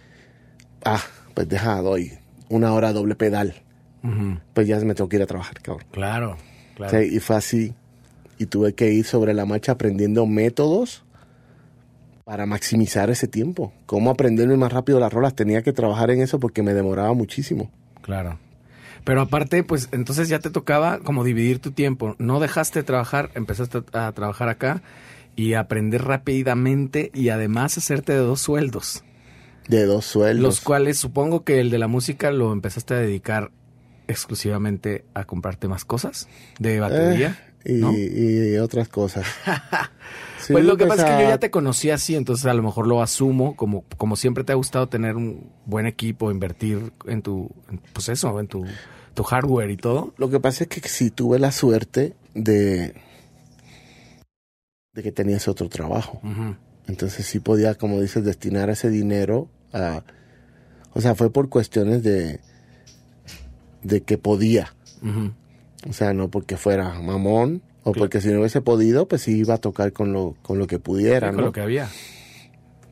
ah, 0.85 1.03
pues 1.35 1.49
deja, 1.49 1.81
doy 1.81 2.19
una 2.49 2.73
hora 2.73 2.93
doble 2.93 3.15
pedal. 3.15 3.63
Ujú. 4.03 4.41
Pues 4.53 4.67
ya 4.67 4.81
me 4.81 4.95
tengo 4.95 5.09
que 5.09 5.17
ir 5.17 5.23
a 5.23 5.27
trabajar, 5.27 5.63
cabrón. 5.63 5.87
Claro, 5.93 6.37
claro. 6.75 6.99
Sí, 6.99 7.09
y 7.17 7.21
fue 7.21 7.37
así. 7.37 7.75
Y 8.37 8.47
tuve 8.47 8.75
que 8.75 8.93
ir 8.93 9.05
sobre 9.05 9.33
la 9.33 9.47
marcha 9.47 9.73
aprendiendo 9.73 10.27
métodos 10.27 11.05
para 12.25 12.47
maximizar 12.47 13.11
ese 13.11 13.29
tiempo. 13.29 13.73
Cómo 13.87 14.11
aprenderme 14.11 14.57
más 14.57 14.73
rápido 14.73 15.01
las 15.01 15.13
rolas. 15.13 15.35
Tenía 15.35 15.63
que 15.63 15.73
trabajar 15.73 16.11
en 16.11 16.21
eso 16.21 16.39
porque 16.39 16.63
me 16.63 16.75
demoraba 16.75 17.13
muchísimo. 17.15 17.71
Claro. 18.03 18.39
Pero 19.05 19.21
aparte, 19.21 19.65
pues 19.65 19.89
entonces 19.93 20.29
ya 20.29 20.39
te 20.39 20.51
tocaba 20.51 21.01
como 21.01 21.25
dividir 21.25 21.59
tu 21.59 21.73
tiempo. 21.73 22.15
No 22.19 22.39
dejaste 22.39 22.81
de 22.81 22.85
trabajar, 22.85 23.31
empezaste 23.35 23.83
a 23.93 24.13
trabajar 24.13 24.49
acá 24.49 24.83
y 25.35 25.55
aprender 25.55 26.05
rápidamente 26.05 27.11
y 27.13 27.31
además 27.31 27.77
hacerte 27.79 28.13
de 28.13 28.19
dos 28.19 28.41
sueldos. 28.41 29.03
De 29.67 29.87
dos 29.87 30.05
sueldos. 30.05 30.43
Los 30.43 30.61
cuales 30.61 30.99
supongo 30.99 31.43
que 31.45 31.61
el 31.61 31.71
de 31.71 31.79
la 31.79 31.89
música 31.89 32.31
lo 32.31 32.53
empezaste 32.53 32.95
a 32.95 32.99
dedicar 32.99 33.51
exclusivamente 34.07 35.05
a 35.15 35.25
comprarte 35.25 35.69
más 35.69 35.85
cosas 35.85 36.29
de 36.59 36.79
batería. 36.81 37.39
Eh, 37.65 37.73
y, 37.73 37.81
¿no? 37.81 37.93
y 37.93 38.59
otras 38.59 38.89
cosas. 38.89 39.27
Sí, 40.43 40.53
pues 40.53 40.65
lo 40.65 40.77
que 40.77 40.87
pasa 40.87 41.07
es 41.07 41.17
que 41.17 41.23
yo 41.23 41.29
ya 41.29 41.39
te 41.39 41.53
conocí 41.53 41.91
así, 41.91 42.17
entonces 42.17 42.47
a 42.47 42.55
lo 42.55 42.65
mejor 42.65 42.89
lo 42.89 43.01
asumo 43.01 43.55
como, 43.55 43.85
como 43.97 44.17
siempre 44.17 44.43
te 44.43 44.51
ha 44.51 44.57
gustado 44.57 44.89
tener 44.89 45.15
un 45.15 45.53
buen 45.67 45.87
equipo, 45.87 46.33
invertir 46.33 46.93
en 47.07 47.23
tu, 47.23 47.49
pues 47.93 48.09
eso, 48.09 48.41
en 48.41 48.49
tu, 48.49 48.65
tu 49.15 49.23
hardware 49.23 49.71
y 49.71 49.77
todo. 49.77 50.15
Lo 50.17 50.31
que 50.31 50.41
pasa 50.41 50.65
es 50.65 50.69
que 50.69 50.89
sí 50.89 51.11
tuve 51.11 51.39
la 51.39 51.53
suerte 51.53 52.17
de, 52.35 52.95
de 54.93 55.03
que 55.03 55.13
tenía 55.13 55.37
ese 55.37 55.51
otro 55.51 55.69
trabajo. 55.69 56.21
Entonces 56.89 57.25
sí 57.25 57.39
podía, 57.39 57.77
como 57.77 58.01
dices, 58.01 58.25
destinar 58.25 58.69
ese 58.69 58.91
dinero 58.91 59.49
a... 59.73 60.03
O 60.95 61.01
sea, 61.01 61.15
fue 61.15 61.33
por 61.33 61.49
cuestiones 61.49 62.03
de, 62.03 62.41
de 63.83 64.03
que 64.03 64.19
podía. 64.19 64.75
O 65.89 65.93
sea, 65.93 66.13
no 66.13 66.31
porque 66.31 66.57
fuera 66.57 67.01
mamón 67.01 67.63
o 67.85 67.93
porque 67.93 68.21
si 68.21 68.29
no 68.29 68.39
hubiese 68.41 68.61
podido, 68.61 69.07
pues 69.09 69.23
sí 69.23 69.39
iba 69.39 69.55
a 69.55 69.59
tocar 69.59 69.93
con 69.93 70.13
lo, 70.13 70.37
con 70.43 70.59
lo 70.59 70.67
que 70.67 70.79
pudiera, 70.79 71.29
Con 71.29 71.37
¿no? 71.37 71.43
lo 71.45 71.53
que 71.53 71.61
había. 71.61 71.89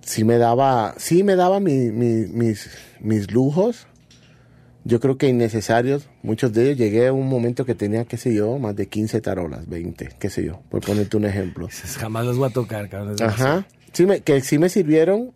Sí 0.02 0.24
me 0.24 0.38
daba, 0.38 0.94
sí 0.98 1.22
me 1.22 1.36
daba 1.36 1.60
mi- 1.60 1.90
mi- 1.92 2.26
mis, 2.26 2.70
mis 3.00 3.30
lujos, 3.30 3.86
yo 4.84 4.98
creo 4.98 5.18
que 5.18 5.28
innecesarios, 5.28 6.08
muchos 6.22 6.52
de 6.52 6.64
ellos. 6.64 6.78
Llegué 6.78 7.08
a 7.08 7.12
un 7.12 7.28
momento 7.28 7.64
que 7.64 7.74
tenía, 7.74 8.04
qué 8.06 8.16
sé 8.16 8.34
yo, 8.34 8.58
más 8.58 8.74
de 8.74 8.88
15 8.88 9.20
tarolas, 9.20 9.68
20, 9.68 10.08
qué 10.18 10.30
sé 10.30 10.42
yo, 10.44 10.62
por 10.70 10.80
ponerte 10.84 11.16
un 11.16 11.26
ejemplo. 11.26 11.68
Jamás 11.98 12.24
los 12.24 12.38
voy 12.38 12.48
a 12.48 12.52
tocar, 12.52 12.88
cabrón. 12.88 13.16
Ajá. 13.22 13.66
Sí, 13.92 14.06
me, 14.06 14.20
que 14.20 14.40
sí 14.40 14.58
me 14.58 14.68
sirvieron 14.68 15.32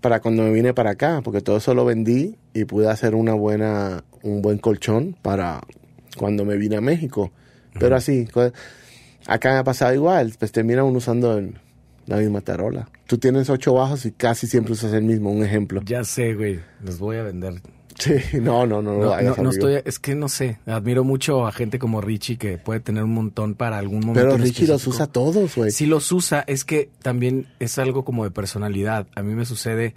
para 0.00 0.20
cuando 0.20 0.44
me 0.44 0.52
vine 0.52 0.72
para 0.72 0.90
acá, 0.90 1.20
porque 1.24 1.40
todo 1.40 1.56
eso 1.56 1.74
lo 1.74 1.84
vendí 1.84 2.36
y 2.54 2.64
pude 2.64 2.88
hacer 2.88 3.14
una 3.14 3.34
buena, 3.34 4.04
un 4.22 4.40
buen 4.40 4.58
colchón 4.58 5.16
para 5.20 5.62
cuando 6.16 6.44
me 6.44 6.56
vine 6.56 6.76
a 6.76 6.80
México. 6.80 7.32
Pero 7.78 7.96
así, 7.96 8.26
acá 9.26 9.52
me 9.52 9.58
ha 9.58 9.64
pasado 9.64 9.94
igual, 9.94 10.34
pues 10.38 10.52
termina 10.52 10.84
uno 10.84 10.98
usando 10.98 11.42
la 12.06 12.16
misma 12.16 12.40
tarola. 12.40 12.88
Tú 13.06 13.18
tienes 13.18 13.50
ocho 13.50 13.74
bajos 13.74 14.06
y 14.06 14.12
casi 14.12 14.46
siempre 14.46 14.72
usas 14.72 14.92
el 14.92 15.04
mismo, 15.04 15.30
un 15.30 15.44
ejemplo. 15.44 15.82
Ya 15.84 16.04
sé, 16.04 16.34
güey, 16.34 16.60
los 16.82 16.98
voy 16.98 17.16
a 17.16 17.22
vender 17.22 17.60
Sí, 17.98 18.12
no, 18.40 18.66
no, 18.66 18.82
no. 18.82 18.98
No, 18.98 19.36
no, 19.36 19.50
estoy, 19.50 19.80
es 19.84 19.98
que 19.98 20.14
no 20.14 20.28
sé, 20.28 20.58
admiro 20.66 21.04
mucho 21.04 21.46
a 21.46 21.52
gente 21.52 21.78
como 21.78 22.00
Richie 22.00 22.36
que 22.36 22.58
puede 22.58 22.80
tener 22.80 23.04
un 23.04 23.14
montón 23.14 23.54
para 23.54 23.78
algún 23.78 24.00
momento. 24.00 24.28
Pero 24.28 24.36
Richie 24.36 24.66
los 24.66 24.86
usa 24.86 25.06
todos, 25.06 25.56
güey. 25.56 25.70
Sí 25.70 25.86
los 25.86 26.12
usa, 26.12 26.44
es 26.46 26.64
que 26.64 26.90
también 27.02 27.46
es 27.58 27.78
algo 27.78 28.04
como 28.04 28.24
de 28.24 28.30
personalidad. 28.30 29.06
A 29.14 29.22
mí 29.22 29.34
me 29.34 29.44
sucede 29.44 29.94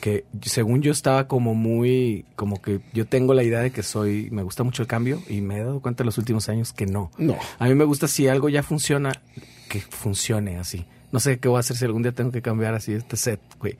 que 0.00 0.24
según 0.42 0.82
yo 0.82 0.92
estaba 0.92 1.26
como 1.26 1.54
muy, 1.54 2.24
como 2.36 2.62
que 2.62 2.80
yo 2.92 3.06
tengo 3.06 3.34
la 3.34 3.42
idea 3.42 3.60
de 3.60 3.72
que 3.72 3.82
soy, 3.82 4.28
me 4.30 4.42
gusta 4.42 4.62
mucho 4.62 4.82
el 4.82 4.88
cambio 4.88 5.20
y 5.28 5.40
me 5.40 5.58
he 5.58 5.64
dado 5.64 5.80
cuenta 5.80 6.02
en 6.02 6.06
los 6.06 6.18
últimos 6.18 6.48
años 6.48 6.72
que 6.72 6.86
no. 6.86 7.10
No. 7.18 7.36
A 7.58 7.66
mí 7.66 7.74
me 7.74 7.84
gusta 7.84 8.06
si 8.08 8.28
algo 8.28 8.48
ya 8.48 8.62
funciona, 8.62 9.12
que 9.68 9.80
funcione 9.80 10.58
así. 10.58 10.86
No 11.10 11.20
sé 11.20 11.38
qué 11.38 11.48
voy 11.48 11.58
a 11.58 11.60
hacer 11.60 11.76
si 11.76 11.84
algún 11.84 12.02
día 12.02 12.12
tengo 12.12 12.30
que 12.30 12.40
cambiar 12.40 12.74
así 12.74 12.92
este 12.92 13.16
set, 13.16 13.40
güey. 13.58 13.76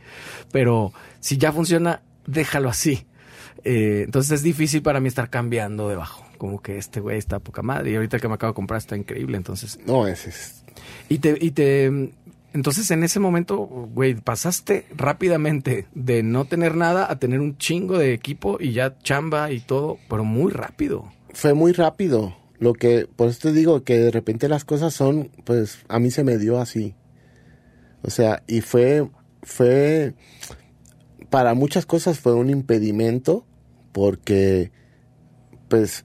Pero 0.50 0.92
si 1.20 1.38
ya 1.38 1.52
funciona, 1.52 2.02
déjalo 2.26 2.68
así 2.68 3.06
eh, 3.64 4.02
entonces 4.04 4.32
es 4.32 4.42
difícil 4.42 4.82
para 4.82 5.00
mí 5.00 5.08
estar 5.08 5.30
cambiando 5.30 5.88
debajo. 5.88 6.24
Como 6.38 6.60
que 6.60 6.78
este 6.78 7.00
güey 7.00 7.18
está 7.18 7.38
poca 7.38 7.62
madre 7.62 7.92
y 7.92 7.94
ahorita 7.94 8.18
que 8.18 8.28
me 8.28 8.34
acabo 8.34 8.52
de 8.52 8.56
comprar 8.56 8.78
está 8.78 8.96
increíble, 8.96 9.36
entonces. 9.36 9.78
No, 9.86 10.06
ese 10.06 10.30
es. 10.30 10.64
Y 11.08 11.18
te, 11.18 11.36
y 11.40 11.52
te, 11.52 12.12
entonces 12.52 12.90
en 12.90 13.02
ese 13.02 13.18
momento, 13.18 13.58
güey, 13.58 14.14
pasaste 14.14 14.86
rápidamente 14.94 15.86
de 15.94 16.22
no 16.22 16.44
tener 16.44 16.74
nada 16.74 17.10
a 17.10 17.18
tener 17.18 17.40
un 17.40 17.56
chingo 17.56 17.98
de 17.98 18.12
equipo 18.12 18.58
y 18.60 18.72
ya 18.72 18.98
chamba 18.98 19.50
y 19.52 19.60
todo, 19.60 19.98
pero 20.08 20.24
muy 20.24 20.52
rápido. 20.52 21.10
Fue 21.32 21.54
muy 21.54 21.72
rápido. 21.72 22.36
Lo 22.58 22.74
que, 22.74 23.08
por 23.16 23.28
eso 23.28 23.40
te 23.42 23.52
digo 23.52 23.84
que 23.84 23.98
de 23.98 24.10
repente 24.10 24.48
las 24.48 24.64
cosas 24.64 24.92
son, 24.94 25.30
pues 25.44 25.78
a 25.88 25.98
mí 25.98 26.10
se 26.10 26.24
me 26.24 26.38
dio 26.38 26.60
así. 26.60 26.94
O 28.02 28.10
sea, 28.10 28.42
y 28.46 28.60
fue, 28.60 29.08
fue, 29.42 30.14
para 31.30 31.54
muchas 31.54 31.86
cosas 31.86 32.20
fue 32.20 32.34
un 32.34 32.50
impedimento 32.50 33.46
porque 33.92 34.72
pues 35.68 36.04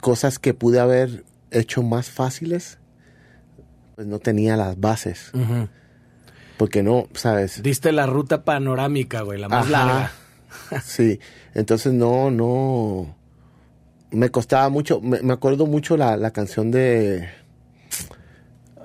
cosas 0.00 0.38
que 0.38 0.54
pude 0.54 0.80
haber 0.80 1.24
hecho 1.50 1.82
más 1.82 2.08
fáciles, 2.08 2.78
pues 3.94 4.06
no 4.06 4.18
tenía 4.18 4.56
las 4.56 4.78
bases. 4.78 5.32
Porque 6.56 6.82
no, 6.82 7.08
¿sabes? 7.14 7.62
Diste 7.62 7.92
la 7.92 8.06
ruta 8.06 8.44
panorámica, 8.44 9.22
güey, 9.22 9.38
la 9.38 9.48
más 9.48 9.68
larga. 9.68 10.12
sí, 10.84 11.20
entonces 11.54 11.92
no, 11.92 12.30
no, 12.30 13.14
me 14.10 14.30
costaba 14.30 14.68
mucho, 14.68 15.00
me, 15.00 15.32
acuerdo 15.32 15.66
mucho 15.66 15.96
la, 15.96 16.16
la, 16.16 16.32
canción 16.32 16.70
de 16.70 17.28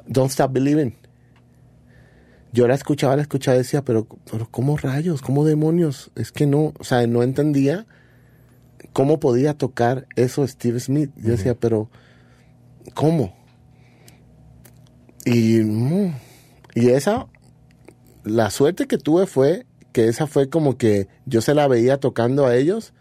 Don't 0.07 0.31
Stop 0.31 0.53
Believing. 0.53 0.95
Yo 2.53 2.67
la 2.67 2.75
escuchaba, 2.75 3.15
la 3.15 3.23
escuchaba 3.23 3.55
y 3.55 3.59
decía, 3.59 3.83
pero, 3.83 4.07
pero 4.31 4.47
¿cómo 4.49 4.77
rayos? 4.77 5.21
¿Cómo 5.21 5.43
demonios? 5.43 6.11
Es 6.15 6.31
que 6.31 6.45
no, 6.45 6.73
o 6.79 6.83
sea, 6.83 7.05
no 7.07 7.23
entendía 7.23 7.85
¿cómo 8.93 9.19
podía 9.19 9.57
tocar 9.57 10.07
eso 10.15 10.47
Steve 10.47 10.79
Smith? 10.79 11.11
Yo 11.15 11.31
decía, 11.31 11.55
pero 11.55 11.89
¿cómo? 12.93 13.35
Y, 15.25 15.59
mm, 15.59 16.13
y 16.75 16.89
esa, 16.89 17.27
la 18.23 18.49
suerte 18.49 18.87
que 18.87 18.97
tuve 18.97 19.27
fue 19.27 19.65
que 19.91 20.09
esa 20.09 20.27
fue 20.27 20.49
como 20.49 20.77
que 20.77 21.07
yo 21.25 21.41
se 21.41 21.53
la 21.53 21.67
veía 21.67 21.99
tocando 21.99 22.45
a 22.45 22.55
ellos, 22.55 22.93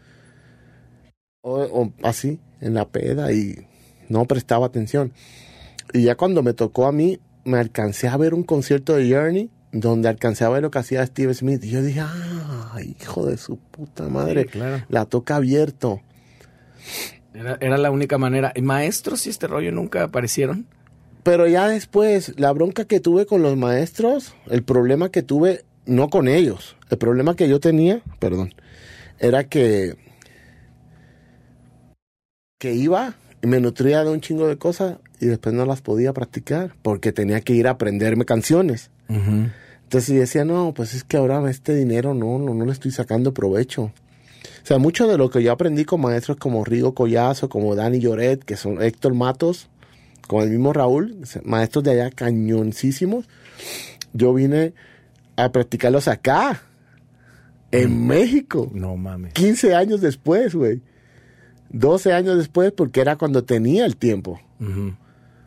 o, 1.43 1.93
así, 2.03 2.41
en 2.61 2.75
la 2.75 2.89
peda, 2.89 3.33
y 3.33 3.67
no 4.09 4.27
prestaba 4.27 4.67
atención. 4.67 5.13
Y 5.93 6.05
ya 6.05 6.15
cuando 6.15 6.43
me 6.43 6.55
tocó 6.55 6.87
a 6.87 6.93
mí, 6.93 7.19
me 7.45 7.59
alcancé 7.59 8.09
a 8.09 8.17
ver 8.17 8.33
un 8.33 8.45
concierto 8.45 8.95
de 8.95 9.13
Journey 9.13 9.51
donde 9.75 10.09
alcancé 10.09 10.45
a 10.45 10.49
ver 10.49 10.63
lo 10.63 10.71
que 10.71 10.79
hacía 10.79 11.05
Steve 11.05 11.35
Smith. 11.35 11.65
Y 11.65 11.71
yo 11.71 11.83
dije, 11.83 12.01
ah, 12.01 12.77
hijo 12.81 13.27
de 13.27 13.37
su 13.37 13.57
puta 13.59 14.09
madre. 14.09 14.47
La 14.89 15.05
toca 15.05 15.37
abierto. 15.37 16.01
Era, 17.35 17.77
la 17.77 17.91
única 17.91 18.17
manera. 18.17 18.53
¿Y 18.55 18.63
maestros 18.63 19.27
y 19.27 19.31
este 19.31 19.49
rollo 19.49 19.73
nunca 19.73 20.05
aparecieron? 20.05 20.67
Pero 21.25 21.49
ya 21.49 21.67
después, 21.67 22.39
la 22.39 22.53
bronca 22.53 22.85
que 22.85 23.01
tuve 23.01 23.27
con 23.27 23.43
los 23.43 23.57
maestros, 23.57 24.35
el 24.47 24.63
problema 24.63 25.09
que 25.09 25.23
tuve, 25.23 25.65
no 25.87 26.09
con 26.09 26.29
ellos, 26.29 26.77
el 26.91 26.99
problema 26.99 27.35
que 27.35 27.49
yo 27.49 27.59
tenía, 27.59 28.03
perdón, 28.21 28.55
era 29.19 29.45
que, 29.45 29.97
que 32.59 32.75
iba 32.75 33.17
y 33.43 33.47
me 33.47 33.59
nutría 33.59 34.05
de 34.05 34.11
un 34.11 34.21
chingo 34.21 34.47
de 34.47 34.59
cosas 34.59 34.99
y 35.19 35.27
después 35.27 35.55
no 35.55 35.65
las 35.65 35.81
podía 35.81 36.13
practicar 36.13 36.77
porque 36.83 37.13
tenía 37.13 37.41
que 37.41 37.55
ir 37.55 37.67
a 37.67 37.71
aprenderme 37.71 38.27
canciones. 38.27 38.91
Entonces 39.85 40.15
yo 40.15 40.21
decía, 40.21 40.45
no, 40.45 40.73
pues 40.75 40.95
es 40.95 41.05
que 41.05 41.17
ahora 41.17 41.49
este 41.51 41.75
dinero 41.75 42.15
no, 42.15 42.39
no, 42.39 42.55
no 42.55 42.65
le 42.65 42.73
estoy 42.73 42.91
sacando 42.91 43.33
provecho. 43.33 43.85
O 43.85 44.67
sea, 44.67 44.79
mucho 44.79 45.07
de 45.07 45.19
lo 45.19 45.31
que 45.31 45.43
yo 45.43 45.53
aprendí 45.53 45.85
con 45.85 46.01
maestros 46.01 46.39
como 46.39 46.65
Rigo 46.65 46.95
Collazo, 46.95 47.49
como 47.49 47.75
Dani 47.75 48.01
Lloret, 48.01 48.45
que 48.45 48.57
son 48.57 48.83
Héctor 48.83 49.15
Matos, 49.15 49.69
como 50.27 50.43
el 50.43 50.51
mismo 50.51 50.73
Raúl, 50.73 51.19
maestros 51.45 51.85
de 51.85 51.93
allá 51.93 52.11
cañoncísimos, 52.11 53.27
yo 54.15 54.33
vine 54.33 54.73
a 55.37 55.51
practicarlos 55.53 56.09
acá, 56.09 56.63
en 57.71 57.93
mm. 57.93 58.07
México. 58.07 58.71
No 58.73 58.97
mames. 58.97 59.33
15 59.35 59.75
años 59.75 60.01
después, 60.01 60.55
güey. 60.55 60.81
12 61.71 62.13
años 62.13 62.39
después, 62.39 62.73
porque 62.73 63.01
era 63.01 63.17
cuando 63.17 63.45
tenía 63.45 63.85
el 63.85 63.97
tiempo. 63.97 64.41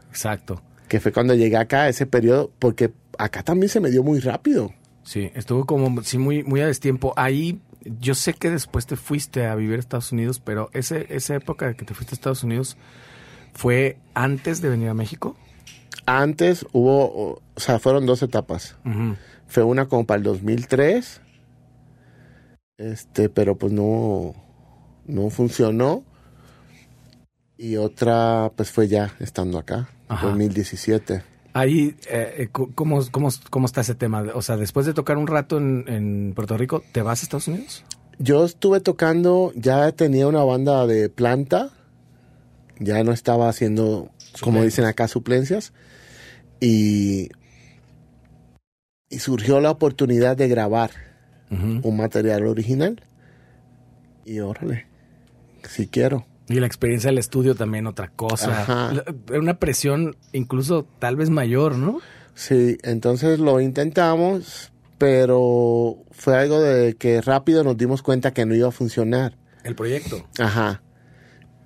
Exacto. 0.09 0.61
Que 0.87 0.99
fue 0.99 1.11
cuando 1.11 1.35
llegué 1.35 1.57
acá, 1.57 1.89
ese 1.89 2.05
periodo, 2.05 2.51
porque 2.59 2.91
acá 3.17 3.43
también 3.43 3.69
se 3.69 3.79
me 3.79 3.89
dio 3.89 4.03
muy 4.03 4.19
rápido. 4.19 4.73
Sí, 5.03 5.31
estuvo 5.35 5.65
como, 5.65 6.03
sí, 6.03 6.17
muy, 6.17 6.43
muy 6.43 6.61
a 6.61 6.67
destiempo. 6.67 7.13
Ahí, 7.15 7.61
yo 7.99 8.13
sé 8.13 8.33
que 8.33 8.49
después 8.49 8.85
te 8.85 8.95
fuiste 8.95 9.45
a 9.45 9.55
vivir 9.55 9.77
a 9.77 9.79
Estados 9.79 10.11
Unidos, 10.11 10.41
pero 10.43 10.69
ese, 10.73 11.07
esa 11.09 11.35
época 11.35 11.67
de 11.67 11.75
que 11.75 11.85
te 11.85 11.93
fuiste 11.93 12.13
a 12.13 12.15
Estados 12.15 12.43
Unidos, 12.43 12.77
¿fue 13.53 13.97
antes 14.13 14.61
de 14.61 14.69
venir 14.69 14.89
a 14.89 14.93
México? 14.93 15.37
Antes 16.05 16.65
hubo, 16.71 17.11
o 17.13 17.41
sea, 17.57 17.79
fueron 17.79 18.05
dos 18.05 18.21
etapas. 18.21 18.75
Fue 19.47 19.63
una 19.63 19.87
como 19.87 20.05
para 20.05 20.17
el 20.17 20.23
2003, 20.23 21.21
este, 22.77 23.29
pero 23.29 23.57
pues 23.57 23.73
no, 23.73 24.35
no 25.05 25.29
funcionó. 25.29 26.03
Y 27.57 27.77
otra, 27.77 28.51
pues 28.55 28.71
fue 28.71 28.87
ya 28.87 29.15
estando 29.19 29.57
acá, 29.57 29.89
en 30.09 30.17
2017. 30.21 31.23
Ahí, 31.53 31.95
eh, 32.09 32.35
eh 32.37 32.49
¿cómo, 32.51 33.01
cómo, 33.11 33.65
está 33.65 33.81
ese 33.81 33.95
tema? 33.95 34.23
O 34.35 34.41
sea, 34.41 34.57
después 34.57 34.85
de 34.85 34.93
tocar 34.93 35.17
un 35.17 35.27
rato 35.27 35.57
en, 35.57 36.33
Puerto 36.35 36.57
Rico, 36.57 36.83
¿te 36.91 37.01
vas 37.01 37.21
a 37.21 37.23
Estados 37.23 37.47
Unidos? 37.47 37.83
Yo 38.19 38.45
estuve 38.45 38.79
tocando, 38.79 39.51
ya 39.55 39.91
tenía 39.91 40.27
una 40.27 40.43
banda 40.43 40.85
de 40.85 41.09
planta, 41.09 41.71
ya 42.79 43.03
no 43.03 43.11
estaba 43.11 43.49
haciendo, 43.49 44.11
como 44.41 44.63
dicen 44.63 44.85
acá, 44.85 45.07
suplencias, 45.07 45.73
y, 46.59 47.29
y 49.09 49.19
surgió 49.19 49.59
la 49.59 49.71
oportunidad 49.71 50.37
de 50.37 50.47
grabar 50.47 50.91
un 51.49 51.97
material 51.97 52.45
original, 52.45 53.01
y 54.25 54.39
órale, 54.39 54.85
si 55.67 55.87
quiero. 55.87 56.25
Y 56.49 56.59
la 56.59 56.67
experiencia 56.67 57.09
del 57.09 57.17
estudio 57.17 57.55
también 57.55 57.87
otra 57.87 58.09
cosa. 58.09 58.93
Era 59.29 59.39
una 59.39 59.59
presión 59.59 60.15
incluso 60.31 60.87
tal 60.99 61.15
vez 61.15 61.29
mayor, 61.29 61.75
¿no? 61.75 61.99
Sí, 62.35 62.77
entonces 62.83 63.39
lo 63.39 63.59
intentamos, 63.59 64.71
pero 64.97 65.97
fue 66.11 66.37
algo 66.37 66.61
de 66.61 66.95
que 66.95 67.21
rápido 67.21 67.63
nos 67.63 67.77
dimos 67.77 68.01
cuenta 68.01 68.31
que 68.31 68.45
no 68.45 68.55
iba 68.55 68.69
a 68.69 68.71
funcionar. 68.71 69.37
El 69.63 69.75
proyecto. 69.75 70.25
Ajá. 70.39 70.81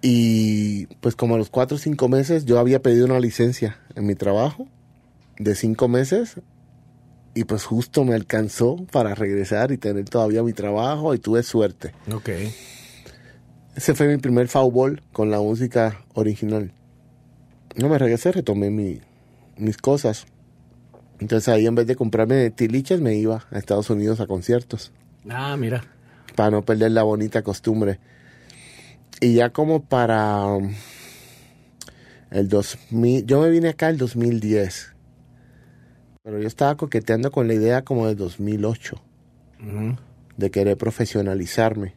Y 0.02 0.88
pues 0.99 1.16
como 1.16 1.36
a 1.36 1.38
los 1.38 1.49
cuatro 1.49 1.76
o 1.76 1.80
cinco 1.80 2.10
meses 2.10 2.45
yo 2.45 2.58
había 2.58 2.82
pedido 2.82 3.06
una 3.06 3.20
licencia 3.20 3.80
en 3.95 4.08
mi 4.08 4.16
trabajo 4.16 4.68
de 5.38 5.53
cinco 5.56 5.88
meses 5.88 6.41
y 7.34 7.44
pues 7.44 7.66
justo 7.66 8.03
me 8.03 8.16
alcanzó 8.16 8.78
para 8.91 9.14
regresar 9.14 9.72
y 9.72 9.78
tener 9.78 10.06
todavía 10.06 10.41
mi 10.44 10.53
trabajo 10.53 11.14
y 11.14 11.20
tuve 11.20 11.44
suerte. 11.44 11.94
Ok. 12.12 12.30
Ese 13.76 13.95
fue 13.95 14.07
mi 14.07 14.18
primer 14.18 14.48
foul 14.48 15.02
con 15.14 15.31
la 15.31 15.39
música 15.39 16.02
original. 16.14 16.72
No 17.76 17.88
me 17.88 17.98
regresé, 17.98 18.31
retomé 18.31 18.69
mi, 18.69 18.99
mis 19.57 19.77
cosas. 19.77 20.26
Entonces 21.19 21.48
ahí 21.48 21.68
en 21.68 21.76
vez 21.76 21.88
de 21.88 21.95
comprarme 21.95 22.49
tiliches 22.49 22.99
me 22.99 23.15
iba 23.15 23.45
a 23.52 23.57
Estados 23.57 23.89
Unidos 23.89 24.19
a 24.19 24.27
conciertos. 24.27 24.91
Ah, 25.30 25.56
mira. 25.57 25.84
Para 26.35 26.52
no 26.52 26.64
perder 26.64 26.91
la 26.91 27.03
bonita 27.03 27.43
costumbre. 27.43 27.99
Y 29.22 29.35
ya 29.35 29.52
como 29.52 29.84
para 29.84 30.45
um, 30.48 30.73
el 32.31 32.49
2000, 32.49 33.26
yo 33.26 33.41
me 33.41 33.49
vine 33.49 33.69
acá 33.69 33.89
el 33.89 33.98
2010. 33.98 34.93
Pero 36.23 36.39
yo 36.39 36.48
estaba 36.48 36.76
coqueteando 36.76 37.31
con 37.31 37.48
la 37.48 37.53
idea 37.53 37.84
como 37.84 38.07
del 38.07 38.15
2008 38.18 39.02
Ujú. 39.60 39.95
de 40.38 40.52
querer 40.52 40.77
profesionalizarme. 40.77 41.93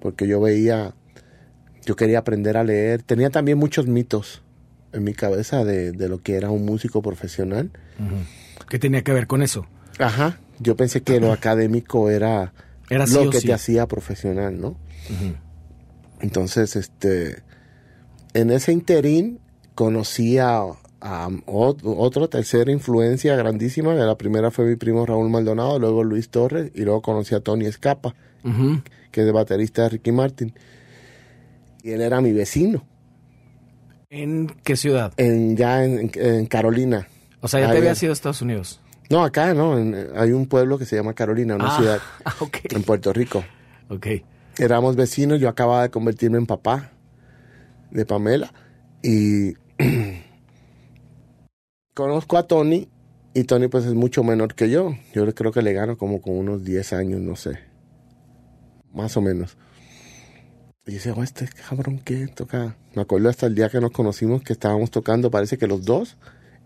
Porque 0.00 0.26
yo 0.26 0.40
veía, 0.40 0.94
yo 1.86 1.96
quería 1.96 2.18
aprender 2.20 2.56
a 2.56 2.64
leer. 2.64 3.02
Tenía 3.02 3.30
también 3.30 3.58
muchos 3.58 3.86
mitos 3.86 4.42
en 4.92 5.04
mi 5.04 5.12
cabeza 5.14 5.64
de, 5.64 5.92
de 5.92 6.08
lo 6.08 6.20
que 6.22 6.34
era 6.34 6.50
un 6.50 6.64
músico 6.64 7.02
profesional. 7.02 7.70
¿Qué 8.68 8.78
tenía 8.78 9.02
que 9.02 9.12
ver 9.12 9.26
con 9.26 9.42
eso? 9.42 9.66
Ajá, 9.98 10.38
yo 10.58 10.76
pensé 10.76 11.02
que 11.02 11.20
lo 11.20 11.32
académico 11.32 12.10
era, 12.10 12.52
Era 12.88 13.06
sí 13.06 13.14
lo 13.14 13.30
que 13.30 13.40
sí. 13.40 13.46
te 13.48 13.52
hacía 13.52 13.86
profesional, 13.86 14.60
¿no? 14.60 14.76
Entonces, 16.20 16.76
este, 16.76 17.42
en 18.34 18.50
ese 18.50 18.72
interín 18.72 19.38
conocí 19.74 20.38
a, 20.38 20.60
a 21.00 21.28
ot- 21.46 21.80
otra 21.84 22.28
tercera 22.28 22.70
influencia 22.70 23.36
grandísima. 23.36 23.94
La 23.94 24.16
primera 24.18 24.50
fue 24.50 24.66
mi 24.66 24.76
primo 24.76 25.06
Raúl 25.06 25.30
Maldonado, 25.30 25.78
luego 25.78 26.04
Luis 26.04 26.28
Torres 26.28 26.70
y 26.74 26.82
luego 26.82 27.02
conocí 27.02 27.34
a 27.34 27.40
Tony 27.40 27.66
Escapa, 27.66 28.14
Ujú. 28.44 28.80
Que 29.10 29.20
es 29.22 29.26
el 29.26 29.32
baterista 29.32 29.82
de 29.82 29.88
Ricky 29.90 30.12
Martin. 30.12 30.52
Y 31.82 31.90
él 31.92 32.00
era 32.02 32.20
mi 32.20 32.32
vecino, 32.32 32.84
¿En 34.10 34.48
qué 34.64 34.76
ciudad? 34.76 35.12
en, 35.16 35.56
ya 35.56 35.84
en, 35.84 36.10
en 36.14 36.46
Carolina. 36.46 37.06
O 37.40 37.48
sea, 37.48 37.60
ya 37.60 37.66
Ahí 37.66 37.72
te 37.72 37.78
había 37.78 37.92
es. 37.92 38.02
ido 38.02 38.12
a 38.12 38.14
Estados 38.14 38.42
Unidos. 38.42 38.80
No, 39.08 39.24
acá 39.24 39.54
no, 39.54 39.78
en- 39.78 39.96
hay 40.16 40.32
un 40.32 40.46
pueblo 40.46 40.78
que 40.78 40.84
se 40.84 40.96
llama 40.96 41.14
Carolina, 41.14 41.54
una 41.56 41.74
ah, 41.74 41.76
ciudad 41.78 41.98
ah, 42.24 42.34
en 42.70 42.82
Puerto 42.82 43.12
Rico. 43.12 43.42
Ok. 43.88 44.06
éramos 44.58 44.94
vecinos, 44.96 45.40
yo 45.40 45.48
acababa 45.48 45.82
de 45.82 45.90
convertirme 45.90 46.38
en 46.38 46.46
papá 46.46 46.92
de 47.90 48.04
Pamela 48.06 48.52
y 49.02 49.54
conozco 51.94 52.36
a 52.36 52.46
Tony 52.46 52.88
y 53.34 53.44
Tony 53.44 53.68
pues 53.68 53.84
es 53.86 53.94
mucho 53.94 54.22
menor 54.24 54.54
que 54.54 54.70
yo. 54.70 54.94
Yo 55.14 55.32
creo 55.34 55.52
que 55.52 55.62
le 55.62 55.72
gano 55.72 55.96
como 55.96 56.20
con 56.20 56.36
unos 56.36 56.64
10 56.64 56.92
años, 56.92 57.20
no 57.20 57.36
sé. 57.36 57.58
Más 58.92 59.16
o 59.16 59.20
menos. 59.20 59.56
Y 60.86 60.92
dice, 60.92 61.12
oh, 61.12 61.22
este 61.22 61.48
cabrón 61.48 61.98
que 61.98 62.26
toca. 62.28 62.76
Me 62.94 63.02
acuerdo 63.02 63.28
hasta 63.28 63.46
el 63.46 63.54
día 63.54 63.68
que 63.68 63.80
nos 63.80 63.92
conocimos 63.92 64.42
que 64.42 64.52
estábamos 64.52 64.90
tocando, 64.90 65.30
parece 65.30 65.58
que 65.58 65.66
los 65.66 65.84
dos, 65.84 66.16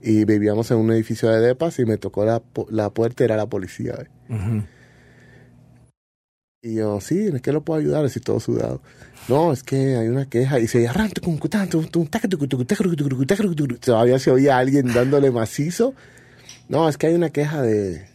y 0.00 0.24
vivíamos 0.24 0.70
en 0.70 0.78
un 0.78 0.92
edificio 0.92 1.28
de 1.30 1.40
depas 1.40 1.78
y 1.78 1.84
me 1.84 1.98
tocó 1.98 2.24
la, 2.24 2.42
la 2.70 2.90
puerta, 2.90 3.24
era 3.24 3.36
la 3.36 3.46
policía. 3.46 3.94
Y 6.62 6.76
yo, 6.76 7.00
sí, 7.00 7.26
¿en 7.26 7.40
qué 7.40 7.52
lo 7.52 7.62
puedo 7.62 7.80
ayudar? 7.80 8.04
Así 8.06 8.20
todo 8.20 8.40
sudado. 8.40 8.80
No, 9.28 9.52
es 9.52 9.62
que 9.62 9.96
hay 9.96 10.08
una 10.08 10.26
queja. 10.26 10.58
Y 10.60 10.66
se 10.66 10.80
Todavía 13.78 14.18
se 14.18 14.30
oía 14.30 14.56
a 14.56 14.60
alguien 14.60 14.92
dándole 14.92 15.30
macizo. 15.30 15.94
No, 16.68 16.88
es 16.88 16.96
que 16.96 17.08
hay 17.08 17.14
una 17.14 17.28
queja 17.28 17.60
de, 17.60 18.06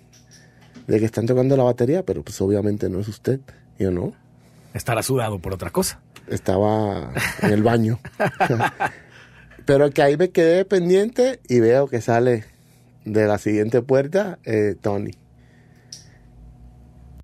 de 0.87 0.99
que 0.99 1.05
están 1.05 1.27
tocando 1.27 1.55
la 1.55 1.63
batería, 1.63 2.03
pero 2.03 2.23
pues 2.23 2.41
obviamente 2.41 2.89
no 2.89 2.99
es 2.99 3.07
usted. 3.07 3.39
Y 3.79 3.83
yo 3.83 3.91
no. 3.91 4.13
Estará 4.73 5.01
sudado 5.01 5.39
por 5.39 5.53
otra 5.53 5.71
cosa. 5.71 5.99
Estaba 6.27 7.11
en 7.41 7.51
el 7.51 7.63
baño. 7.63 7.99
pero 9.65 9.89
que 9.91 10.01
ahí 10.03 10.15
me 10.17 10.29
quedé 10.29 10.65
pendiente 10.65 11.39
y 11.47 11.59
veo 11.59 11.87
que 11.87 12.01
sale 12.01 12.45
de 13.05 13.25
la 13.25 13.37
siguiente 13.39 13.81
puerta 13.81 14.37
eh, 14.43 14.75
Tony. 14.79 15.11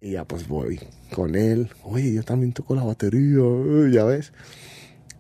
Y 0.02 0.12
ya 0.12 0.26
pues 0.26 0.48
voy 0.48 0.80
con 1.14 1.36
él. 1.36 1.70
Oye, 1.84 2.14
yo 2.14 2.24
también 2.24 2.54
toco 2.54 2.76
la 2.76 2.84
batería, 2.84 3.40
eh, 3.42 3.90
ya 3.92 4.04
ves. 4.06 4.34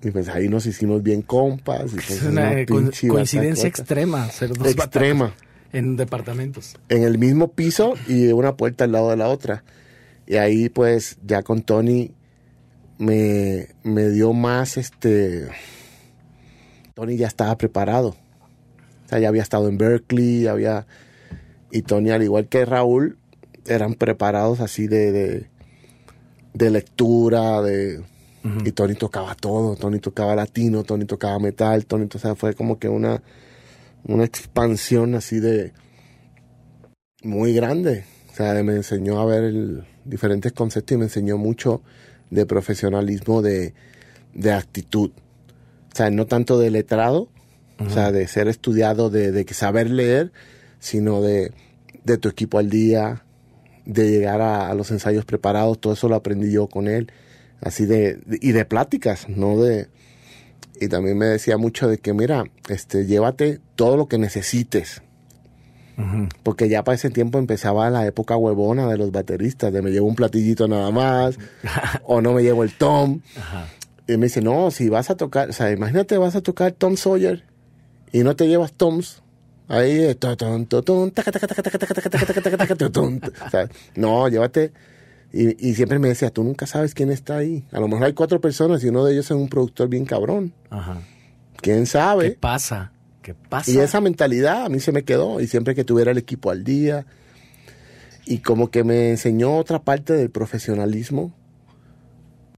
Y 0.03 0.11
pues 0.11 0.27
ahí 0.29 0.47
nos 0.49 0.65
hicimos 0.67 1.01
bien 1.01 1.21
compas. 1.23 1.91
Y 1.93 1.95
pues 1.95 2.11
Es 2.11 2.23
una 2.23 2.53
eh, 2.59 2.65
co- 2.65 2.81
coincidencia 3.07 3.67
extrema 3.67 4.29
ser 4.29 4.53
dos 4.53 4.67
Extrema. 4.67 5.33
en 5.73 5.95
departamentos. 5.95 6.75
En 6.89 7.03
el 7.03 7.17
mismo 7.17 7.51
piso 7.51 7.95
y 8.07 8.27
una 8.27 8.55
puerta 8.55 8.83
al 8.83 8.91
lado 8.91 9.09
de 9.09 9.17
la 9.17 9.27
otra. 9.29 9.63
Y 10.27 10.35
ahí 10.37 10.69
pues 10.69 11.17
ya 11.25 11.43
con 11.43 11.61
Tony 11.61 12.11
me, 12.97 13.67
me 13.83 14.09
dio 14.09 14.33
más 14.33 14.77
este... 14.77 15.49
Tony 16.93 17.17
ya 17.17 17.27
estaba 17.27 17.57
preparado. 17.57 18.09
O 19.05 19.07
sea, 19.09 19.19
ya 19.19 19.27
había 19.27 19.43
estado 19.43 19.67
en 19.67 19.77
Berkeley, 19.77 20.47
había... 20.47 20.87
Y 21.71 21.81
Tony, 21.81 22.11
al 22.11 22.23
igual 22.23 22.47
que 22.47 22.63
Raúl, 22.65 23.17
eran 23.65 23.95
preparados 23.95 24.61
así 24.61 24.87
de, 24.87 25.11
de, 25.11 25.49
de 26.53 26.69
lectura, 26.69 27.61
de... 27.61 28.03
Y 28.63 28.71
Tony 28.73 28.93
tocaba 28.93 29.33
todo, 29.33 29.75
Tony 29.75 29.99
tocaba 29.99 30.35
latino, 30.35 30.83
Tony 30.83 31.05
tocaba 31.05 31.39
metal, 31.39 31.85
Tony, 31.87 32.07
o 32.13 32.19
sea, 32.19 32.35
fue 32.35 32.53
como 32.53 32.77
que 32.77 32.87
una, 32.87 33.23
una 34.03 34.23
expansión 34.23 35.15
así 35.15 35.39
de 35.39 35.73
muy 37.23 37.53
grande. 37.55 38.05
O 38.31 38.35
sea, 38.35 38.53
me 38.63 38.75
enseñó 38.75 39.19
a 39.19 39.25
ver 39.25 39.43
el- 39.45 39.85
diferentes 40.05 40.53
conceptos 40.53 40.95
y 40.95 40.97
me 40.97 41.05
enseñó 41.05 41.37
mucho 41.37 41.81
de 42.29 42.45
profesionalismo, 42.45 43.41
de, 43.41 43.73
de 44.33 44.51
actitud. 44.53 45.11
O 45.91 45.95
sea, 45.95 46.09
no 46.09 46.25
tanto 46.25 46.59
de 46.59 46.69
letrado, 46.71 47.29
o 47.79 47.89
sea, 47.89 48.11
de 48.11 48.27
ser 48.27 48.47
estudiado, 48.47 49.09
de, 49.09 49.31
de 49.31 49.45
saber 49.53 49.89
leer, 49.89 50.31
sino 50.79 51.21
de, 51.21 51.51
de 52.03 52.17
tu 52.17 52.29
equipo 52.29 52.57
al 52.57 52.69
día, 52.69 53.23
de 53.85 54.09
llegar 54.09 54.41
a, 54.41 54.69
a 54.69 54.73
los 54.75 54.91
ensayos 54.91 55.25
preparados, 55.25 55.79
todo 55.79 55.93
eso 55.93 56.07
lo 56.09 56.15
aprendí 56.15 56.51
yo 56.51 56.67
con 56.67 56.87
él, 56.87 57.11
así 57.61 57.85
de, 57.85 58.15
de- 58.25 58.39
y 58.41 58.51
de 58.51 58.65
pláticas, 58.65 59.27
no 59.29 59.61
de, 59.61 59.87
y 60.79 60.87
también 60.87 61.17
me 61.17 61.25
decía 61.27 61.57
mucho 61.57 61.87
de 61.87 61.97
que, 61.97 62.13
mira, 62.13 62.45
este, 62.69 63.05
llévate 63.05 63.59
todo 63.75 63.95
lo 63.97 64.07
que 64.07 64.17
necesites, 64.17 65.01
porque 66.43 66.67
ya 66.67 66.83
para 66.83 66.95
ese 66.95 67.09
tiempo 67.09 67.39
empezaba 67.39 67.89
la 67.89 68.05
época 68.05 68.35
huevona 68.35 68.87
de 68.87 68.97
los 68.97 69.11
bateristas, 69.11 69.71
de 69.71 69.81
me 69.81 69.91
llevo 69.91 70.07
un 70.07 70.15
platillito 70.15 70.67
nada 70.67 70.91
más, 70.91 71.37
o 72.03 72.21
no 72.21 72.33
me 72.33 72.43
llevo 72.43 72.63
el 72.63 72.73
tom. 72.73 73.21
Ajá. 73.37 73.67
Y 74.07 74.17
me 74.17 74.27
dice, 74.27 74.41
no, 74.41 74.69
si 74.71 74.89
vas 74.89 75.09
a 75.09 75.15
tocar, 75.15 75.49
o 75.49 75.53
sea, 75.53 75.71
imagínate, 75.71 76.17
vas 76.17 76.35
a 76.35 76.41
tocar 76.41 76.73
Tom 76.73 76.95
Sawyer 76.95 77.43
y 78.11 78.23
no 78.23 78.35
te 78.35 78.47
llevas 78.47 78.73
toms. 78.73 79.23
Ahí, 79.67 80.15
no, 83.95 84.27
llévate. 84.29 84.71
Y, 85.33 85.69
y, 85.69 85.73
siempre 85.73 85.97
me 85.97 86.07
decía, 86.07 86.29
tú 86.29 86.43
nunca 86.43 86.67
sabes 86.67 86.93
quién 86.93 87.11
está 87.11 87.37
ahí. 87.37 87.65
A 87.71 87.79
lo 87.79 87.87
mejor 87.87 88.05
hay 88.05 88.13
cuatro 88.13 88.39
personas 88.39 88.83
y 88.83 88.89
uno 88.89 89.03
de 89.03 89.13
ellos 89.13 89.25
es 89.25 89.31
un 89.31 89.49
productor 89.49 89.89
bien 89.89 90.05
cabrón. 90.05 90.53
Ajá. 90.69 91.01
¿Quién 91.57 91.87
sabe? 91.87 92.29
¿Qué 92.29 92.37
pasa? 92.37 92.91
¿Qué 93.25 93.33
pasa? 93.33 93.71
Y 93.71 93.79
esa 93.79 94.01
mentalidad 94.01 94.65
a 94.65 94.69
mí 94.69 94.79
se 94.79 94.91
me 94.91 95.01
quedó. 95.03 95.41
Y 95.41 95.47
siempre 95.47 95.73
que 95.73 95.83
tuviera 95.83 96.11
el 96.11 96.19
equipo 96.19 96.51
al 96.51 96.63
día. 96.63 97.07
Y 98.27 98.37
como 98.39 98.69
que 98.69 98.83
me 98.83 99.09
enseñó 99.09 99.57
otra 99.57 99.81
parte 99.83 100.13
del 100.13 100.29
profesionalismo. 100.29 101.33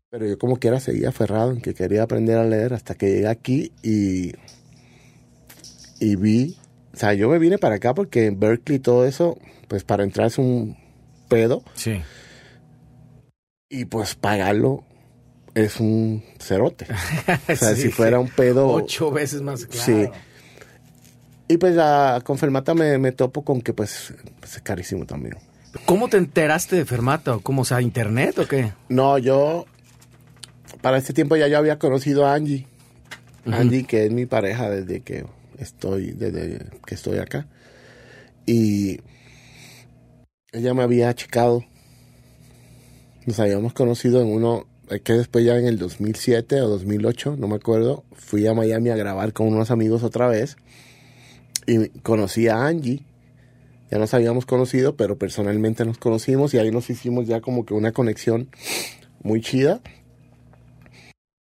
Pero 0.09 0.25
yo 0.27 0.37
como 0.37 0.57
quiera 0.57 0.81
seguía 0.81 1.07
aferrado 1.09 1.51
en 1.51 1.61
que 1.61 1.73
quería 1.73 2.03
aprender 2.03 2.37
a 2.37 2.43
leer 2.43 2.73
hasta 2.73 2.95
que 2.95 3.07
llegué 3.07 3.27
aquí 3.29 3.71
y, 3.81 4.33
y 6.01 6.15
vi. 6.17 6.57
O 6.93 6.97
sea, 6.97 7.13
yo 7.13 7.29
me 7.29 7.39
vine 7.39 7.57
para 7.57 7.75
acá 7.75 7.93
porque 7.93 8.25
en 8.25 8.37
Berkeley 8.37 8.79
todo 8.79 9.05
eso, 9.05 9.37
pues 9.69 9.85
para 9.85 10.03
entrar 10.03 10.27
es 10.27 10.37
un 10.37 10.75
pedo. 11.29 11.63
Sí. 11.75 12.01
Y 13.69 13.85
pues 13.85 14.15
pagarlo 14.15 14.83
es 15.53 15.79
un 15.79 16.23
cerote. 16.39 16.87
O 17.49 17.55
sea, 17.55 17.73
Sí. 17.75 17.83
si 17.83 17.89
fuera 17.89 18.19
un 18.19 18.27
pedo... 18.29 18.67
Ocho 18.67 19.11
veces 19.11 19.41
más 19.41 19.65
claro. 19.65 19.85
Sí. 19.85 20.09
Y 21.47 21.57
pues 21.57 21.77
a, 21.77 22.21
con 22.23 22.37
Fermata 22.37 22.73
me, 22.73 22.97
me 22.97 23.11
topo 23.11 23.43
con 23.43 23.61
que 23.61 23.73
pues, 23.73 24.13
pues, 24.39 24.55
es 24.55 24.61
carísimo 24.61 25.05
también. 25.05 25.35
¿Cómo 25.85 26.07
te 26.07 26.17
enteraste 26.17 26.75
de 26.75 26.85
Fermata? 26.85 27.35
¿O 27.35 27.39
¿Cómo? 27.41 27.61
O 27.61 27.65
sea, 27.65 27.81
internet 27.81 28.39
o 28.39 28.47
qué? 28.47 28.73
No, 28.89 29.17
yo 29.17 29.65
para 30.81 30.97
este 30.97 31.13
tiempo 31.13 31.35
ya 31.35 31.47
yo 31.47 31.57
había 31.57 31.79
conocido 31.79 32.25
a 32.25 32.33
Angie. 32.33 32.67
Angie, 33.45 33.85
que 33.85 34.05
es 34.05 34.11
mi 34.11 34.25
pareja 34.25 34.69
desde 34.69 35.01
que 35.01 35.25
estoy, 35.57 36.11
desde 36.11 36.65
que 36.85 36.95
estoy 36.95 37.19
acá. 37.19 37.47
Y 38.45 38.99
ella 40.51 40.73
me 40.73 40.83
había 40.83 41.09
achicado. 41.09 41.63
Nos 43.25 43.39
habíamos 43.39 43.73
conocido 43.73 44.21
en 44.21 44.27
uno, 44.27 44.67
eh, 44.89 45.01
que 45.01 45.13
después 45.13 45.43
ya 45.45 45.57
en 45.57 45.67
el 45.67 45.77
2007 45.77 46.61
o 46.61 46.67
2008, 46.69 47.35
no 47.37 47.47
me 47.47 47.55
acuerdo, 47.55 48.05
fui 48.13 48.47
a 48.47 48.53
Miami 48.53 48.89
a 48.89 48.95
grabar 48.95 49.33
con 49.33 49.47
unos 49.47 49.71
amigos 49.71 50.03
otra 50.03 50.27
vez. 50.27 50.57
Y 51.67 51.89
conocí 51.99 52.47
a 52.47 52.65
Angie. 52.65 53.03
Ya 53.91 53.99
nos 53.99 54.13
habíamos 54.13 54.45
conocido, 54.45 54.95
pero 54.95 55.17
personalmente 55.17 55.85
nos 55.85 55.97
conocimos 55.97 56.53
y 56.53 56.57
ahí 56.57 56.71
nos 56.71 56.89
hicimos 56.89 57.27
ya 57.27 57.39
como 57.41 57.65
que 57.65 57.73
una 57.73 57.91
conexión 57.91 58.49
muy 59.21 59.41
chida. 59.41 59.79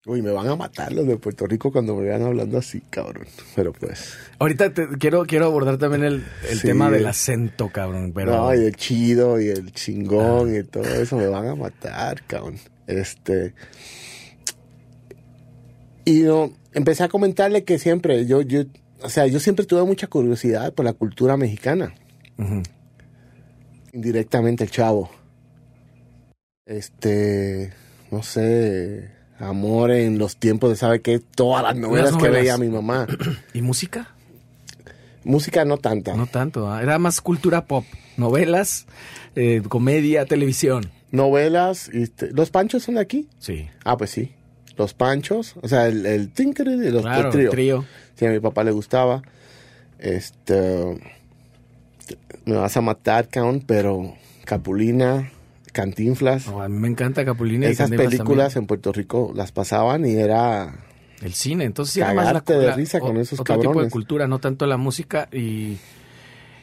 Uy, 0.06 0.22
me 0.22 0.32
van 0.32 0.48
a 0.48 0.56
matar 0.56 0.94
los 0.94 1.06
de 1.06 1.18
Puerto 1.18 1.46
Rico 1.46 1.72
cuando 1.72 1.96
me 1.96 2.04
vean 2.04 2.22
hablando 2.24 2.58
así, 2.58 2.82
cabrón. 2.90 3.28
Pero 3.56 3.74
pues. 3.74 4.14
Ahorita 4.40 4.74
te- 4.74 4.88
quiero, 4.98 5.26
quiero 5.26 5.46
abordar 5.48 5.78
también 5.78 6.04
el, 6.06 6.24
el 6.50 6.60
Sí. 6.60 6.68
tema 6.68 6.90
del 6.90 7.06
acento, 7.06 7.70
cabrón. 7.70 8.14
Pero 8.16 8.32
No, 8.36 8.56
y 8.56 8.66
el 8.66 8.76
chido 8.78 9.40
y 9.40 9.50
el 9.50 9.72
chingón 9.74 10.56
y 10.56 10.64
todo 10.64 10.86
eso 10.86 11.18
me 11.18 11.28
van 11.28 11.48
a 11.48 11.56
matar, 11.56 12.24
cabrón. 12.26 12.56
Este. 12.88 13.54
Y 16.06 16.22
no, 16.22 16.54
empecé 16.74 17.04
a 17.04 17.10
comentarle 17.10 17.64
que 17.66 17.78
siempre, 17.78 18.26
yo, 18.26 18.42
yo, 18.42 18.64
o 19.02 19.10
sea, 19.10 19.28
yo 19.28 19.40
siempre 19.40 19.66
tuve 19.66 19.84
mucha 19.84 20.08
curiosidad 20.08 20.74
por 20.74 20.86
la 20.86 20.94
cultura 20.94 21.38
mexicana. 21.38 21.94
Indirectamente 23.94 24.64
el 24.64 24.72
chavo. 24.72 25.10
Este, 26.66 27.74
no 28.12 28.22
sé, 28.24 29.12
amor 29.40 29.92
en 29.92 30.18
los 30.18 30.38
tiempos 30.38 30.70
de, 30.70 30.76
¿sabe 30.76 31.02
qué? 31.02 31.20
Todas 31.20 31.64
las 31.64 31.76
novelas, 31.76 32.16
que 32.16 32.30
veía 32.30 32.58
mi 32.58 32.70
mamá. 32.70 33.08
¿Y 33.54 33.62
música? 33.62 34.14
Música 35.24 35.66
no 35.66 35.78
tanta. 35.78 36.16
No 36.16 36.28
tanto. 36.28 36.72
¿ah? 36.72 36.82
Era 36.82 37.00
más 37.00 37.22
cultura 37.22 37.66
pop. 37.66 37.86
Novelas, 38.18 38.86
eh, 39.36 39.62
comedia, 39.68 40.26
televisión. 40.26 40.92
Novelas, 41.12 41.90
este, 41.90 42.32
¿los 42.32 42.52
panchos 42.52 42.84
son 42.84 42.96
de 42.96 43.02
aquí? 43.02 43.28
Sí. 43.40 43.68
Ah, 43.84 43.98
pues 43.98 44.12
sí. 44.12 44.34
Los 44.80 44.94
panchos, 44.96 45.56
o 45.62 45.68
sea, 45.68 45.88
el, 45.88 46.06
el 46.06 46.30
Tinker 46.32 46.66
y 46.68 46.90
los 46.90 47.02
Claro, 47.04 47.28
el 47.28 47.32
trío. 47.34 47.50
trío. 47.52 47.86
Sí, 48.16 48.26
a 48.26 48.30
mi 48.32 48.40
papá 48.40 48.64
le 48.64 48.72
gustaba. 48.72 49.22
Este. 50.00 50.98
Me 52.46 52.56
vas 52.56 52.76
a 52.78 52.82
matar, 52.82 53.28
Count, 53.30 53.66
pero 53.68 54.16
Capulina, 54.46 55.32
Cantinflas. 55.74 56.48
No, 56.48 56.62
a 56.62 56.70
mí 56.70 56.78
me 56.80 56.88
encanta 56.88 57.24
Capulina 57.26 57.68
y 57.68 57.72
esas 57.72 57.90
Cantinflas 57.90 58.10
películas 58.12 58.56
en 58.56 58.66
Puerto 58.68 58.92
Rico 58.94 59.32
las 59.36 59.52
pasaban 59.52 60.06
y 60.06 60.14
era. 60.16 60.74
El 61.22 61.34
cine. 61.34 61.66
Entonces 61.66 61.94
sí 61.96 62.00
era 62.00 62.14
más 62.14 62.32
la, 62.34 62.40
de 62.40 62.68
la- 62.68 62.76
risa 62.76 63.02
con 63.02 63.18
o- 63.18 63.20
esos 63.20 63.40
otro 63.42 63.60
tipo 63.60 63.84
de 63.84 63.90
cultura, 63.90 64.28
no 64.28 64.40
tanto 64.40 64.66
la 64.66 64.78
música. 64.78 65.28
Y 65.34 65.78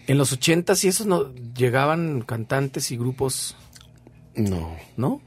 en 0.06 0.16
los 0.16 0.32
ochentas 0.32 0.82
y 0.84 0.88
esos 0.88 1.06
no, 1.06 1.34
llegaban 1.54 2.22
cantantes 2.22 2.90
y 2.90 2.96
grupos, 2.96 3.56
No. 4.34 4.74
¿no? 4.96 5.20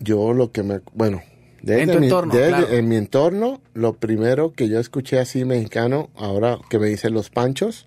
Yo 0.00 0.32
lo 0.32 0.50
que 0.50 0.62
me. 0.62 0.80
Bueno. 0.94 1.20
Desde 1.62 1.82
En 1.82 1.90
tu 1.92 1.98
mi, 2.00 2.06
entorno, 2.06 2.32
desde- 2.34 2.48
claro. 2.48 2.68
En 2.68 2.88
mi 2.88 2.96
entorno, 2.96 3.60
lo 3.74 3.92
primero 3.94 4.52
que 4.52 4.68
yo 4.68 4.80
escuché 4.80 5.18
así 5.18 5.44
mexicano, 5.44 6.08
ahora 6.16 6.58
que 6.70 6.78
me 6.78 6.86
dicen 6.86 7.12
los 7.14 7.28
panchos, 7.30 7.86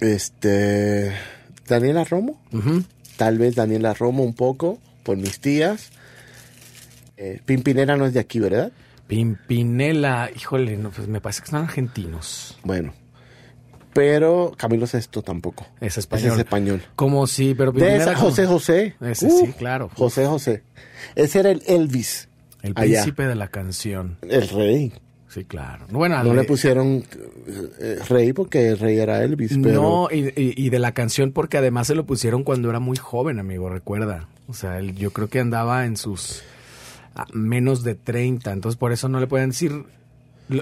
este. 0.00 1.12
Daniela 1.68 2.04
Romo. 2.04 2.40
Tal 3.16 3.38
vez 3.38 3.54
Daniela 3.54 3.94
Romo 3.94 4.22
un 4.22 4.34
poco, 4.34 4.78
por 5.02 5.16
mis 5.16 5.40
tías. 5.40 5.90
Eh, 7.16 7.40
Pimpinera 7.44 7.96
no 7.96 8.06
es 8.06 8.12
de 8.14 8.20
aquí, 8.20 8.38
¿verdad? 8.40 8.72
Pimpinela, 9.06 10.30
híjole, 10.34 10.76
no, 10.76 10.90
pues 10.90 11.08
me 11.08 11.20
parece 11.20 11.42
que 11.42 11.48
son 11.50 11.62
argentinos. 11.62 12.58
Bueno. 12.62 12.92
Pero 13.96 14.52
Camilo 14.56 14.86
Sesto 14.86 15.22
tampoco. 15.22 15.66
Es 15.80 15.92
Ese 15.92 16.00
español. 16.00 16.32
es 16.34 16.38
español. 16.38 16.82
Como 16.94 17.26
sí, 17.26 17.54
pero 17.56 17.72
De 17.72 17.96
esa, 17.96 18.14
como- 18.14 18.26
José 18.28 18.46
José. 18.46 18.94
Ese 19.00 19.26
Uh, 19.26 19.46
sí, 19.46 19.52
claro. 19.58 19.90
José 19.94 20.26
José. 20.26 20.62
Ese 21.14 21.40
era 21.40 21.50
el 21.50 21.62
Elvis. 21.66 22.28
El 22.62 22.72
allá. 22.76 22.84
príncipe 23.02 23.26
de 23.26 23.34
la 23.34 23.48
canción. 23.48 24.18
El 24.22 24.48
rey. 24.48 24.92
Sí, 25.28 25.44
claro. 25.44 25.84
Bueno, 25.90 26.22
No 26.24 26.32
le 26.34 26.44
pusieron 26.44 27.04
eh, 27.80 27.98
rey 28.08 28.32
porque 28.32 28.68
el 28.70 28.78
rey 28.78 28.98
era 28.98 29.22
Elvis, 29.22 29.58
pero 29.62 29.82
No, 29.82 30.08
y, 30.10 30.28
y- 30.40 30.54
y 30.56 30.70
de 30.70 30.78
la 30.78 30.92
canción 30.92 31.32
porque 31.32 31.58
además 31.58 31.88
se 31.88 31.94
lo 31.94 32.06
pusieron 32.06 32.42
cuando 32.44 32.70
era 32.70 32.80
muy 32.80 32.96
joven, 32.96 33.38
amigo, 33.38 33.68
recuerda. 33.68 34.28
O 34.48 34.54
sea, 34.54 34.78
él- 34.78 34.94
yo 34.94 35.10
creo 35.12 35.28
que 35.28 35.40
andaba 35.40 35.84
en 35.84 35.96
sus 35.96 36.42
ah, 37.14 37.26
menos 37.32 37.82
de 37.82 37.94
30, 37.96 38.52
entonces 38.52 38.78
por 38.78 38.92
eso 38.92 39.08
no 39.08 39.20
le 39.20 39.26
pueden 39.26 39.50
decir... 39.50 39.84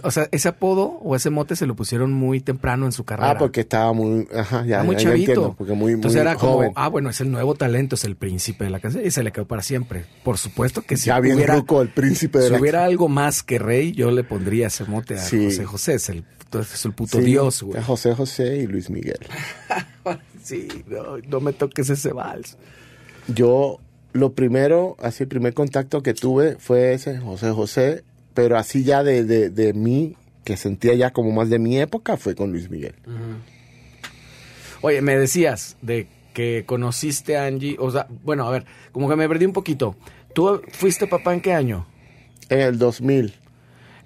O 0.02 0.10
sea, 0.10 0.28
ese 0.32 0.48
apodo 0.48 0.84
o 1.02 1.14
ese 1.14 1.28
mote 1.28 1.56
se 1.56 1.66
lo 1.66 1.76
pusieron 1.76 2.12
muy 2.12 2.40
temprano 2.40 2.86
en 2.86 2.92
su 2.92 3.04
carrera. 3.04 3.32
ah, 3.32 3.38
porque 3.38 3.60
estaba 3.60 3.92
muy, 3.92 4.26
ajá, 4.34 4.64
ya, 4.64 4.82
muy 4.82 4.96
ya- 4.96 5.02
ya 5.02 5.08
chavito. 5.10 5.30
entiendo, 5.32 5.54
porque 5.58 5.72
muy, 5.74 5.92
Entonces 5.92 6.22
muy 6.22 6.28
era 6.30 6.38
joven. 6.38 6.72
como, 6.72 6.80
ah, 6.84 6.88
bueno, 6.88 7.10
es 7.10 7.20
el 7.20 7.30
nuevo 7.30 7.54
talento, 7.54 7.94
es 7.96 8.04
el 8.04 8.16
príncipe 8.16 8.64
de 8.64 8.70
la 8.70 8.80
canción 8.80 9.04
y 9.04 9.10
se 9.10 9.22
le 9.22 9.30
quedó 9.30 9.46
para 9.46 9.60
siempre. 9.62 10.06
Por 10.22 10.38
supuesto 10.38 10.80
que 10.82 10.96
si 10.96 11.06
ya 11.08 11.20
bien 11.20 11.36
hubiera, 11.36 11.56
ruco 11.56 11.82
el 11.82 11.90
príncipe 11.90 12.38
de 12.38 12.46
si 12.46 12.52
la 12.52 12.60
hubiera 12.60 12.84
algo 12.84 13.08
más 13.08 13.42
que 13.42 13.58
rey, 13.58 13.92
yo 13.92 14.10
le 14.10 14.24
pondría 14.24 14.68
ese 14.68 14.84
mote 14.86 15.14
a 15.14 15.18
Sí. 15.18 15.44
José 15.46 15.64
José. 15.66 15.94
Es 15.94 16.08
el, 16.08 16.24
es 16.58 16.84
el 16.86 16.92
puto 16.94 17.18
Sí, 17.18 17.24
dios, 17.24 17.62
güey. 17.62 17.82
José 17.82 18.14
José 18.14 18.56
y 18.58 18.66
Luis 18.66 18.88
Miguel. 18.88 19.18
Sí, 20.42 20.68
no, 20.86 21.18
no 21.28 21.40
me 21.40 21.52
toques 21.52 21.88
ese 21.88 22.12
vals. 22.12 22.58
Yo, 23.28 23.80
lo 24.12 24.32
primero, 24.34 24.96
así, 25.00 25.22
el 25.24 25.28
primer 25.28 25.54
contacto 25.54 26.02
que 26.02 26.12
tuve 26.14 26.56
fue 26.58 26.92
ese 26.92 27.16
José 27.18 27.50
José, 27.52 28.04
pero 28.34 28.58
así 28.58 28.84
ya 28.84 29.02
de, 29.02 29.24
de, 29.24 29.50
de 29.50 29.72
mí, 29.72 30.16
que 30.44 30.56
sentía 30.56 30.94
ya 30.94 31.12
como 31.12 31.32
más 31.32 31.48
de 31.48 31.58
mi 31.58 31.78
época, 31.78 32.16
fue 32.16 32.34
con 32.34 32.52
Luis 32.52 32.68
Miguel. 32.70 32.94
Oye, 34.82 35.00
me 35.00 35.16
decías 35.16 35.76
de 35.80 36.08
que 36.34 36.64
conociste 36.66 37.38
a 37.38 37.46
Angie, 37.46 37.76
o 37.78 37.90
sea, 37.90 38.06
bueno, 38.24 38.46
a 38.46 38.50
ver, 38.50 38.66
como 38.92 39.08
que 39.08 39.16
me 39.16 39.28
perdí 39.28 39.46
un 39.46 39.52
poquito. 39.52 39.96
¿Tú 40.34 40.60
fuiste 40.72 41.06
papá 41.06 41.32
en 41.32 41.40
qué 41.40 41.54
año? 41.54 41.86
En 42.48 42.60
el 42.60 42.78
2000, 42.78 43.34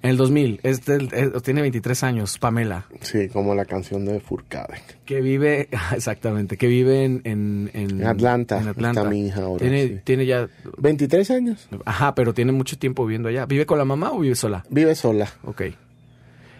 En 0.01 0.11
el 0.11 0.17
2000. 0.17 0.61
Este, 0.63 0.95
eh, 1.11 1.31
tiene 1.43 1.61
23 1.61 2.03
años, 2.03 2.37
Pamela, 2.37 2.85
sí, 3.01 3.27
como 3.27 3.53
la 3.53 3.65
canción 3.65 4.05
de 4.05 4.19
Furcade. 4.21 4.75
que 5.05 5.19
vive, 5.21 5.67
exactamente, 5.95 6.55
que 6.57 6.67
vive 6.67 7.03
en, 7.03 7.21
en, 7.25 7.69
en- 7.73 8.05
Atlanta, 8.07 8.61
en 8.61 8.69
Atlanta. 8.69 9.01
está 9.01 9.09
mi 9.09 9.27
hija 9.27 9.41
ahora, 9.43 9.59
Tiene, 9.59 9.87
sí. 9.87 9.99
tiene 10.05 10.25
ya, 10.25 10.47
23 10.77 11.31
años, 11.31 11.67
ajá, 11.85 12.15
pero 12.15 12.33
tiene 12.33 12.51
mucho 12.53 12.77
tiempo 12.77 13.05
viviendo 13.05 13.27
allá. 13.29 13.45
¿Vive 13.45 13.65
con 13.65 13.77
la 13.77 13.85
mamá 13.85 14.11
o 14.13 14.19
vive 14.19 14.35
sola? 14.35 14.65
vive 14.69 14.95
sola. 14.95 15.29
Ok. 15.43 15.63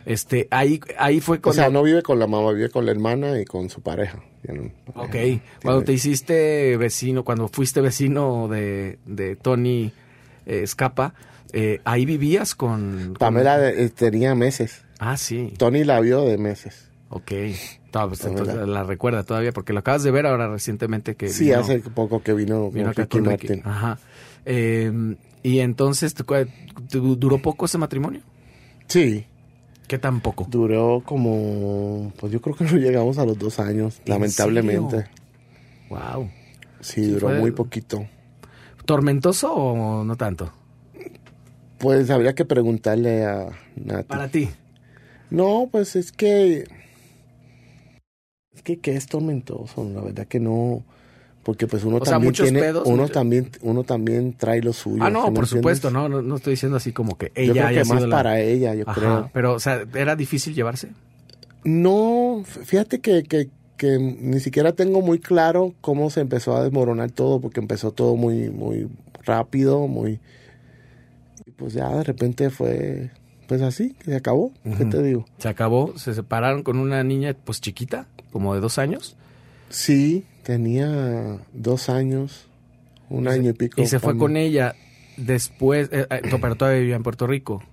Este, 0.05 0.47
ahí, 0.49 0.79
ahí 0.97 1.19
fue 1.19 1.37
O 1.37 1.41
cuando... 1.41 1.61
sea, 1.61 1.69
no 1.69 1.83
vive 1.83 2.01
con 2.01 2.19
la 2.19 2.25
mamá, 2.27 2.51
vive 2.51 2.69
con 2.69 2.85
la 2.85 2.91
hermana 2.91 3.39
y 3.39 3.45
con 3.45 3.69
su 3.69 3.81
pareja. 3.81 4.19
Tienen 4.41 4.73
Ok, 4.95 5.11
pareja. 5.11 5.41
cuando 5.61 5.83
te 5.83 5.93
hiciste 5.93 6.77
vecino, 6.77 7.23
cuando 7.23 7.47
fuiste 7.47 7.79
vecino 7.81 8.47
de, 8.47 8.97
de 9.05 9.35
Tony 9.35 9.91
eh, 10.45 10.61
Escapa, 10.63 11.13
eh, 11.53 11.81
ahí 11.85 12.05
vivías 12.05 12.55
con... 12.55 13.05
con- 13.07 13.13
Pamela 13.15 13.69
eh, 13.69 13.89
tenía 13.89 14.35
meses. 14.35 14.83
Ah, 14.99 15.17
sí, 15.17 15.53
Tony 15.57 15.83
la 15.83 15.99
vio 16.01 16.25
de 16.25 16.37
meses. 16.37 16.89
ok. 17.09 17.31
No, 17.93 18.07
pues, 18.07 18.23
entonces 18.23 18.55
la 18.67 18.83
recuerda 18.83 19.23
todavía, 19.23 19.51
porque 19.51 19.73
lo 19.73 19.79
acabas 19.79 20.03
de 20.03 20.11
ver 20.11 20.27
ahora 20.27 20.47
recientemente 20.47 21.15
que 21.15 21.29
Sí, 21.29 21.45
vino- 21.45 21.59
hace 21.59 21.79
poco 21.79 22.21
que 22.21 22.33
vino, 22.33 22.69
vino 22.69 22.89
acá 22.89 23.01
Ricky 23.03 23.17
con 23.17 23.25
Ricky. 23.25 23.47
Martin. 23.47 23.61
Ajá. 23.65 23.97
Eh, 24.45 25.15
y 25.41 25.59
entonces, 25.59 26.13
¿te 26.13 26.21
acuerdas- 26.21 26.53
du- 26.91 27.15
¿duró 27.15 27.41
poco 27.41 27.65
ese 27.65 27.77
matrimonio? 27.79 28.21
Sí, 28.87 29.25
¿Qué 29.87 29.97
tan 29.97 30.21
poco? 30.21 30.45
duró 30.51 31.01
como, 31.03 32.13
pues 32.19 32.31
yo 32.31 32.41
creo 32.41 32.55
que 32.55 32.63
no 32.65 32.77
llegamos 32.77 33.17
a 33.17 33.25
los 33.25 33.39
dos 33.39 33.59
años, 33.59 33.99
¿En 34.05 34.11
lamentablemente. 34.11 34.97
serio? 34.97 35.11
Wow. 35.89 36.29
Sí, 36.81 37.05
Sí, 37.05 37.11
duró 37.11 37.29
muy 37.29 37.49
poquito. 37.51 38.05
¿Tormentoso 38.85 39.51
o 39.53 40.03
no 40.03 40.15
tanto? 40.15 40.51
Pues 41.79 42.09
habría 42.09 42.33
que 42.35 42.45
preguntarle 42.45 43.25
a 43.25 43.49
Nati. 43.75 44.07
Para 44.07 44.27
ti. 44.29 44.49
No, 45.29 45.67
pues 45.71 45.95
es 45.95 46.11
que. 46.11 46.65
Es 48.53 48.61
que, 48.63 48.77
que 48.79 48.95
es 48.95 49.05
tormentoso, 49.07 49.83
la 49.93 50.01
verdad 50.01 50.27
que 50.27 50.39
no. 50.39 50.83
Porque 51.43 51.67
pues 51.67 51.83
uno 51.85 51.97
O 51.97 52.01
también 52.01 52.33
tiene. 52.33 52.59
pedos, 52.59 52.83
uno, 52.85 53.03
mucho- 53.03 53.13
también, 53.13 53.49
uno 53.61 53.83
también 53.83 54.33
trae 54.33 54.61
lo 54.61 54.73
suyo. 54.73 55.03
Ah, 55.03 55.09
no, 55.09 55.25
¿sí 55.25 55.29
me 55.31 55.35
por 55.35 55.45
entiendes? 55.45 55.59
supuesto, 55.61 55.89
no, 55.89 56.09
no, 56.09 56.21
no 56.21 56.35
estoy 56.35 56.51
diciendo 56.51 56.77
así 56.77 56.91
como 56.91 57.17
que 57.17 57.27
Yo 57.27 57.31
ella 57.35 57.53
creo 57.53 57.67
haya 57.67 57.83
que 57.83 57.89
más 57.89 58.03
la- 58.03 58.09
para 58.17 58.39
ella, 58.41 58.75
yo 58.75 58.83
Ajá, 58.85 58.99
creo. 58.99 59.29
pero, 59.33 59.53
o 59.53 59.59
sea, 59.59 59.83
¿era 59.95 60.15
difícil 60.15 60.53
llevarse? 60.53 60.89
No, 61.63 62.43
fíjate 62.45 62.99
que, 62.99 63.23
que, 63.23 63.49
que 63.77 63.97
ni 63.99 64.39
siquiera 64.41 64.73
tengo 64.73 65.01
muy 65.01 65.19
claro 65.19 65.73
cómo 65.81 66.09
se 66.09 66.19
empezó 66.21 66.55
a 66.57 66.63
desmoronar 66.63 67.11
todo, 67.11 67.39
porque 67.39 67.61
empezó 67.61 67.91
todo 67.91 68.15
muy, 68.15 68.49
muy 68.49 68.89
rápido, 69.23 69.87
muy... 69.87 70.19
Y 71.49 71.51
pues 71.51 71.73
ya 71.73 71.89
de 71.89 72.03
repente 72.03 72.51
fue, 72.51 73.09
pues 73.47 73.63
así, 73.63 73.93
que 73.93 74.11
se 74.11 74.15
acabó, 74.17 74.51
¿qué 74.77 74.85
te 74.85 75.01
digo? 75.01 75.25
Se 75.39 75.47
acabó, 75.47 75.97
se 75.97 76.13
separaron 76.13 76.61
con 76.61 76.77
una 76.77 77.03
niña, 77.03 77.35
pues 77.43 77.59
chiquita, 77.59 78.07
como 78.31 78.53
de 78.53 78.61
dos 78.61 78.77
años, 78.77 79.15
Sí, 79.69 80.25
tenía 80.43 81.39
dos 81.53 81.89
años, 81.89 82.47
un 83.09 83.27
año 83.27 83.49
y 83.49 83.53
pico. 83.53 83.81
y 83.81 83.87
se 83.87 83.99
fue 83.99 84.15
con 84.17 84.37
ella 84.37 84.75
después, 85.17 85.89
eh, 85.91 86.05
eh, 86.09 86.21
pero 86.39 86.55
todavía 86.55 86.81
vivía 86.81 86.95
en 86.95 87.03
Puerto 87.03 87.25
Rico. 87.25 87.63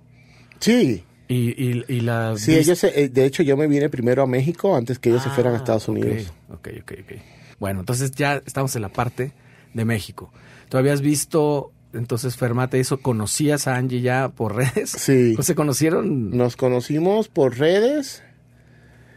Sí, 0.60 1.04
Y, 1.28 1.50
y, 1.62 1.84
y 1.88 2.00
la... 2.00 2.34
sí, 2.38 2.56
ellos, 2.56 2.78
se- 2.78 2.98
eh, 3.02 3.08
de 3.10 3.26
hecho 3.26 3.42
yo 3.42 3.56
me 3.58 3.66
vine 3.66 3.88
primero 3.90 4.22
a 4.22 4.26
México 4.26 4.74
antes 4.74 4.98
que 4.98 5.10
ellos 5.10 5.22
se 5.22 5.28
fueran 5.30 5.52
a 5.52 5.56
Ah, 5.56 5.58
Estados 5.58 5.88
Unidos. 5.88 6.32
Ok, 6.50 6.68
ok, 6.82 6.92
ok. 7.02 7.12
Bueno, 7.58 7.80
entonces 7.80 8.12
ya 8.12 8.40
estamos 8.46 8.74
en 8.76 8.82
la 8.82 8.88
parte 8.90 9.32
de 9.74 9.84
México. 9.84 10.30
¿Tú 10.68 10.78
habías 10.78 11.00
visto, 11.00 11.72
entonces 11.96 12.36
Fermate 12.36 12.78
eso, 12.80 12.98
conocías 12.98 13.66
a 13.66 13.76
Angie 13.76 14.00
ya 14.00 14.28
por 14.28 14.54
redes? 14.56 14.90
Sí, 14.90 15.34
¿O 15.38 15.42
se 15.42 15.54
conocieron? 15.54 16.30
nos 16.36 16.56
conocimos 16.56 17.28
por 17.28 17.58
redes, 17.58 18.22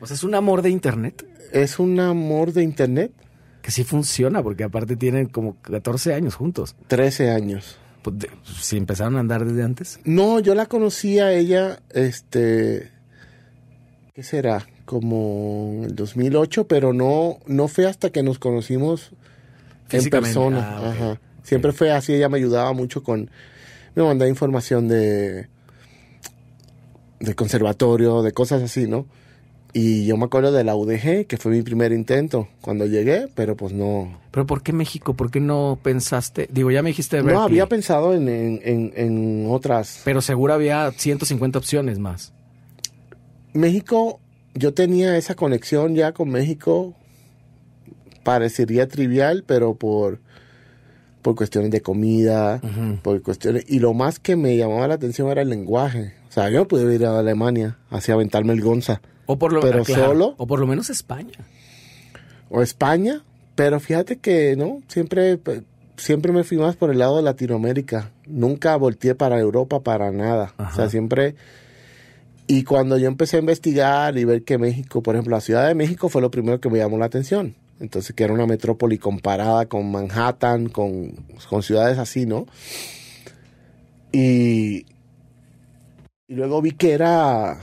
O 0.01 0.07
sea, 0.07 0.15
es 0.15 0.23
un 0.23 0.35
amor 0.35 0.61
de 0.61 0.69
internet 0.69 1.25
es 1.51 1.79
un 1.79 1.99
amor 1.99 2.53
de 2.53 2.63
internet, 2.63 3.11
que 3.61 3.71
sí 3.71 3.83
funciona, 3.83 4.41
porque 4.41 4.63
aparte 4.63 4.95
tienen 4.95 5.27
como 5.27 5.57
14 5.61 6.13
años 6.13 6.35
juntos. 6.35 6.75
13 6.87 7.31
años. 7.31 7.77
Pues, 8.01 8.15
si 8.61 8.77
empezaron 8.77 9.17
a 9.17 9.19
andar 9.19 9.45
desde 9.45 9.63
antes. 9.63 9.99
No, 10.05 10.39
yo 10.39 10.55
la 10.55 10.67
conocí 10.67 11.19
a 11.19 11.33
ella, 11.33 11.79
este, 11.91 12.91
¿qué 14.13 14.23
será? 14.23 14.65
Como 14.85 15.81
el 15.83 15.95
2008, 15.95 16.67
pero 16.67 16.93
no, 16.93 17.39
no 17.45 17.67
fue 17.67 17.85
hasta 17.85 18.09
que 18.11 18.23
nos 18.23 18.39
conocimos 18.39 19.11
en 19.91 20.09
persona. 20.09 20.77
Ah. 20.77 20.91
Ajá. 20.91 21.21
Siempre 21.49 21.71
fue 21.71 21.91
así, 21.91 22.13
ella 22.13 22.29
me 22.29 22.37
ayudaba 22.37 22.73
mucho 22.73 23.01
con, 23.01 23.31
me 23.95 24.03
mandaba 24.03 24.29
información 24.29 24.87
de, 24.87 25.47
de 27.19 27.33
conservatorio, 27.33 28.21
de 28.21 28.31
cosas 28.33 28.61
así, 28.61 28.87
¿no? 28.87 29.07
Y 29.73 30.05
yo 30.05 30.15
me 30.15 30.25
acuerdo 30.25 30.51
de 30.51 30.63
la 30.63 30.75
UDG, 30.75 31.25
que 31.25 31.37
fue 31.37 31.51
mi 31.53 31.63
primer 31.63 31.91
intento 31.91 32.47
cuando 32.61 32.85
llegué, 32.85 33.29
pero 33.33 33.57
pues 33.57 33.73
no. 33.73 34.19
¿Pero 34.29 34.45
por 34.45 34.61
qué 34.61 34.73
México? 34.73 35.15
¿Por 35.15 35.31
qué 35.31 35.39
no 35.39 35.79
pensaste? 35.81 36.47
Digo, 36.51 36.69
ya 36.69 36.83
me 36.83 36.89
dijiste 36.89 37.17
de 37.17 37.23
No, 37.23 37.29
Berkeley, 37.29 37.45
había 37.45 37.65
pensado 37.65 38.13
en, 38.13 38.29
en, 38.29 38.61
en, 38.63 38.93
en 38.95 39.47
otras. 39.49 40.01
Pero 40.05 40.21
seguro 40.21 40.53
había 40.53 40.91
150 40.91 41.57
opciones 41.57 41.97
más. 41.97 42.31
México, 43.53 44.19
yo 44.53 44.75
tenía 44.75 45.17
esa 45.17 45.33
conexión 45.33 45.95
ya 45.95 46.11
con 46.11 46.29
México, 46.29 46.93
parecería 48.23 48.87
trivial, 48.87 49.43
pero 49.47 49.73
por, 49.73 50.19
por 51.29 51.35
cuestiones 51.35 51.69
de 51.69 51.81
comida, 51.81 52.59
por 53.03 53.21
cuestiones... 53.21 53.63
Y 53.67 53.77
lo 53.77 53.93
más 53.93 54.17
que 54.17 54.35
me 54.35 54.57
llamaba 54.57 54.87
la 54.87 54.95
atención 54.95 55.29
era 55.29 55.43
el 55.43 55.49
lenguaje. 55.49 56.15
O 56.27 56.31
sea, 56.31 56.49
yo 56.49 56.67
pude 56.67 56.95
ir 56.95 57.05
a 57.05 57.19
Alemania, 57.19 57.77
así 57.91 58.11
aventarme 58.11 58.53
el 58.53 58.61
Gonza. 58.61 58.99
O 59.27 59.37
por 59.37 59.53
lo, 59.53 59.61
Pero 59.61 59.81
ah, 59.81 59.85
claro, 59.85 60.05
solo. 60.05 60.33
O 60.37 60.47
por 60.47 60.59
lo 60.59 60.65
menos 60.65 60.89
España. 60.89 61.37
o 62.49 62.63
España, 62.63 63.23
pero 63.53 63.79
fíjate 63.79 64.17
que 64.17 64.55
no, 64.57 64.81
siempre, 64.87 65.39
siempre 65.97 66.31
me 66.31 66.43
fui 66.43 66.57
más 66.57 66.75
por 66.75 66.89
el 66.89 66.97
lado 66.97 67.17
de 67.17 67.21
Latinoamérica. 67.23 68.09
Nunca 68.25 68.75
volteé 68.75 69.13
para 69.13 69.39
Europa 69.39 69.81
para 69.81 70.11
nada. 70.11 70.55
O 70.57 70.75
sea, 70.75 70.89
siempre... 70.89 71.35
Y 72.47 72.63
cuando 72.63 72.97
yo 72.97 73.07
empecé 73.07 73.37
a 73.37 73.41
investigar 73.41 74.17
y 74.17 74.25
ver 74.25 74.43
que 74.43 74.57
México, 74.57 75.03
por 75.03 75.13
ejemplo, 75.13 75.35
la 75.35 75.41
Ciudad 75.41 75.67
de 75.67 75.75
México 75.75 76.09
fue 76.09 76.23
lo 76.23 76.31
primero 76.31 76.59
que 76.59 76.71
me 76.71 76.79
llamó 76.79 76.97
la 76.97 77.05
atención. 77.05 77.53
Entonces, 77.79 78.15
que 78.15 78.23
era 78.23 78.33
una 78.33 78.45
metrópoli 78.45 78.97
comparada 78.97 79.67
con 79.67 79.89
Manhattan, 79.91 80.67
con, 80.69 81.11
con 81.49 81.63
ciudades 81.63 81.97
así, 81.97 82.25
¿no? 82.25 82.45
Y, 84.11 84.85
y 86.27 86.35
luego 86.35 86.61
vi 86.61 86.71
que 86.71 86.91
era 86.93 87.59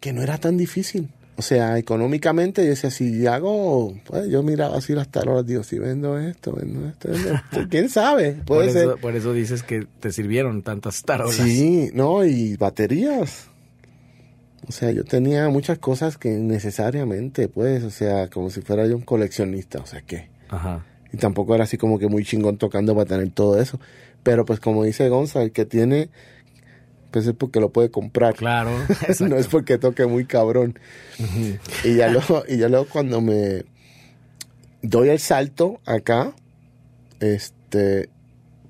que 0.00 0.12
no 0.12 0.22
era 0.22 0.38
tan 0.38 0.56
difícil. 0.56 1.08
O 1.38 1.42
sea, 1.42 1.76
económicamente, 1.76 2.62
yo 2.62 2.70
decía, 2.70 2.90
si 2.90 3.26
hago, 3.26 3.94
pues 4.06 4.28
yo 4.28 4.42
miraba 4.42 4.78
así 4.78 4.94
las 4.94 5.08
tarolas, 5.10 5.44
digo, 5.46 5.62
si 5.64 5.78
vendo 5.78 6.18
esto, 6.18 6.52
vendo 6.52 6.88
esto, 6.88 7.10
vendo 7.10 7.34
esto, 7.34 7.66
quién 7.70 7.90
sabe, 7.90 8.32
Por 8.32 8.44
puede 8.44 8.72
ser. 8.72 8.82
eso, 8.84 8.96
por 8.96 9.14
eso 9.14 9.34
dices 9.34 9.62
que 9.62 9.86
te 10.00 10.12
sirvieron 10.12 10.62
tantas 10.62 11.02
tarolas. 11.02 11.34
Sí, 11.34 11.90
no, 11.92 12.24
y 12.24 12.56
baterías. 12.56 13.50
O 14.68 14.72
sea, 14.72 14.90
yo 14.90 15.04
tenía 15.04 15.48
muchas 15.48 15.78
cosas 15.78 16.18
que 16.18 16.30
necesariamente, 16.30 17.48
pues, 17.48 17.84
o 17.84 17.90
sea, 17.90 18.28
como 18.28 18.50
si 18.50 18.62
fuera 18.62 18.86
yo 18.86 18.96
un 18.96 19.02
coleccionista, 19.02 19.78
o 19.78 19.86
sea, 19.86 20.02
¿qué? 20.02 20.28
Ajá. 20.48 20.84
Y 21.12 21.18
tampoco 21.18 21.54
era 21.54 21.64
así 21.64 21.78
como 21.78 21.98
que 21.98 22.08
muy 22.08 22.24
chingón 22.24 22.58
tocando 22.58 22.94
para 22.94 23.06
tener 23.06 23.30
todo 23.30 23.60
eso. 23.60 23.78
Pero 24.22 24.44
pues 24.44 24.58
como 24.58 24.82
dice 24.82 25.08
Gonza, 25.08 25.42
el 25.42 25.52
que 25.52 25.64
tiene, 25.64 26.10
pues 27.12 27.26
es 27.26 27.34
porque 27.34 27.60
lo 27.60 27.70
puede 27.70 27.90
comprar. 27.90 28.34
Claro. 28.34 28.70
no 29.20 29.36
es 29.36 29.46
porque 29.46 29.78
toque 29.78 30.04
muy 30.06 30.24
cabrón. 30.24 30.78
Y 31.84 31.94
ya 31.94 32.08
luego, 32.08 32.42
y 32.48 32.56
ya 32.56 32.68
luego 32.68 32.86
cuando 32.86 33.20
me 33.20 33.64
doy 34.82 35.10
el 35.10 35.20
salto 35.20 35.80
acá, 35.86 36.32
este, 37.20 38.10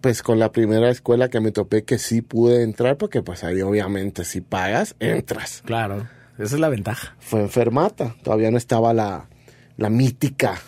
pues 0.00 0.22
con 0.22 0.38
la 0.38 0.52
primera 0.52 0.90
escuela 0.90 1.28
que 1.28 1.40
me 1.40 1.52
topé 1.52 1.84
que 1.84 1.98
sí 1.98 2.22
pude 2.22 2.62
entrar, 2.62 2.96
porque 2.96 3.22
pues 3.22 3.44
ahí 3.44 3.60
obviamente 3.62 4.24
si 4.24 4.40
pagas, 4.40 4.94
entras. 5.00 5.62
Claro. 5.64 6.08
Esa 6.38 6.54
es 6.56 6.60
la 6.60 6.68
ventaja. 6.68 7.16
Fue 7.18 7.40
enfermata, 7.40 8.14
todavía 8.22 8.50
no 8.50 8.58
estaba 8.58 8.92
la, 8.92 9.28
la 9.76 9.88
mítica 9.90 10.58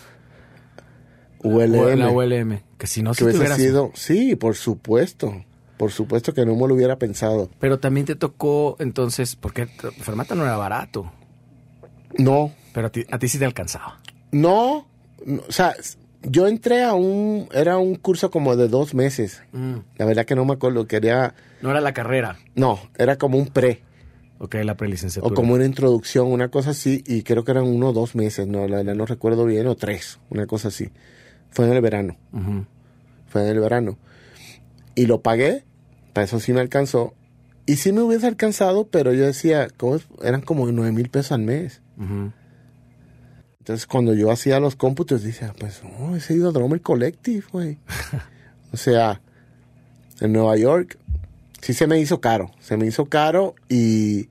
ULM. 1.42 1.98
La 1.98 2.10
ULM. 2.10 2.60
Que 2.78 2.86
si 2.86 3.02
no, 3.02 3.10
que 3.10 3.14
si 3.16 3.18
te 3.18 3.24
hubiese 3.24 3.38
hubieras- 3.40 3.58
sido, 3.58 3.90
sí, 3.94 4.36
por 4.36 4.54
supuesto, 4.56 5.44
por 5.76 5.90
supuesto 5.92 6.32
que 6.32 6.46
no 6.46 6.54
me 6.54 6.66
lo 6.68 6.74
hubiera 6.74 6.96
pensado. 6.96 7.50
Pero 7.58 7.78
también 7.78 8.06
te 8.06 8.14
tocó 8.14 8.76
entonces, 8.78 9.36
porque 9.36 9.66
Fermata 9.66 10.34
no 10.34 10.44
era 10.44 10.56
barato, 10.56 11.12
No, 12.18 12.52
pero 12.72 12.86
a 12.86 12.90
ti, 12.90 13.04
a 13.10 13.18
ti 13.18 13.28
sí 13.28 13.38
te 13.38 13.44
alcanzaba. 13.44 14.00
no, 14.32 14.86
no, 15.26 15.42
o 15.48 15.52
sea, 15.52 15.74
yo 16.30 16.46
entré 16.46 16.82
a 16.84 16.94
un, 16.94 17.48
era 17.52 17.78
un 17.78 17.94
curso 17.96 18.30
como 18.30 18.56
de 18.56 18.68
dos 18.68 18.94
meses. 18.94 19.42
La 19.96 20.04
verdad 20.04 20.24
que 20.24 20.34
no 20.34 20.44
me 20.44 20.54
acuerdo, 20.54 20.86
quería, 20.86 21.34
No 21.62 21.70
era 21.70 21.80
la 21.80 21.92
carrera. 21.92 22.38
no, 22.54 22.78
era 22.96 23.16
como 23.16 23.38
un 23.38 23.46
pre, 23.48 23.82
Ok, 24.38 24.54
la 24.62 24.76
prelicenciatura. 24.76 25.32
o 25.32 25.34
como 25.34 25.54
una 25.54 25.64
introducción, 25.64 26.28
una 26.30 26.48
cosa 26.48 26.70
así, 26.70 27.02
y 27.06 27.22
creo 27.22 27.44
que 27.44 27.50
eran 27.50 27.64
uno 27.64 27.88
o 27.88 27.92
dos 27.92 28.14
meses, 28.14 28.46
no, 28.46 28.68
la 28.68 28.76
verdad 28.78 28.94
no 28.94 29.04
recuerdo 29.06 29.44
bien, 29.44 29.66
o 29.66 29.74
tres, 29.74 30.20
una 30.30 30.46
cosa 30.46 30.68
así. 30.68 30.90
Fue 31.50 31.66
en 31.66 31.72
el 31.72 31.80
verano, 31.80 32.16
fue 33.26 33.42
en 33.42 33.48
el 33.48 33.60
verano. 33.60 33.98
Y 34.94 35.06
lo 35.06 35.22
pagué, 35.22 35.64
para 36.12 36.24
eso 36.24 36.38
sí 36.40 36.52
me 36.52 36.60
alcanzó. 36.60 37.14
Y 37.66 37.76
sí 37.76 37.92
me 37.92 38.00
hubiese 38.02 38.26
alcanzado, 38.26 38.86
pero 38.88 39.12
yo 39.12 39.24
decía, 39.26 39.68
¿cómo 39.76 39.96
es? 39.96 40.06
eran 40.22 40.40
como 40.40 40.66
nueve 40.72 40.92
mil 40.92 41.08
pesos 41.10 41.32
al 41.32 41.42
mes. 41.42 41.82
Ujú. 41.98 42.32
Entonces, 43.68 43.86
cuando 43.86 44.14
yo 44.14 44.30
hacía 44.30 44.60
los 44.60 44.76
cómputos, 44.76 45.22
decía, 45.22 45.52
pues, 45.60 45.82
oh, 46.00 46.16
ese 46.16 46.32
ido 46.32 46.48
a 46.48 46.52
Drummer 46.52 46.80
Collective, 46.80 47.44
güey. 47.52 47.76
o 48.72 48.78
sea, 48.78 49.20
en 50.20 50.32
Nueva 50.32 50.56
York, 50.56 50.98
sí 51.60 51.74
se 51.74 51.86
me 51.86 52.00
hizo 52.00 52.18
caro. 52.22 52.50
Se 52.60 52.78
me 52.78 52.86
hizo 52.86 53.06
caro 53.10 53.54
y. 53.68 54.30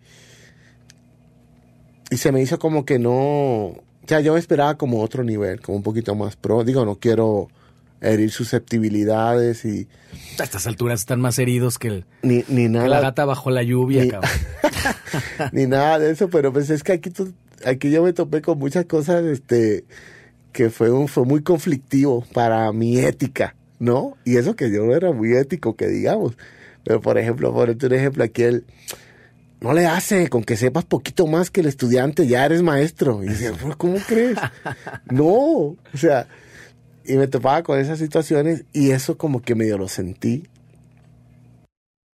Y 2.10 2.18
se 2.18 2.32
me 2.32 2.42
hizo 2.42 2.58
como 2.58 2.84
que 2.84 2.98
no. 2.98 3.12
O 3.14 3.84
sea, 4.08 4.22
yo 4.22 4.34
me 4.34 4.40
esperaba 4.40 4.76
como 4.76 5.02
otro 5.04 5.24
nivel, 5.24 5.62
como 5.62 5.78
un 5.78 5.84
poquito 5.84 6.16
más 6.16 6.36
pro. 6.36 6.64
Digo, 6.64 6.84
no 6.84 6.96
quiero 6.96 7.50
herir 8.02 8.32
susceptibilidades 8.32 9.66
y. 9.66 9.88
A 10.40 10.46
estas 10.46 10.66
alturas 10.66 11.02
están 11.02 11.22
más 11.22 11.38
heridos 11.38 11.78
que, 11.78 11.90
el- 11.90 12.06
Ni, 12.24 12.38
ni 12.48 12.64
que 12.64 12.70
la 12.70 12.88
nada. 12.88 13.02
gata 13.02 13.26
bajo 13.26 13.52
la 13.52 13.62
lluvia, 13.62 14.04
Ni- 14.04 14.10
cabrón. 14.10 14.32
ni 15.52 15.68
nada 15.68 16.00
de 16.00 16.10
eso, 16.12 16.28
pero 16.28 16.52
pues 16.52 16.72
es 16.72 16.82
que 16.82 16.94
aquí, 16.94 17.12
tú- 17.12 17.34
aquí 17.66 17.90
yo 17.92 18.04
me 18.04 18.14
topé 18.14 18.42
con 18.42 18.60
muchas 18.60 18.86
cosas, 18.86 19.24
este, 19.26 19.86
que 20.52 20.70
fue, 20.70 20.92
un, 20.92 21.08
fue 21.08 21.26
muy 21.26 21.42
conflictivo 21.42 22.26
para 22.34 22.72
mi 22.72 23.00
ética, 23.00 23.56
¿no? 23.80 24.18
Y 24.26 24.38
eso 24.38 24.56
que 24.56 24.72
yo 24.72 24.86
no 24.86 24.96
era 24.96 25.12
muy 25.12 25.34
ético, 25.34 25.76
que 25.76 25.88
digamos. 25.88 26.38
Pero 26.84 27.02
por 27.02 27.18
ejemplo, 27.18 27.54
por 27.54 27.70
un 27.70 27.94
ejemplo, 27.94 28.24
aquí 28.24 28.44
él, 28.44 28.66
no 29.60 29.74
le 29.74 29.86
hace, 29.86 30.30
con 30.30 30.44
que 30.44 30.56
sepas 30.56 30.86
poquito 30.86 31.26
más 31.28 31.50
que 31.50 31.62
el 31.62 31.68
estudiante, 31.68 32.28
ya 32.28 32.46
eres 32.46 32.62
maestro. 32.62 33.24
Y 33.24 33.28
"¿Pero 33.30 33.78
¿cómo 33.78 33.98
crees? 34.08 34.38
no, 35.12 35.26
o 35.34 35.78
sea, 35.96 36.28
y 37.06 37.16
me 37.16 37.28
topaba 37.28 37.64
con 37.64 37.80
esas 37.80 38.00
situaciones 38.00 38.66
y 38.74 38.92
eso 38.92 39.18
como 39.18 39.42
que 39.42 39.56
medio 39.56 39.78
lo 39.78 39.88
sentí 39.88 40.44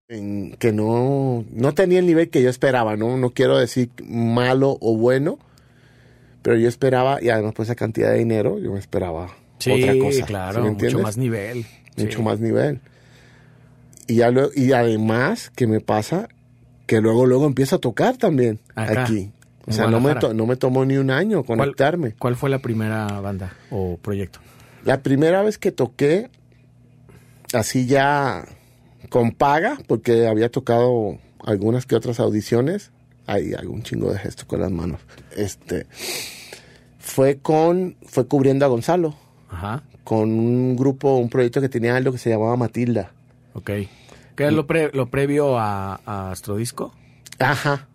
en 0.09 0.53
que 0.59 0.73
no, 0.73 1.45
no 1.53 1.75
tenía 1.75 1.99
el 1.99 2.07
nivel 2.07 2.31
que 2.31 2.43
yo 2.43 2.49
esperaba, 2.49 2.97
¿no? 2.97 3.19
No 3.19 3.31
quiero 3.31 3.59
decir 3.59 3.91
malo 4.07 4.79
o 4.81 4.97
bueno, 4.97 5.39
pero 6.43 6.57
yo 6.57 6.67
esperaba, 6.69 7.23
y 7.23 7.29
además 7.29 7.53
por 7.53 7.65
esa 7.65 7.75
cantidad 7.75 8.13
de 8.13 8.19
dinero, 8.19 8.59
yo 8.59 8.73
me 8.73 8.79
esperaba 8.79 9.29
Sí, 9.59 9.71
otra 9.71 9.93
cosa. 9.99 10.13
¿sí 10.17 10.23
claro, 10.23 10.65
mucho 10.73 10.99
más 11.01 11.17
nivel. 11.19 11.67
Mucho 11.97 12.19
Sí. 12.19 12.25
más 12.25 12.41
nivel. 12.41 12.81
Y, 14.07 14.17
ya 14.17 14.31
luego- 14.31 14.51
y 14.55 14.73
además, 14.73 15.51
que 15.55 15.67
me 15.67 15.81
pasa? 15.81 16.29
Que 16.87 17.03
luego, 17.03 17.27
luego 17.27 17.45
empiezo 17.47 17.77
a 17.77 17.79
tocar 17.79 18.17
también 18.17 18.61
Acá, 18.75 19.03
aquí. 19.03 19.31
O 19.67 19.73
sea, 19.73 19.89
no 19.89 20.01
me, 20.01 20.15
to- 20.15 20.33
no 20.33 20.47
me 20.47 20.57
tomó 20.57 20.87
ni 20.87 20.97
un 20.97 21.11
año 21.11 21.43
¿Cuál- 21.43 21.59
conectarme. 21.59 22.13
¿Cuál 22.19 22.37
fue 22.37 22.49
la 22.49 22.61
primera 22.61 23.07
banda 23.21 23.53
o 23.71 23.99
proyecto? 24.01 24.39
La 24.87 25.03
primera 25.03 25.43
vez 25.43 25.59
que 25.59 25.71
toqué, 25.73 26.31
así 27.53 27.85
ya 27.85 28.47
con 29.09 29.33
paga, 29.33 29.79
porque 29.87 30.27
había 30.27 30.51
tocado 30.51 31.19
algunas 31.45 31.87
que 31.87 31.95
otras 31.97 32.21
audiciones, 32.21 32.91
hay 33.27 33.55
algún 33.55 33.83
chingo 33.83 34.13
de 34.13 34.19
gesto 34.19 34.47
con 34.47 34.61
las 34.61 34.71
manos. 34.71 35.01
Este 35.37 35.87
fue 36.99 37.39
con, 37.39 37.97
fue 38.07 38.27
cubriendo 38.27 38.65
a 38.65 38.69
Gonzalo, 38.69 39.15
Ajá, 39.51 39.83
con 40.05 40.31
un 40.31 40.77
grupo, 40.77 41.17
un 41.17 41.29
proyecto 41.29 41.61
que 41.61 41.69
tenía 41.69 41.97
algo 41.97 42.13
que 42.13 42.19
se 42.19 42.31
llamaba 42.31 42.57
Matilda. 42.57 43.13
ok. 43.55 43.71
¿Qué 44.37 44.47
es 44.47 44.53
lo, 44.53 44.69
pre- 44.69 44.93
lo 44.93 45.11
previo 45.11 45.59
a, 45.59 46.01
a 46.07 46.31
Astrodisco? 46.31 46.95
Ajá. 47.41 47.89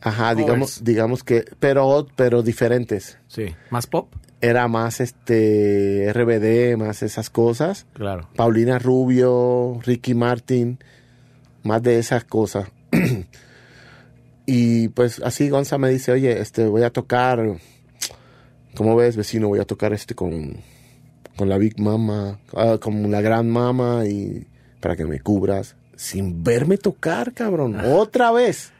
Ajá, 0.00 0.34
digamos, 0.34 0.72
Covers. 0.72 0.84
digamos 0.84 1.22
que, 1.22 1.44
pero, 1.60 2.08
pero 2.16 2.42
diferentes. 2.42 3.18
Sí. 3.28 3.54
¿Más 3.70 3.86
pop? 3.86 4.12
Era 4.44 4.68
más 4.68 5.00
este 5.00 6.12
RBD, 6.12 6.76
más 6.76 7.02
esas 7.02 7.30
cosas. 7.30 7.86
Claro. 7.94 8.28
Paulina 8.36 8.78
Rubio, 8.78 9.80
Ricky 9.82 10.12
Martin, 10.12 10.78
más 11.62 11.82
de 11.82 11.98
esas 11.98 12.24
cosas. 12.24 12.68
y 14.46 14.88
pues 14.88 15.22
así 15.24 15.48
Gonza 15.48 15.78
me 15.78 15.88
dice, 15.88 16.12
oye, 16.12 16.40
este 16.40 16.66
voy 16.66 16.82
a 16.82 16.90
tocar, 16.90 17.56
¿cómo 18.74 18.94
ves, 18.96 19.16
vecino? 19.16 19.48
Voy 19.48 19.60
a 19.60 19.64
tocar 19.64 19.94
este 19.94 20.14
con, 20.14 20.58
con 21.36 21.48
la 21.48 21.56
Big 21.56 21.80
Mama, 21.80 22.38
ah, 22.54 22.76
con 22.78 23.10
la 23.10 23.22
Gran 23.22 23.48
Mama 23.48 24.04
y 24.06 24.46
para 24.80 24.94
que 24.94 25.06
me 25.06 25.20
cubras. 25.20 25.74
Sin 25.96 26.44
verme 26.44 26.76
tocar, 26.76 27.32
cabrón. 27.32 27.80
Otra 27.80 28.30
vez. 28.30 28.72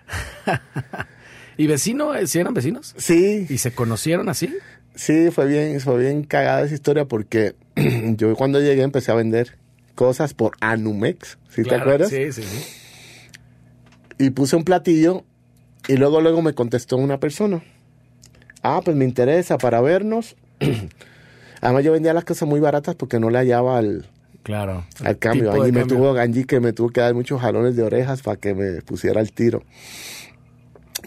¿Y 1.56 1.66
vecino? 1.68 2.14
eh, 2.14 2.26
¿Sí 2.26 2.38
eran 2.38 2.52
vecinos? 2.52 2.94
Sí, 2.98 3.46
¿Y 3.48 3.58
se 3.58 3.72
conocieron 3.72 4.28
así? 4.28 4.54
Sí, 4.94 5.30
fue 5.30 5.46
bien, 5.46 5.80
fue 5.80 5.98
bien 5.98 6.24
cagada 6.24 6.62
esa 6.62 6.74
historia 6.74 7.04
porque 7.06 7.54
yo 8.16 8.34
cuando 8.36 8.60
llegué 8.60 8.82
empecé 8.82 9.12
a 9.12 9.14
vender 9.14 9.56
cosas 9.94 10.34
por 10.34 10.52
Anumex, 10.60 11.38
¿sí 11.50 11.62
te 11.62 11.74
acuerdas? 11.74 12.10
Sí, 12.10 12.32
sí, 12.32 12.42
sí. 12.42 12.64
Y 14.18 14.30
puse 14.30 14.56
un 14.56 14.64
platillo 14.64 15.24
y 15.88 15.96
luego 15.96 16.20
luego 16.20 16.40
me 16.42 16.54
contestó 16.54 16.96
una 16.96 17.18
persona. 17.20 17.62
Ah, 18.62 18.80
pues 18.84 18.96
me 18.96 19.04
interesa 19.04 19.58
para 19.58 19.80
vernos. 19.80 20.36
Además 21.60 21.84
yo 21.84 21.92
vendía 21.92 22.12
las 22.14 22.24
cosas 22.24 22.48
muy 22.48 22.60
baratas 22.60 22.94
porque 22.94 23.18
no 23.20 23.30
le 23.30 23.38
hallaba 23.38 23.78
al, 23.78 24.06
Claro. 24.42 24.84
al 25.02 25.18
cambio. 25.18 25.50
Allí 25.52 25.72
me 25.72 25.80
cambio. 25.80 25.96
tuvo 25.96 26.18
Angie 26.18 26.44
que 26.44 26.60
me 26.60 26.72
tuvo 26.72 26.90
que 26.90 27.00
dar 27.00 27.14
muchos 27.14 27.40
jalones 27.40 27.76
de 27.76 27.82
orejas 27.82 28.22
para 28.22 28.36
que 28.38 28.54
me 28.54 28.82
pusiera 28.82 29.20
el 29.20 29.32
tiro. 29.32 29.62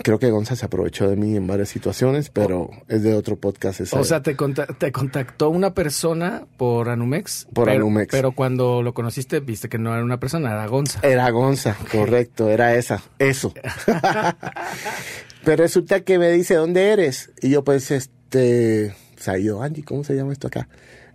Creo 0.04 0.20
que 0.20 0.30
Gonza 0.30 0.56
se 0.56 0.66
aprovechó 0.66 1.10
de 1.10 1.16
mí 1.16 1.36
en 1.36 1.48
varias 1.48 1.70
situaciones, 1.70 2.30
pero 2.30 2.70
es 2.88 3.04
de 3.04 3.14
otro 3.16 3.36
podcast. 3.36 3.82
ese. 3.82 3.98
O 3.98 4.04
sea, 4.04 4.22
te, 4.22 4.36
conta- 4.36 4.68
te 4.68 4.92
contactó 4.92 5.50
una 5.50 5.74
persona 5.74 6.46
por 6.58 6.90
Anumex. 6.90 7.48
Por 7.54 7.66
pero, 7.66 7.78
Anumex. 7.78 8.12
Pero 8.12 8.32
cuando 8.34 8.82
lo 8.84 8.94
conociste, 8.94 9.40
viste 9.40 9.70
que 9.70 9.78
no 9.80 9.94
era 9.94 10.04
una 10.04 10.20
persona, 10.20 10.52
era 10.52 10.68
Gonza. 10.68 11.00
Era 11.04 11.30
Gonza, 11.32 11.76
correcto, 11.92 12.50
era 12.50 12.76
esa, 12.76 13.02
eso. 13.20 13.54
Pero 15.44 15.64
resulta 15.64 16.02
que 16.02 16.20
me 16.20 16.30
dice, 16.32 16.56
¿dónde 16.56 16.92
eres? 16.92 17.32
Y 17.42 17.50
yo 17.50 17.64
pues, 17.64 17.90
este, 17.92 18.94
o 19.18 19.22
sea, 19.22 19.38
yo, 19.38 19.62
Angie, 19.62 19.84
¿cómo 19.84 20.04
se 20.04 20.16
llama 20.16 20.34
esto 20.34 20.48
acá? 20.48 20.68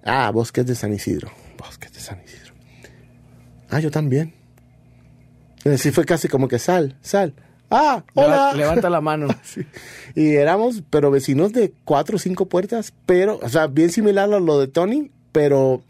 Ah, 0.05 0.31
Bosques 0.31 0.67
de 0.67 0.75
San 0.75 0.93
Isidro. 0.93 1.31
Bosques 1.59 1.93
de 1.93 2.01
San 2.01 2.21
Isidro. 2.25 2.55
Ah, 3.71 3.81
yo 3.81 3.91
también. 3.91 4.35
Y 5.65 5.69
así 5.69 5.91
fue 5.93 6.05
casi 6.05 6.29
como 6.29 6.49
que 6.49 6.59
sal, 6.59 6.97
sal. 7.03 7.35
Ah, 7.73 8.05
hola. 8.15 8.53
Leva- 8.53 8.55
levanta 8.55 8.91
la 8.91 9.01
mano. 9.01 9.29
Sí. 9.43 9.63
Y 10.15 10.35
éramos, 10.35 10.83
pero 10.91 11.11
vecinos 11.11 11.53
de 11.53 11.73
cuatro 11.85 12.17
o 12.17 12.19
cinco 12.19 12.47
puertas, 12.47 12.93
pero, 13.07 13.39
o 13.43 13.49
sea, 13.49 13.67
bien 13.67 13.91
similar 13.91 14.33
a 14.33 14.39
lo 14.41 14.61
de 14.61 14.69
Tony, 14.69 15.11
pero 15.33 15.83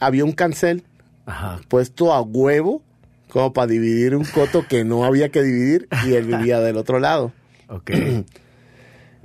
había 0.00 0.24
un 0.24 0.32
cancel 0.32 0.82
Ajá. 1.26 1.60
puesto 1.68 2.12
a 2.12 2.20
huevo 2.22 2.82
como 3.30 3.52
para 3.52 3.66
dividir 3.66 4.14
un 4.16 4.24
coto 4.24 4.64
que 4.68 4.84
no 4.84 5.04
había 5.04 5.28
que 5.28 5.42
dividir 5.42 5.88
y 6.06 6.14
él 6.14 6.24
vivía 6.24 6.60
del 6.60 6.76
otro 6.76 6.98
lado. 7.00 7.32
Ok. 7.68 7.90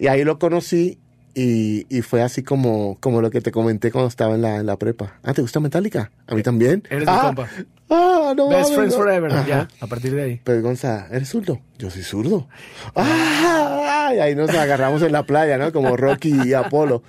Y 0.01 0.07
ahí 0.07 0.23
lo 0.23 0.39
conocí 0.39 0.97
y, 1.35 1.85
y 1.93 2.01
fue 2.03 2.22
así 2.22 2.41
como, 2.41 2.97
como 3.01 3.22
lo 3.22 3.31
que 3.31 3.41
te 3.41 3.51
comenté 3.51 3.91
cuando 3.91 4.07
estaba 4.07 4.35
en 4.35 4.41
la, 4.41 4.56
en 4.56 4.65
la 4.65 4.77
prepa. 4.77 5.19
Ah, 5.23 5.34
¿te 5.34 5.41
gusta 5.41 5.60
Metallica? 5.60 6.10
A 6.26 6.35
mí 6.35 6.41
también. 6.41 6.84
Eres 6.89 7.06
mi 7.06 7.14
ah, 7.14 7.22
compa. 7.26 7.49
Ah, 7.89 8.33
no 8.37 8.49
Best 8.49 8.61
mames, 8.69 8.75
Friends 8.75 8.93
no. 8.93 8.99
Forever. 9.01 9.31
Ajá. 9.33 9.47
Ya, 9.47 9.67
a 9.81 9.87
partir 9.87 10.13
de 10.13 10.21
ahí. 10.23 10.41
Pero 10.43 10.61
Gonza, 10.61 11.07
¿eres 11.11 11.29
zurdo? 11.29 11.59
Yo 11.77 11.89
soy 11.89 12.03
zurdo. 12.03 12.47
¡Ah! 12.95 14.11
Y 14.15 14.19
ahí 14.19 14.35
nos 14.35 14.49
agarramos 14.51 15.01
en 15.01 15.11
la 15.11 15.23
playa, 15.23 15.57
¿no? 15.57 15.71
Como 15.73 15.95
Rocky 15.97 16.33
y 16.45 16.53
Apolo. 16.53 17.01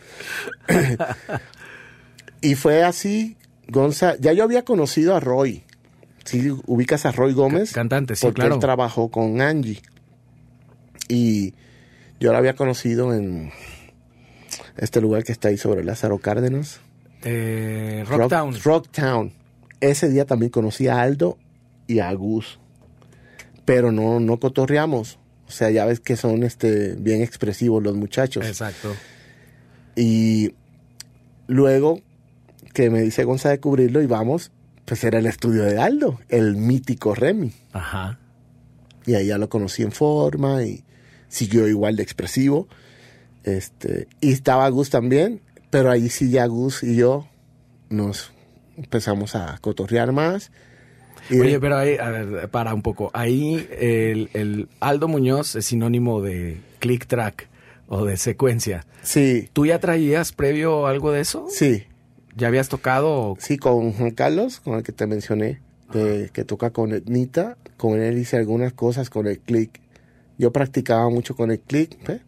y 2.41 2.55
fue 2.55 2.83
así, 2.83 3.37
Gonza. 3.69 4.17
Ya 4.19 4.33
yo 4.33 4.45
había 4.45 4.65
conocido 4.65 5.15
a 5.15 5.21
Roy. 5.21 5.65
Sí, 6.25 6.51
ubicas 6.67 7.07
a 7.07 7.13
Roy 7.13 7.33
Gómez. 7.33 7.71
Ca- 7.73 7.81
cantante, 7.81 8.15
sí, 8.17 8.23
porque 8.27 8.41
claro. 8.43 8.55
él 8.55 8.61
trabajó 8.61 9.11
con 9.11 9.41
Angie. 9.41 9.81
Y 11.09 11.55
yo 12.21 12.33
lo 12.33 12.39
había 12.39 12.55
conocido 12.55 13.13
en 13.15 13.51
este 14.77 15.01
lugar 15.01 15.25
que 15.25 15.33
está 15.33 15.49
ahí 15.49 15.57
sobre 15.57 15.83
Lázaro 15.85 16.19
Cárdenas. 16.19 16.81
Eh, 17.23 18.05
Rock- 18.09 18.33
Rocktown. 18.63 19.33
Ese 19.81 20.09
día 20.09 20.27
también 20.27 20.51
conocí 20.51 20.89
a 20.89 21.01
Aldo 21.01 21.39
y 21.87 22.01
a 22.01 22.13
Gus. 22.13 22.59
Pero 23.65 23.93
no, 23.93 24.21
no 24.21 24.39
cotorreamos. 24.39 25.19
O 25.47 25.51
sea, 25.51 25.71
ya 25.71 25.85
ves 25.85 26.01
que 26.01 26.17
son 26.17 26.43
este, 26.43 26.95
bien 26.95 27.23
expresivos 27.23 27.83
los 27.83 27.97
muchachos. 27.97 28.47
Exacto. 28.47 28.95
Y 29.97 30.55
luego 31.47 32.01
que 32.73 32.91
me 32.91 33.03
dice 33.03 33.25
Gonza 33.25 33.51
de 33.51 33.61
cubrirlo 33.61 34.01
y 34.01 34.07
vamos, 34.07 34.53
pues 34.85 35.03
era 35.05 35.19
el 35.19 35.27
estudio 35.27 35.65
de 35.65 35.79
Aldo, 35.79 36.21
el 36.29 36.57
mítico 36.57 37.15
Remy. 37.15 37.53
Ajá. 37.73 38.19
Y 39.07 39.15
ahí 39.15 39.27
ya 39.27 39.39
lo 39.39 39.49
conocí 39.49 39.83
en 39.83 39.93
forma 39.93 40.63
y 40.63 40.85
siguió 41.29 41.67
igual 41.67 41.97
de 41.97 42.03
expresivo. 42.03 42.69
Este, 43.43 44.09
y 44.21 44.33
estaba 44.33 44.69
Gus 44.69 44.91
también, 44.91 45.41
pero 45.71 45.91
ahí 45.91 46.09
sí 46.11 46.31
ya 46.31 46.47
Gus 46.47 46.83
y 46.83 46.97
yo 46.97 47.27
nos 47.89 48.33
empezamos 48.83 49.35
a 49.35 49.59
cotorrear 49.61 50.13
más. 50.13 50.51
Y 51.29 51.39
Oye, 51.41 51.61
pero 51.61 51.77
ahí, 51.77 51.97
a 51.97 52.09
ver, 52.11 52.49
para 52.49 52.75
un 52.75 52.83
poco. 52.83 53.11
Ahí 53.15 53.69
el, 53.79 54.31
el 54.33 54.69
Aldo 54.81 55.07
Muñoz 55.07 55.55
es 55.55 55.67
sinónimo 55.67 56.21
de 56.23 56.61
click 56.81 57.07
track 57.07 57.49
o 57.89 58.05
de 58.05 58.17
secuencia. 58.17 58.85
sí, 59.03 59.49
¿Tú 59.53 59.67
ya 59.67 59.79
traías 59.79 60.33
previo 60.33 60.87
algo 60.87 61.13
de 61.13 61.21
eso? 61.21 61.47
sí, 61.51 61.85
¿Ya 62.37 62.47
habías 62.49 62.69
tocado? 62.69 63.37
sí, 63.39 63.59
con 63.59 63.93
Juan 63.93 64.13
Carlos, 64.13 64.61
con 64.61 64.77
el 64.77 64.83
que 64.83 64.93
te 64.93 65.07
mencioné, 65.07 65.61
de- 65.93 66.31
que 66.33 66.45
toca 66.45 66.71
con 66.71 66.93
Etnita, 66.93 67.57
con 67.77 68.01
él 68.01 68.19
hice 68.19 68.37
algunas 68.37 68.73
cosas 68.73 69.11
con 69.11 69.27
el 69.27 69.39
click. 69.41 69.81
Yo 70.39 70.53
practicaba 70.53 71.11
mucho 71.11 71.35
con 71.37 71.51
el 71.51 71.61
click, 71.61 72.09
¿eh? 72.09 72.21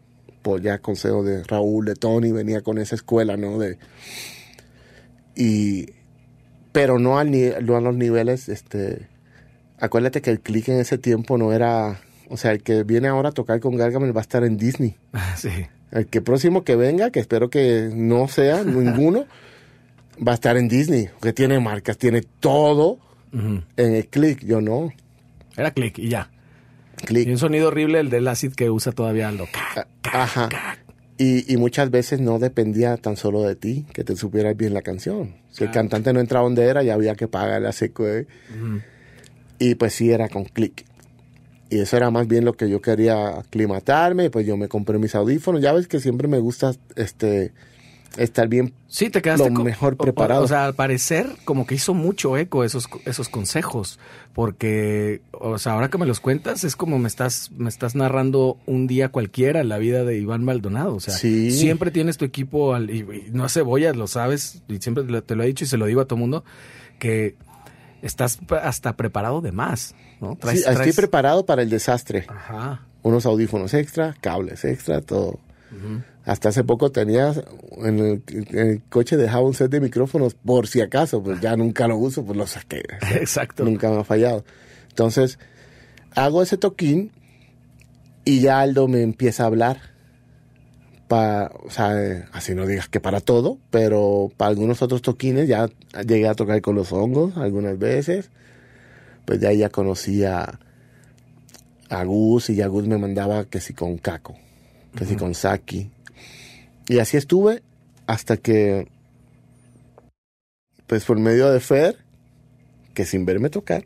por 0.42 0.60
ya 0.60 0.78
consejo 0.78 1.22
de 1.22 1.44
Raúl, 1.44 1.86
de 1.86 1.94
Tony, 1.94 2.30
venía 2.32 2.60
con 2.62 2.78
esa 2.78 2.94
escuela, 2.96 3.36
¿no? 3.36 3.58
De, 3.58 3.78
y, 5.36 5.86
pero 6.72 6.98
no, 6.98 7.18
al 7.18 7.30
ni- 7.30 7.50
no 7.62 7.76
a 7.76 7.80
los 7.80 7.94
niveles, 7.94 8.48
este, 8.48 9.06
acuérdate 9.78 10.22
que 10.22 10.30
el 10.30 10.40
click 10.40 10.68
en 10.68 10.78
ese 10.80 10.98
tiempo 10.98 11.36
no 11.38 11.52
era, 11.52 12.00
o 12.28 12.36
sea, 12.36 12.52
el 12.52 12.62
que 12.62 12.82
viene 12.84 13.08
ahora 13.08 13.30
a 13.30 13.32
tocar 13.32 13.60
con 13.60 13.76
Gargamel 13.76 14.16
va 14.16 14.20
a 14.20 14.22
estar 14.22 14.44
en 14.44 14.56
Disney. 14.56 14.96
sí. 15.36 15.50
El 15.90 16.06
que 16.06 16.22
próximo 16.22 16.64
que 16.64 16.74
venga, 16.74 17.10
que 17.10 17.20
espero 17.20 17.50
que 17.50 17.90
no 17.94 18.26
sea 18.28 18.64
ninguno, 18.64 19.26
va 20.26 20.32
a 20.32 20.34
estar 20.34 20.56
en 20.56 20.68
Disney, 20.68 21.08
que 21.20 21.32
tiene 21.32 21.60
marcas, 21.60 21.98
tiene 21.98 22.22
todo 22.40 22.98
en 23.32 23.64
el 23.76 24.06
click. 24.08 24.44
Yo 24.44 24.60
no, 24.60 24.92
Era 25.56 25.70
click 25.70 25.98
y 25.98 26.08
ya. 26.10 26.30
Y 27.02 27.06
click. 27.06 27.28
un 27.28 27.38
sonido 27.38 27.68
horrible 27.68 27.98
el 28.00 28.08
del 28.10 28.28
acid 28.28 28.52
que 28.54 28.70
usa 28.70 28.92
todavía 28.92 29.28
Aldo. 29.28 29.46
Ah, 29.76 29.86
Ajá. 30.04 30.48
Y, 31.22 31.52
y 31.52 31.56
muchas 31.56 31.88
veces 31.92 32.20
no 32.20 32.40
dependía 32.40 32.96
tan 32.96 33.16
solo 33.16 33.42
de 33.42 33.54
ti, 33.54 33.86
que 33.92 34.02
te 34.02 34.16
supieras 34.16 34.56
bien 34.56 34.74
la 34.74 34.82
canción. 34.82 35.36
Si 35.52 35.62
el 35.62 35.70
cantante 35.70 36.12
no 36.12 36.18
entraba 36.18 36.42
donde 36.42 36.64
era, 36.64 36.82
ya 36.82 36.94
había 36.94 37.14
que 37.14 37.28
pagarle 37.28 37.68
a 37.68 37.72
seco. 37.72 38.08
¿eh? 38.08 38.26
Y 39.60 39.76
pues 39.76 39.92
sí, 39.92 40.10
era 40.10 40.28
con 40.28 40.46
click. 40.46 40.84
Y 41.70 41.78
eso 41.78 41.96
era 41.96 42.10
más 42.10 42.26
bien 42.26 42.44
lo 42.44 42.54
que 42.54 42.68
yo 42.68 42.82
quería 42.82 43.38
aclimatarme. 43.38 44.30
Pues 44.30 44.44
yo 44.46 44.56
me 44.56 44.66
compré 44.66 44.98
mis 44.98 45.14
audífonos. 45.14 45.62
Ya 45.62 45.72
ves 45.72 45.86
que 45.86 46.00
siempre 46.00 46.26
me 46.26 46.40
gusta 46.40 46.72
este 46.96 47.52
estar 48.16 48.48
bien 48.48 48.74
Sí, 48.88 49.08
te 49.08 49.22
quedaste 49.22 49.48
Lo 49.50 49.64
mejor 49.64 49.94
o- 49.94 49.96
preparado. 50.04 50.42
O, 50.44 50.48
sea, 50.48 50.66
al 50.66 50.74
parecer, 50.74 51.26
como 51.46 51.66
que 51.66 51.74
hizo 51.76 51.94
mucho 51.94 52.36
eco 52.36 52.62
esos, 52.62 52.86
esos 53.06 53.28
consejos. 53.30 53.98
Porque, 54.34 55.22
o 55.32 55.56
sea, 55.58 55.72
ahora 55.72 55.88
que 55.88 55.96
me 55.98 56.04
los 56.06 56.20
cuentas, 56.20 56.64
es 56.64 56.76
como 56.76 56.98
me 56.98 57.08
estás, 57.08 57.50
me 57.56 57.68
estás 57.70 57.94
narrando 57.94 58.58
un 58.66 58.86
día 58.86 59.08
cualquiera 59.10 59.64
la 59.64 59.78
vida 59.78 60.04
de 60.04 60.18
Iván 60.18 60.44
Maldonado. 60.44 60.94
O 60.96 61.00
sea, 61.00 61.14
Sí. 61.14 61.50
siempre 61.52 61.90
tienes 61.90 62.18
tu 62.18 62.24
equipo 62.26 62.74
al, 62.74 62.90
y, 62.90 62.98
y 63.00 63.30
no 63.32 63.44
hace 63.44 63.60
cebollas, 63.60 63.96
lo 63.96 64.06
sabes, 64.06 64.62
y 64.68 64.76
siempre 64.78 65.04
te 65.04 65.10
lo- 65.12 65.22
te 65.22 65.36
lo 65.36 65.42
he 65.42 65.46
dicho 65.46 65.64
y 65.64 65.68
se 65.68 65.76
lo 65.78 65.86
digo 65.86 66.00
a 66.02 66.04
todo 66.06 66.18
mundo, 66.18 66.44
que 66.98 67.36
estás 68.02 68.40
hasta 68.62 68.96
preparado 68.96 69.40
de 69.40 69.52
más, 69.52 69.94
¿no? 70.20 70.36
Sí, 70.50 70.58
estoy 70.66 70.92
preparado 70.92 71.46
para 71.46 71.62
el 71.62 71.70
desastre. 71.70 72.26
Ajá. 72.28 72.82
Unos 73.02 73.24
audífonos 73.26 73.72
extra, 73.74 74.14
cables 74.20 74.64
extra, 74.64 75.00
todo. 75.00 75.40
Hasta 76.24 76.50
hace 76.50 76.62
poco 76.62 76.92
tenía 76.92 77.32
en 77.78 77.98
el, 77.98 78.22
en 78.28 78.58
el 78.58 78.82
coche 78.88 79.16
dejaba 79.16 79.44
un 79.44 79.54
set 79.54 79.70
de 79.70 79.80
micrófonos 79.80 80.34
por 80.34 80.68
si 80.68 80.80
acaso, 80.80 81.22
pues 81.22 81.40
ya 81.40 81.56
nunca 81.56 81.88
lo 81.88 81.96
uso, 81.96 82.24
pues 82.24 82.36
lo 82.36 82.46
saqué. 82.46 82.82
Exacto. 83.14 83.64
Nunca 83.64 83.90
me 83.90 83.98
ha 83.98 84.04
fallado. 84.04 84.44
Entonces, 84.88 85.38
hago 86.14 86.42
ese 86.42 86.58
toquín 86.58 87.10
y 88.24 88.40
ya 88.40 88.60
Aldo 88.60 88.86
me 88.88 89.02
empieza 89.02 89.42
a 89.42 89.46
hablar. 89.46 89.80
Pa, 91.08 91.50
o 91.64 91.70
sea, 91.70 92.28
así 92.32 92.54
no 92.54 92.66
digas 92.66 92.88
que 92.88 93.00
para 93.00 93.20
todo, 93.20 93.58
pero 93.70 94.30
para 94.36 94.50
algunos 94.50 94.80
otros 94.80 95.02
toquines 95.02 95.48
ya 95.48 95.68
llegué 96.06 96.28
a 96.28 96.34
tocar 96.34 96.60
con 96.62 96.76
los 96.76 96.92
hongos 96.92 97.36
algunas 97.36 97.78
veces. 97.78 98.30
Pues 99.24 99.40
de 99.40 99.48
ahí 99.48 99.58
ya 99.58 99.70
conocí 99.70 100.24
a, 100.24 100.58
a 101.90 102.04
Gus 102.04 102.50
y 102.50 102.54
ya 102.54 102.68
Gus 102.68 102.86
me 102.86 102.96
mandaba 102.96 103.44
que 103.44 103.60
si 103.60 103.74
con 103.74 103.98
Caco, 103.98 104.36
que 104.96 105.04
si 105.04 105.16
con 105.16 105.34
Saki. 105.34 105.90
Y 106.88 106.98
así 106.98 107.16
estuve 107.16 107.62
hasta 108.06 108.36
que, 108.36 108.88
pues 110.86 111.04
por 111.04 111.18
medio 111.18 111.50
de 111.50 111.60
Fer, 111.60 111.98
que 112.94 113.04
sin 113.06 113.24
verme 113.24 113.50
tocar, 113.50 113.84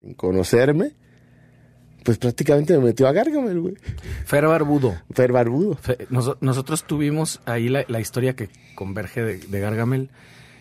sin 0.00 0.14
conocerme, 0.14 0.92
pues 2.04 2.18
prácticamente 2.18 2.76
me 2.78 2.84
metió 2.86 3.08
a 3.08 3.12
Gargamel, 3.12 3.60
güey. 3.60 3.74
Fer 4.26 4.46
Barbudo. 4.46 4.94
Fer 5.12 5.32
Barbudo. 5.32 5.78
Nos- 6.10 6.36
nosotros 6.42 6.84
tuvimos 6.84 7.40
ahí 7.46 7.68
la, 7.68 7.84
la 7.88 8.00
historia 8.00 8.36
que 8.36 8.50
converge 8.74 9.22
de, 9.22 9.38
de 9.38 9.60
Gargamel. 9.60 10.10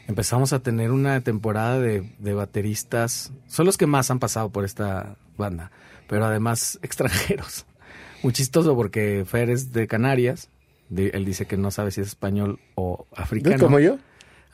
Empezamos 0.07 0.51
a 0.53 0.59
tener 0.59 0.91
una 0.91 1.21
temporada 1.21 1.79
de, 1.79 2.09
de 2.19 2.33
bateristas. 2.33 3.31
Son 3.47 3.65
los 3.65 3.77
que 3.77 3.87
más 3.87 4.09
han 4.11 4.19
pasado 4.19 4.49
por 4.49 4.65
esta 4.65 5.17
banda, 5.37 5.71
pero 6.07 6.25
además 6.25 6.79
extranjeros. 6.81 7.65
Muy 8.21 8.31
chistoso 8.33 8.75
porque 8.75 9.23
Fer 9.25 9.49
es 9.49 9.71
de 9.73 9.87
Canarias. 9.87 10.49
Él 10.97 11.25
dice 11.25 11.45
que 11.45 11.57
no 11.57 11.71
sabe 11.71 11.91
si 11.91 12.01
es 12.01 12.07
español 12.07 12.59
o 12.75 13.05
africano. 13.15 13.57
¿Como 13.63 13.79
yo? 13.79 13.97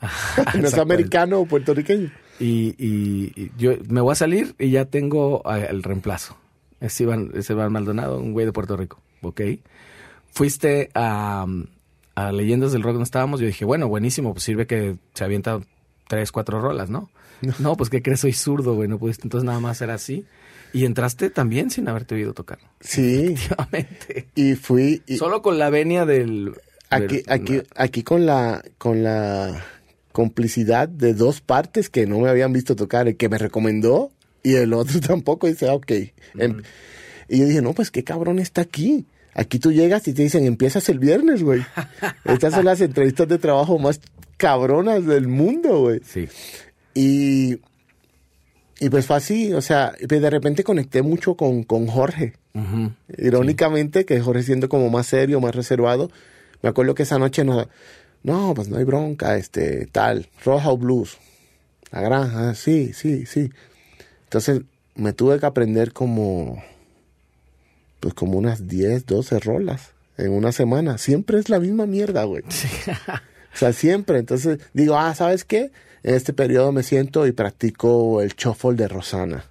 no 0.60 0.66
es 0.68 0.78
americano 0.78 1.40
o 1.40 1.46
puertorriqueño. 1.46 2.10
Y, 2.38 2.74
y, 2.78 3.32
y 3.36 3.52
yo 3.58 3.72
me 3.88 4.00
voy 4.00 4.12
a 4.12 4.16
salir 4.16 4.54
y 4.58 4.70
ya 4.70 4.86
tengo 4.86 5.42
ah, 5.44 5.58
el 5.58 5.82
reemplazo. 5.82 6.36
Es 6.80 6.98
Iván, 7.00 7.32
es 7.34 7.50
Iván 7.50 7.72
Maldonado, 7.72 8.18
un 8.18 8.32
güey 8.32 8.46
de 8.46 8.52
Puerto 8.52 8.76
Rico. 8.76 9.00
¿Ok? 9.22 9.42
Fuiste 10.32 10.90
a, 10.94 11.46
a 12.14 12.32
Leyendas 12.32 12.72
del 12.72 12.82
Rock 12.82 12.94
donde 12.94 13.04
estábamos. 13.04 13.40
Yo 13.40 13.46
dije, 13.46 13.64
bueno, 13.64 13.88
buenísimo, 13.88 14.32
pues 14.32 14.44
sirve 14.44 14.66
que 14.66 14.96
se 15.12 15.24
avienta 15.24 15.60
tres, 16.08 16.32
cuatro 16.32 16.60
rolas, 16.60 16.88
¿no? 16.90 17.10
No, 17.58 17.76
pues 17.76 17.90
¿qué 17.90 18.02
crees? 18.02 18.20
Soy 18.20 18.32
zurdo, 18.32 18.74
güey. 18.74 18.88
No 18.88 18.98
pudiste. 18.98 19.24
Entonces 19.24 19.46
nada 19.46 19.60
más 19.60 19.80
era 19.80 19.94
así. 19.94 20.26
Y 20.72 20.84
entraste 20.84 21.30
también 21.30 21.70
sin 21.70 21.88
haberte 21.88 22.14
oído 22.14 22.32
tocar. 22.34 22.58
Sí. 22.80 23.34
Y 24.34 24.54
fui. 24.54 25.02
y- 25.06 25.16
Solo 25.16 25.42
con 25.42 25.58
la 25.58 25.70
venia 25.70 26.04
del. 26.06 26.52
Aquí, 26.90 27.16
del- 27.18 27.24
aquí, 27.28 27.62
aquí 27.76 28.02
con 28.02 28.26
la, 28.26 28.62
con 28.78 29.02
la 29.02 29.64
complicidad 30.12 30.88
de 30.88 31.14
dos 31.14 31.40
partes 31.40 31.88
que 31.88 32.06
no 32.06 32.18
me 32.20 32.28
habían 32.28 32.52
visto 32.52 32.74
tocar, 32.76 33.06
el 33.08 33.16
que 33.16 33.28
me 33.28 33.38
recomendó 33.38 34.10
y 34.42 34.54
el 34.56 34.72
otro 34.72 35.00
tampoco, 35.00 35.46
dice, 35.46 35.68
ah, 35.68 35.74
ok. 35.74 35.90
Em- 36.38 36.62
y 37.28 37.38
yo 37.38 37.46
dije, 37.46 37.62
no, 37.62 37.72
pues 37.74 37.90
qué 37.90 38.02
cabrón 38.02 38.38
está 38.40 38.60
aquí. 38.62 39.06
Aquí 39.34 39.60
tú 39.60 39.70
llegas 39.70 40.08
y 40.08 40.12
te 40.12 40.22
dicen, 40.22 40.44
empiezas 40.44 40.88
el 40.88 40.98
viernes, 40.98 41.42
güey. 41.44 41.62
Estas 42.24 42.54
son 42.54 42.64
las 42.64 42.80
entrevistas 42.80 43.28
de 43.28 43.38
trabajo 43.38 43.78
más 43.78 44.00
cabronas 44.36 45.06
del 45.06 45.28
mundo, 45.28 45.80
güey. 45.82 46.00
Sí. 46.04 46.28
Y, 46.94 47.60
y 48.80 48.88
pues 48.88 49.06
fue 49.06 49.16
así, 49.16 49.52
o 49.52 49.60
sea, 49.60 49.92
pues 50.08 50.22
de 50.22 50.30
repente 50.30 50.64
conecté 50.64 51.02
mucho 51.02 51.36
con, 51.36 51.64
con 51.64 51.86
Jorge. 51.86 52.32
Irónicamente, 53.16 54.04
que 54.04 54.20
Jorge 54.20 54.42
siendo 54.42 54.68
como 54.68 54.88
más 54.90 55.06
serio, 55.06 55.40
más 55.40 55.54
reservado, 55.54 56.10
me 56.62 56.70
acuerdo 56.70 56.94
que 56.94 57.04
esa 57.04 57.18
noche 57.18 57.44
no, 57.44 57.68
no, 58.22 58.54
pues 58.54 58.68
no 58.68 58.78
hay 58.78 58.84
bronca, 58.84 59.36
este, 59.36 59.86
tal, 59.86 60.28
Roja 60.44 60.70
o 60.70 60.78
Blues, 60.78 61.18
la 61.92 62.00
granja, 62.00 62.54
sí, 62.54 62.92
sí, 62.92 63.26
sí. 63.26 63.50
Entonces 64.24 64.62
me 64.94 65.12
tuve 65.12 65.38
que 65.38 65.46
aprender 65.46 65.92
como, 65.92 66.62
pues 68.00 68.14
como 68.14 68.38
unas 68.38 68.66
10, 68.66 69.06
12 69.06 69.40
rolas 69.40 69.90
en 70.16 70.32
una 70.32 70.52
semana. 70.52 70.98
Siempre 70.98 71.38
es 71.38 71.48
la 71.48 71.60
misma 71.60 71.86
mierda, 71.86 72.24
güey. 72.24 72.42
O 73.52 73.56
sea, 73.56 73.72
siempre. 73.72 74.18
Entonces 74.18 74.60
digo, 74.72 74.96
ah, 74.96 75.14
¿sabes 75.14 75.44
qué? 75.44 75.72
En 76.02 76.14
este 76.14 76.32
periodo 76.32 76.72
me 76.72 76.82
siento 76.82 77.26
y 77.26 77.32
practico 77.32 78.22
el 78.22 78.34
shuffle 78.34 78.74
de 78.74 78.88
Rosana. 78.88 79.44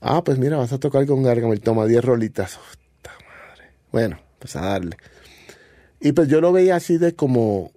Ah, 0.00 0.24
pues 0.24 0.38
mira, 0.38 0.56
vas 0.56 0.72
a 0.72 0.78
tocar 0.78 1.06
con 1.06 1.22
Gargamel, 1.22 1.60
toma 1.60 1.86
10 1.86 2.04
rolitas. 2.04 2.58
Madre. 3.04 3.70
Bueno, 3.92 4.20
pues 4.38 4.56
a 4.56 4.62
darle. 4.62 4.96
Y 6.00 6.12
pues 6.12 6.28
yo 6.28 6.40
lo 6.40 6.52
veía 6.52 6.76
así 6.76 6.96
de 6.96 7.14
como 7.14 7.72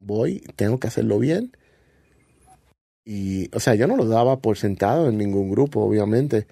voy, 0.00 0.44
tengo 0.56 0.78
que 0.78 0.88
hacerlo 0.88 1.18
bien. 1.18 1.56
Y, 3.04 3.54
o 3.54 3.60
sea, 3.60 3.74
yo 3.74 3.86
no 3.86 3.96
lo 3.96 4.06
daba 4.06 4.38
por 4.38 4.56
sentado 4.56 5.08
en 5.08 5.18
ningún 5.18 5.50
grupo, 5.50 5.80
obviamente. 5.80 6.46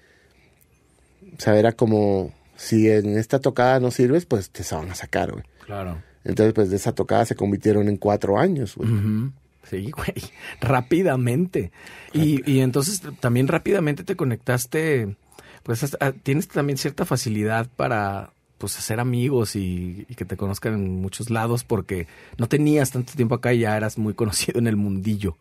O 1.37 1.41
sea, 1.41 1.57
era 1.57 1.71
como, 1.71 2.31
si 2.55 2.89
en 2.89 3.17
esta 3.17 3.39
tocada 3.39 3.79
no 3.79 3.91
sirves, 3.91 4.25
pues 4.25 4.49
te 4.51 4.63
se 4.63 4.75
van 4.75 4.89
a 4.89 4.95
sacar, 4.95 5.31
güey. 5.31 5.43
Claro. 5.65 6.01
Entonces, 6.23 6.53
pues 6.53 6.69
de 6.69 6.75
esa 6.75 6.93
tocada 6.93 7.25
se 7.25 7.35
convirtieron 7.35 7.89
en 7.89 7.97
cuatro 7.97 8.37
años, 8.37 8.75
güey. 8.75 8.91
Ujú. 8.91 9.31
Sí, 9.69 9.91
güey. 9.91 10.13
Rápidamente. 10.61 11.71
Y, 12.13 12.49
y 12.51 12.59
entonces 12.61 13.01
también 13.19 13.47
rápidamente 13.47 14.03
te 14.03 14.15
conectaste, 14.15 15.15
pues 15.63 15.83
hasta- 15.83 15.97
ah, 16.01 16.11
tienes 16.23 16.47
también 16.47 16.77
cierta 16.77 17.05
facilidad 17.05 17.67
para 17.75 18.31
pues 18.57 18.77
hacer 18.77 18.99
amigos 18.99 19.55
y, 19.55 20.05
y 20.07 20.15
que 20.15 20.25
te 20.25 20.37
conozcan 20.37 20.73
en 20.75 21.01
muchos 21.01 21.29
lados 21.29 21.63
porque 21.63 22.07
no 22.37 22.47
tenías 22.47 22.91
tanto 22.91 23.13
tiempo 23.13 23.35
acá 23.35 23.53
y 23.53 23.59
ya 23.59 23.75
eras 23.75 23.97
muy 23.97 24.13
conocido 24.21 24.59
en 24.59 24.67
el 24.67 24.75
mundillo 24.77 25.37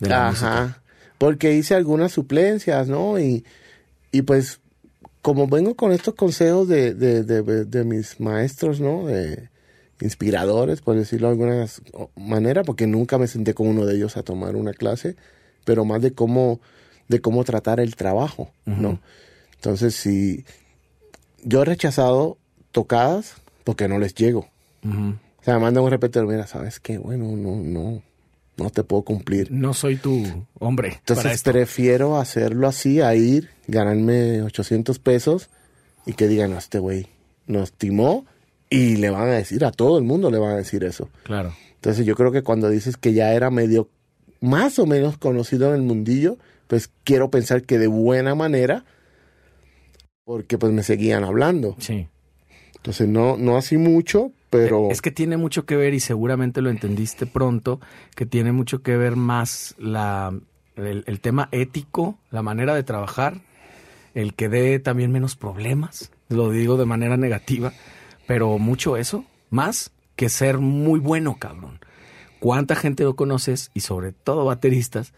de 0.00 0.08
la 0.08 0.28
música. 0.30 0.62
Ajá. 0.64 0.82
Porque 1.18 1.54
hice 1.54 1.74
algunas 1.74 2.12
suplencias, 2.12 2.88
¿no? 2.88 3.18
Y, 3.18 3.44
y 4.12 4.22
pues, 4.22 4.60
como 5.22 5.46
vengo 5.48 5.74
con 5.74 5.92
estos 5.92 6.14
consejos 6.14 6.68
de, 6.68 6.92
de, 6.94 7.22
de, 7.24 7.64
de 7.64 7.84
mis 7.84 8.20
maestros, 8.20 8.80
¿no? 8.80 9.06
De 9.06 9.48
inspiradores, 10.00 10.80
por 10.80 10.96
decirlo 10.96 11.28
de 11.28 11.32
alguna 11.32 11.66
manera, 12.16 12.62
porque 12.64 12.86
nunca 12.86 13.18
me 13.18 13.26
senté 13.26 13.54
con 13.54 13.66
uno 13.68 13.86
de 13.86 13.96
ellos 13.96 14.16
a 14.16 14.22
tomar 14.22 14.56
una 14.56 14.72
clase, 14.72 15.16
pero 15.64 15.84
más 15.84 16.02
de 16.02 16.12
cómo, 16.12 16.60
de 17.08 17.20
cómo 17.20 17.44
tratar 17.44 17.80
el 17.80 17.96
trabajo, 17.96 18.50
¿no? 18.64 19.00
Entonces, 19.54 19.94
si 19.94 20.44
yo 21.42 21.62
he 21.62 21.64
rechazado 21.64 22.36
tocadas 22.72 23.34
porque 23.64 23.88
no 23.88 23.98
les 23.98 24.14
llego. 24.14 24.48
O 24.84 25.42
sea, 25.42 25.54
me 25.54 25.60
manda 25.60 25.80
un 25.80 25.90
repetidor, 25.90 26.26
mira, 26.26 26.46
¿sabes 26.46 26.78
qué? 26.78 26.98
Bueno, 26.98 27.24
no, 27.36 27.56
no, 27.56 28.02
no 28.56 28.70
te 28.70 28.84
puedo 28.84 29.02
cumplir. 29.02 29.50
No 29.50 29.74
soy 29.74 29.96
tu 29.96 30.22
hombre 30.58 30.88
para 30.88 30.98
Entonces 30.98 31.32
esto. 31.32 31.52
prefiero 31.52 32.18
hacerlo 32.18 32.68
así, 32.68 33.00
a 33.00 33.14
ir, 33.14 33.50
ganarme 33.66 34.42
800 34.42 34.98
pesos 34.98 35.48
y 36.04 36.12
que 36.12 36.28
digan, 36.28 36.50
no, 36.50 36.58
este 36.58 36.78
güey 36.78 37.08
nos 37.46 37.72
timó 37.72 38.26
y 38.68 38.96
le 38.96 39.10
van 39.10 39.28
a 39.28 39.32
decir, 39.32 39.64
a 39.64 39.70
todo 39.70 39.98
el 39.98 40.04
mundo 40.04 40.30
le 40.30 40.38
van 40.38 40.52
a 40.52 40.56
decir 40.56 40.84
eso. 40.84 41.08
Claro. 41.22 41.52
Entonces 41.74 42.04
yo 42.04 42.16
creo 42.16 42.32
que 42.32 42.42
cuando 42.42 42.68
dices 42.68 42.96
que 42.96 43.12
ya 43.12 43.32
era 43.32 43.50
medio, 43.50 43.88
más 44.40 44.78
o 44.78 44.86
menos 44.86 45.18
conocido 45.18 45.68
en 45.68 45.74
el 45.76 45.82
mundillo, 45.82 46.38
pues 46.66 46.90
quiero 47.04 47.30
pensar 47.30 47.62
que 47.62 47.78
de 47.78 47.86
buena 47.86 48.34
manera, 48.34 48.84
porque 50.24 50.58
pues 50.58 50.72
me 50.72 50.82
seguían 50.82 51.22
hablando. 51.24 51.76
Sí. 51.78 52.08
Entonces 52.74 53.08
no, 53.08 53.36
no 53.36 53.56
así 53.56 53.76
mucho, 53.76 54.32
pero... 54.50 54.90
Es 54.90 55.00
que 55.00 55.10
tiene 55.10 55.36
mucho 55.36 55.64
que 55.64 55.76
ver 55.76 55.94
y 55.94 56.00
seguramente 56.00 56.60
lo 56.60 56.70
entendiste 56.70 57.26
pronto, 57.26 57.80
que 58.14 58.26
tiene 58.26 58.52
mucho 58.52 58.82
que 58.82 58.96
ver 58.96 59.16
más 59.16 59.74
la, 59.78 60.36
el, 60.76 61.04
el 61.06 61.20
tema 61.20 61.48
ético, 61.52 62.18
la 62.30 62.42
manera 62.42 62.74
de 62.74 62.82
trabajar, 62.82 63.40
el 64.14 64.34
que 64.34 64.48
dé 64.48 64.78
también 64.78 65.12
menos 65.12 65.36
problemas, 65.36 66.10
lo 66.28 66.50
digo 66.50 66.76
de 66.76 66.86
manera 66.86 67.16
negativa, 67.16 67.72
pero 68.26 68.58
mucho 68.58 68.96
eso, 68.96 69.24
más 69.50 69.92
que 70.16 70.28
ser 70.28 70.58
muy 70.58 70.98
bueno, 70.98 71.36
cabrón. 71.38 71.80
¿Cuánta 72.40 72.74
gente 72.74 73.04
no 73.04 73.16
conoces, 73.16 73.70
y 73.74 73.80
sobre 73.80 74.12
todo 74.12 74.44
bateristas, 74.44 75.12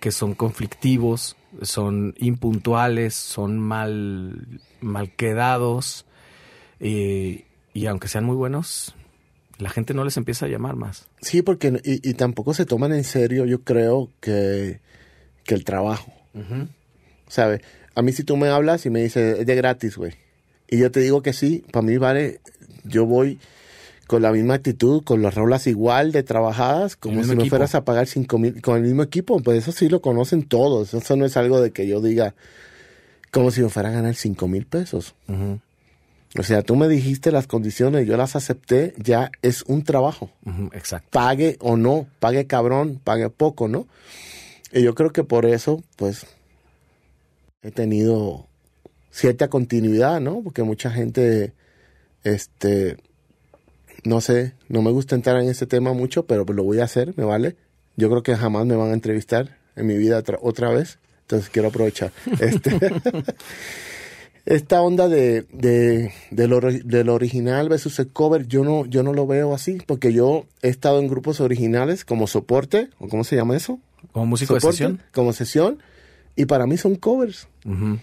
que 0.00 0.12
son 0.12 0.34
conflictivos, 0.34 1.36
son 1.62 2.14
impuntuales, 2.18 3.14
son 3.14 3.58
mal, 3.58 4.60
mal 4.80 5.10
quedados, 5.14 6.06
y, 6.80 7.44
y 7.74 7.86
aunque 7.86 8.08
sean 8.08 8.24
muy 8.24 8.36
buenos, 8.36 8.94
la 9.58 9.70
gente 9.70 9.94
no 9.94 10.04
les 10.04 10.16
empieza 10.16 10.46
a 10.46 10.48
llamar 10.48 10.76
más. 10.76 11.08
Sí, 11.20 11.42
porque 11.42 11.80
y, 11.84 12.08
y 12.08 12.14
tampoco 12.14 12.54
se 12.54 12.66
toman 12.66 12.92
en 12.92 13.04
serio, 13.04 13.44
yo 13.44 13.62
creo, 13.62 14.10
que, 14.20 14.80
que 15.44 15.54
el 15.54 15.64
trabajo. 15.64 16.12
¿Sabes? 17.26 17.62
A 17.94 18.02
mí 18.02 18.12
si 18.12 18.22
tú 18.22 18.36
me 18.36 18.48
hablas 18.48 18.86
y 18.86 18.90
me 18.90 19.02
dices, 19.02 19.40
es 19.40 19.46
de 19.46 19.54
gratis, 19.56 19.96
güey. 19.96 20.14
Y 20.68 20.78
yo 20.78 20.90
te 20.90 21.00
digo 21.00 21.22
que 21.22 21.32
sí, 21.32 21.64
para 21.72 21.86
mí 21.86 21.96
vale, 21.96 22.40
yo 22.84 23.06
voy 23.06 23.38
con 24.08 24.22
la 24.22 24.32
misma 24.32 24.54
actitud, 24.54 25.04
con 25.04 25.20
las 25.20 25.34
rolas 25.34 25.66
igual 25.66 26.12
de 26.12 26.22
trabajadas, 26.22 26.96
como 26.96 27.22
si 27.22 27.28
me 27.28 27.34
equipo. 27.34 27.50
fueras 27.50 27.74
a 27.74 27.84
pagar 27.84 28.06
cinco 28.06 28.38
mil, 28.38 28.60
con 28.62 28.78
el 28.78 28.82
mismo 28.82 29.02
equipo, 29.02 29.38
pues 29.40 29.58
eso 29.58 29.70
sí 29.70 29.90
lo 29.90 30.00
conocen 30.00 30.44
todos, 30.44 30.94
eso 30.94 31.16
no 31.16 31.26
es 31.26 31.36
algo 31.36 31.60
de 31.60 31.72
que 31.72 31.86
yo 31.86 32.00
diga, 32.00 32.34
como 33.30 33.50
si 33.50 33.60
me 33.60 33.68
fuera 33.68 33.90
a 33.90 33.92
ganar 33.92 34.14
cinco 34.14 34.48
mil 34.48 34.64
pesos. 34.64 35.14
O 36.38 36.42
sea, 36.42 36.62
tú 36.62 36.74
me 36.74 36.88
dijiste 36.88 37.30
las 37.30 37.46
condiciones, 37.46 38.06
yo 38.06 38.16
las 38.16 38.34
acepté, 38.34 38.94
ya 38.96 39.30
es 39.42 39.62
un 39.66 39.84
trabajo 39.84 40.30
exacto. 40.72 41.08
pague 41.10 41.58
o 41.60 41.76
no, 41.76 42.06
pague 42.18 42.46
cabrón, 42.46 43.00
pague 43.04 43.28
poco, 43.28 43.68
¿no? 43.68 43.86
Y 44.72 44.82
yo 44.82 44.94
creo 44.94 45.12
que 45.12 45.24
por 45.24 45.44
eso, 45.44 45.82
pues, 45.96 46.26
he 47.62 47.70
tenido 47.70 48.47
cierta 49.10 49.48
continuidad, 49.48 50.20
¿no? 50.20 50.42
Porque 50.42 50.62
mucha 50.62 50.90
gente, 50.90 51.52
este, 52.24 52.96
no 54.04 54.20
sé, 54.20 54.54
no 54.68 54.82
me 54.82 54.90
gusta 54.90 55.14
entrar 55.14 55.40
en 55.40 55.48
ese 55.48 55.66
tema 55.66 55.92
mucho, 55.92 56.26
pero 56.26 56.44
lo 56.44 56.64
voy 56.64 56.80
a 56.80 56.84
hacer, 56.84 57.14
me 57.16 57.24
vale. 57.24 57.56
Yo 57.96 58.08
creo 58.08 58.22
que 58.22 58.36
jamás 58.36 58.66
me 58.66 58.76
van 58.76 58.90
a 58.90 58.94
entrevistar 58.94 59.58
en 59.76 59.86
mi 59.86 59.96
vida 59.96 60.18
otra, 60.18 60.38
otra 60.40 60.70
vez, 60.70 60.98
entonces 61.22 61.50
quiero 61.50 61.68
aprovechar. 61.68 62.12
Este, 62.40 62.78
esta 64.46 64.80
onda 64.80 65.08
de, 65.08 65.42
de, 65.52 66.12
de 66.30 66.48
lo, 66.48 66.60
de 66.60 67.04
lo 67.04 67.14
original 67.14 67.68
versus 67.68 67.98
el 67.98 68.08
cover, 68.08 68.46
yo 68.46 68.64
no, 68.64 68.86
yo 68.86 69.02
no 69.02 69.12
lo 69.12 69.26
veo 69.26 69.54
así, 69.54 69.78
porque 69.86 70.12
yo 70.12 70.46
he 70.62 70.68
estado 70.68 71.00
en 71.00 71.08
grupos 71.08 71.40
originales 71.40 72.04
como 72.04 72.26
soporte, 72.26 72.88
o 72.98 73.08
cómo 73.08 73.24
se 73.24 73.36
llama 73.36 73.56
eso, 73.56 73.78
Como 74.12 74.26
músico 74.26 74.54
de 74.54 74.60
sesión. 74.60 75.02
como 75.12 75.32
sesión, 75.32 75.80
y 76.34 76.46
para 76.46 76.66
mí 76.66 76.76
son 76.76 76.94
covers. 76.94 77.48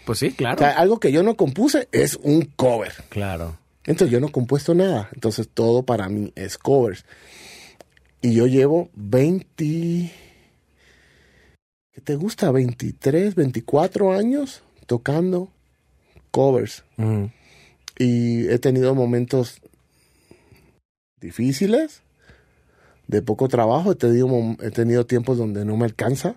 Pues 0.06 0.20
sí, 0.20 0.28
O 0.28 0.36
claro. 0.36 0.60
sea, 0.60 0.72
algo 0.72 1.00
que 1.00 1.12
yo 1.12 1.24
no 1.24 1.36
compuse 1.36 1.88
es 1.92 2.20
un 2.22 2.44
cover. 2.56 2.94
Claro. 3.10 3.58
Entonces 3.86 4.12
yo 4.12 4.20
no 4.20 4.28
he 4.28 4.32
compuesto 4.32 4.74
nada. 4.74 5.10
Entonces 5.14 5.50
todo 5.52 5.84
para 5.84 6.10
mí 6.10 6.32
es 6.36 6.58
covers. 6.58 7.06
Y 8.22 8.34
yo 8.34 8.48
llevo 8.48 8.90
20... 8.96 10.12
¿Qué 11.94 12.02
te 12.04 12.16
gusta? 12.16 12.52
23, 12.52 13.36
24 13.36 14.12
años 14.14 14.62
tocando 14.86 15.50
covers. 16.32 16.84
Y 17.98 18.48
he 18.50 18.60
tenido 18.60 18.94
momentos 18.94 19.62
difíciles, 21.22 22.02
de 23.08 23.22
poco 23.22 23.48
trabajo, 23.48 23.94
he 23.94 23.96
tenido, 23.96 24.28
he 24.62 24.72
tenido 24.72 25.06
tiempos 25.06 25.38
donde 25.38 25.64
no 25.64 25.78
me 25.78 25.86
alcanza. 25.86 26.36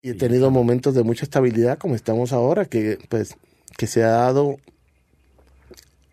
Y 0.00 0.10
he 0.10 0.14
tenido 0.14 0.50
momentos 0.50 0.94
de 0.94 1.02
mucha 1.02 1.24
estabilidad 1.24 1.78
como 1.78 1.96
estamos 1.96 2.32
ahora, 2.32 2.66
que 2.66 2.98
pues 3.08 3.36
que 3.76 3.86
se 3.86 4.04
ha 4.04 4.10
dado 4.10 4.58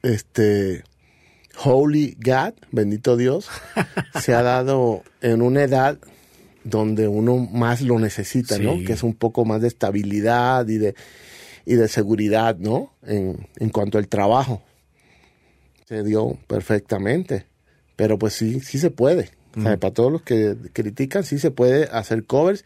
este 0.01 0.83
Holy 1.63 2.17
God, 2.19 2.53
bendito 2.71 3.15
Dios, 3.15 3.47
se 4.21 4.33
ha 4.33 4.41
dado 4.41 5.03
en 5.21 5.41
una 5.41 5.63
edad 5.63 5.99
donde 6.63 7.07
uno 7.07 7.37
más 7.37 7.81
lo 7.81 7.99
necesita, 7.99 8.57
¿no? 8.57 8.83
Que 8.83 8.93
es 8.93 9.03
un 9.03 9.13
poco 9.13 9.45
más 9.45 9.61
de 9.61 9.67
estabilidad 9.67 10.67
y 10.67 10.79
de, 10.79 10.95
y 11.65 11.75
de 11.75 11.87
seguridad, 11.87 12.57
¿no? 12.57 12.91
En, 13.03 13.47
en 13.57 13.69
cuanto 13.69 13.99
al 13.99 14.07
trabajo. 14.07 14.63
Se 15.87 16.03
dio 16.03 16.39
perfectamente. 16.47 17.45
Pero 17.95 18.17
pues 18.17 18.33
sí, 18.33 18.59
sí 18.61 18.79
se 18.79 18.89
puede. 18.89 19.29
O 19.55 19.61
sea, 19.61 19.77
para 19.77 19.93
todos 19.93 20.11
los 20.11 20.21
que 20.23 20.57
critican, 20.73 21.23
sí 21.23 21.39
se 21.39 21.51
puede 21.51 21.85
hacer 21.85 22.25
covers 22.25 22.65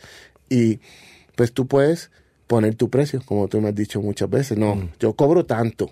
y 0.49 0.79
pues 1.39 1.53
tú 1.53 1.67
puedes 1.67 2.11
poner 2.47 2.75
tu 2.75 2.89
precio, 2.89 3.21
como 3.25 3.47
tú 3.47 3.61
me 3.61 3.69
has 3.69 3.75
dicho 3.75 4.01
muchas 4.01 4.29
veces. 4.29 4.57
No, 4.57 4.75
Mm. 4.75 4.89
yo 4.99 5.13
cobro 5.13 5.45
tanto. 5.45 5.89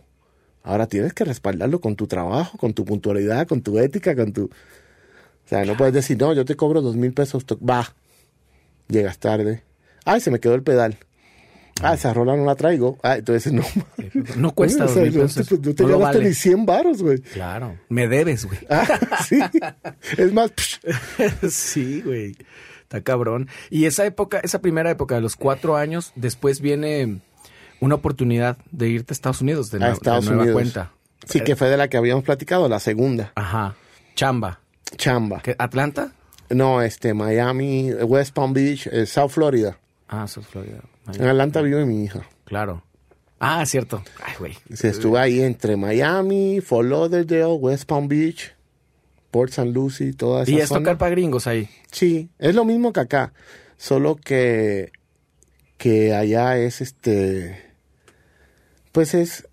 Ahora 0.62 0.88
tienes 0.88 1.14
que 1.14 1.24
respaldarlo 1.24 1.80
con 1.80 1.96
tu 1.96 2.06
trabajo, 2.06 2.58
con 2.58 2.74
tu 2.74 2.84
puntualidad, 2.84 3.48
con 3.48 3.62
tu 3.62 3.80
ética, 3.80 4.14
con 4.14 4.34
tu... 4.34 4.44
O 4.48 5.48
sea, 5.50 5.64
no 5.64 5.78
puedes 5.78 5.94
decir, 5.94 6.18
no, 6.20 6.34
yo 6.34 6.44
te 6.44 6.58
cobro 6.58 6.82
dos 6.82 6.98
mil 6.98 7.14
pesos. 7.14 7.46
Va, 7.46 7.96
llegas 8.90 9.20
tarde. 9.20 9.64
Ay, 10.04 10.20
se 10.20 10.32
me 10.32 10.42
quedó 10.42 10.54
el 10.56 10.64
pedal. 10.64 10.98
Ah, 11.82 11.94
esa 11.94 12.14
rola 12.14 12.36
no 12.36 12.44
la 12.44 12.56
traigo. 12.56 12.98
Ah, 13.04 13.16
entonces 13.20 13.54
no. 13.54 13.64
No 14.36 14.52
cuesta 14.54 14.84
O 14.84 14.88
dos 14.88 14.96
sea, 14.96 15.06
no 15.06 15.12
pesos. 15.22 15.48
te, 15.48 15.56
no 15.56 15.74
te 15.76 15.84
No 15.84 15.88
lo 15.90 15.96
llevaste 16.00 16.18
vale. 16.18 16.30
ni 16.30 16.36
100 16.36 16.66
varos, 16.66 17.02
güey. 17.02 17.20
Claro. 17.20 17.78
Me 17.88 18.10
debes, 18.10 18.44
güey. 18.46 18.60
Ah, 18.70 18.86
sí. 19.26 19.40
Es 20.18 20.34
más, 20.34 20.52
sí, 21.50 22.02
güey. 22.02 22.36
Está 22.88 23.02
cabrón. 23.02 23.50
Y 23.70 23.86
esa 23.86 24.06
época, 24.06 24.40
esa 24.44 24.62
primera 24.62 24.90
época 24.90 25.16
de 25.16 25.22
los 25.22 25.36
cuatro 25.36 25.76
años, 25.76 26.14
después 26.16 26.62
viene 26.62 27.20
una 27.82 27.96
oportunidad 27.96 28.58
de 28.72 28.88
irte 28.88 29.12
a 29.12 29.14
Estados 29.14 29.42
Unidos 29.42 29.70
de, 29.72 29.78
a 29.84 29.90
nue- 29.90 29.94
Estados 29.94 30.26
de 30.26 30.32
nueva 30.32 30.44
Unidos. 30.44 30.62
cuenta. 30.62 30.92
Sí, 31.28 31.42
que 31.42 31.56
fue 31.58 31.70
de 31.70 31.76
la 31.78 31.90
que 31.90 31.98
habíamos 31.98 32.24
platicado, 32.24 32.70
la 32.70 32.80
segunda. 32.80 33.34
Ajá. 33.36 33.76
Chamba. 34.16 34.62
Chamba. 34.96 35.42
¿Qué, 35.42 35.56
¿Atlanta? 35.60 36.12
No, 36.50 36.82
este, 36.82 37.14
Miami, 37.14 37.92
West 37.94 38.34
Palm 38.34 38.54
Beach, 38.54 38.88
eh, 38.88 39.06
South 39.06 39.32
Florida. 39.32 39.78
Ah, 40.08 40.26
South 40.28 40.46
Florida. 40.50 40.80
En 41.14 41.26
Atlanta 41.28 41.62
vive 41.62 41.86
mi 41.86 42.06
hija. 42.06 42.22
Claclaro. 42.46 42.84
Ah, 43.40 43.66
cierto. 43.66 44.02
Ay, 44.24 44.34
güey. 44.40 44.58
Se 44.74 44.88
estuvo 44.88 45.18
ahí 45.18 45.42
entre 45.42 45.76
Miami, 45.76 46.62
Fort 46.62 46.88
Lauderdale, 46.88 47.54
West 47.60 47.84
Palm 47.86 48.08
Beach, 48.08 48.56
Port 49.32 49.50
St. 49.50 49.70
Lucie, 49.72 50.14
toda 50.14 50.44
esa 50.44 50.52
Y 50.52 50.60
es 50.60 50.70
zona. 50.70 50.80
tocar 50.82 50.98
para 50.98 51.12
gringos 51.12 51.48
ahí. 51.48 51.70
Sí, 51.92 52.30
es 52.40 52.56
lo 52.56 52.66
mismo 52.66 52.94
que 52.94 53.00
acá, 53.02 53.34
solo 53.78 54.16
que 54.16 54.92
que 55.78 56.14
allá 56.16 56.58
es 56.58 56.82
este 56.82 57.64
pues 58.92 59.14
es 59.14 59.48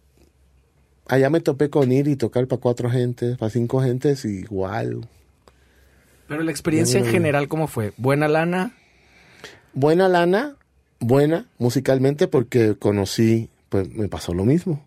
allá 1.07 1.29
me 1.29 1.41
topé 1.41 1.69
con 1.69 1.93
ir 1.93 2.09
y 2.09 2.17
tocar 2.17 2.47
para 2.47 2.61
cuatro 2.61 2.91
gentes, 2.91 3.37
para 3.37 3.51
cinco 3.51 3.83
gentes 3.83 4.25
y 4.25 4.39
igual. 4.39 5.07
Pero 6.29 6.43
la 6.43 6.51
experiencia 6.51 6.99
en 6.99 7.05
general, 7.07 7.49
¿cómo 7.49 7.67
fue? 7.67 7.93
¿Buena 7.99 8.29
lana? 8.29 8.75
Buena 9.75 10.09
lana, 10.09 10.57
buena 11.01 11.47
musicalmente 11.59 12.29
porque 12.29 12.75
conocí, 12.79 13.51
pues 13.69 13.91
me 13.91 14.09
pasó 14.09 14.33
lo 14.33 14.45
mismo. 14.47 14.83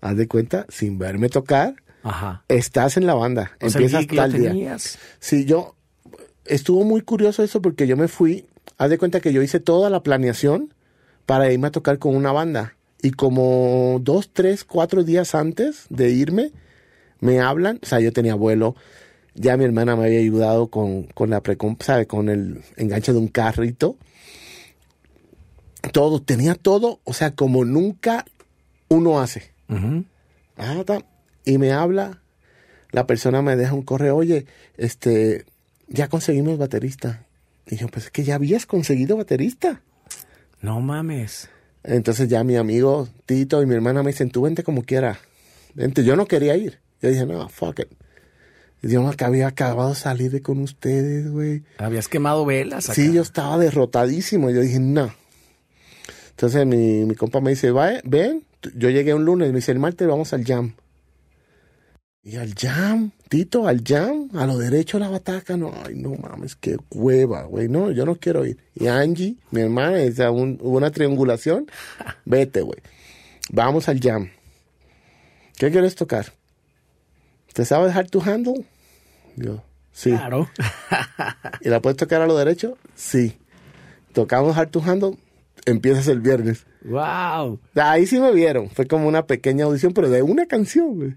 Haz 0.00 0.16
de 0.16 0.28
cuenta, 0.28 0.66
sin 0.68 0.98
verme 0.98 1.28
tocar, 1.28 1.74
Ajá. 2.02 2.44
estás 2.48 2.96
en 2.96 3.06
la 3.06 3.14
banda, 3.14 3.52
O 3.60 3.66
empiezas 3.66 4.06
tal 4.06 4.32
día. 4.32 4.50
tenías. 4.50 4.98
Sí, 5.18 5.44
yo 5.44 5.74
estuvo 6.44 6.84
muy 6.84 7.02
curioso 7.02 7.42
eso 7.42 7.60
porque 7.62 7.86
yo 7.86 7.96
me 7.96 8.08
fui, 8.08 8.46
haz 8.78 8.90
de 8.90 8.98
cuenta 8.98 9.20
que 9.20 9.32
yo 9.32 9.42
hice 9.42 9.60
toda 9.60 9.90
la 9.90 10.02
planeación 10.02 10.72
para 11.26 11.52
irme 11.52 11.68
a 11.68 11.70
tocar 11.70 11.98
con 11.98 12.14
una 12.16 12.32
banda. 12.32 12.74
Y 13.02 13.12
como 13.12 13.98
dos, 14.02 14.30
tres, 14.32 14.64
cuatro 14.64 15.04
días 15.04 15.34
antes 15.34 15.86
de 15.88 16.10
irme, 16.10 16.52
me 17.20 17.40
hablan, 17.40 17.78
o 17.82 17.86
sea, 17.86 18.00
yo 18.00 18.12
tenía 18.12 18.34
vuelo, 18.34 18.74
ya 19.34 19.56
mi 19.56 19.64
hermana 19.64 19.96
me 19.96 20.04
había 20.06 20.18
ayudado 20.20 20.68
con, 20.68 21.04
con 21.04 21.30
la 21.30 21.42
precom- 21.42 21.80
¿sabe? 21.82 22.06
Con 22.06 22.28
el 22.28 22.62
enganche 22.76 23.12
de 23.12 23.18
un 23.18 23.28
carrito. 23.28 23.96
Todo, 25.92 26.20
tenía 26.20 26.54
todo, 26.54 27.00
o 27.04 27.12
sea, 27.14 27.34
como 27.34 27.64
nunca 27.64 28.24
uno 28.88 29.20
hace. 29.20 29.52
Ujú. 29.68 30.04
Ah, 30.58 30.82
ta. 30.84 31.02
Y 31.44 31.58
me 31.58 31.72
habla, 31.72 32.20
la 32.92 33.06
persona 33.06 33.42
me 33.42 33.56
deja 33.56 33.72
un 33.74 33.82
correo, 33.82 34.16
oye, 34.16 34.46
este, 34.76 35.46
ya 35.88 36.08
conseguimos 36.08 36.58
baterista. 36.58 37.24
Y 37.66 37.76
yo, 37.76 37.88
pues 37.88 38.06
es 38.06 38.10
que 38.10 38.24
ya 38.24 38.34
habías 38.34 38.66
conseguido 38.66 39.16
baterista. 39.16 39.80
No 40.60 40.80
mames. 40.80 41.48
Entonces 41.82 42.28
ya 42.28 42.44
mi 42.44 42.56
amigo 42.56 43.08
Tito 43.26 43.62
y 43.62 43.66
mi 43.66 43.74
hermana 43.74 44.02
me 44.02 44.10
dicen, 44.10 44.30
tú 44.30 44.42
vente 44.42 44.62
como 44.62 44.82
quiera. 44.82 45.18
Vente, 45.74 46.04
yo 46.04 46.16
no 46.16 46.26
quería 46.26 46.56
ir. 46.56 46.78
Yo 47.00 47.08
dije, 47.08 47.24
no, 47.24 47.48
fuck 47.48 47.80
it. 47.80 47.88
Yo 48.82 49.02
me 49.02 49.14
había 49.18 49.46
acabado 49.46 49.90
de 49.90 49.94
salir 49.94 50.30
de 50.30 50.40
con 50.42 50.58
ustedes, 50.58 51.30
güey. 51.30 51.62
Habías 51.78 52.08
quemado 52.08 52.46
velas 52.46 52.86
acá. 52.86 52.94
Sí, 52.94 53.12
yo 53.12 53.22
estaba 53.22 53.58
derrotadísimo. 53.58 54.50
Yo 54.50 54.60
dije, 54.60 54.80
no. 54.80 55.12
Entonces 56.30 56.66
mi, 56.66 57.04
mi 57.04 57.14
compa 57.14 57.40
me 57.40 57.50
dice, 57.50 57.70
"Va, 57.70 57.90
ven. 58.04 58.44
Yo 58.74 58.88
llegué 58.88 59.12
un 59.14 59.24
lunes, 59.24 59.50
me 59.50 59.56
dice, 59.56 59.72
el 59.72 59.78
martes 59.78 60.08
vamos 60.08 60.32
al 60.32 60.44
jam. 60.44 60.74
Y 62.22 62.36
al 62.36 62.54
jam, 62.54 63.12
Tito, 63.30 63.66
al 63.66 63.82
jam, 63.82 64.28
a 64.34 64.44
lo 64.46 64.58
derecho 64.58 64.98
a 64.98 65.00
la 65.00 65.08
bataca. 65.08 65.56
No, 65.56 65.72
ay, 65.86 65.94
no 65.94 66.10
mames, 66.16 66.54
qué 66.54 66.76
hueva, 66.90 67.44
güey. 67.44 67.68
No, 67.68 67.90
yo 67.90 68.04
no 68.04 68.16
quiero 68.16 68.44
ir. 68.44 68.58
Y 68.74 68.88
Angie, 68.88 69.36
mi 69.50 69.62
hermana, 69.62 69.98
o 70.06 70.12
sea, 70.12 70.30
un- 70.30 70.58
hubo 70.60 70.76
una 70.76 70.90
triangulación. 70.90 71.66
Vete, 72.26 72.60
güey. 72.60 72.78
Vamos 73.50 73.88
al 73.88 74.00
jam. 74.00 74.28
¿Qué 75.56 75.70
quieres 75.70 75.94
tocar? 75.94 76.32
¿Te 77.54 77.64
sabes 77.64 77.88
dejar 77.88 78.08
tu 78.10 78.20
handle? 78.20 78.64
Yo, 79.36 79.62
sí. 79.92 80.10
Claro. 80.10 80.48
¿Y 81.62 81.68
la 81.68 81.80
puedes 81.80 81.96
tocar 81.96 82.20
a 82.20 82.26
lo 82.26 82.36
derecho? 82.36 82.76
Sí. 82.94 83.36
Tocamos 84.12 84.56
Hard 84.56 84.70
to 84.70 84.82
Handle, 84.84 85.16
empiezas 85.66 86.08
el 86.08 86.20
viernes. 86.20 86.66
wow. 86.84 87.60
Ahí 87.76 88.06
sí 88.06 88.18
me 88.18 88.32
vieron. 88.32 88.68
Fue 88.70 88.86
como 88.86 89.06
una 89.08 89.26
pequeña 89.26 89.64
audición, 89.66 89.92
pero 89.94 90.10
de 90.10 90.22
una 90.22 90.46
canción, 90.46 90.96
güey. 90.96 91.14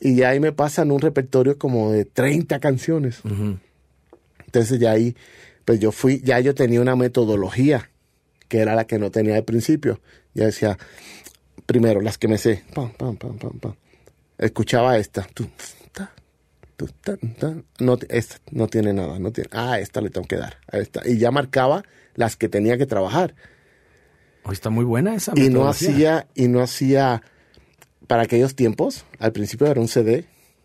Y 0.00 0.14
ya 0.16 0.30
ahí 0.30 0.40
me 0.40 0.52
pasan 0.52 0.90
un 0.90 1.00
repertorio 1.00 1.58
como 1.58 1.90
de 1.92 2.04
30 2.04 2.60
canciones. 2.60 3.20
Entonces 4.46 4.78
ya 4.78 4.92
ahí, 4.92 5.16
pues 5.64 5.80
yo 5.80 5.92
fui, 5.92 6.20
ya 6.24 6.40
yo 6.40 6.54
tenía 6.54 6.80
una 6.80 6.96
metodología, 6.96 7.90
que 8.48 8.58
era 8.58 8.74
la 8.74 8.86
que 8.86 8.98
no 8.98 9.10
tenía 9.10 9.36
al 9.36 9.44
principio. 9.44 10.00
Ya 10.34 10.46
decía, 10.46 10.78
primero, 11.66 12.00
las 12.00 12.16
que 12.18 12.28
me 12.28 12.38
sé. 12.38 12.64
Pam, 12.74 12.92
pam, 12.92 13.16
pam, 13.16 13.38
pam, 13.38 13.58
pam. 13.58 13.74
Escuchaba 14.38 14.96
esta. 14.98 15.26
Tu, 15.34 15.46
ta, 15.92 16.12
tu, 16.76 16.86
ta, 16.86 17.16
ta. 17.38 17.54
No, 17.80 17.98
esta 18.08 18.36
no 18.52 18.68
tiene 18.68 18.92
nada. 18.92 19.18
No 19.18 19.32
tiene, 19.32 19.50
ah, 19.52 19.80
esta 19.80 20.00
le 20.00 20.10
tengo 20.10 20.26
que 20.28 20.36
dar. 20.36 20.58
A 20.70 20.78
esta. 20.78 21.02
Y 21.06 21.18
ya 21.18 21.30
marcaba 21.32 21.82
las 22.14 22.36
que 22.36 22.48
tenía 22.48 22.78
que 22.78 22.86
trabajar. 22.86 23.34
Hoy 24.44 24.52
está 24.54 24.70
muy 24.70 24.84
buena 24.84 25.14
esa 25.14 25.32
Y 25.34 25.40
no 25.50 25.64
metodología. 25.66 25.90
hacía, 25.90 26.26
y 26.34 26.48
no 26.48 26.60
hacía, 26.62 27.22
para 28.08 28.22
aquellos 28.22 28.56
tiempos, 28.56 29.04
al 29.20 29.30
principio 29.32 29.68
era 29.68 29.80
un 29.80 29.86
CD 29.88 30.24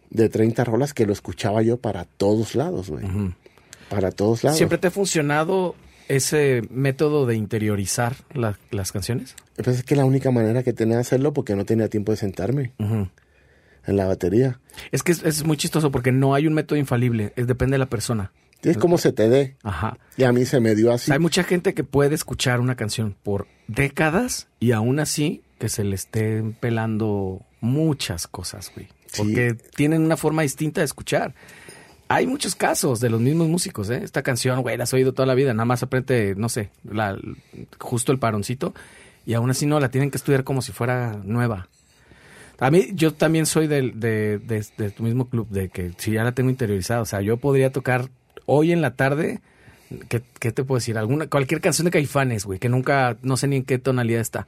de 0.10 0.30
30 0.30 0.64
rolas 0.64 0.94
que 0.96 1.06
lo 1.06 1.14
escuchaba 1.14 1.62
yo 1.62 1.78
para 1.78 2.06
todos 2.06 2.56
lados, 2.56 2.90
güey. 2.90 3.06
Para 3.90 4.12
todos 4.12 4.44
lados. 4.44 4.58
¿Siempre 4.58 4.80
te 4.80 4.88
ha 4.88 4.92
funcionado 4.92 5.76
ese 6.08 6.62
método 6.72 7.26
de 7.28 7.36
interiorizar 7.36 8.16
la- 8.34 8.58
las 8.72 8.92
canciones? 8.92 9.36
Pues 9.56 9.78
es 9.78 9.84
que 9.84 9.96
la 9.96 10.06
única 10.06 10.32
manera 10.32 10.64
que 10.64 10.74
tenía 10.74 10.96
de 10.96 11.02
hacerlo 11.02 11.34
porque 11.34 11.56
no 11.56 11.64
tenía 11.66 11.88
tiempo 11.90 12.12
de 12.12 12.18
sentarme 12.18 12.74
en 12.80 13.98
la 13.98 14.06
batería. 14.06 14.60
Es 14.92 15.04
que 15.04 15.12
es, 15.12 15.24
es 15.24 15.44
muy 15.46 15.58
chistoso 15.58 15.92
porque 15.92 16.12
no 16.12 16.34
hay 16.34 16.48
un 16.48 16.54
método 16.54 16.78
infalible, 16.80 17.34
es, 17.36 17.48
depende 17.48 17.76
de 17.76 17.80
la 17.80 17.88
persona. 17.90 18.32
Es 18.62 18.78
como 18.78 18.98
se 18.98 19.12
te 19.12 19.28
dé. 19.28 19.58
Ajá. 19.64 19.98
Y 20.16 20.24
a 20.24 20.32
mí 20.32 20.46
se 20.46 20.62
me 20.62 20.74
dio 20.74 20.94
así. 20.94 21.12
hay 21.12 21.20
mucha 21.20 21.44
gente 21.44 21.74
que 21.74 21.84
puede 21.84 22.16
escuchar 22.16 22.62
una 22.62 22.76
canción 22.78 23.14
por 23.22 23.46
décadas 23.68 24.48
y 24.62 24.72
aún 24.72 25.00
así 25.02 25.42
que 25.64 25.70
se 25.70 25.86
le 25.86 25.96
estén 25.96 26.52
pelando 26.52 27.40
muchas 27.62 28.28
cosas, 28.28 28.70
güey. 28.76 28.88
Sí. 29.06 29.14
Porque 29.16 29.54
tienen 29.78 30.02
una 30.02 30.18
forma 30.18 30.42
distinta 30.42 30.82
de 30.82 30.86
escuchar. 30.86 31.34
Hay 32.10 32.28
muchos 32.28 32.54
casos 32.54 33.00
de 33.00 33.10
los 33.10 33.22
mismos 33.22 33.48
músicos, 33.48 33.90
¿eh? 33.90 34.02
Esta 34.04 34.24
canción, 34.24 34.62
güey, 34.62 34.76
la 34.76 34.84
has 34.84 34.94
oído 34.94 35.14
toda 35.14 35.26
la 35.26 35.36
vida, 35.36 35.54
nada 35.54 35.64
más 35.64 35.82
aprende, 35.82 36.36
no 36.36 36.50
sé, 36.50 36.70
la, 36.84 37.18
justo 37.80 38.12
el 38.12 38.20
paroncito 38.20 38.74
y 39.26 39.36
aún 39.36 39.50
así 39.52 39.66
no, 39.66 39.80
la 39.80 39.88
tienen 39.90 40.12
que 40.12 40.18
estudiar 40.18 40.44
como 40.44 40.62
si 40.62 40.74
fuera 40.74 41.22
nueva. 41.24 41.70
A 42.60 42.70
mí, 42.70 42.88
yo 42.94 43.14
también 43.14 43.46
soy 43.46 43.68
del, 43.68 44.02
de, 44.02 44.40
de- 44.40 44.66
de 44.78 44.92
tu 44.92 45.04
mismo 45.04 45.30
club, 45.30 45.48
de 45.48 45.70
que 45.70 45.94
si 45.98 46.12
ya 46.12 46.26
la 46.26 46.34
tengo 46.34 46.50
interiorizada, 46.50 47.00
o 47.00 47.06
sea, 47.06 47.22
yo 47.22 47.38
podría 47.38 47.72
tocar 47.72 48.10
hoy 48.48 48.74
en 48.74 48.82
la 48.82 48.96
tarde, 48.96 49.40
¿qué, 50.10 50.22
qué 50.42 50.52
te 50.52 50.66
puedo 50.66 50.80
decir? 50.80 50.98
Alguna, 50.98 51.28
cualquier 51.28 51.62
canción 51.62 51.86
de 51.86 51.92
Caifanes, 51.92 52.44
güey, 52.44 52.60
que 52.60 52.68
nunca, 52.68 53.16
no 53.22 53.38
sé 53.38 53.48
ni 53.48 53.56
en 53.56 53.64
qué 53.64 53.80
tonalidad 53.80 54.20
está, 54.20 54.46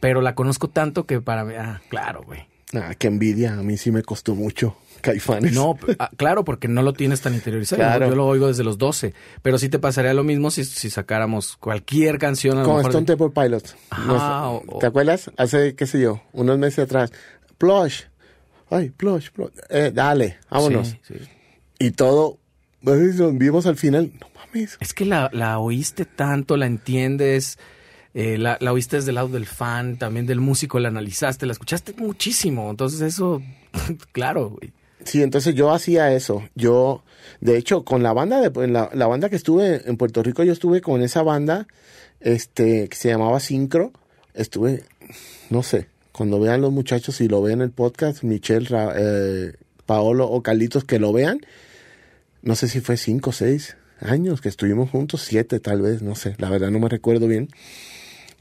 pero 0.00 0.20
la 0.20 0.34
conozco 0.34 0.68
tanto 0.68 1.04
que 1.06 1.20
para 1.20 1.44
mí, 1.44 1.54
ah, 1.58 1.80
claro, 1.88 2.22
güey. 2.24 2.40
Ah, 2.74 2.94
qué 2.98 3.06
envidia, 3.06 3.54
a 3.54 3.62
mí 3.62 3.76
sí 3.78 3.90
me 3.90 4.02
costó 4.02 4.34
mucho. 4.34 4.76
Caifanes. 5.00 5.52
No, 5.52 5.78
ah, 6.00 6.10
claro, 6.16 6.44
porque 6.44 6.66
no 6.68 6.82
lo 6.82 6.92
tienes 6.92 7.20
tan 7.20 7.32
interiorizado. 7.34 7.80
Claro. 7.80 8.08
Yo 8.08 8.16
lo 8.16 8.26
oigo 8.26 8.48
desde 8.48 8.64
los 8.64 8.78
12. 8.78 9.14
Pero 9.42 9.56
sí 9.56 9.68
te 9.68 9.78
pasaría 9.78 10.12
lo 10.12 10.24
mismo 10.24 10.50
si, 10.50 10.64
si 10.64 10.90
sacáramos 10.90 11.56
cualquier 11.56 12.18
canción. 12.18 12.58
A 12.58 12.62
mejor 12.62 12.80
Stone 12.80 13.06
de- 13.06 13.16
Temple 13.16 13.30
Pilots. 13.42 13.76
Ajá, 13.90 14.04
No 14.06 14.18
sé, 14.18 14.24
o- 14.70 14.76
o- 14.76 14.78
¿Te 14.80 14.86
acuerdas? 14.86 15.30
Hace, 15.36 15.76
qué 15.76 15.86
sé 15.86 16.00
yo, 16.00 16.20
unos 16.32 16.58
meses 16.58 16.80
atrás. 16.80 17.12
Plush. 17.58 18.02
Ay, 18.70 18.90
Plush, 18.90 19.30
Plush. 19.30 19.50
Eh, 19.70 19.92
dale, 19.94 20.38
vámonos. 20.50 20.88
Sí, 20.88 20.98
sí. 21.08 21.14
Y 21.78 21.92
todo, 21.92 22.38
nos 22.82 23.38
vimos 23.38 23.66
al 23.66 23.76
final. 23.76 24.10
No 24.20 24.26
mames. 24.34 24.76
Es 24.80 24.92
que 24.94 25.04
la, 25.04 25.30
la 25.32 25.58
oíste 25.60 26.04
tanto, 26.06 26.56
la 26.56 26.66
entiendes, 26.66 27.56
eh, 28.14 28.38
la, 28.38 28.58
la 28.60 28.72
oíste 28.72 28.96
desde 28.96 29.10
el 29.10 29.16
lado 29.16 29.28
del 29.28 29.46
fan, 29.46 29.96
también 29.96 30.26
del 30.26 30.40
músico, 30.40 30.78
la 30.78 30.88
analizaste, 30.88 31.46
la 31.46 31.52
escuchaste 31.52 31.94
muchísimo. 31.98 32.70
Entonces 32.70 33.00
eso, 33.00 33.42
claro. 34.12 34.58
Sí, 35.04 35.22
entonces 35.22 35.54
yo 35.54 35.70
hacía 35.72 36.12
eso. 36.12 36.42
Yo, 36.54 37.02
de 37.40 37.56
hecho, 37.56 37.84
con 37.84 38.02
la 38.02 38.12
banda 38.12 38.40
de 38.40 38.68
la, 38.68 39.06
banda 39.06 39.28
que 39.28 39.36
estuve 39.36 39.88
en 39.88 39.96
Puerto 39.96 40.22
Rico, 40.22 40.42
yo 40.42 40.52
estuve 40.52 40.80
con 40.80 41.02
esa 41.02 41.22
banda, 41.22 41.66
este, 42.20 42.88
que 42.88 42.96
se 42.96 43.08
llamaba 43.08 43.40
Syncro. 43.40 43.92
Estuve, 44.34 44.84
no 45.50 45.62
sé, 45.62 45.88
cuando 46.12 46.40
vean 46.40 46.60
los 46.60 46.72
muchachos 46.72 47.20
y 47.20 47.28
lo 47.28 47.42
vean 47.42 47.60
en 47.60 47.66
el 47.66 47.70
podcast, 47.70 48.22
Michelle, 48.22 48.68
eh, 48.96 49.52
Paolo 49.86 50.28
o 50.28 50.42
Carlitos 50.42 50.84
que 50.84 50.98
lo 50.98 51.12
vean, 51.12 51.40
no 52.42 52.54
sé 52.54 52.68
si 52.68 52.80
fue 52.80 52.96
cinco 52.96 53.30
o 53.30 53.32
seis 53.32 53.76
años 54.00 54.40
que 54.40 54.48
estuvimos 54.48 54.90
juntos, 54.90 55.22
siete 55.22 55.60
tal 55.60 55.80
vez, 55.80 56.02
no 56.02 56.14
sé, 56.14 56.34
la 56.38 56.50
verdad 56.50 56.70
no 56.70 56.78
me 56.78 56.88
recuerdo 56.88 57.26
bien. 57.26 57.48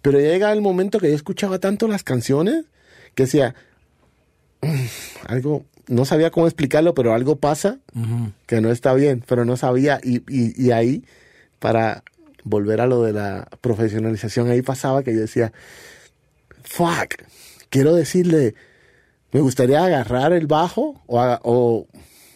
Pero 0.02 0.20
ya 0.20 0.28
llega 0.28 0.52
el 0.54 0.62
momento 0.62 1.00
que 1.00 1.10
yo 1.10 1.16
escuchaba 1.16 1.60
tanto 1.60 1.88
las 1.88 2.04
canciones 2.04 2.66
que 3.16 3.24
decía, 3.24 3.56
"Mm, 4.62 4.86
algo, 5.28 5.66
no 5.88 6.06
sabía 6.06 6.32
cómo 6.32 6.48
explicarlo, 6.48 6.94
pero 6.94 7.14
algo 7.14 7.38
pasa 7.38 7.80
que 8.46 8.62
no 8.62 8.72
está 8.72 8.94
bien, 8.94 9.24
pero 9.28 9.46
no 9.46 9.58
sabía. 9.58 10.00
Y, 10.04 10.18
y, 10.28 10.54
y 10.62 10.72
ahí, 10.72 11.04
para 11.60 12.04
volver 12.44 12.82
a 12.82 12.88
lo 12.88 13.04
de 13.04 13.14
la 13.14 13.48
profesionalización, 13.62 14.50
ahí 14.50 14.62
pasaba 14.62 15.04
que 15.04 15.14
yo 15.14 15.20
decía, 15.22 15.52
fuck, 16.64 17.16
quiero 17.70 17.96
decirle, 17.96 18.56
me 19.32 19.42
gustaría 19.42 19.84
agarrar 19.84 20.34
el 20.34 20.48
bajo 20.48 21.02
o, 21.08 21.40
o 21.44 21.88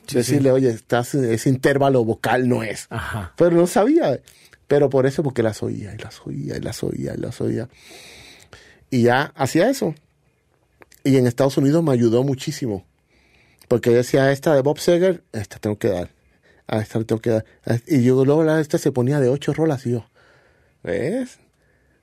Sí, 0.07 0.17
decirle, 0.17 0.51
oye, 0.51 0.69
estás, 0.69 1.13
ese 1.15 1.49
intervalo 1.49 2.03
vocal 2.03 2.49
no 2.49 2.63
es. 2.63 2.87
Ajá. 2.89 3.31
Pero 3.37 3.55
no 3.55 3.65
sabía. 3.67 4.19
Pero 4.71 4.89
por 4.89 5.05
eso, 5.05 5.21
porque 5.21 5.43
las 5.43 5.61
oía 5.63 5.93
y 5.93 5.97
las 5.97 6.21
oía 6.25 6.55
y 6.55 6.61
las 6.61 6.81
oía 6.81 7.13
y 7.13 7.17
las 7.19 7.41
oía. 7.41 7.67
Y 8.89 9.01
ya 9.03 9.33
hacía 9.35 9.69
eso. 9.69 9.93
Y 11.03 11.17
en 11.17 11.27
Estados 11.27 11.57
Unidos 11.57 11.83
me 11.83 11.91
ayudó 11.91 12.23
muchísimo. 12.23 12.85
Porque 13.67 13.89
yo 13.91 13.97
decía, 13.97 14.31
esta 14.31 14.55
de 14.55 14.61
Bob 14.61 14.79
Seger, 14.79 15.23
esta 15.33 15.59
tengo 15.59 15.77
que 15.77 15.89
dar. 15.89 16.09
A 16.67 16.79
esta 16.79 16.99
le 16.99 17.03
tengo 17.05 17.19
que 17.19 17.31
dar. 17.31 17.45
Y 17.85 18.01
yo 18.03 18.23
luego 18.23 18.45
la 18.45 18.61
esta 18.61 18.77
se 18.77 18.93
ponía 18.93 19.19
de 19.19 19.27
ocho 19.27 19.51
rolas 19.53 19.85
y 19.85 19.91
yo, 19.91 20.05
¿ves? 20.83 21.39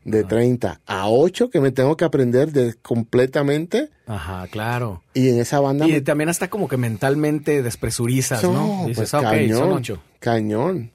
De 0.04 0.24
30 0.24 0.82
a 0.86 1.08
8 1.08 1.48
que 1.48 1.60
me 1.60 1.70
tengo 1.70 1.96
que 1.96 2.04
aprender 2.04 2.52
de 2.52 2.74
completamente. 2.74 3.88
Ajá, 4.06 4.46
claro. 4.48 5.02
Y 5.14 5.30
en 5.30 5.38
esa 5.40 5.60
banda... 5.60 5.86
Y 5.86 5.92
me- 5.92 6.00
también 6.02 6.28
hasta 6.28 6.48
como 6.50 6.68
que 6.68 6.76
mentalmente 6.76 7.62
despresurizas, 7.62 8.42
¿no? 8.42 8.52
No, 8.52 8.86
Dices, 8.86 8.96
pues, 9.10 9.14
ah, 9.14 9.18
ok, 9.20 9.24
cañón, 9.24 9.84
son. 9.84 10.00
Cañón, 10.20 10.92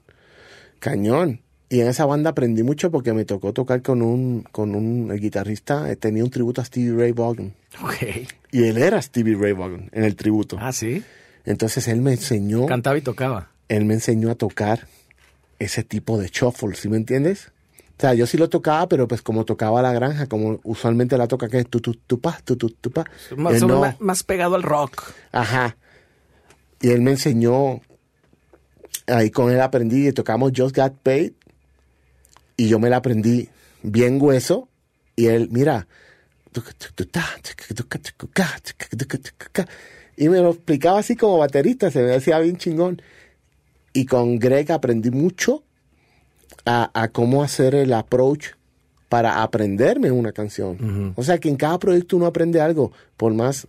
cañón. 0.78 1.40
Y 1.74 1.80
en 1.80 1.88
esa 1.88 2.06
banda 2.06 2.30
aprendí 2.30 2.62
mucho 2.62 2.90
porque 2.92 3.12
me 3.12 3.24
tocó 3.24 3.52
tocar 3.52 3.82
con 3.82 4.00
un, 4.00 4.42
con 4.52 4.74
un 4.76 5.10
el 5.10 5.18
guitarrista, 5.18 5.90
eh, 5.90 5.96
tenía 5.96 6.22
un 6.22 6.30
tributo 6.30 6.60
a 6.60 6.64
Stevie 6.64 6.94
Ray 6.96 7.10
Vaughan. 7.12 7.52
Ok. 7.82 8.28
Y 8.52 8.62
él 8.64 8.78
era 8.78 9.02
Stevie 9.02 9.34
Ray 9.34 9.52
Vaughan 9.54 9.88
en 9.92 10.04
el 10.04 10.14
tributo. 10.14 10.56
Ah, 10.60 10.72
sí. 10.72 11.02
Entonces 11.44 11.88
él 11.88 12.00
me 12.00 12.12
enseñó, 12.12 12.66
Cantaba 12.66 12.96
y 12.96 13.00
tocaba. 13.00 13.48
él 13.68 13.84
me 13.86 13.94
enseñó 13.94 14.30
a 14.30 14.36
tocar 14.36 14.86
ese 15.58 15.82
tipo 15.82 16.16
de 16.18 16.28
shuffle, 16.28 16.76
¿sí 16.76 16.88
me 16.88 16.96
entiendes? 16.96 17.50
O 17.98 18.00
sea, 18.00 18.14
yo 18.14 18.26
sí 18.26 18.36
lo 18.38 18.48
tocaba, 18.48 18.88
pero 18.88 19.08
pues 19.08 19.22
como 19.22 19.44
tocaba 19.44 19.82
la 19.82 19.92
granja, 19.92 20.26
como 20.26 20.60
usualmente 20.64 21.18
la 21.18 21.26
toca 21.26 21.48
que 21.48 21.58
es 21.58 21.68
tu 21.68 21.80
tu 21.80 21.94
tu 21.94 22.20
pa, 22.20 22.38
tu 22.44 22.56
tu 22.56 22.70
tu 22.70 22.90
pa. 22.92 23.04
Más, 23.36 23.60
no. 23.62 23.80
ma- 23.80 23.96
más 23.98 24.22
pegado 24.22 24.54
al 24.54 24.62
rock. 24.62 25.02
Ajá. 25.32 25.76
Y 26.80 26.90
él 26.90 27.02
me 27.02 27.12
enseñó, 27.12 27.80
ahí 29.06 29.30
con 29.30 29.50
él 29.50 29.60
aprendí, 29.60 30.08
y 30.08 30.12
tocamos 30.12 30.52
Just 30.56 30.76
Got 30.76 30.94
Paid, 31.02 31.32
y 32.56 32.68
yo 32.68 32.78
me 32.78 32.90
la 32.90 32.96
aprendí 32.96 33.48
bien 33.82 34.18
hueso, 34.20 34.68
y 35.16 35.26
él, 35.26 35.48
mira, 35.50 35.86
y 40.16 40.28
me 40.28 40.40
lo 40.40 40.50
explicaba 40.50 40.98
así 41.00 41.16
como 41.16 41.38
baterista, 41.38 41.90
se 41.90 42.02
me 42.02 42.14
hacía 42.14 42.38
bien 42.38 42.56
chingón. 42.56 43.02
Y 43.92 44.06
con 44.06 44.38
Greg 44.38 44.72
aprendí 44.72 45.10
mucho 45.10 45.62
a, 46.64 46.90
a 46.94 47.08
cómo 47.08 47.42
hacer 47.42 47.74
el 47.74 47.92
approach 47.92 48.50
para 49.08 49.42
aprenderme 49.42 50.10
una 50.10 50.32
canción. 50.32 51.12
O 51.16 51.22
sea 51.22 51.38
que 51.38 51.48
en 51.48 51.56
cada 51.56 51.78
proyecto 51.78 52.16
uno 52.16 52.26
aprende 52.26 52.60
algo, 52.60 52.92
por 53.16 53.34
más 53.34 53.68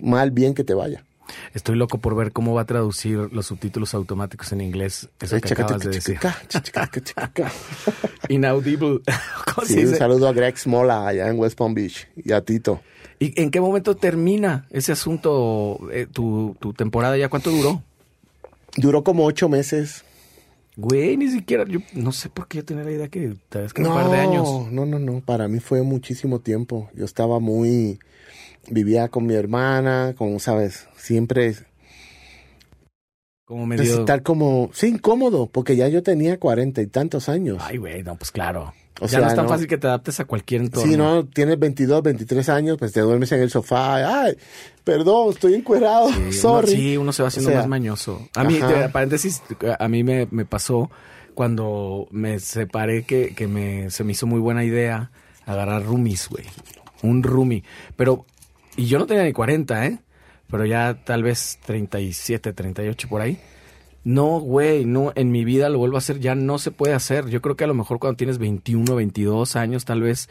mal 0.00 0.30
bien 0.30 0.54
que 0.54 0.64
te 0.64 0.74
vaya. 0.74 1.04
Estoy 1.54 1.76
loco 1.76 1.98
por 1.98 2.16
ver 2.16 2.32
cómo 2.32 2.54
va 2.54 2.62
a 2.62 2.66
traducir 2.66 3.18
los 3.32 3.46
subtítulos 3.46 3.94
automáticos 3.94 4.52
en 4.52 4.60
inglés. 4.60 5.08
Eso 5.20 5.40
que 5.40 5.52
acabas 5.52 5.82
de 5.82 5.90
decir. 5.90 6.18
Inaudible. 8.28 9.00
¿Cómo 9.54 9.66
se 9.66 9.74
Sí, 9.74 9.84
un 9.84 9.96
saludo 9.96 10.28
a 10.28 10.32
Greg 10.32 10.58
Smola 10.58 11.08
allá 11.08 11.28
en 11.28 11.38
West 11.38 11.58
Palm 11.58 11.74
Beach 11.74 12.08
y 12.16 12.32
a 12.32 12.40
Tito. 12.40 12.80
¿Y 13.18 13.40
en 13.40 13.50
qué 13.50 13.60
momento 13.60 13.96
termina 13.96 14.66
ese 14.70 14.92
asunto, 14.92 15.78
eh, 15.92 16.06
tu, 16.10 16.56
tu 16.58 16.72
temporada 16.72 17.16
ya? 17.16 17.28
¿Cuánto 17.28 17.50
duró? 17.50 17.82
Duró 18.76 19.04
como 19.04 19.24
ocho 19.24 19.48
meses. 19.48 20.04
Güey, 20.76 21.18
ni 21.18 21.28
siquiera, 21.28 21.64
yo 21.66 21.80
no 21.92 22.12
sé 22.12 22.30
por 22.30 22.48
qué 22.48 22.58
yo 22.58 22.64
tenía 22.64 22.82
la 22.82 22.90
idea 22.90 23.08
que 23.08 23.34
tal 23.50 23.62
vez 23.62 23.74
que 23.74 23.82
un 23.82 23.88
par 23.88 24.10
de 24.10 24.16
años. 24.16 24.48
no, 24.70 24.86
no, 24.86 24.98
no. 24.98 25.20
Para 25.20 25.46
mí 25.46 25.60
fue 25.60 25.82
muchísimo 25.82 26.40
tiempo. 26.40 26.88
Yo 26.94 27.04
estaba 27.04 27.38
muy... 27.40 27.98
Vivía 28.68 29.08
con 29.08 29.26
mi 29.26 29.34
hermana, 29.34 30.14
con, 30.16 30.38
¿sabes? 30.40 30.86
Siempre 30.96 31.54
Como 33.44 33.66
medio... 33.66 34.00
estar 34.00 34.22
como... 34.22 34.70
Sí, 34.72 34.86
incómodo, 34.88 35.46
porque 35.46 35.76
ya 35.76 35.88
yo 35.88 36.02
tenía 36.02 36.38
cuarenta 36.38 36.80
y 36.80 36.86
tantos 36.86 37.28
años. 37.28 37.58
Ay, 37.60 37.76
güey, 37.78 38.02
no, 38.02 38.16
pues 38.16 38.30
claro. 38.30 38.72
O 39.00 39.04
ya 39.06 39.08
sea, 39.08 39.20
no 39.20 39.26
es 39.28 39.34
tan 39.34 39.44
no- 39.46 39.48
fácil 39.50 39.66
que 39.66 39.78
te 39.78 39.86
adaptes 39.88 40.20
a 40.20 40.26
cualquier 40.26 40.60
entorno. 40.62 40.90
Si 40.90 40.96
no, 40.96 41.26
tienes 41.26 41.58
22, 41.58 42.02
23 42.02 42.48
años, 42.50 42.76
pues 42.78 42.92
te 42.92 43.00
duermes 43.00 43.32
en 43.32 43.40
el 43.40 43.50
sofá. 43.50 44.22
Ay, 44.22 44.36
perdón, 44.84 45.30
estoy 45.30 45.54
encuerado. 45.54 46.08
Sí, 46.10 46.14
uno- 46.20 46.32
Sorry. 46.32 46.70
sí, 46.72 46.96
uno 46.96 47.12
se 47.12 47.22
va 47.22 47.28
haciendo 47.28 47.48
O 47.50 47.52
sea, 47.52 47.60
más 47.62 47.68
mañoso. 47.68 48.28
A 48.36 48.44
mí, 48.44 48.58
de- 48.58 48.88
paréntesis, 48.90 49.42
a 49.78 49.88
mí 49.88 50.04
me, 50.04 50.28
me 50.30 50.44
pasó 50.44 50.88
cuando 51.34 52.06
me 52.10 52.38
separé 52.38 53.02
que, 53.04 53.34
que 53.34 53.48
me, 53.48 53.90
se 53.90 54.04
me 54.04 54.12
hizo 54.12 54.26
muy 54.26 54.38
buena 54.38 54.62
idea 54.64 55.10
agarrar 55.46 55.82
roomies, 55.84 56.28
güey. 56.28 56.44
Un 57.02 57.22
roomie. 57.24 57.64
Pero, 57.96 58.24
y 58.76 58.86
yo 58.86 58.98
no 58.98 59.06
tenía 59.06 59.24
ni 59.24 59.32
40, 59.32 59.86
¿eh? 59.86 59.98
Pero 60.50 60.66
ya 60.66 61.02
tal 61.04 61.22
vez 61.22 61.58
37, 61.64 62.52
38 62.52 63.08
por 63.08 63.20
ahí. 63.20 63.38
No, 64.04 64.40
güey, 64.40 64.84
no, 64.84 65.12
en 65.14 65.30
mi 65.30 65.44
vida 65.44 65.68
lo 65.68 65.78
vuelvo 65.78 65.96
a 65.96 65.98
hacer, 65.98 66.18
ya 66.18 66.34
no 66.34 66.58
se 66.58 66.72
puede 66.72 66.92
hacer. 66.92 67.28
Yo 67.28 67.40
creo 67.40 67.56
que 67.56 67.64
a 67.64 67.68
lo 67.68 67.74
mejor 67.74 67.98
cuando 67.98 68.16
tienes 68.16 68.38
21, 68.38 68.94
22 68.94 69.56
años 69.56 69.84
tal 69.84 70.02
vez 70.02 70.28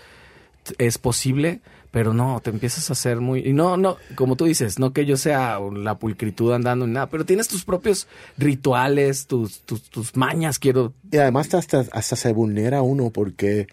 es 0.77 0.97
posible, 0.97 1.61
pero 1.89 2.13
no, 2.13 2.39
te 2.41 2.49
empiezas 2.49 2.89
a 2.89 2.93
hacer 2.93 3.19
muy... 3.19 3.39
Y 3.47 3.53
no, 3.53 3.77
no, 3.77 3.97
como 4.15 4.35
tú 4.35 4.45
dices, 4.45 4.77
no 4.77 4.93
que 4.93 5.05
yo 5.05 5.17
sea 5.17 5.59
la 5.59 5.95
pulcritud 5.97 6.53
andando 6.53 6.85
ni 6.85 6.93
nada, 6.93 7.09
pero 7.09 7.25
tienes 7.25 7.47
tus 7.47 7.63
propios 7.63 8.07
rituales, 8.37 9.27
tus, 9.27 9.61
tus, 9.61 9.89
tus 9.89 10.15
mañas, 10.15 10.59
quiero... 10.59 10.93
Y 11.11 11.17
además 11.17 11.53
hasta, 11.53 11.85
hasta 11.91 12.15
se 12.15 12.33
vulnera 12.33 12.81
uno 12.81 13.09
porque 13.09 13.67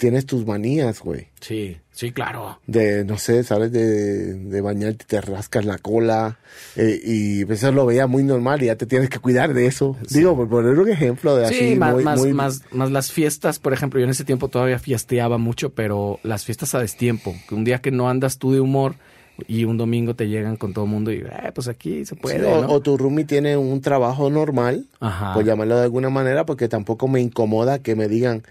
tienes 0.00 0.24
tus 0.26 0.46
manías, 0.46 1.00
güey. 1.00 1.28
Sí, 1.40 1.76
sí, 1.92 2.10
claro. 2.10 2.58
De, 2.66 3.04
no 3.04 3.18
sé, 3.18 3.44
sabes, 3.44 3.70
de, 3.70 4.32
de 4.34 4.60
bañarte, 4.62 5.04
te 5.06 5.20
rascas 5.20 5.64
la 5.66 5.76
cola. 5.78 6.38
eh, 6.74 6.98
y 7.04 7.44
pues 7.44 7.62
eso 7.62 7.70
lo 7.70 7.84
veía 7.86 8.06
muy 8.06 8.22
normal 8.24 8.62
y 8.62 8.66
ya 8.66 8.76
te 8.76 8.86
tienes 8.86 9.10
que 9.10 9.18
cuidar 9.18 9.52
de 9.52 9.66
eso. 9.66 9.96
Digo, 10.10 10.34
por 10.34 10.48
poner 10.48 10.78
un 10.78 10.88
ejemplo 10.88 11.36
de 11.36 11.44
así. 11.46 11.54
Sí, 11.72 11.76
más, 11.76 11.92
muy, 11.94 12.04
más, 12.04 12.18
muy- 12.18 12.32
más, 12.32 12.62
más 12.72 12.90
las 12.90 13.12
fiestas, 13.12 13.58
por 13.58 13.72
ejemplo, 13.74 14.00
yo 14.00 14.04
en 14.04 14.10
ese 14.10 14.24
tiempo 14.24 14.48
todavía 14.48 14.78
fiesteaba 14.78 15.36
mucho, 15.38 15.70
pero 15.70 16.18
las 16.22 16.44
fiestas 16.46 16.74
a 16.74 16.80
destiempo, 16.80 17.34
que 17.46 17.54
un 17.54 17.64
día 17.64 17.80
que 17.80 17.90
no 17.90 18.08
andas 18.08 18.38
tú 18.38 18.52
de 18.52 18.60
humor 18.60 18.94
y 19.46 19.64
un 19.64 19.76
domingo 19.76 20.14
te 20.16 20.28
llegan 20.28 20.56
con 20.56 20.72
todo 20.72 20.86
el 20.86 20.90
mundo 20.90 21.12
y, 21.12 21.18
eh, 21.18 21.52
pues 21.54 21.68
aquí 21.68 22.04
se 22.06 22.14
Sí, 22.14 22.20
puede, 22.20 22.44
o, 22.46 22.62
¿no? 22.62 22.68
o 22.72 22.80
tu 22.80 22.96
roomie 22.98 23.24
tiene 23.24 23.56
un 23.56 23.80
trabajo 23.80 24.28
normal, 24.30 24.86
Ajá. 24.98 25.34
por 25.34 25.44
llamarlo 25.44 25.76
de 25.76 25.84
alguna 25.84 26.10
manera, 26.10 26.44
porque 26.46 26.68
tampoco 26.68 27.06
me 27.08 27.20
incomoda 27.20 27.78
que 27.78 27.94
me 27.96 28.08
digan, 28.08 28.42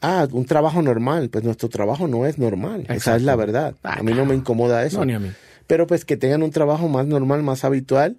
ah, 0.00 0.26
un 0.30 0.44
trabajo 0.46 0.82
normal. 0.82 1.28
Pues 1.30 1.44
nuestro 1.44 1.68
trabajo 1.68 2.08
no 2.08 2.26
es 2.26 2.38
normal. 2.38 2.86
Esa 2.88 3.16
es 3.16 3.22
la 3.22 3.36
verdad. 3.36 3.74
A 3.82 4.02
mí 4.02 4.12
no 4.14 4.24
me 4.24 4.34
incomoda 4.34 4.84
eso. 4.84 4.98
No, 5.00 5.04
ni 5.06 5.14
a 5.14 5.18
mí. 5.18 5.30
Pero 5.66 5.86
pues 5.86 6.04
que 6.04 6.16
tengan 6.16 6.42
un 6.42 6.50
trabajo 6.50 6.88
más 6.88 7.06
normal, 7.06 7.42
más 7.42 7.64
habitual 7.64 8.16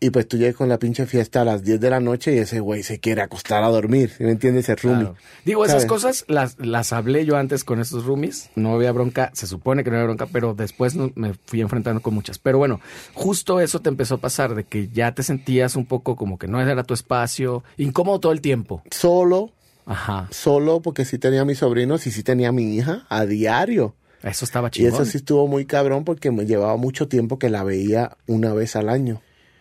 Y 0.00 0.10
pues 0.10 0.28
tú 0.28 0.36
llegas 0.38 0.54
con 0.54 0.68
la 0.68 0.78
pinche 0.78 1.06
fiesta 1.06 1.40
a 1.40 1.44
las 1.44 1.64
10 1.64 1.80
de 1.80 1.90
la 1.90 1.98
noche 1.98 2.32
y 2.32 2.38
ese 2.38 2.60
güey 2.60 2.84
se 2.84 3.00
quiere 3.00 3.20
acostar 3.20 3.64
a 3.64 3.68
dormir. 3.68 4.10
¿sí 4.16 4.22
¿Me 4.22 4.30
entiendes? 4.30 4.68
Ese 4.68 4.76
roomie. 4.76 5.00
Claro. 5.06 5.16
Digo, 5.44 5.64
esas 5.64 5.86
cosas 5.86 6.24
las, 6.28 6.56
las 6.60 6.92
hablé 6.92 7.24
yo 7.26 7.36
antes 7.36 7.64
con 7.64 7.80
estos 7.80 8.04
roomies. 8.06 8.48
No 8.54 8.74
había 8.74 8.92
bronca, 8.92 9.30
se 9.34 9.48
supone 9.48 9.82
que 9.82 9.90
no 9.90 9.96
había 9.96 10.06
bronca, 10.06 10.26
pero 10.32 10.54
después 10.54 10.94
no- 10.94 11.10
me 11.16 11.34
fui 11.46 11.60
enfrentando 11.60 12.00
con 12.00 12.14
muchas. 12.14 12.38
Pero 12.38 12.58
bueno, 12.58 12.80
justo 13.12 13.60
eso 13.60 13.80
te 13.80 13.88
empezó 13.88 14.14
a 14.14 14.18
pasar, 14.18 14.54
de 14.54 14.62
que 14.64 14.86
ya 14.88 15.12
te 15.16 15.24
sentías 15.24 15.74
un 15.74 15.84
poco 15.84 16.14
como 16.14 16.38
que 16.38 16.46
no 16.46 16.60
era 16.60 16.84
tu 16.84 16.94
espacio, 16.94 17.64
incómodo 17.76 18.20
todo 18.20 18.32
el 18.32 18.40
tiempo. 18.40 18.82
Solo, 18.92 19.50
Ajá, 19.88 20.28
solo 20.30 20.80
porque 20.82 21.04
sí 21.04 21.18
tenía 21.18 21.40
a 21.40 21.44
mis 21.44 21.58
sobrinos 21.58 22.06
y 22.06 22.10
sí 22.10 22.22
tenía 22.22 22.50
a 22.50 22.52
mi 22.52 22.76
hija 22.76 23.06
a 23.08 23.24
diario. 23.26 23.94
eso 24.22 24.44
estaba 24.44 24.68
Y 24.68 24.70
chingón. 24.72 24.92
eso 24.92 25.04
sí 25.06 25.16
estuvo 25.16 25.48
muy 25.48 25.64
cabrón 25.64 26.04
porque 26.04 26.30
me 26.30 26.44
llevaba 26.46 26.76
mucho 26.76 27.08
tiempo 27.08 27.38
que 27.38 27.48
la 27.50 27.64
veía 27.64 28.16
una 28.26 28.52
vez 28.54 28.76
al 28.76 28.88
año. 28.90 29.20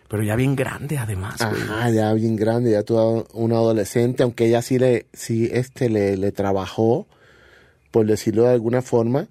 Pero 0.09 0.23
ya 0.23 0.35
bien 0.35 0.55
grande 0.55 0.97
además, 0.97 1.37
güey. 1.39 1.61
Ajá, 1.61 1.89
ya 1.91 2.13
bien 2.13 2.35
grande, 2.35 2.71
ya 2.71 2.83
toda 2.83 3.25
una 3.33 3.55
adolescente, 3.55 4.23
aunque 4.23 4.45
ella 4.45 4.61
sí 4.61 4.77
le, 4.79 5.05
sí, 5.13 5.49
este, 5.51 5.89
le, 5.89 6.15
le 6.17 6.31
trabajó, 6.31 7.07
por 7.91 8.05
decirlo 8.05 8.43
de 8.43 8.51
alguna 8.53 8.81
forma, 8.81 9.27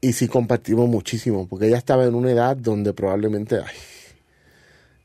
y 0.00 0.12
sí 0.12 0.28
compartimos 0.28 0.88
muchísimo, 0.88 1.48
porque 1.48 1.66
ella 1.68 1.78
estaba 1.78 2.04
en 2.04 2.14
una 2.14 2.30
edad 2.32 2.56
donde 2.56 2.92
probablemente, 2.92 3.56
ay, 3.56 3.76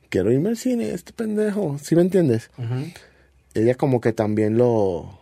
quiero 0.10 0.32
irme 0.32 0.50
al 0.50 0.58
cine, 0.58 0.92
este 0.92 1.14
pendejo, 1.14 1.78
¿sí 1.82 1.96
me 1.96 2.02
entiendes? 2.02 2.50
Ella 3.54 3.76
como 3.76 4.00
que 4.02 4.14
también 4.14 4.58
lo... 4.58 5.20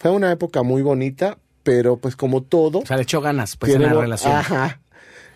Fue 0.00 0.10
una 0.10 0.32
época 0.32 0.62
muy 0.64 0.82
bonita, 0.82 1.38
pero 1.62 1.96
pues 1.98 2.16
como 2.16 2.42
todo... 2.42 2.80
O 2.80 2.86
sea, 2.86 2.96
le 2.96 3.02
echó 3.04 3.20
ganas, 3.20 3.56
pues, 3.56 3.70
en 3.72 3.78
tiene 3.78 3.90
la 3.90 3.94
bo- 3.94 4.00
relación. 4.02 4.32
Ajá, 4.34 4.80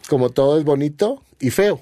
como 0.08 0.30
todo 0.30 0.58
es 0.58 0.64
bonito 0.64 1.22
y 1.38 1.50
feo. 1.50 1.80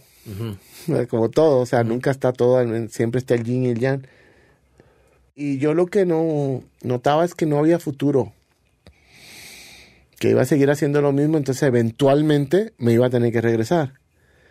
Como 1.09 1.31
todo, 1.31 1.61
o 1.61 1.67
sea, 1.67 1.83
nunca 1.85 2.11
está 2.11 2.33
todo, 2.33 2.61
en- 2.61 2.91
siempre 2.91 3.19
está 3.21 3.35
el 3.35 3.45
yin 3.45 3.65
y 3.65 3.69
el 3.71 3.79
yang. 3.79 4.07
Y 5.35 5.59
yo 5.59 5.73
lo 5.75 5.87
que 5.87 6.05
no 6.05 6.63
notaba 6.83 7.25
es 7.25 7.35
que 7.35 7.47
no 7.47 7.59
había 7.59 7.79
futuro. 7.79 8.33
Que 10.19 10.31
iba 10.31 10.43
a 10.43 10.47
seguir 10.47 10.71
haciendo 10.71 11.01
lo 11.03 11.13
mismo, 11.13 11.37
entonces 11.39 11.63
eventualmente 11.65 12.75
me 12.79 12.93
iba 12.93 13.07
a 13.07 13.11
tener 13.11 13.33
que 13.33 13.41
regresar. 13.41 13.95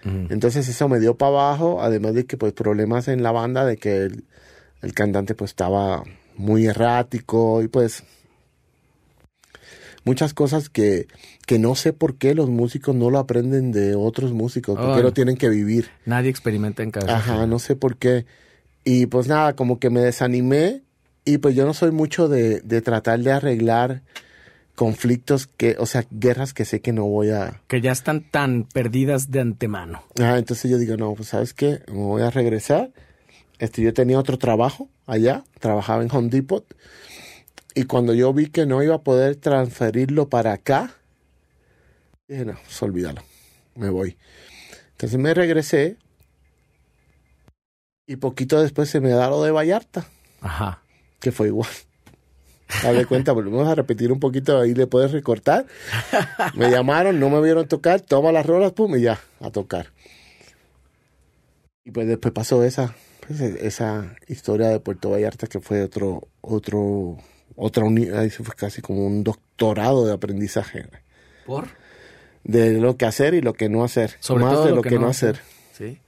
Entonces 0.04 0.68
eso 0.68 0.90
me 0.90 1.00
dio 1.00 1.16
para 1.16 1.30
abajo, 1.32 1.82
además 1.84 2.16
de 2.16 2.26
que 2.26 2.36
pues 2.36 2.54
problemas 2.54 3.08
en 3.08 3.22
la 3.22 3.32
banda, 3.32 3.66
de 3.66 3.78
que 3.78 3.98
el, 3.98 4.24
el 4.82 4.94
cantante 4.96 5.36
pues 5.36 5.52
estaba 5.52 6.04
muy 6.36 6.66
errático 6.66 7.62
y 7.62 7.68
pues 7.68 8.04
muchas 10.04 10.34
cosas 10.34 10.70
que, 10.70 11.08
que 11.46 11.60
no 11.60 11.76
sé 11.76 11.94
por 11.94 12.16
qué 12.16 12.36
los 12.36 12.50
músicos 12.50 12.96
no 12.96 13.10
lo 13.10 13.20
aprenden 13.20 13.72
de 13.72 13.96
otros 13.96 14.34
músicos, 14.34 14.78
porque 14.78 14.98
Ay. 14.98 15.04
lo 15.04 15.14
tienen 15.14 15.38
que 15.38 15.50
vivir. 15.50 15.90
Nadie 16.06 16.30
experimenta 16.30 16.84
en 16.84 16.92
cabeza. 16.92 17.18
Ajá, 17.18 17.48
no 17.48 17.60
sé 17.60 17.76
por 17.76 17.98
qué. 17.98 18.26
Y 18.84 19.06
pues 19.06 19.28
nada, 19.28 19.56
como 19.56 19.80
que 19.80 19.90
me 19.90 20.02
desanimé 20.02 20.82
y 21.26 21.38
pues 21.38 21.56
yo 21.56 21.66
no 21.66 21.74
soy 21.74 21.92
mucho 21.92 22.28
de, 22.28 22.62
de 22.62 22.82
tratar 22.82 23.20
de 23.20 23.32
arreglar 23.32 24.02
conflictos 24.76 25.46
que, 25.46 25.76
o 25.78 25.86
sea, 25.86 26.06
guerras 26.10 26.54
que 26.54 26.66
sé 26.66 26.82
que 26.82 26.92
no 26.92 27.06
voy 27.06 27.30
a... 27.30 27.62
Que 27.68 27.82
ya 27.82 27.92
están 27.92 28.24
tan 28.24 28.64
perdidas 28.64 29.30
de 29.30 29.42
antemano. 29.42 30.02
Ah, 30.20 30.38
entonces 30.40 30.72
yo 30.72 30.80
digo, 30.80 30.98
no, 30.98 31.14
pues 31.14 31.30
sabes 31.30 31.54
qué, 31.54 31.82
me 31.88 32.00
voy 32.00 32.24
a 32.24 32.32
regresar. 32.32 32.90
Este, 33.60 33.84
yo 33.84 33.94
tenía 33.94 34.18
otro 34.18 34.40
trabajo 34.40 34.90
allá, 35.06 35.44
trabajaba 35.60 36.02
en 36.02 36.10
Home 36.12 36.30
Depot. 36.30 36.66
Y 37.74 37.84
cuando 37.84 38.14
yo 38.14 38.34
vi 38.34 38.48
que 38.48 38.66
no 38.66 38.84
iba 38.84 38.96
a 38.96 39.02
poder 39.04 39.36
transferirlo 39.38 40.30
para 40.30 40.54
acá, 40.54 40.92
dije, 42.28 42.46
no, 42.46 42.54
pues 42.64 42.82
olvídalo, 42.84 43.22
me 43.76 43.90
voy. 43.90 44.18
Entonces 44.92 45.18
me 45.20 45.34
regresé 45.34 45.98
y 48.08 48.18
poquito 48.18 48.62
después 48.62 48.90
se 48.90 49.00
me 49.00 49.10
da 49.10 49.30
lo 49.30 49.42
de 49.44 49.52
Vallarta, 49.52 50.06
Ajá. 50.42 50.82
que 51.20 51.32
fue 51.32 51.48
igual. 51.48 51.70
De 52.84 53.06
cuenta, 53.06 53.34
volvemos 53.34 53.68
a 53.68 53.76
repetir 53.76 54.14
un 54.14 54.20
poquito, 54.22 54.58
ahí 54.58 54.74
le 54.74 54.88
puedes 54.88 55.12
recortar. 55.12 55.66
Me 56.56 56.70
llamaron, 56.72 57.20
no 57.20 57.30
me 57.30 57.42
vieron 57.42 57.68
tocar, 57.68 58.00
toma 58.00 58.32
las 58.32 58.46
rolas, 58.46 58.72
pum, 58.72 58.96
y 58.96 59.02
ya, 59.02 59.20
a 59.42 59.52
tocar. 59.52 59.88
Y 61.84 61.92
pues 61.92 62.08
después 62.08 62.34
pasó 62.34 62.64
esa, 62.64 62.96
pues, 63.28 63.42
e- 63.42 63.68
esa 63.68 64.16
historia 64.28 64.70
de 64.70 64.80
Puerto 64.80 65.10
Vallarta 65.10 65.48
que 65.48 65.60
fue 65.60 65.84
otro, 65.84 66.30
otro, 66.40 67.18
otra 67.56 67.84
uni- 67.86 68.10
ahí 68.10 68.30
se 68.30 68.44
fue 68.44 68.56
casi 68.56 68.82
como 68.82 69.06
un 69.06 69.24
doctorado 69.24 70.06
de 70.06 70.14
aprendizaje 70.14 70.86
¿Por? 71.46 71.68
de 72.44 72.74
lo 72.80 72.98
que 72.98 73.06
hacer 73.06 73.34
y 73.34 73.42
lo 73.42 73.54
que 73.54 73.70
no 73.70 73.84
hacer. 73.84 74.16
Sobre 74.20 74.44
más 74.46 74.54
todo 74.54 74.66
de 74.66 74.72
lo, 74.72 74.82
que, 74.82 74.92
no 74.98 75.08
hacer. 75.08 75.40
Sí. 75.74 76.00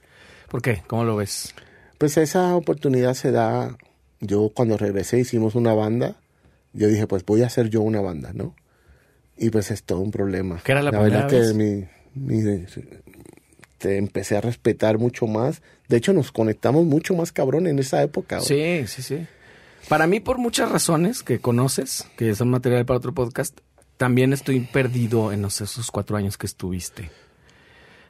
¿Por 0.48 0.62
qué? 0.62 0.82
¿Cómo 0.86 1.04
lo 1.04 1.16
ves? 1.16 1.54
Pues 1.98 2.16
esa 2.16 2.54
oportunidad 2.56 3.14
se 3.14 3.30
da. 3.30 3.76
Yo 4.20 4.50
cuando 4.54 4.76
regresé 4.76 5.18
hicimos 5.20 5.54
una 5.54 5.74
banda. 5.74 6.16
Yo 6.72 6.88
dije, 6.88 7.06
pues 7.06 7.24
voy 7.24 7.42
a 7.42 7.46
hacer 7.46 7.68
yo 7.70 7.82
una 7.82 8.00
banda, 8.00 8.32
¿no? 8.34 8.54
Y 9.36 9.50
pues 9.50 9.70
es 9.70 9.84
todo 9.84 10.00
un 10.00 10.10
problema. 10.10 10.60
¿Qué 10.64 10.72
era 10.72 10.82
la 10.82 10.90
verdad 10.90 11.28
primera 11.28 11.48
que 11.48 11.54
mi, 11.54 11.84
mi- 12.14 12.64
te 13.78 13.96
empecé 13.98 14.36
a 14.36 14.40
respetar 14.40 14.98
mucho 14.98 15.26
más. 15.26 15.62
De 15.88 15.98
hecho, 15.98 16.12
nos 16.12 16.32
conectamos 16.32 16.84
mucho 16.84 17.14
más 17.14 17.32
cabrón 17.32 17.66
en 17.66 17.78
esa 17.78 18.02
época. 18.02 18.40
Sí, 18.40 18.86
sí, 18.86 19.02
sí. 19.02 19.26
Para 19.88 20.06
mí, 20.06 20.20
por 20.20 20.38
muchas 20.38 20.70
razones 20.70 21.22
que 21.22 21.38
conoces, 21.40 22.08
que 22.16 22.34
son 22.34 22.48
material 22.50 22.86
para 22.86 22.98
otro 22.98 23.12
podcast, 23.14 23.58
también 23.96 24.32
estoy 24.32 24.60
perdido 24.60 25.32
en 25.32 25.42
los- 25.42 25.60
esos 25.60 25.90
cuatro 25.90 26.16
años 26.16 26.36
que 26.38 26.46
estuviste. 26.46 27.10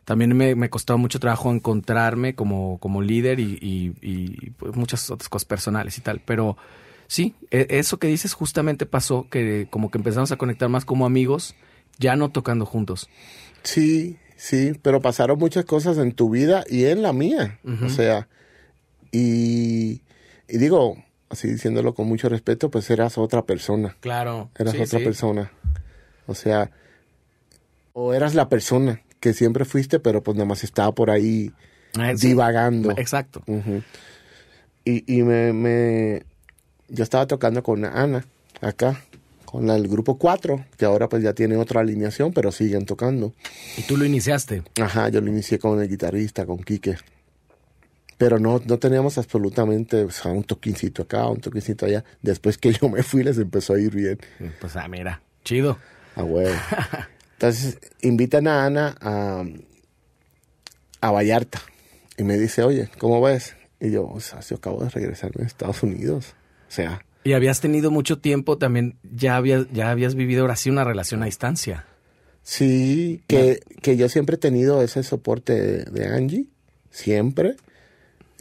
También 0.05 0.37
me, 0.37 0.55
me 0.55 0.71
costó 0.71 0.97
mucho 0.99 1.19
trabajo 1.19 1.51
encontrarme 1.51 2.35
como, 2.35 2.79
como 2.79 3.03
líder 3.03 3.41
y, 3.41 3.59
y- 3.61 3.95
y, 4.03 4.51
pues, 4.51 4.77
muchas 4.77 5.11
otras 5.11 5.29
cosas 5.29 5.47
personales 5.47 5.97
y 5.99 6.03
tal. 6.03 6.21
Pero 6.25 6.57
sí, 7.07 7.35
e- 7.51 7.67
eso 7.71 7.99
que 7.99 8.07
dices 8.07 8.35
justamente 8.35 8.87
pasó, 8.87 9.27
que 9.31 9.67
como 9.71 9.91
que 9.91 9.99
empezamos 9.99 10.31
a 10.31 10.37
conectar 10.37 10.69
más 10.69 10.85
como 10.85 11.07
amigos, 11.07 11.55
ya 11.99 12.17
no 12.17 12.31
tocando 12.31 12.67
juntos. 12.67 13.09
Sí, 13.63 14.19
sí, 14.37 14.73
pero 14.83 15.01
pasaron 15.01 15.39
muchas 15.39 15.65
cosas 15.65 15.97
en 15.99 16.13
tu 16.13 16.29
vida 16.31 16.65
y 16.69 16.85
en 16.85 17.01
la 17.03 17.13
mía. 17.15 17.59
O 17.85 17.89
sea, 17.89 18.29
y, 19.11 20.03
y 20.49 20.59
digo, 20.59 21.03
así 21.35 21.49
diciéndolo 21.49 21.95
con 21.95 22.07
mucho 22.07 22.29
respeto, 22.29 22.71
pues 22.71 22.89
eras 22.91 23.19
otra 23.19 23.43
persona. 23.43 23.97
Claro. 24.01 24.51
Eras 24.59 24.75
otra 24.81 24.99
persona. 25.01 25.53
O 26.27 26.35
sea, 26.35 26.71
o 27.93 28.15
eras 28.15 28.35
la 28.35 28.49
persona 28.49 29.03
que 29.21 29.33
siempre 29.33 29.65
fuiste, 29.65 30.01
pero 30.01 30.23
pues 30.23 30.37
nada 30.37 30.47
más 30.47 30.65
estaba 30.65 30.93
por 30.93 31.11
ahí 31.11 31.53
divagando. 32.21 32.91
Exacto. 32.93 33.43
Y, 34.85 35.05
y 35.13 35.23
me, 35.23 35.53
me... 35.53 36.23
Yo 36.89 37.03
estaba 37.03 37.27
tocando 37.27 37.63
con 37.63 37.85
Ana, 37.85 38.27
acá, 38.61 39.01
con 39.45 39.67
la, 39.67 39.77
el 39.77 39.89
grupo 39.89 40.19
4, 40.19 40.67
que 40.77 40.85
ahora 40.85 41.09
pues 41.09 41.23
ya 41.23 41.33
tiene 41.33 41.57
otra 41.57 41.81
alineación, 41.81 42.33
pero 42.33 42.53
siguen 42.53 42.85
tocando. 42.85 43.33
Y 43.79 43.83
tú 43.83 43.97
lo 43.97 44.05
iniciaste. 44.05 44.63
Ajá, 44.81 45.09
yo 45.09 45.21
lo 45.21 45.31
inicié 45.31 45.59
con 45.59 45.81
el 45.81 45.89
guitarrista, 45.89 46.45
con 46.45 46.59
Quique. 46.59 46.97
Pero 48.19 48.39
no, 48.39 48.61
no 48.65 48.79
teníamos 48.79 49.19
absolutamente 49.19 50.05
o 50.05 50.11
sea, 50.11 50.31
un 50.31 50.45
toquincito 50.45 51.03
acá, 51.03 51.27
un 51.29 51.41
toquincito 51.41 51.87
allá. 51.87 52.05
Después 52.23 52.59
que 52.59 52.73
yo 52.73 52.89
me 52.89 53.03
fui, 53.03 53.25
les 53.25 53.39
empezó 53.39 53.75
a 53.75 53.81
ir 53.81 53.95
bien. 53.95 54.19
Pues, 54.61 54.77
ah, 54.77 54.87
mira, 54.89 55.21
chido. 55.45 55.79
A 56.15 56.23
huevo. 56.23 56.55
Entonces, 57.33 57.79
invitan 58.03 58.47
a 58.47 58.65
Ana 58.67 58.97
a, 59.01 59.45
a 61.01 61.11
Vallarta. 61.11 61.61
Y 62.17 62.23
me 62.23 62.39
dice, 62.39 62.63
oye, 62.63 62.89
¿cómo 62.99 63.21
ves? 63.21 63.57
Y 63.81 63.91
yo, 63.91 64.07
o 64.07 64.21
sea, 64.21 64.41
yo 64.41 64.57
acabo 64.57 64.83
de 64.85 64.91
regresarme 64.91 65.43
a 65.43 65.47
Estados 65.47 65.83
Unidos. 65.83 66.35
O 66.69 66.73
sea, 66.73 67.05
Y 67.25 67.33
habías 67.33 67.61
tenido 67.61 67.91
mucho 67.91 68.19
tiempo 68.21 68.57
también, 68.59 68.97
ya 69.03 69.37
habías, 69.37 69.67
ya 69.73 69.91
habías 69.91 70.15
vivido 70.15 70.43
ahora 70.43 70.55
sí 70.57 70.71
una 70.71 70.85
relación 70.85 71.23
a 71.23 71.27
distancia. 71.27 71.85
sí, 72.43 73.23
que, 73.27 73.61
que 73.83 73.97
yo 73.97 74.09
siempre 74.09 74.37
he 74.37 74.39
tenido 74.39 74.81
ese 74.83 75.03
soporte 75.03 75.55
de, 75.55 75.85
de 75.87 76.07
Angie. 76.07 76.47
Siempre. 76.91 77.57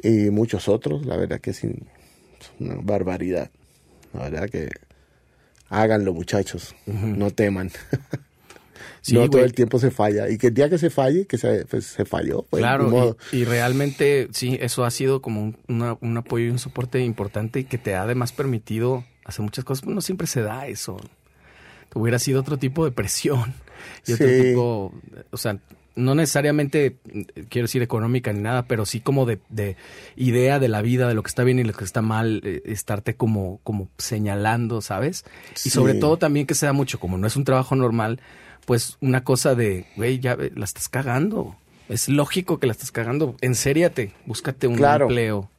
Y 0.04 0.30
muchos 0.30 0.68
otros. 0.68 1.06
La 1.06 1.18
verdad 1.18 1.40
que 1.40 1.52
es, 1.52 1.62
una 2.60 2.76
barbaridad. 2.82 3.50
La 4.14 4.30
verdad 4.30 4.50
que 4.50 4.70
háganlo, 5.70 6.14
muchachos. 6.14 6.76
No 6.86 7.32
teman. 7.32 7.72
Sí, 9.02 9.16
no 9.16 9.30
todo 9.30 9.44
el 9.44 9.54
tiempo 9.54 9.80
se 9.80 9.92
falla. 9.92 10.30
Y 10.30 10.38
que 10.38 10.48
el 10.48 10.54
día 10.54 10.70
que 10.70 10.78
se 10.78 10.90
falle, 10.90 11.26
que 11.26 11.38
se, 11.38 11.66
pues, 11.66 11.86
se 11.86 12.06
falló. 12.06 12.44
pues, 12.50 12.62
Claro, 12.62 13.18
y, 13.32 13.38
y 13.40 13.46
realmente 13.46 14.30
sí, 14.32 14.58
eso 14.62 14.86
ha 14.86 14.92
sido 14.92 15.22
como 15.22 15.42
un, 15.44 15.58
una- 15.68 15.98
un 16.00 16.16
apoyo 16.18 16.46
y 16.46 16.50
un 16.50 16.60
soporte 16.60 17.00
importante 17.02 17.60
y 17.60 17.64
que 17.66 17.78
te 17.78 17.96
ha 17.96 18.04
además 18.04 18.32
permitido 18.32 19.04
hacer 19.26 19.44
muchas 19.44 19.66
cosas. 19.66 19.86
No 19.88 20.00
siempre 20.02 20.26
se 20.28 20.42
da 20.42 20.68
eso. 20.68 20.98
Hubiera 21.96 22.18
sido 22.18 22.40
otro 22.40 22.58
tipo 22.58 22.86
de 22.86 22.92
presión 22.92 23.54
y 24.08 24.14
otro 24.14 24.28
Sí. 24.28 24.42
tipo, 24.42 24.94
o 25.32 25.38
sea, 25.38 25.60
no 25.96 26.16
necesariamente 26.16 26.98
eh, 27.14 27.26
quiero 27.50 27.66
decir 27.66 27.82
económica 27.82 28.34
ni 28.34 28.42
nada, 28.42 28.66
pero 28.66 28.86
sí 28.86 29.00
como 29.00 29.26
de, 29.26 29.40
de 29.50 29.76
idea 30.16 30.60
de 30.60 30.68
la 30.68 30.82
vida, 30.82 31.08
de 31.08 31.14
lo 31.14 31.24
que 31.24 31.30
está 31.30 31.44
bien 31.44 31.60
y 31.60 31.64
lo 31.64 31.74
que 31.74 31.84
está 31.84 32.02
mal, 32.02 32.42
eh, 32.44 32.62
estarte 32.66 33.16
como, 33.16 33.60
como 33.64 33.90
señalando, 33.98 34.82
¿sabes? 34.82 35.26
Y 35.66 35.70
sobre 35.70 35.94
todo 35.96 36.18
también 36.18 36.46
que 36.48 36.56
se 36.56 36.66
da 36.66 36.74
mucho, 36.74 37.00
como 37.00 37.18
no 37.18 37.28
es 37.28 37.36
un 37.36 37.44
trabajo 37.44 37.76
normal, 37.76 38.20
pues 38.66 38.98
una 39.02 39.24
cosa 39.24 39.56
de, 39.56 39.86
güey, 39.96 40.20
ya 40.20 40.34
eh, 40.34 40.52
la 40.56 40.66
estás 40.66 40.90
cagando. 40.90 41.56
Es 41.90 42.08
lógico 42.10 42.60
que 42.60 42.68
la 42.68 42.72
estás 42.72 42.92
cagando. 42.92 43.36
Ensériate, 43.42 44.14
búscate 44.26 44.68
un 44.68 44.76
Claro. 44.78 45.06
empleo. 45.06 45.50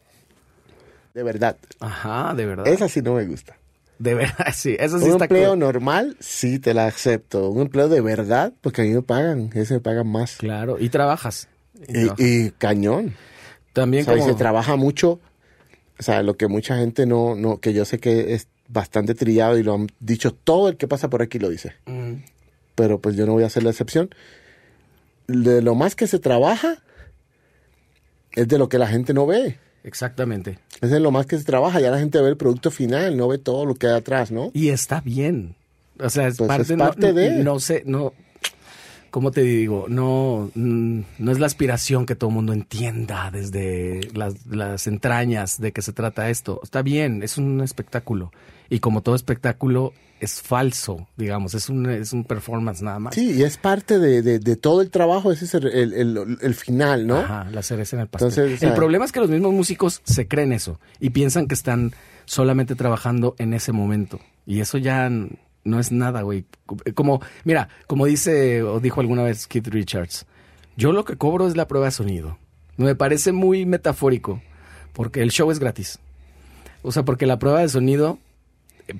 De 1.12 1.22
verdad. 1.22 1.56
Ajá, 1.80 2.34
de 2.34 2.46
verdad. 2.46 2.66
Esa 2.66 2.88
sí 2.88 3.02
no 3.02 3.14
me 3.14 3.24
gusta. 3.26 3.56
De 3.98 4.14
verdad, 4.14 4.46
sí. 4.54 4.76
Eso 4.78 4.98
sí 4.98 5.04
un 5.06 5.12
está 5.12 5.24
empleo 5.24 5.50
cool. 5.50 5.58
normal, 5.60 6.16
sí 6.20 6.58
te 6.58 6.74
la 6.74 6.86
acepto. 6.86 7.50
Un 7.50 7.62
empleo 7.62 7.88
de 7.88 8.00
verdad, 8.00 8.52
porque 8.60 8.82
a 8.82 8.84
mí 8.84 8.90
me 8.90 9.02
pagan. 9.02 9.50
Ese 9.54 9.74
me 9.74 9.80
pagan 9.80 10.08
más. 10.08 10.36
Claro, 10.36 10.76
y 10.78 10.88
trabajas. 10.88 11.48
Y 11.88 12.00
Y, 12.00 12.04
trabajas. 12.06 12.26
y 12.26 12.50
cañón. 12.52 13.14
También 13.72 14.04
como... 14.04 14.24
se 14.24 14.34
trabaja 14.34 14.76
mucho. 14.76 15.20
O 15.98 16.02
sea, 16.02 16.22
lo 16.22 16.36
que 16.36 16.48
mucha 16.48 16.76
gente 16.76 17.06
no, 17.06 17.34
no, 17.36 17.58
que 17.60 17.72
yo 17.72 17.84
sé 17.84 17.98
que 17.98 18.34
es 18.34 18.48
bastante 18.68 19.14
trillado 19.14 19.56
y 19.58 19.62
lo 19.62 19.74
han 19.74 19.86
dicho 20.00 20.32
todo 20.34 20.68
el 20.68 20.76
que 20.76 20.88
pasa 20.88 21.08
por 21.08 21.22
aquí 21.22 21.38
lo 21.38 21.48
dice. 21.48 21.74
Mm, 21.86 22.14
Pero 22.74 23.00
pues 23.00 23.14
yo 23.16 23.26
no 23.26 23.32
voy 23.32 23.44
a 23.44 23.46
hacer 23.46 23.62
la 23.62 23.70
excepción. 23.70 24.10
De 25.28 25.62
lo 25.62 25.74
más 25.76 25.94
que 25.94 26.06
se 26.06 26.18
trabaja 26.18 26.82
es 28.32 28.48
de 28.48 28.58
lo 28.58 28.68
que 28.68 28.78
la 28.78 28.88
gente 28.88 29.14
no 29.14 29.26
ve. 29.26 29.58
exactamente. 29.84 30.58
Es 30.92 31.00
lo 31.00 31.10
más 31.10 31.26
que 31.26 31.38
se 31.38 31.44
trabaja. 31.44 31.80
Ya 31.80 31.90
la 31.90 31.98
gente 31.98 32.20
ve 32.20 32.28
el 32.30 32.36
producto 32.36 32.70
final, 32.70 33.16
no 33.16 33.28
ve 33.28 33.38
todo 33.38 33.64
lo 33.66 33.74
que 33.74 33.86
hay 33.88 33.94
atrás, 33.94 34.30
¿no? 34.30 34.50
Y 34.54 34.68
está 34.68 35.00
bien. 35.00 35.54
O 36.00 36.10
sea, 36.10 36.26
es 36.28 36.36
Pues 36.38 36.48
parte, 36.48 36.62
es 36.72 36.78
no- 36.78 36.84
parte 36.84 37.08
no, 37.08 37.12
de. 37.14 37.30
No 37.44 37.60
sé, 37.60 37.82
no. 37.86 38.12
¿Cómo 39.10 39.30
te 39.30 39.42
digo? 39.42 39.86
No, 39.88 40.50
mm, 40.56 41.00
no 41.20 41.30
es 41.32 41.38
la 41.38 41.46
aspiración 41.46 42.04
que 42.04 42.16
todo 42.16 42.30
el 42.30 42.34
mundo 42.34 42.52
entienda 42.52 43.30
desde 43.30 44.00
las, 44.12 44.44
las 44.46 44.88
entrañas 44.88 45.60
de 45.60 45.70
que 45.70 45.82
se 45.82 45.92
trata 45.92 46.30
esto. 46.30 46.58
Está 46.64 46.82
bien, 46.82 47.22
es 47.22 47.38
un 47.38 47.60
espectáculo. 47.60 48.32
Y 48.70 48.80
como 48.80 49.02
todo 49.02 49.14
espectáculo, 49.14 49.92
es 50.24 50.42
falso, 50.42 51.06
digamos. 51.16 51.54
Es 51.54 51.68
un, 51.68 51.88
es 51.88 52.12
un 52.12 52.24
performance 52.24 52.82
nada 52.82 52.98
más. 52.98 53.14
Sí, 53.14 53.32
y 53.32 53.42
es 53.44 53.56
parte 53.56 53.98
de, 53.98 54.22
de- 54.22 54.38
de 54.40 54.56
todo 54.56 54.82
el 54.82 54.90
trabajo. 54.90 55.30
Ese 55.30 55.44
es 55.44 55.54
el, 55.54 55.66
el- 55.66 56.54
final, 56.54 57.06
¿no? 57.06 57.18
Ajá, 57.18 57.46
la 57.52 57.62
cereza 57.62 57.96
en 57.96 58.02
el 58.02 58.08
pastel. 58.08 58.28
Entonces, 58.28 58.56
o 58.56 58.60
sea- 58.60 58.68
el 58.70 58.74
problema 58.74 59.04
es 59.04 59.12
que 59.12 59.20
los 59.20 59.30
mismos 59.30 59.52
músicos 59.52 60.00
se 60.04 60.26
creen 60.26 60.52
eso 60.52 60.80
y 61.00 61.10
piensan 61.10 61.46
que 61.46 61.54
están 61.54 61.92
solamente 62.24 62.74
trabajando 62.74 63.36
en 63.38 63.54
ese 63.54 63.70
momento. 63.72 64.18
Y 64.46 64.60
eso 64.60 64.78
ya 64.78 65.08
no 65.10 65.78
es 65.80 65.92
nada, 65.92 66.22
güey. 66.22 66.44
Como, 66.94 67.20
mira, 67.44 67.68
como 67.86 68.06
dice 68.06 68.62
o 68.62 68.80
dijo 68.80 69.00
alguna 69.00 69.22
vez 69.22 69.46
Keith 69.46 69.68
Richards, 69.68 70.26
yo 70.76 70.92
lo 70.92 71.04
que 71.04 71.16
cobro 71.16 71.46
es 71.46 71.56
la 71.56 71.68
prueba 71.68 71.86
de 71.86 71.92
sonido. 71.92 72.38
Me 72.76 72.94
parece 72.94 73.32
muy 73.32 73.64
metafórico 73.66 74.42
porque 74.92 75.22
el 75.22 75.30
show 75.30 75.50
es 75.50 75.58
gratis. 75.60 75.98
O 76.82 76.92
sea, 76.92 77.04
porque 77.04 77.26
la 77.26 77.38
prueba 77.38 77.60
de 77.60 77.68
sonido 77.68 78.18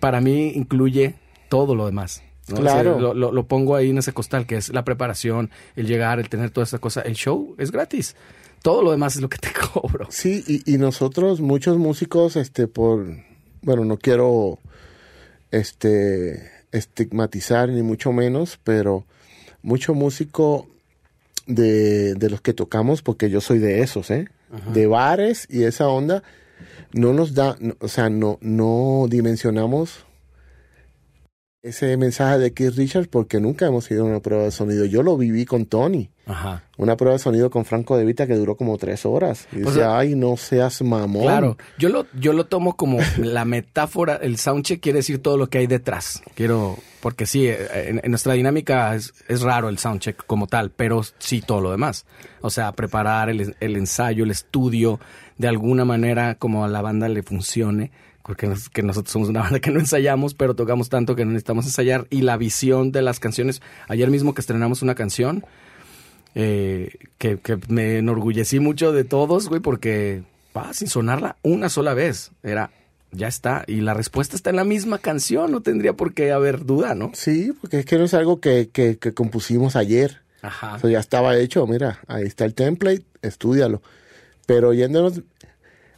para 0.00 0.20
mí 0.20 0.52
incluye 0.54 1.14
todo 1.48 1.74
lo 1.74 1.86
demás. 1.86 2.22
¿no? 2.48 2.56
O 2.56 2.62
sea, 2.62 2.72
Claro. 2.74 2.98
lo, 3.00 3.14
lo- 3.14 3.32
lo 3.32 3.46
pongo 3.46 3.74
ahí 3.76 3.90
en 3.90 3.98
ese 3.98 4.12
costal, 4.12 4.46
que 4.46 4.56
es 4.56 4.68
la 4.70 4.84
preparación, 4.84 5.50
el 5.76 5.86
llegar, 5.86 6.18
el 6.20 6.28
tener 6.28 6.50
toda 6.50 6.64
esa 6.64 6.78
cosa. 6.78 7.00
El 7.02 7.14
show 7.14 7.54
es 7.58 7.70
gratis. 7.70 8.16
Todo 8.62 8.82
lo 8.82 8.90
demás 8.90 9.16
es 9.16 9.22
lo 9.22 9.28
que 9.28 9.38
te 9.38 9.48
cobro. 9.72 10.06
Sí, 10.10 10.42
y, 10.46 10.74
y 10.74 10.78
nosotros, 10.78 11.40
muchos 11.40 11.78
músicos, 11.78 12.36
este, 12.36 12.66
por, 12.66 13.06
bueno, 13.62 13.84
no 13.84 13.96
quiero, 13.98 14.58
este, 15.50 16.50
estigmatizar 16.72 17.68
ni 17.68 17.82
mucho 17.82 18.12
menos, 18.12 18.58
pero 18.64 19.04
mucho 19.62 19.94
músico 19.94 20.66
de, 21.46 22.14
de 22.14 22.30
los 22.30 22.40
que 22.40 22.52
tocamos, 22.52 23.02
porque 23.02 23.30
yo 23.30 23.40
soy 23.40 23.58
de 23.58 23.82
esos, 23.82 24.10
¿eh? 24.10 24.28
De 24.72 24.86
bares 24.86 25.46
y 25.50 25.64
esa 25.64 25.88
onda, 25.88 26.22
no 26.94 27.12
nos 27.12 27.34
da, 27.34 27.58
o 27.80 27.88
sea, 27.88 28.08
no, 28.08 28.38
no 28.40 29.06
dimensionamos 29.10 30.06
ese 31.64 31.96
mensaje 31.96 32.38
de 32.38 32.52
Keith 32.52 32.74
Richards 32.76 33.08
porque 33.08 33.40
nunca 33.40 33.66
hemos 33.66 33.90
ido 33.90 34.04
a 34.04 34.06
una 34.06 34.20
prueba 34.20 34.44
de 34.44 34.50
sonido. 34.50 34.84
Yo 34.84 35.02
lo 35.02 35.16
viví 35.16 35.46
con 35.46 35.64
Tony. 35.64 36.10
Ajá. 36.26 36.62
Una 36.76 36.96
prueba 36.98 37.14
de 37.14 37.18
sonido 37.18 37.48
con 37.48 37.64
Franco 37.64 37.96
De 37.96 38.04
Vita 38.04 38.26
que 38.26 38.34
duró 38.34 38.54
como 38.54 38.76
tres 38.76 39.06
horas. 39.06 39.48
Y 39.50 39.56
O 39.56 39.58
decía, 39.60 39.72
sea, 39.72 39.98
ay, 39.98 40.14
no 40.14 40.36
seas 40.36 40.82
mamón. 40.82 41.22
Claro, 41.22 41.56
yo 41.78 41.88
lo, 41.88 42.06
yo 42.20 42.34
lo 42.34 42.44
tomo 42.44 42.76
como 42.76 42.98
la 43.16 43.46
metáfora, 43.46 44.16
el 44.16 44.36
soundcheck 44.36 44.78
quiere 44.80 44.98
decir 44.98 45.20
todo 45.20 45.38
lo 45.38 45.46
que 45.46 45.56
hay 45.56 45.66
detrás. 45.66 46.22
Quiero, 46.34 46.76
porque 47.00 47.24
sí, 47.24 47.48
en, 47.48 47.98
en 48.04 48.10
nuestra 48.10 48.34
dinámica 48.34 48.94
es, 48.94 49.14
es 49.28 49.40
raro 49.40 49.70
el 49.70 49.78
soundcheck 49.78 50.22
como 50.26 50.46
tal, 50.46 50.70
pero 50.70 51.00
sí 51.18 51.40
todo 51.40 51.62
lo 51.62 51.70
demás. 51.70 52.04
O 52.42 52.50
sea, 52.50 52.72
preparar 52.72 53.30
el, 53.30 53.56
el 53.58 53.76
ensayo, 53.76 54.24
el 54.24 54.30
estudio, 54.30 55.00
de 55.38 55.48
alguna 55.48 55.86
manera 55.86 56.34
como 56.34 56.62
a 56.62 56.68
la 56.68 56.82
banda 56.82 57.08
le 57.08 57.22
funcione. 57.22 57.90
Porque 58.24 58.46
nos- 58.46 58.68
que 58.70 58.82
nosotros 58.82 59.12
somos 59.12 59.28
una 59.28 59.40
banda 59.42 59.60
que 59.60 59.70
no 59.70 59.78
ensayamos, 59.80 60.34
pero 60.34 60.54
tocamos 60.54 60.88
tanto 60.88 61.14
que 61.14 61.24
no 61.24 61.32
necesitamos 61.32 61.66
ensayar. 61.66 62.06
Y 62.10 62.22
la 62.22 62.36
visión 62.36 62.90
de 62.90 63.02
las 63.02 63.20
canciones. 63.20 63.62
Ayer 63.88 64.10
mismo 64.10 64.34
que 64.34 64.40
estrenamos 64.40 64.82
una 64.82 64.94
canción, 64.94 65.44
eh, 66.34 66.90
que, 67.18 67.38
que 67.38 67.58
me 67.68 67.98
enorgullecí 67.98 68.60
mucho 68.60 68.92
de 68.92 69.04
todos, 69.04 69.48
güey, 69.48 69.60
porque 69.60 70.22
va 70.56 70.72
sin 70.72 70.88
sonarla 70.88 71.36
una 71.42 71.68
sola 71.68 71.94
vez. 71.94 72.30
Era, 72.42 72.70
ya 73.12 73.28
está. 73.28 73.64
Y 73.66 73.80
la 73.82 73.94
respuesta 73.94 74.36
está 74.36 74.50
en 74.50 74.56
la 74.56 74.64
misma 74.64 74.98
canción, 74.98 75.52
no 75.52 75.60
tendría 75.60 75.92
por 75.92 76.14
qué 76.14 76.32
haber 76.32 76.64
duda, 76.64 76.94
¿no? 76.94 77.10
Sí, 77.14 77.52
porque 77.60 77.80
es 77.80 77.86
que 77.86 77.98
no 77.98 78.04
es 78.04 78.14
algo 78.14 78.40
que, 78.40 78.68
que, 78.72 78.96
que 78.98 79.12
compusimos 79.12 79.76
ayer. 79.76 80.22
Ajá. 80.42 80.76
Eso 80.76 80.88
ya 80.88 80.98
estaba 80.98 81.36
hecho, 81.38 81.66
mira, 81.66 82.00
ahí 82.06 82.24
está 82.24 82.44
el 82.44 82.54
template, 82.54 83.04
estúdialo. 83.22 83.82
Pero 84.46 84.72
yéndonos 84.74 85.22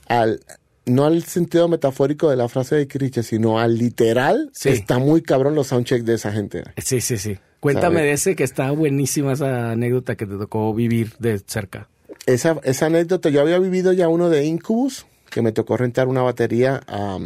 al, 0.08 0.40
no 0.86 1.04
al 1.04 1.22
sentido 1.24 1.68
metafórico 1.68 2.30
de 2.30 2.36
la 2.36 2.48
frase 2.48 2.76
de 2.76 2.88
Criche, 2.88 3.22
sino 3.22 3.58
al 3.58 3.76
literal, 3.76 4.50
Sí. 4.52 4.70
está 4.70 4.98
muy 4.98 5.20
cabrón 5.22 5.54
los 5.54 5.66
soundchecks 5.68 6.04
de 6.04 6.14
esa 6.14 6.32
gente. 6.32 6.62
Sí, 6.78 7.00
sí, 7.00 7.18
sí. 7.18 7.38
Cuéntame 7.60 8.02
de 8.02 8.12
ese 8.12 8.36
que 8.36 8.44
está 8.44 8.70
buenísima 8.70 9.32
esa 9.32 9.72
anécdota 9.72 10.14
que 10.16 10.26
te 10.26 10.36
tocó 10.36 10.72
vivir 10.74 11.14
de 11.18 11.40
cerca. 11.40 11.88
Esa, 12.26 12.58
esa 12.64 12.86
anécdota, 12.86 13.28
yo 13.30 13.40
había 13.40 13.58
vivido 13.58 13.92
ya 13.92 14.08
uno 14.08 14.28
de 14.30 14.44
Incubus, 14.44 15.06
que 15.30 15.42
me 15.42 15.52
tocó 15.52 15.76
rentar 15.76 16.06
una 16.08 16.22
batería 16.22 16.80
a, 16.86 17.18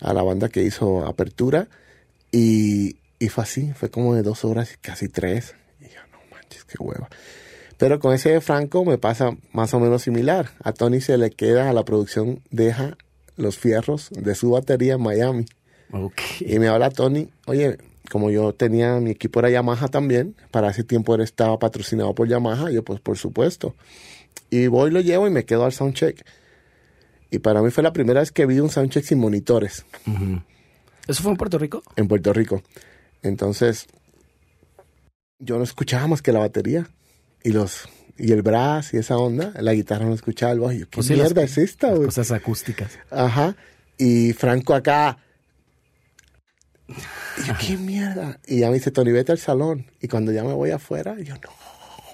a 0.00 0.12
la 0.12 0.22
banda 0.22 0.48
que 0.48 0.62
hizo 0.62 1.06
Apertura, 1.06 1.68
y, 2.32 2.96
y 3.18 3.28
fue 3.28 3.44
así, 3.44 3.72
fue 3.74 3.90
como 3.90 4.14
de 4.14 4.22
dos 4.22 4.44
horas, 4.44 4.76
casi 4.80 5.08
tres. 5.08 5.54
Y 5.80 5.84
yo, 5.84 6.00
no 6.12 6.18
manches, 6.30 6.64
qué 6.64 6.76
hueva. 6.80 7.08
Pero 7.80 7.98
con 7.98 8.12
ese 8.12 8.28
de 8.28 8.42
Franco 8.42 8.84
me 8.84 8.98
pasa 8.98 9.38
más 9.52 9.72
o 9.72 9.80
menos 9.80 10.02
similar. 10.02 10.50
A 10.62 10.74
Tony 10.74 11.00
se 11.00 11.16
le 11.16 11.30
queda 11.30 11.70
a 11.70 11.72
la 11.72 11.82
producción, 11.82 12.42
deja 12.50 12.98
los 13.36 13.56
fierros 13.56 14.10
de 14.10 14.34
su 14.34 14.50
batería 14.50 14.94
en 14.94 15.02
Miami. 15.02 15.46
Y 16.40 16.58
me 16.58 16.68
habla 16.68 16.90
Tony, 16.90 17.30
oye, 17.46 17.78
como 18.10 18.30
yo 18.30 18.52
tenía 18.52 19.00
mi 19.00 19.12
equipo 19.12 19.40
era 19.40 19.48
Yamaha 19.48 19.88
también, 19.88 20.36
para 20.50 20.68
ese 20.68 20.84
tiempo 20.84 21.14
él 21.14 21.22
estaba 21.22 21.58
patrocinado 21.58 22.14
por 22.14 22.28
Yamaha, 22.28 22.70
yo 22.70 22.84
pues 22.84 23.00
por 23.00 23.16
supuesto. 23.16 23.74
Y 24.50 24.66
voy, 24.66 24.90
lo 24.90 25.00
llevo 25.00 25.26
y 25.26 25.30
me 25.30 25.46
quedo 25.46 25.64
al 25.64 25.72
soundcheck. 25.72 26.22
Y 27.30 27.38
para 27.38 27.62
mí 27.62 27.70
fue 27.70 27.82
la 27.82 27.94
primera 27.94 28.20
vez 28.20 28.30
que 28.30 28.44
vi 28.44 28.60
un 28.60 28.68
soundcheck 28.68 29.04
sin 29.04 29.18
monitores. 29.20 29.86
¿Eso 31.08 31.22
fue 31.22 31.32
en 31.32 31.38
Puerto 31.38 31.56
Rico? 31.56 31.82
en 31.96 32.08
Puerto 32.08 32.34
Rico. 32.34 32.62
Entonces, 33.22 33.86
yo 35.38 35.56
no 35.56 35.64
escuchaba 35.64 36.08
más 36.08 36.20
que 36.20 36.32
la 36.32 36.40
batería 36.40 36.86
y 37.42 37.50
los 37.50 37.88
y 38.18 38.32
el 38.32 38.42
brass 38.42 38.92
y 38.92 38.98
esa 38.98 39.16
onda, 39.16 39.52
la 39.60 39.72
guitarra 39.72 40.04
no 40.04 40.14
escuchaba 40.14 40.52
el 40.52 40.58
yo, 40.60 40.66
¿qué 40.68 40.96
Pues 40.96 41.06
sí, 41.06 41.14
las- 41.16 41.28
mierda 41.28 41.42
es 41.42 41.56
esta, 41.58 41.88
güey? 41.90 42.04
cosas 42.04 42.30
acústicas. 42.32 42.98
Ajá. 43.10 43.56
Y 43.96 44.32
Franco 44.34 44.74
acá. 44.74 45.18
Y 46.88 47.46
yo, 47.46 47.54
¿qué 47.66 47.76
mierda? 47.76 48.38
Y 48.46 48.60
ya 48.60 48.68
me 48.68 48.74
dice, 48.74 48.90
Tony, 48.90 49.12
vete 49.12 49.32
al 49.32 49.38
salón. 49.38 49.86
Y 50.00 50.08
cuando 50.08 50.32
ya 50.32 50.42
me 50.44 50.52
voy 50.52 50.70
afuera, 50.70 51.16
yo, 51.20 51.34
no 51.36 51.50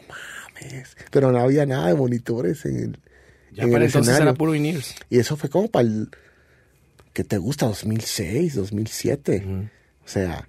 mames. 0.09 0.97
Pero 1.11 1.33
no 1.33 1.39
había 1.41 1.67
nada 1.67 1.89
de 1.89 1.95
monitores 1.95 2.65
en 2.67 2.77
el, 2.77 2.99
Ya 3.53 3.65
en 3.65 3.71
para 3.73 3.85
el 3.85 3.87
entonces 3.89 4.13
escenario. 4.13 4.23
era 4.31 4.35
puro 4.35 4.55
in-ears. 4.55 4.95
Y 5.11 5.19
eso 5.19 5.37
fue 5.37 5.49
como 5.51 5.69
para 5.69 5.87
el. 5.89 6.09
¿Qué 7.13 7.25
te 7.25 7.39
gusta? 7.39 7.67
2006, 7.67 8.55
2007. 8.55 9.43
Ujú. 9.45 9.69
O 10.05 10.09
sea. 10.09 10.47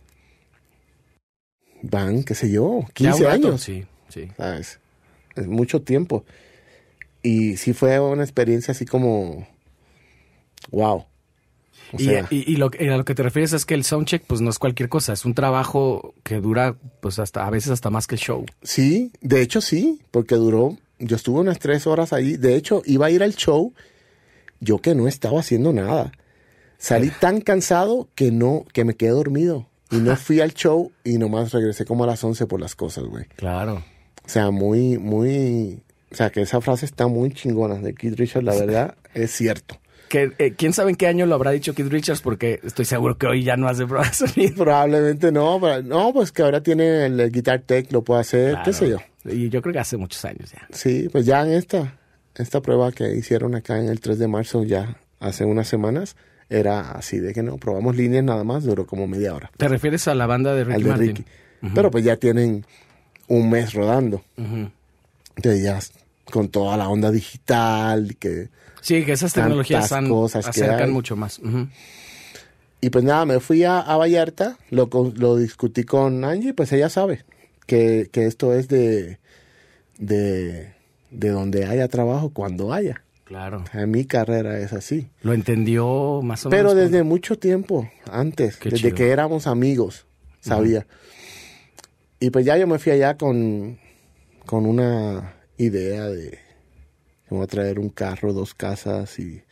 Van, 1.83 2.23
qué 2.23 2.35
sé 2.35 2.51
yo, 2.51 2.81
Ya 2.87 2.93
15 2.93 3.17
un 3.19 3.23
rato, 3.23 3.47
años. 3.47 3.61
Sí, 3.61 3.85
sí. 4.09 4.27
¿sabes? 4.37 4.79
Es 5.35 5.47
mucho 5.47 5.81
tiempo. 5.81 6.25
Y 7.23 7.57
sí 7.57 7.73
fue 7.73 7.99
una 7.99 8.23
experiencia 8.23 8.71
así 8.71 8.85
como. 8.85 9.47
¡Wow! 10.71 11.05
O 11.93 11.97
Y, 11.99 12.03
sea, 12.05 12.27
y- 12.29 12.51
y 12.51 12.57
lo, 12.57 12.69
que- 12.69 12.89
a 12.89 12.97
lo 12.97 13.05
que 13.05 13.15
te 13.15 13.23
refieres 13.23 13.53
es 13.53 13.65
que 13.65 13.73
el 13.73 13.83
soundcheck 13.85 14.23
pues 14.25 14.41
no 14.41 14.49
es 14.49 14.59
cualquier 14.59 14.89
cosa, 14.89 15.13
es 15.13 15.23
un 15.23 15.33
trabajo 15.33 16.13
que 16.23 16.41
dura 16.41 16.75
pues 17.01 17.17
hasta 17.19 17.45
a 17.45 17.49
veces 17.49 17.71
hasta 17.71 17.89
más 17.89 18.07
que 18.07 18.15
el 18.15 18.21
show. 18.21 18.45
sí, 18.61 19.11
de 19.21 19.41
hecho 19.41 19.61
sí, 19.61 20.01
porque 20.11 20.35
duró. 20.35 20.77
Yo 20.99 21.15
estuve 21.15 21.39
unas 21.41 21.59
tres 21.59 21.85
horas 21.85 22.11
ahí. 22.11 22.37
De 22.37 22.55
hecho, 22.55 22.81
iba 22.85 23.05
a 23.05 23.11
ir 23.11 23.21
al 23.21 23.35
show. 23.35 23.71
Yo 24.59 24.79
que 24.79 24.95
no 24.95 25.07
estaba 25.07 25.39
haciendo 25.41 25.71
nada. 25.71 26.11
Salí 26.79 27.11
tan 27.21 27.39
cansado 27.41 28.09
que 28.15 28.31
no, 28.31 28.65
que 28.73 28.83
me 28.83 28.95
quedé 28.95 29.11
dormido. 29.11 29.67
Y 29.91 29.97
no 29.97 30.15
fui 30.17 30.41
al 30.41 30.53
show 30.55 30.91
y 31.03 31.19
nomás 31.19 31.51
regresé 31.53 31.85
como 31.85 32.03
a 32.03 32.07
las 32.07 32.23
11 32.23 32.47
por 32.47 32.59
las 32.59 32.73
cosas, 32.75 33.03
güey. 33.05 33.25
Claro. 33.35 33.85
O 34.27 34.29
sea, 34.29 34.51
muy, 34.51 34.97
muy. 34.97 35.79
O 36.11 36.15
sea, 36.15 36.29
que 36.29 36.41
esa 36.41 36.61
frase 36.61 36.85
está 36.85 37.07
muy 37.07 37.31
chingona 37.31 37.75
de 37.75 37.93
Keith 37.95 38.17
Richards, 38.19 38.45
la 38.45 38.55
verdad, 38.55 38.95
es 39.13 39.31
cierto. 39.31 39.79
que 40.09 40.31
eh, 40.37 40.53
quién 40.57 40.71
sabe 40.73 40.91
en 40.91 40.95
qué 40.95 41.07
año 41.07 41.25
lo 41.25 41.35
habrá 41.35 41.51
dicho 41.51 41.73
Keith 41.73 41.89
Richards, 41.91 42.21
porque 42.21 42.59
estoy 42.63 42.85
seguro 42.85 43.17
que 43.17 43.27
hoy 43.27 43.43
ya 43.43 43.57
no 43.57 43.67
hace 43.67 43.85
pruebas 43.85 44.15
sonido. 44.17 44.63
Probablemente 44.63 45.31
no, 45.31 45.59
pero- 45.61 45.81
no, 45.83 46.13
pues 46.13 46.31
que 46.31 46.43
ahora 46.43 46.61
tiene 46.61 47.05
el, 47.05 47.31
Guitar 47.31 47.61
Tech, 47.61 47.91
lo 47.91 48.03
puede 48.03 48.21
hacer, 48.21 48.57
qué 48.63 48.71
sé 48.73 48.89
yo. 48.89 48.97
Y 49.25 49.49
yo 49.49 49.61
creo 49.61 49.73
que 49.73 49.79
hace 49.79 49.97
muchos 49.97 50.23
años 50.23 50.51
ya. 50.51 50.67
Sí, 50.71 51.09
pues 51.11 51.25
ya 51.25 51.41
en 51.41 51.51
esta, 51.51 51.97
esta 52.35 52.61
prueba 52.61 52.91
que 52.93 53.15
hicieron 53.15 53.55
acá 53.55 53.79
en 53.79 53.89
el 53.89 53.99
3 53.99 54.17
de 54.19 54.27
marzo, 54.29 54.63
ya 54.63 54.97
hace 55.19 55.43
unas 55.43 55.67
semanas, 55.67 56.15
era 56.49 56.91
así 56.91 57.19
de 57.19 57.33
que 57.33 57.43
no, 57.43 57.57
probamos 57.57 57.97
líneas 57.97 58.23
nada 58.23 58.45
más, 58.45 58.63
duró 58.63 58.87
como 58.87 59.07
media 59.07 59.33
hora. 59.35 59.51
¿Te 59.57 59.67
refieres 59.67 60.07
a 60.07 60.15
la 60.15 60.25
banda 60.27 60.53
de 60.55 60.63
Ricky 60.63 60.75
al 60.75 60.83
de 60.83 60.89
Martin? 60.89 61.07
Ricky. 61.07 61.25
Pero 61.75 61.91
pues 61.91 62.05
ya 62.05 62.15
tienen 62.15 62.65
un 63.27 63.49
mes 63.49 63.73
rodando. 63.73 64.23
Ujú. 64.37 64.69
Entonces 65.35 65.63
ya 65.63 65.79
con 66.31 66.49
toda 66.49 66.75
la 66.77 66.89
onda 66.89 67.11
digital, 67.11 68.15
que... 68.17 68.49
Sí, 68.81 69.03
que 69.05 69.13
esas 69.13 69.33
tecnologías 69.33 69.91
han- 69.91 70.09
cosas 70.09 70.45
que 70.45 70.49
acercan 70.51 70.83
hay. 70.89 70.91
mucho 70.91 71.15
más. 71.15 71.39
Y 72.81 72.89
pues 72.89 73.03
nada, 73.03 73.25
me 73.25 73.39
fui 73.39 73.63
a, 73.63 73.79
a 73.79 73.97
Vallarta, 73.97 74.57
lo, 74.69 74.89
lo 75.15 75.35
discutí 75.37 75.83
con 75.83 76.23
Angie, 76.23 76.53
pues 76.53 76.71
ella 76.73 76.89
sabe 76.89 77.25
que, 77.65 78.09
que 78.11 78.25
esto 78.27 78.53
es 78.53 78.67
de, 78.67 79.17
de, 79.97 80.73
de 81.11 81.29
donde 81.29 81.65
haya 81.65 81.87
trabajo, 81.87 82.29
cuando 82.29 82.73
haya. 82.73 83.03
Claro. 83.25 83.65
En 83.73 83.91
mi 83.91 84.05
carrera 84.05 84.59
es 84.59 84.71
así. 84.73 85.07
Lo 85.21 85.33
entendió 85.33 86.21
más 86.23 86.45
o 86.45 86.49
Pero 86.49 86.69
menos. 86.69 86.75
desde 86.91 87.03
mucho 87.03 87.37
tiempo 87.37 87.89
antes, 88.09 88.55
Qué 88.57 88.69
desde 88.69 88.83
chido. 88.89 88.95
que 88.95 89.09
éramos 89.09 89.47
amigos, 89.47 90.05
sabía. 90.39 90.85
Y 92.19 92.29
pues 92.29 92.45
ya 92.45 92.57
yo 92.57 92.67
me 92.67 92.79
fui 92.79 92.91
allá 92.91 93.17
con, 93.17 93.79
con 94.45 94.65
una 94.65 95.35
idea 95.57 96.05
de 96.05 96.31
que 97.27 97.35
voy 97.35 97.43
a 97.43 97.47
traer 97.47 97.79
un 97.79 97.89
carro, 97.89 98.33
dos 98.33 98.53
casas 98.53 99.19
y, 99.19 99.43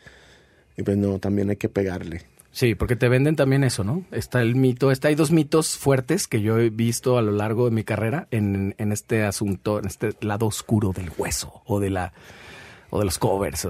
y 0.78 0.84
pues 0.84 0.98
no, 0.98 1.20
también 1.20 1.50
hay 1.50 1.58
que 1.58 1.70
pegarle. 1.70 2.22
Sí, 2.52 2.74
porque 2.74 2.96
te 2.96 3.10
venden 3.10 3.36
también 3.36 3.66
eso, 3.66 3.84
¿no? 3.84 4.06
Está 4.12 4.42
el 4.42 4.56
mito, 4.56 4.90
está, 4.90 5.10
hay 5.10 5.16
dos 5.16 5.30
mitos 5.30 5.78
fuertes 5.78 6.26
que 6.26 6.42
yo 6.42 6.58
he 6.58 6.70
visto 6.70 7.18
a 7.18 7.22
lo 7.22 7.34
largo 7.34 7.66
de 7.66 7.72
mi 7.72 7.84
carrera 7.84 8.30
en, 8.32 8.76
en 8.78 8.94
este 8.94 9.24
asunto, 9.24 9.78
en 9.78 9.88
este 9.88 10.12
lado 10.22 10.46
oscuro 10.46 10.94
del 10.94 11.12
hueso 11.18 11.62
o 11.66 11.82
de 11.82 11.90
la 11.90 12.14
o 12.92 13.00
de 13.00 13.06
los 13.06 13.20
covers. 13.20 13.68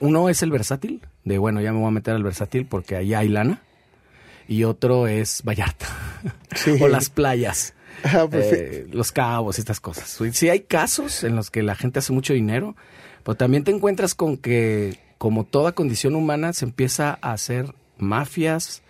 Uno 0.00 0.30
es 0.30 0.42
el 0.42 0.50
versátil, 0.50 1.02
de 1.24 1.36
bueno, 1.36 1.60
ya 1.60 1.70
me 1.72 1.80
voy 1.80 1.88
a 1.88 1.90
meter 1.90 2.14
al 2.14 2.22
versátil 2.22 2.64
porque 2.64 2.96
ahí 2.96 3.12
hay 3.12 3.28
lana. 3.28 3.60
Y 4.48 4.64
otro 4.64 5.06
es 5.06 5.42
Vallarta. 5.46 5.86
Sí. 6.56 6.76
o 6.80 6.88
las 6.88 7.10
playas. 7.10 7.74
Ah, 8.04 8.26
pues, 8.30 8.52
eh, 8.52 8.86
los 8.90 9.12
cabos, 9.12 9.58
estas 9.58 9.80
cosas. 9.80 10.18
Sí 10.32 10.48
hay 10.48 10.60
casos 10.60 11.24
en 11.24 11.36
los 11.36 11.50
que 11.50 11.62
la 11.62 11.74
gente 11.74 11.98
hace 11.98 12.12
mucho 12.12 12.32
dinero, 12.32 12.76
pero 13.24 13.36
también 13.36 13.64
te 13.64 13.70
encuentras 13.70 14.14
con 14.14 14.36
que, 14.36 14.98
como 15.18 15.44
toda 15.44 15.72
condición 15.72 16.14
humana, 16.14 16.52
se 16.52 16.64
empieza 16.64 17.18
a 17.20 17.32
hacer 17.32 17.74
mafias, 17.98 18.82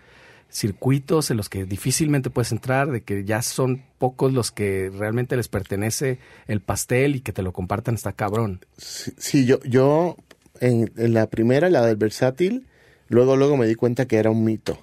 circuitos 0.51 1.31
en 1.31 1.37
los 1.37 1.49
que 1.49 1.65
difícilmente 1.65 2.31
puedes 2.31 2.53
entrar, 2.53 2.91
de 2.91 3.03
que 3.03 3.25
ya 3.25 3.43
son 3.43 3.83
pocos 3.99 4.33
los 4.33 4.51
que 4.51 4.91
realmente 4.97 5.37
les 5.37 5.49
pertenece 5.49 6.19
el 6.47 6.61
pastel 6.61 7.17
y 7.17 7.21
que 7.21 7.33
te 7.33 7.43
lo 7.43 7.53
compartan 7.53 7.95
está 7.95 8.13
cabrón. 8.13 8.61
Sí, 8.77 9.13
sí, 9.19 9.47
yo, 9.47 9.61
yo 9.65 10.17
en, 10.61 10.91
en 10.97 11.15
la 11.15 11.27
primera, 11.29 11.69
la 11.71 11.85
del 11.85 11.97
versátil, 11.97 12.67
luego, 13.09 13.37
luego 13.37 13.57
me 13.57 13.67
di 13.67 13.75
cuenta 13.75 14.07
que 14.07 14.17
era 14.17 14.31
un 14.31 14.45
mito. 14.45 14.79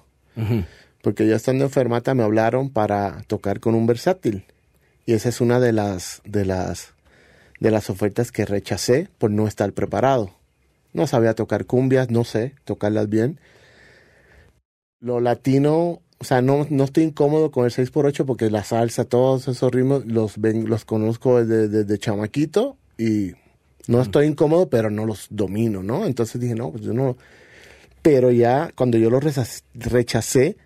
Porque 1.06 1.24
yo 1.28 1.36
estando 1.36 1.62
en 1.62 1.70
Fermata 1.70 2.14
me 2.16 2.24
hablaron 2.24 2.68
para 2.68 3.22
tocar 3.28 3.60
con 3.60 3.76
un 3.76 3.86
versátil. 3.86 4.42
Y 5.04 5.12
esa 5.12 5.28
es 5.28 5.40
una 5.40 5.60
de 5.60 5.72
las, 5.72 6.20
de 6.24 6.44
las, 6.44 6.94
de 7.60 7.70
las 7.70 7.90
ofertas 7.90 8.32
que 8.32 8.44
rechacé 8.44 9.08
por 9.18 9.30
no 9.30 9.46
estar 9.46 9.72
preparado. 9.72 10.32
No 10.92 11.06
sabía 11.06 11.34
tocar 11.34 11.64
cumbias, 11.64 12.10
no 12.10 12.24
sé 12.24 12.56
tocarlas 12.64 13.08
bien. 13.08 13.38
Lo 14.98 15.20
latino, 15.20 16.02
o 16.18 16.24
sea, 16.24 16.42
no, 16.42 16.66
no 16.70 16.82
estoy 16.82 17.04
incómodo 17.04 17.52
con 17.52 17.66
el 17.66 17.70
6x8 17.70 18.24
porque 18.24 18.50
la 18.50 18.64
salsa, 18.64 19.04
todos 19.04 19.46
esos 19.46 19.70
ritmos 19.70 20.04
los 20.06 20.40
ven, 20.40 20.68
los 20.68 20.84
conozco 20.84 21.38
desde, 21.40 21.68
desde 21.68 21.98
chamaquito 22.00 22.78
y 22.98 23.30
no 23.86 24.02
estoy 24.02 24.26
incómodo, 24.26 24.68
pero 24.68 24.90
no 24.90 25.06
los 25.06 25.28
domino, 25.30 25.84
¿no? 25.84 26.04
Entonces 26.04 26.40
dije, 26.40 26.56
no, 26.56 26.72
pues 26.72 26.82
yo 26.82 26.92
no. 26.92 27.16
Pero 28.02 28.32
ya 28.32 28.72
cuando 28.74 28.98
yo 28.98 29.08
lo 29.08 29.20
reza- 29.20 29.62
rechacé, 29.72 30.56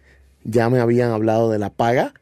ya 0.44 0.68
me 0.70 0.80
habían 0.80 1.10
hablado 1.10 1.50
de 1.50 1.58
la 1.58 1.70
paga 1.70 2.14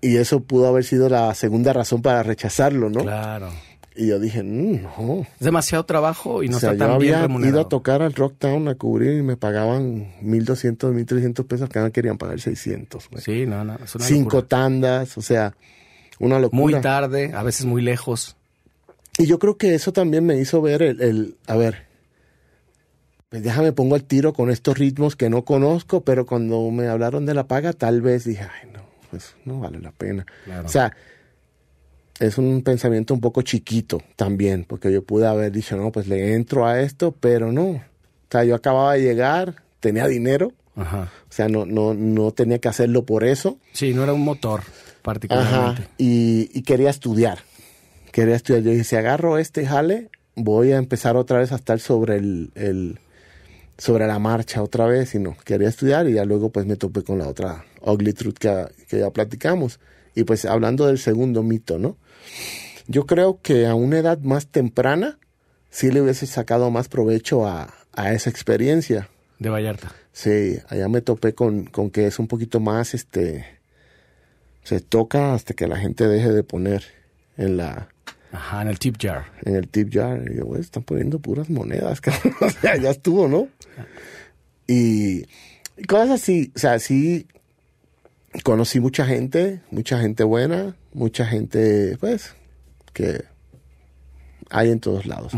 y 0.00 0.16
eso 0.16 0.40
pudo 0.40 0.66
haber 0.68 0.84
sido 0.84 1.08
la 1.08 1.34
segunda 1.34 1.72
razón 1.72 2.02
para 2.02 2.22
rechazarlo, 2.22 2.90
¿no? 2.90 3.00
Claro. 3.02 3.48
Y 3.96 4.08
yo 4.08 4.18
dije, 4.18 4.42
"Mm, 4.42 4.82
no. 4.82 5.20
Es 5.38 5.44
demasiado 5.44 5.84
trabajo 5.86 6.42
y 6.42 6.48
no 6.48 6.56
o 6.56 6.60
sea, 6.60 6.72
está 6.72 6.84
yo 6.86 6.90
tan 6.90 6.98
bien 6.98 7.14
había 7.14 7.26
remunerado. 7.28 7.58
ido 7.58 7.66
a 7.66 7.68
tocar 7.68 8.02
al 8.02 8.12
Rocktown 8.12 8.66
a 8.68 8.74
cubrir 8.74 9.18
y 9.18 9.22
me 9.22 9.36
pagaban 9.36 10.12
1.200, 10.20 10.92
1.300 10.92 11.46
pesos, 11.46 11.68
que 11.68 11.78
me 11.78 11.92
querían 11.92 12.18
pagar 12.18 12.40
600. 12.40 13.08
güey. 13.08 13.22
Sí, 13.22 13.46
no, 13.46 13.62
no, 13.64 13.76
es 13.76 13.94
una 13.94 14.04
Cinco 14.04 14.38
locura. 14.38 14.48
tandas, 14.48 15.16
o 15.16 15.22
sea, 15.22 15.54
una 16.18 16.40
locura. 16.40 16.60
Muy 16.60 16.80
tarde, 16.80 17.30
a 17.34 17.44
veces 17.44 17.66
muy 17.66 17.82
lejos. 17.82 18.36
Y 19.16 19.26
yo 19.26 19.38
creo 19.38 19.56
que 19.56 19.76
eso 19.76 19.92
también 19.92 20.26
me 20.26 20.36
hizo 20.40 20.60
ver 20.60 20.82
el, 20.82 21.00
el- 21.00 21.36
a 21.46 21.54
ver, 21.56 21.83
pues 23.34 23.42
déjame 23.42 23.72
pongo 23.72 23.96
el 23.96 24.04
tiro 24.04 24.32
con 24.32 24.48
estos 24.48 24.78
ritmos 24.78 25.16
que 25.16 25.28
no 25.28 25.44
conozco, 25.44 26.02
pero 26.04 26.24
cuando 26.24 26.70
me 26.70 26.86
hablaron 26.86 27.26
de 27.26 27.34
la 27.34 27.48
paga, 27.48 27.72
tal 27.72 28.00
vez 28.00 28.22
dije, 28.24 28.42
ay, 28.44 28.70
no, 28.72 28.78
pues 29.10 29.34
no 29.44 29.58
vale 29.58 29.80
la 29.80 29.90
pena. 29.90 30.24
Claro. 30.44 30.66
O 30.66 30.68
sea, 30.68 30.92
es 32.20 32.38
un 32.38 32.62
pensamiento 32.62 33.12
un 33.12 33.20
poco 33.20 33.42
chiquito 33.42 34.00
también, 34.14 34.64
porque 34.64 34.92
yo 34.92 35.02
pude 35.02 35.26
haber 35.26 35.50
dicho, 35.50 35.76
no, 35.76 35.90
pues 35.90 36.06
le 36.06 36.34
entro 36.34 36.64
a 36.64 36.80
esto, 36.80 37.10
pero 37.18 37.50
no. 37.50 37.70
O 37.70 37.82
sea, 38.30 38.44
yo 38.44 38.54
acababa 38.54 38.94
de 38.94 39.02
llegar, 39.02 39.56
tenía 39.80 40.06
dinero, 40.06 40.52
Ajá. 40.76 41.10
o 41.28 41.32
sea, 41.32 41.48
no, 41.48 41.66
no, 41.66 41.92
no 41.92 42.30
tenía 42.30 42.60
que 42.60 42.68
hacerlo 42.68 43.04
por 43.04 43.24
eso. 43.24 43.58
Sí, 43.72 43.94
no 43.94 44.04
era 44.04 44.12
un 44.12 44.22
motor 44.22 44.62
particularmente. 45.02 45.82
Ajá, 45.82 45.90
y, 45.98 46.50
y 46.56 46.62
quería 46.62 46.90
estudiar. 46.90 47.40
Quería 48.12 48.36
estudiar. 48.36 48.62
Yo 48.62 48.70
dije, 48.70 48.84
si 48.84 48.94
agarro 48.94 49.38
este 49.38 49.66
jale, 49.66 50.08
voy 50.36 50.70
a 50.70 50.76
empezar 50.76 51.16
otra 51.16 51.40
vez 51.40 51.50
a 51.50 51.56
estar 51.56 51.80
sobre 51.80 52.16
el, 52.18 52.52
el- 52.54 53.00
sobre 53.78 54.06
la 54.06 54.18
marcha 54.18 54.62
otra 54.62 54.86
vez. 54.86 55.14
Y 55.14 55.18
no, 55.18 55.36
quería 55.44 55.68
estudiar 55.68 56.08
y 56.08 56.14
ya 56.14 56.24
luego 56.24 56.50
pues 56.50 56.66
me 56.66 56.76
topé 56.76 57.02
con 57.02 57.18
la 57.18 57.28
otra 57.28 57.64
ugly 57.80 58.12
truth 58.12 58.38
que, 58.38 58.66
que 58.88 58.98
ya 59.00 59.10
platicamos. 59.10 59.80
Y 60.14 60.24
pues 60.24 60.44
hablando 60.44 60.86
del 60.86 60.98
segundo 60.98 61.42
mito, 61.42 61.78
¿no? 61.78 61.96
Yo 62.86 63.06
creo 63.06 63.40
que 63.42 63.66
a 63.66 63.74
una 63.74 63.98
edad 63.98 64.18
más 64.20 64.46
temprana 64.46 65.18
sí 65.70 65.90
le 65.90 66.00
hubiese 66.02 66.26
sacado 66.26 66.70
más 66.70 66.88
provecho 66.88 67.46
a, 67.46 67.74
a 67.92 68.12
esa 68.12 68.30
experiencia. 68.30 69.08
De 69.38 69.48
Vallarta. 69.48 69.92
Sí, 70.12 70.58
allá 70.68 70.88
me 70.88 71.00
topé 71.00 71.34
con, 71.34 71.64
con 71.64 71.90
que 71.90 72.06
es 72.06 72.18
un 72.20 72.28
poquito 72.28 72.60
más, 72.60 72.94
este, 72.94 73.44
se 74.62 74.80
toca 74.80 75.34
hasta 75.34 75.54
que 75.54 75.66
la 75.66 75.76
gente 75.76 76.06
deje 76.06 76.30
de 76.30 76.44
poner 76.44 76.84
en 77.36 77.56
la, 77.56 77.88
Ajá, 78.30 78.62
en 78.62 78.68
el 78.68 78.78
tip 78.78 78.96
jar. 79.00 79.24
en 79.42 79.56
el 79.56 79.68
tip 79.68 79.92
jar. 79.92 80.22
Y 80.30 80.36
yo, 80.36 80.44
güey, 80.44 80.60
están 80.60 80.84
poniendo 80.84 81.18
puras 81.18 81.50
monedas, 81.50 82.00
cabrón. 82.00 82.34
O 82.40 82.50
sea, 82.50 82.76
ya 82.76 82.90
estuvo, 82.90 83.26
¿no? 83.26 83.48
Y, 84.66 85.26
y 85.76 85.84
cosas 85.86 86.10
así, 86.10 86.52
o 86.54 86.58
sea, 86.58 86.78
sí 86.78 87.26
conocí 88.42 88.80
mucha 88.80 89.06
gente, 89.06 89.60
mucha 89.70 90.00
gente 90.00 90.24
buena, 90.24 90.76
mucha 90.92 91.26
gente, 91.26 91.96
pues, 91.98 92.34
que 92.92 93.24
hay 94.50 94.70
en 94.70 94.80
todos 94.80 95.06
lados. 95.06 95.32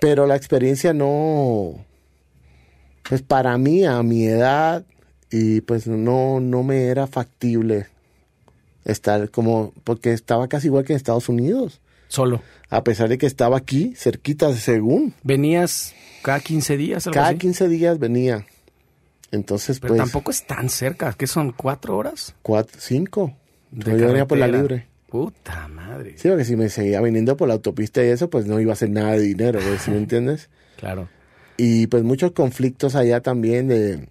Pero 0.00 0.26
la 0.26 0.36
experiencia 0.36 0.92
no, 0.92 1.84
pues 3.08 3.22
para 3.22 3.58
mí, 3.58 3.84
a 3.84 4.02
mi 4.02 4.26
edad, 4.26 4.84
y 5.30 5.60
pues 5.62 5.86
no, 5.86 6.40
no 6.40 6.62
me 6.62 6.84
era 6.84 7.06
factible 7.06 7.86
estar 8.84 9.30
como, 9.30 9.72
porque 9.84 10.12
estaba 10.12 10.48
casi 10.48 10.68
igual 10.68 10.84
que 10.84 10.92
en 10.92 10.96
Estados 10.96 11.28
Unidos, 11.28 11.80
Solo. 12.08 12.42
a 12.70 12.84
pesar 12.84 13.08
de 13.08 13.18
que 13.18 13.26
estaba 13.26 13.56
aquí, 13.56 13.92
cerquita, 13.96 14.52
según. 14.54 15.14
Venías 15.22 15.94
cada 16.28 16.40
15 16.40 16.76
días, 16.76 17.06
algo 17.06 17.14
Cada 17.14 17.28
así? 17.28 17.38
15 17.38 17.68
días 17.68 17.98
venía. 17.98 18.44
Entonces, 19.30 19.80
Pero 19.80 19.94
pues, 19.94 19.98
tampoco 20.02 20.30
es 20.30 20.46
tan 20.46 20.68
cerca. 20.68 21.14
¿Qué 21.14 21.26
son? 21.26 21.52
¿Cuatro 21.52 21.96
horas? 21.96 22.34
cuatro, 22.42 22.78
cinco. 22.78 23.34
De 23.70 23.98
yo 23.98 24.08
venía 24.08 24.26
por 24.26 24.36
la 24.36 24.46
libre. 24.46 24.86
Puta 25.08 25.68
madre. 25.68 26.18
Sí, 26.18 26.28
porque 26.28 26.44
si 26.44 26.54
me 26.54 26.68
seguía 26.68 27.00
viniendo 27.00 27.34
por 27.38 27.48
la 27.48 27.54
autopista 27.54 28.04
y 28.04 28.08
eso, 28.08 28.28
pues 28.28 28.44
no 28.44 28.60
iba 28.60 28.72
a 28.72 28.74
hacer 28.74 28.90
nada 28.90 29.12
de 29.12 29.20
dinero, 29.20 29.58
güey, 29.62 29.78
¿sí 29.78 29.90
me 29.90 29.96
entiendes? 30.04 30.50
Claro. 30.76 31.08
Y 31.56 31.86
pues 31.86 32.02
muchos 32.02 32.32
conflictos 32.32 32.94
allá 32.94 33.22
también 33.22 33.68
de, 33.68 34.08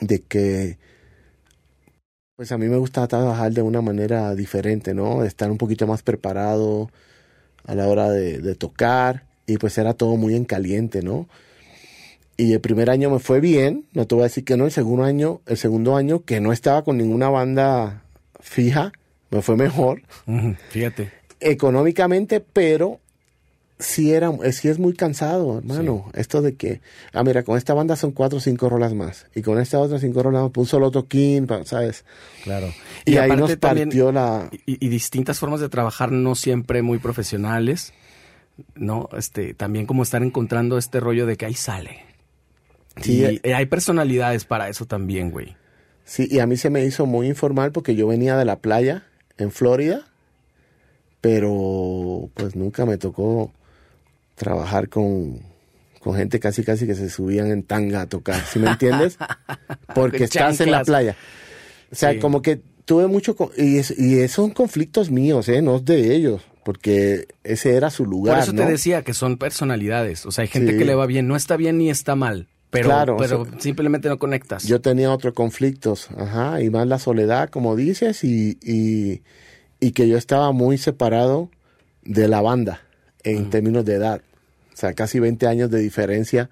de 0.00 0.18
que, 0.20 0.76
pues 2.36 2.52
a 2.52 2.58
mí 2.58 2.68
me 2.68 2.76
gusta 2.76 3.06
trabajar 3.08 3.52
de 3.52 3.62
una 3.62 3.80
manera 3.80 4.34
diferente, 4.34 4.92
¿no? 4.92 5.24
Estar 5.24 5.50
un 5.50 5.56
poquito 5.56 5.86
más 5.86 6.02
preparado 6.02 6.90
a 7.64 7.74
la 7.74 7.88
hora 7.88 8.10
de, 8.10 8.38
de 8.38 8.54
tocar 8.54 9.25
y 9.46 9.58
pues 9.58 9.76
era 9.78 9.94
todo 9.94 10.16
muy 10.16 10.34
en 10.34 10.44
caliente, 10.44 11.02
¿no? 11.02 11.28
Y 12.36 12.52
el 12.52 12.60
primer 12.60 12.90
año 12.90 13.10
me 13.10 13.18
fue 13.18 13.40
bien, 13.40 13.86
no 13.94 14.06
te 14.06 14.14
voy 14.14 14.22
a 14.22 14.24
decir 14.24 14.44
que 14.44 14.56
no, 14.56 14.66
el 14.66 14.72
segundo 14.72 15.04
año, 15.04 15.40
el 15.46 15.56
segundo 15.56 15.96
año 15.96 16.24
que 16.24 16.40
no 16.40 16.52
estaba 16.52 16.84
con 16.84 16.98
ninguna 16.98 17.30
banda 17.30 18.02
fija, 18.40 18.92
me 19.30 19.40
fue 19.42 19.56
mejor 19.56 20.02
Fíjate. 20.70 21.10
económicamente, 21.40 22.40
pero 22.40 23.00
sí 23.78 24.12
era, 24.12 24.30
sí 24.52 24.68
es 24.68 24.78
muy 24.78 24.94
cansado, 24.94 25.58
hermano. 25.58 26.10
Esto 26.14 26.42
de 26.42 26.54
que, 26.54 26.80
ah, 27.12 27.22
mira, 27.24 27.42
con 27.42 27.56
esta 27.56 27.72
banda 27.74 27.96
son 27.96 28.12
cuatro 28.12 28.38
o 28.38 28.40
cinco 28.40 28.68
rolas 28.68 28.92
más. 28.94 29.26
Y 29.34 29.42
con 29.42 29.58
esta 29.58 29.78
otra 29.78 29.98
cinco 29.98 30.22
rolas 30.22 30.42
más, 30.42 30.50
pues 30.52 30.66
un 30.66 30.68
solo 30.70 30.90
toquín, 30.90 31.46
¿sabes? 31.64 32.04
Claro. 32.44 32.68
Y, 33.04 33.16
ahí 33.16 33.30
nos 33.30 33.58
también- 33.58 33.88
partió 33.88 34.12
la... 34.12 34.50
y, 34.66 34.84
y 34.84 34.88
distintas 34.88 35.38
formas 35.38 35.60
de 35.60 35.68
trabajar 35.68 36.12
no 36.12 36.34
siempre 36.34 36.82
muy 36.82 36.98
profesionales, 36.98 37.92
¿no? 38.74 39.08
Este, 39.16 39.54
también 39.54 39.86
como 39.86 40.02
estar 40.02 40.22
encontrando 40.22 40.78
este 40.78 41.00
rollo 41.00 41.26
de 41.26 41.36
que 41.36 41.46
ahí 41.46 41.54
sale. 41.54 42.04
Sí, 43.02 43.20
y 43.20 43.40
eh. 43.48 43.54
hay 43.54 43.66
personalidades 43.66 44.44
para 44.44 44.68
eso 44.68 44.86
también, 44.86 45.30
güey. 45.30 45.56
Sí, 46.04 46.28
y 46.30 46.38
a 46.38 46.46
mí 46.46 46.56
se 46.56 46.70
me 46.70 46.84
hizo 46.84 47.04
muy 47.06 47.26
informal 47.26 47.72
porque 47.72 47.94
yo 47.94 48.06
venía 48.06 48.36
de 48.36 48.44
la 48.44 48.60
playa 48.60 49.04
en 49.38 49.50
Florida, 49.50 50.06
pero 51.20 52.30
pues 52.34 52.54
nunca 52.56 52.86
me 52.86 52.98
tocó 52.98 53.52
trabajar 54.34 54.88
con, 54.88 55.40
con 56.00 56.14
gente 56.16 56.38
casi 56.40 56.62
casi 56.62 56.86
que 56.86 56.94
se 56.94 57.10
subían 57.10 57.50
en 57.50 57.62
tanga 57.62 58.02
a 58.02 58.06
tocar, 58.08 58.40
¿sí 58.42 58.58
me 58.58 58.70
entiendes? 58.70 59.18
Porque 59.94 60.24
estás 60.24 60.60
en 60.60 60.70
la 60.70 60.84
playa. 60.84 61.16
O 61.90 61.94
sea, 61.94 62.12
Sí. 62.12 62.18
como 62.18 62.42
que 62.42 62.60
tuve 62.84 63.06
mucho... 63.06 63.36
Y, 63.56 63.78
es- 63.78 63.98
y 63.98 64.26
son 64.28 64.50
conflictos 64.50 65.10
míos, 65.10 65.48
¿eh? 65.48 65.62
No 65.62 65.76
es 65.76 65.84
de 65.84 66.14
ellos, 66.14 66.42
porque 66.66 67.28
ese 67.44 67.76
era 67.76 67.90
su 67.90 68.04
lugar, 68.06 68.34
Por 68.34 68.42
eso 68.42 68.52
¿no? 68.52 68.64
te 68.64 68.68
decía 68.72 69.02
que 69.02 69.14
son 69.14 69.36
personalidades. 69.38 70.26
O 70.26 70.32
sea, 70.32 70.42
hay 70.42 70.48
gente 70.48 70.72
Sí. 70.72 70.78
que 70.78 70.84
le 70.84 70.96
va 70.96 71.06
bien. 71.06 71.28
No 71.28 71.36
está 71.36 71.56
bien 71.56 71.78
ni 71.78 71.90
está 71.90 72.16
mal. 72.16 72.48
Pero, 72.70 72.88
Claro, 72.88 73.16
pero 73.16 73.42
o 73.42 73.46
sea, 73.46 73.60
simplemente 73.60 74.08
no 74.08 74.18
conectas. 74.18 74.64
Yo 74.64 74.80
tenía 74.80 75.12
otros 75.12 75.32
conflictos, 75.32 76.08
ajá, 76.18 76.60
y 76.60 76.68
más 76.70 76.88
la 76.88 76.98
soledad, 76.98 77.50
como 77.50 77.76
dices, 77.76 78.24
y, 78.24 78.58
y, 78.60 79.22
y 79.78 79.92
que 79.92 80.08
yo 80.08 80.18
estaba 80.18 80.50
muy 80.50 80.76
separado 80.76 81.50
de 82.02 82.26
la 82.26 82.40
banda 82.40 82.82
en 83.22 83.48
términos 83.50 83.84
de 83.84 83.94
edad. 83.94 84.20
O 84.74 84.76
sea, 84.76 84.92
casi 84.92 85.20
20 85.20 85.46
años 85.46 85.70
de 85.70 85.78
diferencia. 85.78 86.50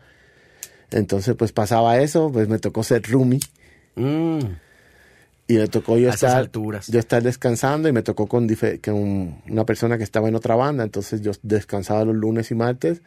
Entonces, 0.93 1.35
pues 1.35 1.51
pasaba 1.51 1.99
eso, 1.99 2.31
pues 2.33 2.47
me 2.49 2.61
tocó 2.61 2.85
ser 2.85 3.03
roomie 3.03 3.41
Mm, 3.97 4.39
y 5.47 5.55
me 5.55 5.67
tocó 5.69 5.99
yo 5.99 6.11
A 6.11 6.15
estar, 6.15 6.37
alturas. 6.37 6.87
yo 6.89 6.99
estar 6.99 7.23
descansando 7.23 7.89
y 7.89 7.93
me 7.93 8.03
tocó 8.03 8.27
con 8.27 8.47
una 9.49 9.67
persona 9.67 9.99
que 9.99 10.05
estaba 10.05 10.29
en 10.29 10.35
otra 10.35 10.55
banda. 10.57 10.85
Entonces 10.85 11.21
yo 11.21 11.33
descansaba 11.43 12.05
los 12.05 12.17
lunes 12.17 12.51
y 12.51 12.55
martes 12.55 13.03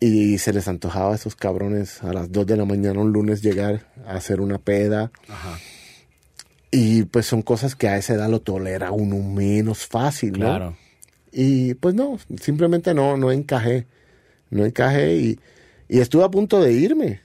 y 0.00 0.38
se 0.38 0.52
les 0.52 0.66
antojaba 0.68 1.12
a 1.12 1.14
esos 1.14 1.36
cabrones 1.36 2.02
a 2.02 2.12
las 2.12 2.32
2 2.32 2.46
de 2.46 2.56
la 2.56 2.64
mañana 2.64 3.00
un 3.00 3.12
lunes 3.12 3.40
llegar 3.42 3.86
a 4.06 4.14
hacer 4.16 4.40
una 4.40 4.58
peda. 4.58 5.10
ajá. 5.28 5.58
Y 6.76 7.04
pues 7.04 7.26
son 7.26 7.42
cosas 7.42 7.76
que 7.76 7.86
a 7.86 7.96
esa 7.98 8.14
edad 8.14 8.28
lo 8.28 8.40
tolera 8.40 8.90
uno 8.90 9.18
menos 9.18 9.86
fácil, 9.86 10.32
¿no? 10.32 10.38
Claro. 10.46 10.76
Y 11.30 11.74
pues 11.74 11.94
no, 11.94 12.18
simplemente 12.40 12.94
no, 12.94 13.16
no 13.16 13.30
encajé. 13.30 13.86
No 14.50 14.64
encajé 14.64 15.16
y, 15.16 15.40
y 15.88 16.00
estuve 16.00 16.24
a 16.24 16.28
punto 16.30 16.60
de 16.60 16.72
irme. 16.72 17.20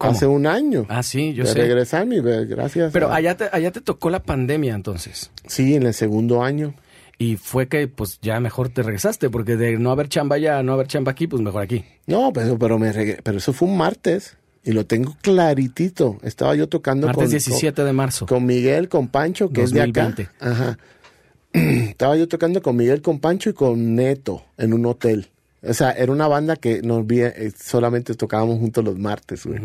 ¿Cómo? 0.00 0.12
Hace 0.12 0.26
un 0.26 0.46
año. 0.46 0.86
Ah, 0.88 1.02
sí, 1.02 1.32
yo 1.34 1.44
de 1.44 1.50
sé. 1.52 1.58
regresarme, 1.58 2.16
y 2.16 2.20
ve- 2.20 2.46
gracias. 2.46 2.92
Pero 2.92 3.08
a- 3.10 3.16
allá 3.16 3.36
te, 3.36 3.48
allá 3.52 3.70
te 3.70 3.80
tocó 3.80 4.10
la 4.10 4.22
pandemia 4.22 4.74
entonces. 4.74 5.30
Sí, 5.46 5.74
en 5.74 5.84
el 5.84 5.94
segundo 5.94 6.42
año. 6.42 6.74
Y 7.18 7.36
fue 7.36 7.68
que 7.68 7.86
pues 7.86 8.18
ya 8.22 8.40
mejor 8.40 8.70
te 8.70 8.82
regresaste, 8.82 9.28
porque 9.28 9.56
de 9.56 9.76
no 9.78 9.90
haber 9.90 10.08
chamba 10.08 10.36
allá 10.36 10.62
no 10.62 10.72
haber 10.72 10.86
chamba 10.86 11.12
aquí, 11.12 11.26
pues 11.26 11.42
mejor 11.42 11.62
aquí. 11.62 11.84
No, 12.06 12.32
pero, 12.32 12.58
pero, 12.58 12.78
me 12.78 12.92
regre- 12.94 13.20
pero 13.22 13.36
eso 13.38 13.52
fue 13.52 13.68
un 13.68 13.76
martes 13.76 14.36
y 14.64 14.72
lo 14.72 14.86
tengo 14.86 15.14
claritito. 15.20 16.16
Estaba 16.22 16.54
yo 16.54 16.68
tocando 16.68 17.06
Martes 17.06 17.24
con, 17.24 17.30
17 17.30 17.84
de 17.84 17.92
marzo. 17.92 18.24
con, 18.26 18.46
Miguel, 18.46 18.88
con 18.88 19.08
Pancho, 19.08 19.50
que 19.50 19.62
es 19.64 19.70
de 19.70 19.80
2020. 19.80 20.22
acá. 20.22 20.32
Ajá. 20.40 20.78
Estaba 21.52 22.16
yo 22.16 22.26
tocando 22.28 22.62
con 22.62 22.76
Miguel, 22.76 23.02
con 23.02 23.18
Pancho 23.18 23.50
y 23.50 23.52
con 23.52 23.94
Neto 23.94 24.44
en 24.56 24.72
un 24.72 24.86
hotel. 24.86 25.28
O 25.62 25.74
sea, 25.74 25.90
era 25.90 26.10
una 26.12 26.26
banda 26.26 26.56
que 26.56 26.80
nos 26.80 27.06
vi, 27.06 27.20
eh, 27.20 27.52
solamente 27.62 28.14
tocábamos 28.14 28.58
juntos 28.60 28.82
los 28.82 28.98
martes, 28.98 29.44
güey. 29.44 29.60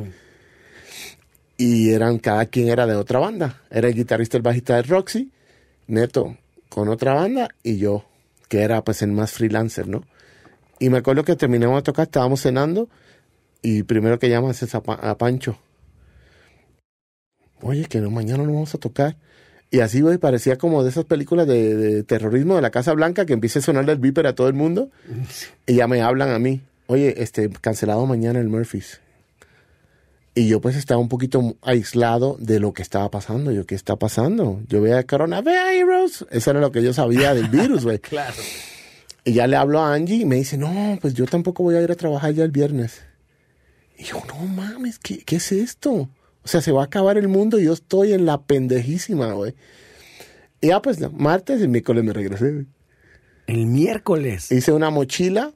Y 1.57 1.91
eran, 1.91 2.19
cada 2.19 2.45
quien 2.47 2.67
era 2.69 2.85
de 2.85 2.95
otra 2.95 3.19
banda. 3.19 3.61
Era 3.69 3.87
el 3.87 3.93
guitarrista, 3.95 4.35
el 4.37 4.43
bajista 4.43 4.75
de 4.75 4.83
Roxy, 4.83 5.31
Neto 5.87 6.37
con 6.69 6.89
otra 6.89 7.13
banda 7.13 7.47
y 7.63 7.77
yo, 7.77 8.03
que 8.49 8.61
era 8.63 8.83
pues 8.83 9.01
el 9.01 9.11
más 9.13 9.31
freelancer, 9.31 9.87
¿no? 9.87 10.03
Y 10.79 10.89
me 10.89 10.97
acuerdo 10.97 11.23
que 11.23 11.35
terminamos 11.37 11.77
de 11.77 11.83
tocar, 11.83 12.03
estábamos 12.07 12.41
cenando 12.41 12.89
y 13.61 13.83
primero 13.83 14.19
que 14.19 14.27
llamas 14.29 14.61
es 14.61 14.75
a, 14.75 14.83
Pa- 14.83 14.95
a 14.95 15.17
Pancho. 15.17 15.57
Oye, 17.61 17.85
que 17.85 18.01
no, 18.01 18.11
mañana 18.11 18.43
no 18.43 18.51
vamos 18.53 18.75
a 18.75 18.77
tocar. 18.77 19.15
Y 19.71 19.79
así, 19.79 20.01
güey, 20.01 20.17
parecía 20.17 20.57
como 20.57 20.83
de 20.83 20.89
esas 20.89 21.05
películas 21.05 21.47
de, 21.47 21.75
de 21.75 22.03
terrorismo 22.03 22.55
de 22.55 22.61
la 22.61 22.69
Casa 22.71 22.93
Blanca 22.93 23.25
que 23.25 23.33
empieza 23.33 23.59
a 23.59 23.61
sonar 23.61 23.89
el 23.89 23.97
viper 23.97 24.27
a 24.27 24.35
todo 24.35 24.47
el 24.47 24.53
mundo. 24.53 24.89
Y 25.65 25.75
ya 25.75 25.87
me 25.87 26.01
hablan 26.01 26.29
a 26.29 26.39
mí. 26.39 26.61
Oye, 26.87 27.23
este, 27.23 27.49
cancelado 27.49 28.05
mañana 28.05 28.39
el 28.39 28.49
Murphys. 28.49 28.99
Y 30.37 30.49
yo 30.49 30.59
pues 30.59 30.75
estaba 30.75 30.99
un 30.99 31.07
poquito 31.07 31.55
aislado 31.61 32.35
de 32.39 32.59
lo 32.59 32.73
que 32.73 32.81
estaba 32.81 33.09
pasando. 33.09 33.51
Yo, 33.53 33.65
¿qué 33.65 33.73
está 33.73 33.95
pasando? 33.95 34.61
Yo 34.67 34.81
veía 34.81 35.01
coronavirus. 35.07 36.27
Eso 36.29 36.51
era 36.51 36.59
lo 36.59 36.73
que 36.73 36.83
yo 36.83 36.93
sabía 36.93 37.33
del 37.33 37.47
virus, 37.47 37.85
güey. 37.85 37.99
Claro. 37.99 38.35
Y 39.23 39.33
ya 39.33 39.47
le 39.47 39.55
hablo 39.55 39.79
a 39.79 39.93
Angie 39.93 40.17
y 40.17 40.25
me 40.25 40.35
dice, 40.35 40.55
no, 40.55 40.99
pues 41.01 41.15
yo 41.15 41.25
tampoco 41.25 41.63
voy 41.63 41.75
a 41.75 41.81
ir 41.81 41.89
a 41.89 41.95
trabajar 41.95 42.33
ya 42.33 42.43
el 42.43 42.51
viernes. 42.51 43.01
Y 43.97 44.03
yo, 44.03 44.21
no 44.27 44.35
mames, 44.45 44.99
¿qué, 44.99 45.19
qué 45.19 45.37
es 45.37 45.51
esto? 45.51 46.09
O 46.43 46.47
sea, 46.47 46.61
se 46.61 46.71
va 46.71 46.81
a 46.81 46.85
acabar 46.85 47.17
el 47.17 47.27
mundo 47.27 47.57
y 47.57 47.63
yo 47.63 47.73
estoy 47.73 48.13
en 48.13 48.25
la 48.25 48.43
pendejísima, 48.43 49.31
güey. 49.33 49.55
Y 50.61 50.67
ya 50.67 50.81
pues, 50.81 50.99
martes 51.13 51.61
y 51.61 51.67
miércoles 51.67 52.03
me 52.03 52.13
regresé, 52.13 52.51
güey. 52.51 52.65
El 53.47 53.65
miércoles. 53.65 54.51
Hice 54.51 54.73
una 54.73 54.91
mochila, 54.91 55.53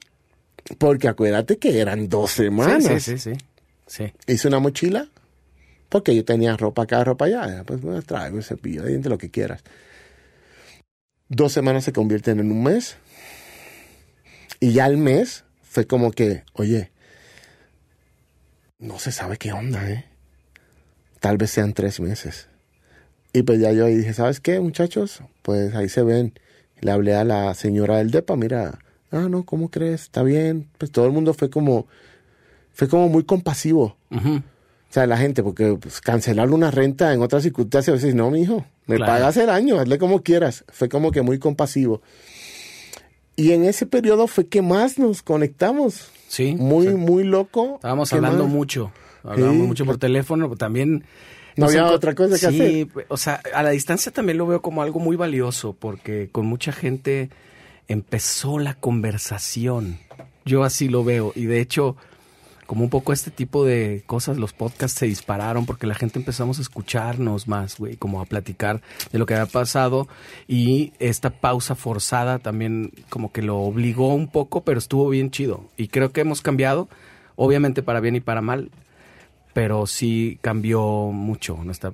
porque 0.78 1.06
acuérdate 1.06 1.58
que 1.58 1.78
eran 1.78 2.08
dos 2.08 2.32
semanas. 2.32 2.84
Sí, 2.84 3.00
sí, 3.00 3.18
sí, 3.18 3.34
sí. 3.36 3.44
Sí. 3.90 4.12
Hice 4.28 4.46
una 4.46 4.60
mochila, 4.60 5.08
porque 5.88 6.14
yo 6.14 6.24
tenía 6.24 6.56
ropa 6.56 6.84
acá, 6.84 7.02
ropa 7.02 7.24
allá. 7.24 7.64
Pues 7.66 7.82
me 7.82 8.00
traigo 8.02 8.38
el 8.38 8.44
cepillo 8.44 8.84
de 8.84 9.08
lo 9.08 9.18
que 9.18 9.30
quieras. 9.30 9.64
Dos 11.28 11.52
semanas 11.52 11.82
se 11.82 11.92
convierten 11.92 12.38
en 12.38 12.52
un 12.52 12.62
mes. 12.62 12.96
Y 14.60 14.72
ya 14.72 14.86
el 14.86 14.96
mes 14.96 15.42
fue 15.62 15.88
como 15.88 16.12
que, 16.12 16.44
oye, 16.52 16.92
no 18.78 19.00
se 19.00 19.10
sabe 19.10 19.38
qué 19.38 19.52
onda, 19.52 19.90
¿eh? 19.90 20.04
Tal 21.18 21.36
vez 21.36 21.50
sean 21.50 21.72
tres 21.72 21.98
meses. 21.98 22.46
Y 23.32 23.42
pues 23.42 23.58
ya 23.58 23.72
yo 23.72 23.86
dije, 23.86 24.14
¿sabes 24.14 24.38
qué, 24.38 24.60
muchachos? 24.60 25.20
Pues 25.42 25.74
ahí 25.74 25.88
se 25.88 26.04
ven. 26.04 26.34
Le 26.80 26.92
hablé 26.92 27.16
a 27.16 27.24
la 27.24 27.54
señora 27.54 27.98
del 27.98 28.12
DEPA, 28.12 28.36
mira, 28.36 28.78
ah, 29.10 29.26
no, 29.28 29.44
¿cómo 29.44 29.68
crees? 29.68 30.02
Está 30.02 30.22
bien. 30.22 30.68
Pues 30.78 30.92
todo 30.92 31.06
el 31.06 31.12
mundo 31.12 31.34
fue 31.34 31.50
como, 31.50 31.88
fue 32.80 32.88
como 32.88 33.10
muy 33.10 33.24
compasivo. 33.24 33.98
O 34.10 34.40
sea, 34.88 35.06
la 35.06 35.18
gente, 35.18 35.42
porque 35.42 35.76
pues, 35.78 36.00
cancelar 36.00 36.48
una 36.50 36.70
renta 36.70 37.12
en 37.12 37.20
otras 37.20 37.42
circunstancias, 37.42 37.92
a 37.92 37.96
veces, 37.96 38.14
no, 38.14 38.30
mi 38.30 38.40
hijo, 38.40 38.64
me 38.86 38.96
Claro. 38.96 39.12
pagas 39.12 39.36
el 39.36 39.50
año, 39.50 39.78
hazle 39.78 39.98
como 39.98 40.22
quieras. 40.22 40.64
Fue 40.70 40.88
como 40.88 41.10
que 41.12 41.20
muy 41.20 41.38
compasivo. 41.38 42.00
Y 43.36 43.52
en 43.52 43.64
ese 43.66 43.84
periodo 43.84 44.26
fue 44.28 44.46
que 44.48 44.62
más 44.62 44.98
nos 44.98 45.22
conectamos. 45.22 46.08
Sí. 46.28 46.54
Muy, 46.58 46.86
Sí. 46.88 46.94
muy 46.94 47.22
loco. 47.24 47.74
Estábamos 47.74 48.08
¿Qué 48.08 48.16
hablando 48.16 48.44
más? 48.44 48.52
mucho. 48.54 48.92
Hablábamos 49.22 49.60
Sí. 49.60 49.66
mucho 49.66 49.84
por 49.84 49.98
teléfono, 49.98 50.46
pero 50.46 50.56
también... 50.56 51.04
No 51.58 51.66
había 51.66 51.84
otra 51.86 52.14
cosa 52.14 52.34
que 52.38 52.38
sí, 52.56 52.88
hacer. 52.90 53.06
o 53.10 53.18
sea, 53.18 53.42
a 53.52 53.62
la 53.62 53.70
distancia 53.70 54.10
también 54.10 54.38
lo 54.38 54.46
veo 54.46 54.62
como 54.62 54.80
algo 54.80 55.00
muy 55.00 55.16
valioso, 55.16 55.74
porque 55.78 56.30
con 56.32 56.46
mucha 56.46 56.72
gente 56.72 57.28
empezó 57.88 58.58
la 58.58 58.72
conversación. 58.74 59.98
Yo 60.46 60.64
así 60.64 60.88
lo 60.88 61.04
veo. 61.04 61.32
Y 61.34 61.44
de 61.44 61.60
hecho, 61.60 61.96
como 62.70 62.84
un 62.84 62.90
poco 62.90 63.12
este 63.12 63.32
tipo 63.32 63.64
de 63.64 64.04
cosas, 64.06 64.36
los 64.36 64.52
podcasts 64.52 64.96
se 64.96 65.06
dispararon 65.06 65.66
porque 65.66 65.88
la 65.88 65.96
gente 65.96 66.20
empezamos 66.20 66.60
a 66.60 66.62
escucharnos 66.62 67.48
más, 67.48 67.76
güey, 67.76 67.96
como 67.96 68.20
a 68.20 68.26
platicar 68.26 68.80
de 69.10 69.18
lo 69.18 69.26
que 69.26 69.34
había 69.34 69.50
pasado. 69.50 70.06
Y 70.46 70.92
esta 71.00 71.30
pausa 71.30 71.74
forzada 71.74 72.38
también 72.38 72.92
como 73.08 73.32
que 73.32 73.42
lo 73.42 73.58
obligó 73.58 74.14
un 74.14 74.28
poco, 74.28 74.60
pero 74.60 74.78
estuvo 74.78 75.08
bien 75.08 75.32
chido. 75.32 75.64
Y 75.76 75.88
creo 75.88 76.12
que 76.12 76.20
hemos 76.20 76.42
cambiado, 76.42 76.88
obviamente 77.34 77.82
para 77.82 77.98
bien 77.98 78.14
y 78.14 78.20
para 78.20 78.40
mal, 78.40 78.70
pero 79.52 79.86
sí 79.86 80.38
cambió 80.42 81.10
mucho 81.12 81.58
nuestra, 81.64 81.92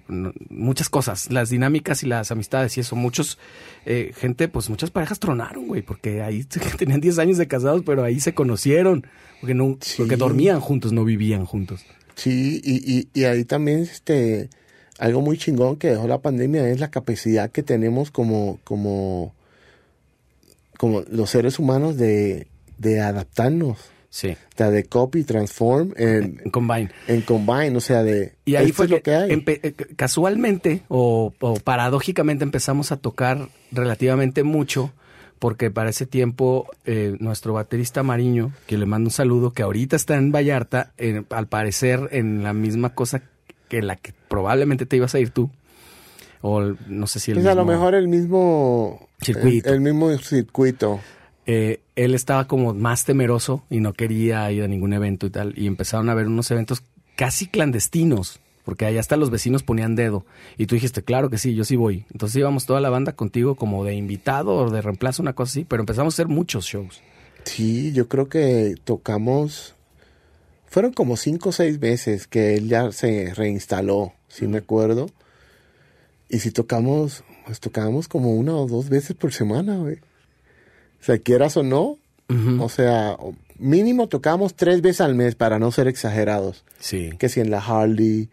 muchas 0.50 0.88
cosas, 0.88 1.30
las 1.32 1.50
dinámicas 1.50 2.02
y 2.02 2.06
las 2.06 2.30
amistades 2.30 2.76
y 2.76 2.80
eso. 2.80 2.96
Muchos, 2.96 3.38
eh, 3.86 4.12
gente, 4.16 4.48
pues 4.48 4.68
muchas 4.68 4.90
parejas 4.90 5.18
tronaron, 5.18 5.66
güey, 5.66 5.82
porque 5.82 6.22
ahí 6.22 6.44
tenían 6.78 7.00
10 7.00 7.18
años 7.18 7.38
de 7.38 7.48
casados, 7.48 7.82
pero 7.86 8.04
ahí 8.04 8.20
se 8.20 8.34
conocieron, 8.34 9.06
porque 9.40 9.54
no, 9.54 9.76
Sí. 9.80 9.94
porque 9.98 10.16
dormían 10.16 10.60
juntos, 10.60 10.92
no 10.92 11.04
vivían 11.04 11.44
juntos. 11.46 11.84
Sí, 12.14 12.60
y, 12.64 12.76
y, 12.98 13.08
y 13.12 13.24
ahí 13.24 13.44
también 13.44 13.80
este 13.80 14.48
algo 14.98 15.20
muy 15.20 15.36
chingón 15.36 15.76
que 15.76 15.88
dejó 15.90 16.08
la 16.08 16.22
pandemia 16.22 16.66
es 16.70 16.80
la 16.80 16.90
capacidad 16.90 17.50
que 17.50 17.62
tenemos 17.62 18.10
como, 18.10 18.58
como, 18.64 19.34
como 20.78 21.02
los 21.10 21.28
seres 21.30 21.58
humanos 21.58 21.96
de, 21.98 22.46
de 22.78 23.00
adaptarnos. 23.00 23.78
Sí, 24.08 24.30
O 24.30 24.56
sea, 24.56 24.70
de 24.70 24.84
copy, 24.84 25.24
transform 25.24 25.92
en, 25.96 26.40
en 26.44 26.50
Combine. 26.50 26.90
en 27.08 27.20
combine, 27.22 27.76
o 27.76 27.80
sea, 27.80 28.02
de 28.02 28.34
Y 28.44 28.54
ahí 28.54 28.72
fue 28.72 28.88
lo 28.88 28.96
que 28.96 29.02
que 29.02 29.14
hay. 29.14 29.30
eh, 29.46 29.74
casualmente 29.96 30.82
o, 30.88 31.34
o 31.40 31.54
paradójicamente 31.60 32.44
empezamos 32.44 32.92
a 32.92 32.96
tocar 32.96 33.48
relativamente 33.72 34.42
mucho 34.42 34.92
porque 35.38 35.70
para 35.70 35.90
ese 35.90 36.06
tiempo 36.06 36.66
eh, 36.86 37.16
nuestro 37.20 37.52
baterista 37.52 38.02
Mariño, 38.02 38.52
que 38.66 38.78
le 38.78 38.86
mando 38.86 39.08
un 39.08 39.12
saludo, 39.12 39.52
que 39.52 39.62
ahorita 39.62 39.94
está 39.96 40.14
en 40.16 40.32
Vallarta, 40.32 40.92
en- 40.96 41.26
al 41.28 41.46
parecer 41.46 42.08
en 42.12 42.42
la 42.42 42.54
misma 42.54 42.94
cosa 42.94 43.20
que 43.68 43.82
la 43.82 43.96
que 43.96 44.14
probablemente 44.28 44.86
te 44.86 44.96
ibas 44.96 45.14
a 45.14 45.18
ir 45.18 45.30
tú, 45.30 45.50
o 46.40 46.60
no 46.86 47.06
sé 47.06 47.20
si 47.20 47.32
el 47.32 47.36
Pues 47.38 47.46
a 47.48 47.54
lo 47.54 47.64
mejor 47.66 47.94
el 47.94 48.08
mismo 48.08 49.08
Circuito. 49.20 49.68
El, 49.68 49.74
el 49.76 49.80
mismo 49.80 50.16
circuito. 50.18 51.00
Eh, 51.46 51.80
él 51.94 52.14
estaba 52.14 52.46
como 52.46 52.74
más 52.74 53.04
temeroso 53.04 53.64
y 53.70 53.78
no 53.80 53.92
quería 53.92 54.50
ir 54.50 54.64
a 54.64 54.68
ningún 54.68 54.92
evento 54.92 55.26
y 55.26 55.30
tal. 55.30 55.54
Y 55.56 55.66
empezaron 55.66 56.08
a 56.08 56.12
haber 56.12 56.26
unos 56.26 56.50
eventos 56.50 56.82
casi 57.14 57.46
clandestinos, 57.46 58.40
porque 58.64 58.84
allá 58.84 59.00
hasta 59.00 59.16
los 59.16 59.30
vecinos 59.30 59.62
ponían 59.62 59.94
dedo. 59.94 60.26
Y 60.58 60.66
tú 60.66 60.74
dijiste, 60.74 61.02
claro 61.02 61.30
que 61.30 61.38
sí, 61.38 61.54
yo 61.54 61.64
sí 61.64 61.76
voy. 61.76 62.04
Entonces 62.12 62.36
íbamos 62.36 62.66
toda 62.66 62.80
la 62.80 62.90
banda 62.90 63.12
contigo 63.12 63.54
como 63.54 63.84
de 63.84 63.94
invitado 63.94 64.54
o 64.54 64.70
de 64.70 64.82
reemplazo, 64.82 65.22
una 65.22 65.34
cosa 65.34 65.50
así, 65.50 65.64
pero 65.64 65.82
empezamos 65.82 66.14
a 66.14 66.16
hacer 66.16 66.28
muchos 66.28 66.66
shows. 66.66 67.00
Sí, 67.44 67.92
yo 67.92 68.08
creo 68.08 68.28
que 68.28 68.74
tocamos. 68.84 69.74
Fueron 70.66 70.92
como 70.92 71.16
cinco 71.16 71.50
o 71.50 71.52
seis 71.52 71.78
veces 71.78 72.26
que 72.26 72.56
él 72.56 72.68
ya 72.68 72.90
se 72.90 73.32
reinstaló, 73.34 74.12
si 74.28 74.48
me 74.48 74.58
acuerdo. 74.58 75.08
Y 76.28 76.40
si 76.40 76.50
tocamos, 76.50 77.22
pues 77.46 77.60
tocábamos 77.60 78.08
como 78.08 78.34
una 78.34 78.56
o 78.56 78.66
dos 78.66 78.88
veces 78.88 79.14
por 79.16 79.32
semana, 79.32 79.76
güey. 79.76 79.98
O 81.00 81.04
sea, 81.04 81.18
quieras 81.18 81.56
o 81.56 81.62
no, 81.62 81.98
Ujú. 82.28 82.62
o 82.62 82.68
sea, 82.68 83.16
mínimo 83.58 84.08
tocamos 84.08 84.54
tres 84.54 84.80
veces 84.82 85.00
al 85.02 85.14
mes 85.14 85.34
para 85.34 85.58
no 85.58 85.70
ser 85.72 85.88
exagerados. 85.88 86.64
Sí. 86.78 87.10
Que 87.18 87.28
si 87.28 87.40
en 87.40 87.50
la 87.50 87.58
Harley. 87.60 88.28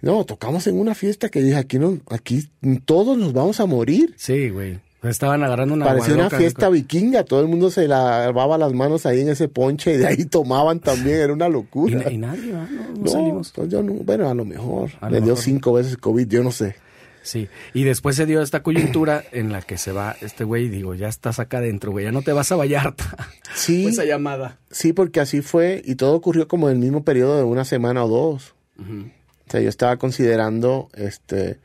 No, 0.00 0.24
tocamos 0.24 0.66
en 0.66 0.78
una 0.78 0.94
fiesta 0.94 1.28
que 1.30 1.40
dije, 1.42 1.56
aquí 1.56 1.78
no, 1.78 1.98
aquí 2.10 2.48
todos 2.84 3.16
nos 3.16 3.32
vamos 3.32 3.60
a 3.60 3.66
morir. 3.66 4.14
Sí, 4.18 4.50
güey. 4.50 4.78
Estaban 5.02 5.42
agarrando 5.44 5.74
una 5.74 5.84
Parecía 5.84 6.14
una 6.14 6.30
fiesta 6.30 6.70
vikinga, 6.70 7.24
todo 7.24 7.40
el 7.42 7.48
mundo 7.48 7.70
se 7.70 7.86
lavaba 7.88 8.56
las 8.56 8.72
manos 8.72 9.04
ahí 9.04 9.20
en 9.20 9.28
ese 9.28 9.48
ponche 9.48 9.92
y 9.94 9.96
de 9.98 10.06
ahí 10.06 10.24
tomaban 10.24 10.80
también, 10.80 11.16
era 11.20 11.32
una 11.34 11.46
Y, 11.48 11.52
locura. 11.52 11.98
na- 12.04 12.10
y 12.10 12.16
nadie, 12.16 12.52
no, 12.52 12.62
no 12.66 13.00
no, 13.02 13.10
salimos. 13.10 13.52
pues 13.54 13.68
yo 13.68 13.82
no, 13.82 13.92
bueno, 13.92 14.30
a 14.30 14.34
lo 14.34 14.46
mejor. 14.46 14.90
A 15.02 15.06
lo 15.10 15.16
Le 15.16 15.20
dio 15.20 15.32
mejor. 15.34 15.44
cinco 15.44 15.72
veces 15.74 15.98
COVID, 15.98 16.26
yo 16.26 16.42
no 16.42 16.50
sé. 16.50 16.76
Sí, 17.24 17.48
y 17.72 17.84
después 17.84 18.14
se 18.16 18.26
dio 18.26 18.42
esta 18.42 18.62
coyuntura 18.62 19.24
en 19.32 19.50
la 19.50 19.62
que 19.62 19.78
se 19.78 19.90
va 19.92 20.14
este 20.20 20.44
güey 20.44 20.66
y 20.66 20.68
digo, 20.68 20.94
ya 20.94 21.08
estás 21.08 21.38
acá 21.40 21.58
adentro, 21.58 21.90
güey, 21.90 22.04
ya 22.04 22.12
no 22.12 22.20
te 22.22 22.32
vas 22.32 22.52
a 22.52 22.56
Vallarta. 22.56 23.16
Sí, 23.54 23.82
Fue 23.84 23.92
esa 23.92 24.04
llamada. 24.04 24.58
sí, 24.70 24.92
porque 24.92 25.20
así 25.20 25.40
fue 25.40 25.80
y 25.84 25.94
todo 25.94 26.14
ocurrió 26.14 26.46
como 26.48 26.68
en 26.68 26.74
el 26.76 26.80
mismo 26.82 27.02
periodo 27.04 27.36
de 27.38 27.44
una 27.44 27.64
semana 27.64 28.04
o 28.04 28.08
dos. 28.08 28.54
O 28.78 29.50
sea, 29.50 29.60
yo 29.60 29.68
estaba 29.68 29.96
considerando, 29.96 30.88
este, 30.94 31.58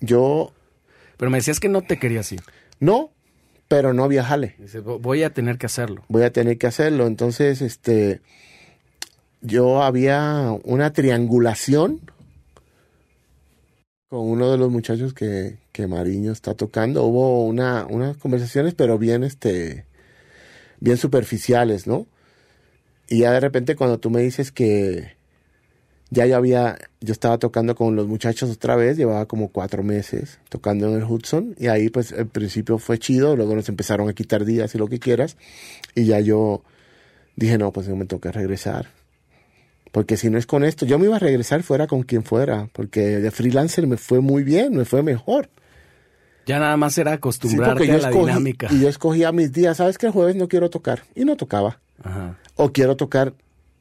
yo, 0.00 0.52
Pero 1.16 1.30
me 1.30 1.38
decías 1.38 1.58
que 1.60 1.68
no 1.68 1.82
te 1.82 1.98
querías 1.98 2.30
ir. 2.32 2.42
no, 2.80 3.10
pero 3.68 3.92
no 3.92 4.04
había 4.04 4.22
jale. 4.24 4.54
Dices, 4.58 4.84
"Vo- 4.84 5.00
voy 5.00 5.22
a 5.22 5.30
tener 5.32 5.58
que 5.58 5.66
hacerlo. 5.66 6.04
voy 6.08 6.22
a 6.22 6.32
tener 6.32 6.56
que 6.58 6.66
hacerlo. 6.68 7.06
Entonces, 7.06 7.62
este, 7.62 8.20
yo 9.40 9.82
había 9.82 10.54
una 10.64 10.92
triangulación 10.92 12.00
con 14.08 14.20
uno 14.20 14.50
de 14.52 14.58
los 14.58 14.70
muchachos 14.70 15.14
que, 15.14 15.58
que 15.72 15.86
Mariño 15.86 16.32
está 16.32 16.54
tocando. 16.54 17.04
Hubo 17.04 17.44
una, 17.44 17.86
unas 17.86 18.16
conversaciones, 18.16 18.74
pero 18.74 18.98
bien, 18.98 19.24
este, 19.24 19.84
bien 20.80 20.96
superficiales, 20.96 21.86
¿no? 21.86 22.06
Y 23.08 23.20
ya 23.20 23.32
de 23.32 23.40
repente 23.40 23.76
cuando 23.76 23.98
tú 23.98 24.10
me 24.10 24.22
dices 24.22 24.52
que 24.52 25.16
ya 26.10 26.26
yo 26.26 26.36
había, 26.36 26.78
yo 27.00 27.12
estaba 27.12 27.38
tocando 27.38 27.74
con 27.74 27.96
los 27.96 28.06
muchachos 28.06 28.50
otra 28.50 28.76
vez, 28.76 28.96
llevaba 28.96 29.26
como 29.26 29.48
cuatro 29.48 29.82
meses 29.82 30.38
tocando 30.48 30.88
en 30.88 30.94
el 30.94 31.04
Hudson 31.04 31.54
y 31.58 31.68
ahí 31.68 31.88
pues 31.88 32.12
al 32.12 32.26
principio 32.26 32.78
fue 32.78 32.98
chido, 32.98 33.36
luego 33.36 33.54
nos 33.54 33.68
empezaron 33.68 34.08
a 34.08 34.12
quitar 34.12 34.44
días 34.44 34.74
y 34.74 34.78
lo 34.78 34.88
que 34.88 34.98
quieras 34.98 35.36
y 35.94 36.06
ya 36.06 36.20
yo 36.20 36.62
dije 37.36 37.58
no, 37.58 37.72
pues 37.72 37.86
yo 37.86 37.96
me 37.96 38.06
toca 38.06 38.32
regresar. 38.32 38.88
Porque 39.96 40.18
si 40.18 40.28
no 40.28 40.36
es 40.36 40.44
con 40.44 40.62
esto, 40.62 40.84
yo 40.84 40.98
me 40.98 41.06
iba 41.06 41.16
a 41.16 41.18
regresar 41.18 41.62
fuera 41.62 41.86
con 41.86 42.02
quien 42.02 42.22
fuera, 42.22 42.68
porque 42.74 43.00
de 43.00 43.30
freelancer 43.30 43.86
me 43.86 43.96
fue 43.96 44.20
muy 44.20 44.44
bien, 44.44 44.76
me 44.76 44.84
fue 44.84 45.02
mejor. 45.02 45.48
Ya 46.44 46.58
nada 46.58 46.76
más 46.76 46.98
era 46.98 47.14
acostumbrarte 47.14 47.86
yo 47.86 47.94
a 47.94 47.96
la 47.96 48.08
escogí, 48.10 48.26
dinámica. 48.26 48.68
y 48.70 48.80
yo 48.80 48.90
escogía 48.90 49.32
mis 49.32 49.54
días, 49.54 49.78
¿sabes 49.78 49.96
que 49.96 50.04
el 50.04 50.12
jueves 50.12 50.36
no 50.36 50.48
quiero 50.48 50.68
tocar? 50.68 51.04
Y 51.14 51.24
no 51.24 51.34
tocaba. 51.38 51.80
Ajá. 52.04 52.36
O 52.56 52.74
quiero 52.74 52.96
tocar 52.96 53.32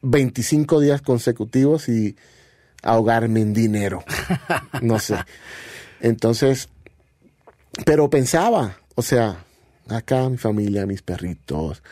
25 0.03 0.79
días 0.79 1.01
consecutivos 1.01 1.89
y 1.89 2.15
ahogarme 2.81 3.41
en 3.41 3.53
dinero. 3.53 4.01
No 4.81 4.99
sé. 4.99 5.17
Entonces, 5.99 6.69
pero 7.85 8.09
pensaba, 8.09 8.77
o 8.95 9.01
sea, 9.01 9.43
acá 9.89 10.29
mi 10.29 10.37
familia, 10.37 10.85
mis 10.85 11.01
perritos. 11.01 11.83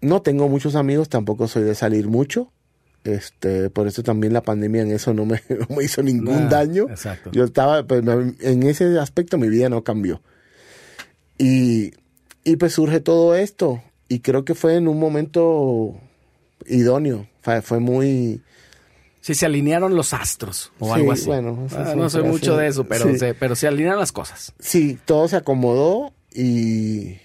No 0.00 0.22
tengo 0.22 0.48
muchos 0.48 0.74
amigos, 0.74 1.10
tampoco 1.10 1.48
soy 1.48 1.64
de 1.64 1.74
salir 1.74 2.08
mucho. 2.08 2.50
Este, 3.06 3.70
por 3.70 3.86
eso 3.86 4.02
también 4.02 4.32
la 4.32 4.42
pandemia 4.42 4.82
en 4.82 4.90
eso 4.92 5.14
no 5.14 5.24
me, 5.26 5.40
no 5.68 5.76
me 5.76 5.84
hizo 5.84 6.02
ningún 6.02 6.48
daño. 6.48 6.86
Exacto. 6.88 7.30
Yo 7.32 7.44
estaba, 7.44 7.82
pues, 7.84 8.02
en 8.40 8.62
ese 8.64 8.98
aspecto 8.98 9.38
mi 9.38 9.48
vida 9.48 9.68
no 9.68 9.82
cambió. 9.84 10.20
Y, 11.38 11.92
y 12.44 12.56
pues 12.56 12.72
surge 12.74 13.00
todo 13.00 13.34
esto. 13.34 13.82
Y 14.08 14.20
creo 14.20 14.44
que 14.44 14.54
fue 14.54 14.76
en 14.76 14.88
un 14.88 14.98
momento 14.98 15.94
idóneo. 16.66 17.26
Fue, 17.42 17.62
fue 17.62 17.80
muy... 17.80 18.42
Sí, 19.20 19.34
se 19.34 19.44
alinearon 19.46 19.96
los 19.96 20.12
astros 20.14 20.72
o 20.78 20.86
Sí, 20.86 21.00
algo 21.00 21.12
así. 21.12 21.26
bueno, 21.26 21.66
Ah, 21.72 21.94
no 21.96 22.08
frase. 22.08 22.22
mucho 22.22 22.56
de 22.56 22.68
eso, 22.68 22.84
pero, 22.84 23.10
Sí. 23.10 23.18
se, 23.18 23.34
pero 23.34 23.56
se 23.56 23.66
alinearon 23.66 23.98
las 23.98 24.12
cosas. 24.12 24.52
Sí, 24.60 24.98
todo 25.04 25.26
se 25.28 25.36
acomodó 25.36 26.12
y... 26.32 27.16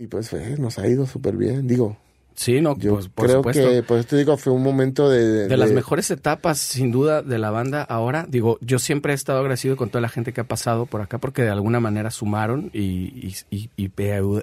Y 0.00 0.06
pues 0.08 0.30
fue, 0.30 0.56
nos 0.58 0.78
ha 0.78 0.86
ido 0.86 1.06
súper 1.06 1.36
bien. 1.36 1.66
Digo, 1.66 1.98
Sí, 2.40 2.60
no, 2.60 2.78
yo 2.78 2.94
pues, 2.94 3.08
por 3.08 3.26
creo 3.26 3.38
supuesto. 3.38 3.68
que, 3.68 3.82
pues 3.82 4.06
te 4.06 4.16
digo, 4.16 4.36
fue 4.36 4.52
un 4.52 4.62
momento 4.62 5.10
de... 5.10 5.48
de 5.48 5.56
las 5.56 5.72
mejores 5.72 6.08
etapas, 6.12 6.58
sin 6.58 6.92
duda, 6.92 7.20
de 7.20 7.36
la 7.36 7.50
banda 7.50 7.82
ahora. 7.82 8.26
Digo, 8.28 8.58
yo 8.60 8.78
siempre 8.78 9.12
he 9.12 9.16
estado 9.16 9.40
agradecido 9.40 9.74
con 9.76 9.88
toda 9.90 10.02
la 10.02 10.08
gente 10.08 10.32
que 10.32 10.40
ha 10.42 10.44
pasado 10.44 10.86
por 10.86 11.00
acá 11.00 11.18
porque 11.18 11.42
de 11.42 11.48
alguna 11.50 11.80
manera 11.80 12.12
sumaron 12.12 12.70
y, 12.72 13.34
y, 13.50 13.70
y- 13.76 13.90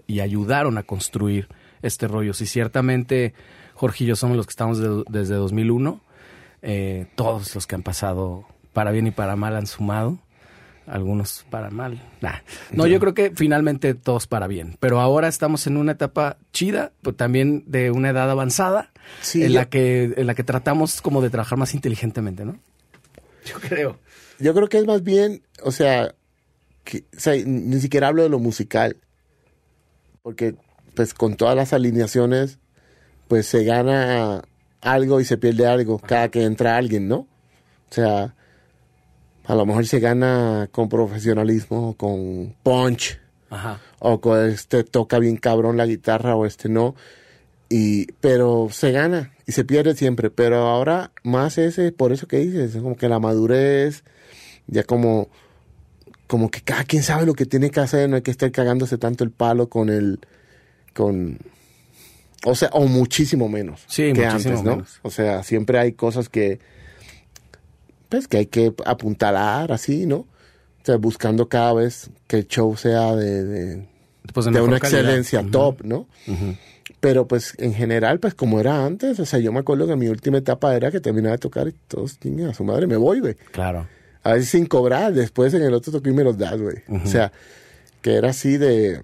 y- 0.07 0.19
ayudaron 0.19 0.77
a 0.77 0.83
construir 0.83 1.47
este 1.81 2.09
rollo. 2.09 2.33
Si 2.33 2.45
ciertamente 2.47 3.33
Jorge 3.75 4.03
y 4.03 4.07
yo 4.07 4.17
somos 4.17 4.35
los 4.35 4.45
que 4.45 4.51
estamos 4.51 4.77
de- 4.79 5.03
desde 5.09 5.35
2001, 5.35 6.01
eh, 6.63 7.07
todos 7.15 7.55
los 7.55 7.65
que 7.65 7.75
han 7.75 7.83
pasado 7.83 8.43
para 8.73 8.91
bien 8.91 9.07
y 9.07 9.11
para 9.11 9.37
mal 9.37 9.55
han 9.55 9.67
sumado. 9.67 10.19
Algunos 10.87 11.45
para 11.49 11.71
mal. 11.71 11.99
Nah. 12.21 12.35
No, 12.71 12.85
yo 12.85 12.99
creo 12.99 13.13
que 13.15 13.31
finalmente 13.35 13.95
todos 13.95 14.27
para 14.27 14.45
bien. 14.47 14.77
Pero 14.79 14.99
ahora 15.01 15.27
estamos 15.27 15.65
en 15.65 15.77
una 15.77 15.93
etapa 15.93 16.37
chida, 16.53 16.91
pues 17.01 17.17
también 17.17 17.63
de 17.65 17.89
una 17.89 18.09
edad 18.11 18.29
avanzada 18.29 18.91
Sí, 19.21 19.43
en 19.43 19.49
yo- 19.53 19.59
la 19.59 19.65
que 19.69 20.13
en 20.15 20.27
la 20.27 20.35
que 20.35 20.43
tratamos 20.43 21.01
como 21.01 21.21
de 21.23 21.29
trabajar 21.31 21.57
más 21.57 21.73
inteligentemente, 21.73 22.45
¿no? 22.45 22.59
Yo 23.45 23.59
creo. 23.59 23.99
Yo 24.39 24.53
creo 24.53 24.67
que 24.69 24.77
es 24.77 24.85
más 24.85 25.01
bien, 25.03 25.41
o 25.63 25.71
sea, 25.71 26.13
que, 26.83 26.99
o 27.15 27.19
sea, 27.19 27.33
ni 27.45 27.79
siquiera 27.79 28.07
hablo 28.09 28.21
de 28.23 28.29
lo 28.29 28.37
musical. 28.39 28.97
Porque, 30.21 30.55
pues, 30.95 31.13
con 31.13 31.35
todas 31.35 31.55
las 31.55 31.73
alineaciones, 31.73 32.59
pues 33.27 33.47
se 33.47 33.63
gana 33.63 34.43
algo 34.81 35.19
y 35.19 35.25
se 35.25 35.37
pierde 35.37 35.65
algo 35.67 35.97
cada 35.99 36.29
que 36.29 36.43
entra 36.43 36.77
alguien, 36.77 37.07
¿no? 37.07 37.15
O 37.17 37.27
sea, 37.93 38.34
a 39.47 39.55
lo 39.55 39.65
mejor 39.65 39.85
se 39.85 39.99
gana 39.99 40.69
con 40.71 40.89
profesionalismo, 40.89 41.95
con 41.95 42.55
punch, 42.63 43.19
Ajá. 43.49 43.79
o 43.99 44.19
con 44.21 44.49
este 44.49 44.83
toca 44.83 45.19
bien 45.19 45.37
cabrón 45.37 45.77
la 45.77 45.85
guitarra 45.85 46.35
o 46.35 46.45
este 46.45 46.69
no. 46.69 46.95
Y, 47.69 48.11
pero 48.21 48.67
se 48.71 48.91
gana 48.91 49.33
y 49.47 49.51
se 49.51 49.65
pierde 49.65 49.95
siempre. 49.95 50.29
Pero 50.29 50.57
ahora 50.67 51.11
más 51.23 51.57
ese, 51.57 51.91
por 51.91 52.11
eso 52.11 52.27
que 52.27 52.37
dices, 52.37 52.75
como 52.75 52.95
que 52.95 53.09
la 53.09 53.19
madurez, 53.19 54.03
ya 54.67 54.83
como, 54.83 55.29
como 56.27 56.49
que 56.51 56.61
cada 56.61 56.83
quien 56.83 57.03
sabe 57.03 57.25
lo 57.25 57.33
que 57.33 57.45
tiene 57.45 57.69
que 57.71 57.79
hacer, 57.79 58.09
no 58.09 58.17
hay 58.17 58.21
que 58.21 58.31
estar 58.31 58.51
cagándose 58.51 58.97
tanto 58.97 59.23
el 59.23 59.31
palo 59.31 59.67
con 59.67 59.89
el, 59.89 60.19
con, 60.93 61.39
o 62.45 62.53
sea, 62.55 62.69
o 62.73 62.85
muchísimo 62.85 63.49
menos 63.49 63.83
Sí, 63.87 64.13
que 64.13 64.25
muchísimo 64.25 64.53
antes, 64.57 64.63
¿no? 64.63 64.71
menos. 64.71 64.99
O 65.01 65.09
sea, 65.09 65.41
siempre 65.43 65.79
hay 65.79 65.93
cosas 65.93 66.29
que, 66.29 66.59
pues 68.09 68.27
que 68.27 68.37
hay 68.37 68.45
que 68.47 68.73
apuntalar 68.85 69.71
así, 69.71 70.05
¿no? 70.05 70.17
O 70.17 70.85
sea, 70.85 70.97
buscando 70.97 71.47
cada 71.49 71.73
vez 71.73 72.09
que 72.27 72.37
el 72.37 72.47
show 72.47 72.75
sea 72.77 73.15
de, 73.15 73.43
de, 73.43 73.87
Pues 74.33 74.45
de 74.45 74.61
una 74.61 74.79
calidad. 74.79 75.01
excelencia 75.01 75.45
top, 75.51 75.83
¿no? 75.83 76.07
ujú. 76.27 76.55
Pero 76.99 77.27
pues 77.27 77.53
en 77.57 77.73
general, 77.73 78.19
pues 78.19 78.33
como 78.35 78.59
era 78.59 78.85
antes, 78.85 79.19
o 79.19 79.25
sea, 79.25 79.39
yo 79.39 79.51
me 79.51 79.59
acuerdo 79.59 79.87
que 79.87 79.95
mi 79.95 80.07
última 80.07 80.37
etapa 80.37 80.75
era 80.75 80.91
que 80.91 80.99
terminaba 80.99 81.33
de 81.33 81.39
tocar 81.39 81.67
y 81.67 81.73
todos, 81.87 82.19
chinga, 82.19 82.49
a 82.49 82.53
su 82.53 82.63
madre, 82.63 82.85
me 82.87 82.97
voy, 82.97 83.19
güey. 83.19 83.35
Claro. 83.51 83.87
A 84.23 84.33
veces 84.33 84.49
sin 84.49 84.65
cobrar, 84.65 85.13
después 85.13 85.53
en 85.53 85.61
el 85.63 85.73
otro 85.73 85.91
toque 85.91 86.11
me 86.11 86.23
los 86.23 86.37
das, 86.37 86.59
güey. 86.59 86.77
O 87.03 87.05
sea, 87.07 87.31
que 88.01 88.15
era 88.15 88.29
así 88.29 88.57
de... 88.57 89.01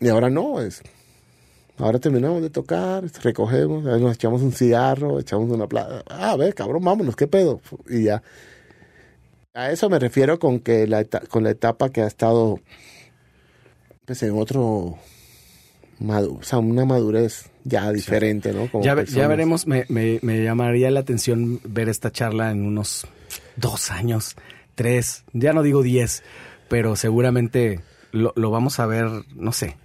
Y 0.00 0.08
ahora 0.08 0.30
no, 0.30 0.60
es... 0.60 0.82
Ahora 1.78 1.98
terminamos 1.98 2.42
de 2.42 2.50
tocar, 2.50 3.04
recogemos, 3.22 3.82
nos 3.82 4.14
echamos 4.14 4.42
un 4.42 4.52
cigarro, 4.52 5.18
echamos 5.18 5.50
una 5.50 5.66
plata. 5.66 6.02
Ah, 6.08 6.30
a 6.32 6.36
ver, 6.36 6.54
cabrón, 6.54 6.84
vámonos, 6.84 7.16
¿qué 7.16 7.26
pedo? 7.26 7.60
Y 7.88 8.04
ya. 8.04 8.22
A 9.54 9.70
eso 9.70 9.90
me 9.90 9.98
refiero 9.98 10.38
con 10.38 10.60
que 10.60 10.86
la, 10.86 11.04
con 11.04 11.44
la 11.44 11.50
etapa 11.50 11.90
que 11.90 12.02
ha 12.02 12.06
estado 12.06 12.60
pues 14.04 14.22
en 14.22 14.36
otro, 14.38 14.96
madu- 16.00 16.38
o 16.40 16.42
sea, 16.42 16.58
una 16.58 16.84
madurez 16.84 17.50
ya 17.64 17.92
diferente, 17.92 18.52
¿no? 18.52 18.68
Como 18.70 18.84
Ya, 18.84 18.94
ve- 18.94 19.04
ya 19.06 19.28
veremos, 19.28 19.66
me, 19.66 19.84
me- 19.88 20.18
me 20.22 20.42
llamaría 20.42 20.90
la 20.90 21.00
atención 21.00 21.60
ver 21.64 21.88
esta 21.88 22.10
charla 22.10 22.50
en 22.50 22.64
unos 22.66 23.06
dos 23.56 23.90
años, 23.90 24.36
tres, 24.74 25.24
ya 25.32 25.52
no 25.52 25.62
digo 25.62 25.82
diez, 25.82 26.22
pero 26.68 26.96
seguramente 26.96 27.80
lo, 28.10 28.32
lo 28.36 28.50
vamos 28.50 28.80
a 28.80 28.86
ver, 28.86 29.06
no 29.34 29.52
sé. 29.52 29.76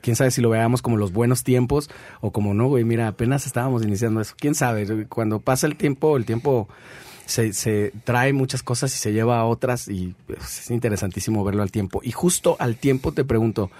Quién 0.00 0.16
sabe 0.16 0.30
si 0.30 0.40
lo 0.40 0.50
veamos 0.50 0.82
como 0.82 0.96
los 0.96 1.12
buenos 1.12 1.42
tiempos 1.44 1.90
o 2.20 2.30
como 2.32 2.54
no, 2.54 2.68
güey. 2.68 2.84
Mira, 2.84 3.08
apenas 3.08 3.46
estábamos 3.46 3.82
iniciando 3.82 4.20
eso. 4.20 4.34
Quién 4.38 4.54
sabe, 4.54 5.06
cuando 5.06 5.40
pasa 5.40 5.66
el 5.66 5.76
tiempo, 5.76 6.16
el 6.16 6.24
tiempo 6.24 6.68
se, 7.26 7.52
se 7.52 7.92
trae 8.04 8.32
muchas 8.32 8.62
cosas 8.62 8.94
y 8.94 8.98
se 8.98 9.12
lleva 9.12 9.38
a 9.38 9.44
otras 9.44 9.88
y 9.88 10.14
pues, 10.26 10.60
es 10.60 10.70
interesantísimo 10.70 11.44
verlo 11.44 11.62
al 11.62 11.70
tiempo. 11.70 12.00
Y 12.02 12.12
justo 12.12 12.56
al 12.58 12.76
tiempo 12.76 13.12
te 13.12 13.24
pregunto, 13.24 13.70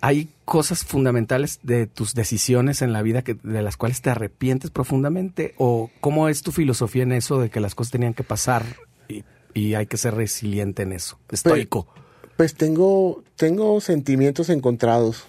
¿hay 0.00 0.28
cosas 0.44 0.84
fundamentales 0.84 1.60
de 1.62 1.86
tus 1.86 2.14
decisiones 2.14 2.82
en 2.82 2.92
la 2.92 3.02
vida 3.02 3.22
que, 3.22 3.34
de 3.34 3.62
las 3.62 3.76
cuales 3.76 4.02
te 4.02 4.10
arrepientes 4.10 4.70
profundamente? 4.70 5.54
¿O 5.58 5.90
cómo 6.00 6.28
es 6.28 6.42
tu 6.42 6.52
filosofía 6.52 7.02
en 7.02 7.12
eso 7.12 7.40
de 7.40 7.50
que 7.50 7.60
las 7.60 7.74
cosas 7.74 7.92
tenían 7.92 8.14
que 8.14 8.24
pasar 8.24 8.64
y, 9.08 9.24
y 9.54 9.74
hay 9.74 9.86
que 9.86 9.96
ser 9.96 10.14
resiliente 10.14 10.82
en 10.82 10.92
eso? 10.92 11.18
Estoico. 11.30 11.88
Pues 12.36 12.54
tengo, 12.54 13.22
tengo 13.36 13.80
sentimientos 13.80 14.48
encontrados 14.48 15.24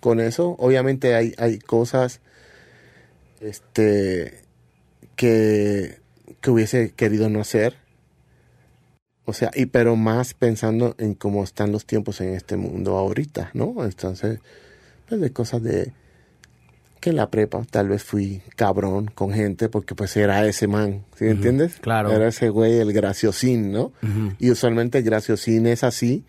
con 0.00 0.20
eso. 0.20 0.56
Obviamente 0.58 1.14
hay, 1.14 1.34
hay 1.38 1.58
cosas 1.58 2.20
este, 3.40 4.42
que, 5.16 5.98
que 6.40 6.50
hubiese 6.50 6.92
querido 6.92 7.28
no 7.28 7.40
hacer. 7.40 7.76
O 9.24 9.32
sea, 9.32 9.50
y 9.54 9.66
pero 9.66 9.96
más 9.96 10.34
pensando 10.34 10.94
en 10.98 11.14
cómo 11.14 11.42
están 11.42 11.72
los 11.72 11.84
tiempos 11.84 12.20
en 12.20 12.34
este 12.34 12.56
mundo 12.56 12.96
ahorita, 12.96 13.50
¿no? 13.54 13.84
Entonces, 13.84 14.38
pues 15.08 15.20
de 15.20 15.32
cosas 15.32 15.62
de 15.62 15.92
que 17.00 17.10
en 17.10 17.16
la 17.16 17.30
prepa 17.30 17.62
tal 17.68 17.88
vez 17.88 18.04
fui 18.04 18.42
cabrón 18.54 19.10
con 19.12 19.32
gente 19.32 19.68
porque 19.68 19.94
pues 19.94 20.16
era 20.16 20.46
ese 20.46 20.68
man, 20.68 21.04
¿sí 21.16 21.24
me 21.24 21.32
entiendes? 21.32 21.76
claro. 21.80 22.12
Era 22.12 22.28
ese 22.28 22.48
güey, 22.48 22.78
el 22.78 22.92
graciosín, 22.92 23.72
¿no? 23.72 23.92
Y 24.38 24.50
usualmente 24.50 24.98
el 24.98 25.04
graciosín 25.04 25.66
es 25.66 25.82
así 25.82 26.24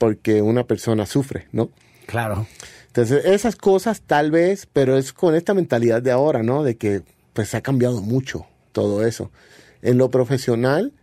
porque 0.00 0.40
una 0.40 0.64
persona 0.64 1.04
sufre, 1.04 1.46
¿no? 1.52 1.68
Claro. 2.06 2.46
Entonces, 2.86 3.26
esas 3.26 3.54
cosas 3.54 4.00
tal 4.00 4.30
vez, 4.30 4.66
pero 4.72 4.96
es 4.96 5.12
con 5.12 5.34
esta 5.34 5.52
mentalidad 5.52 6.00
de 6.00 6.10
ahora, 6.10 6.42
¿no? 6.42 6.64
De 6.64 6.78
que 6.78 7.02
pues 7.34 7.54
ha 7.54 7.60
cambiado 7.60 8.00
mucho 8.00 8.46
todo 8.72 9.04
eso. 9.04 9.30
En 9.82 9.98
lo 9.98 10.10
profesional, 10.10 10.94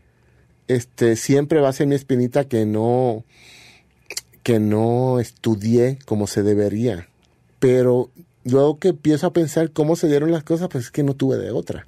este, 0.68 1.16
siempre 1.16 1.62
va 1.62 1.70
a 1.70 1.74
ser 1.74 1.86
mi 1.86 1.94
espinita 1.94 2.46
que 2.46 2.66
no, 2.66 3.24
que 4.42 4.60
no 4.60 5.20
estudié 5.20 6.00
como 6.06 6.26
se 6.26 6.42
debería. 6.42 7.08
Pero 7.60 8.10
luego 8.46 8.80
que 8.80 8.90
empiezo 8.90 9.28
a 9.28 9.34
pensar 9.34 9.72
cómo 9.72 9.96
se 9.96 10.08
dieron 10.08 10.32
las 10.32 10.44
cosas, 10.44 10.70
pues 10.70 10.86
es 10.86 10.92
que 10.92 11.04
no 11.04 11.14
tuve 11.14 11.38
de 11.38 11.52
otra. 11.52 11.84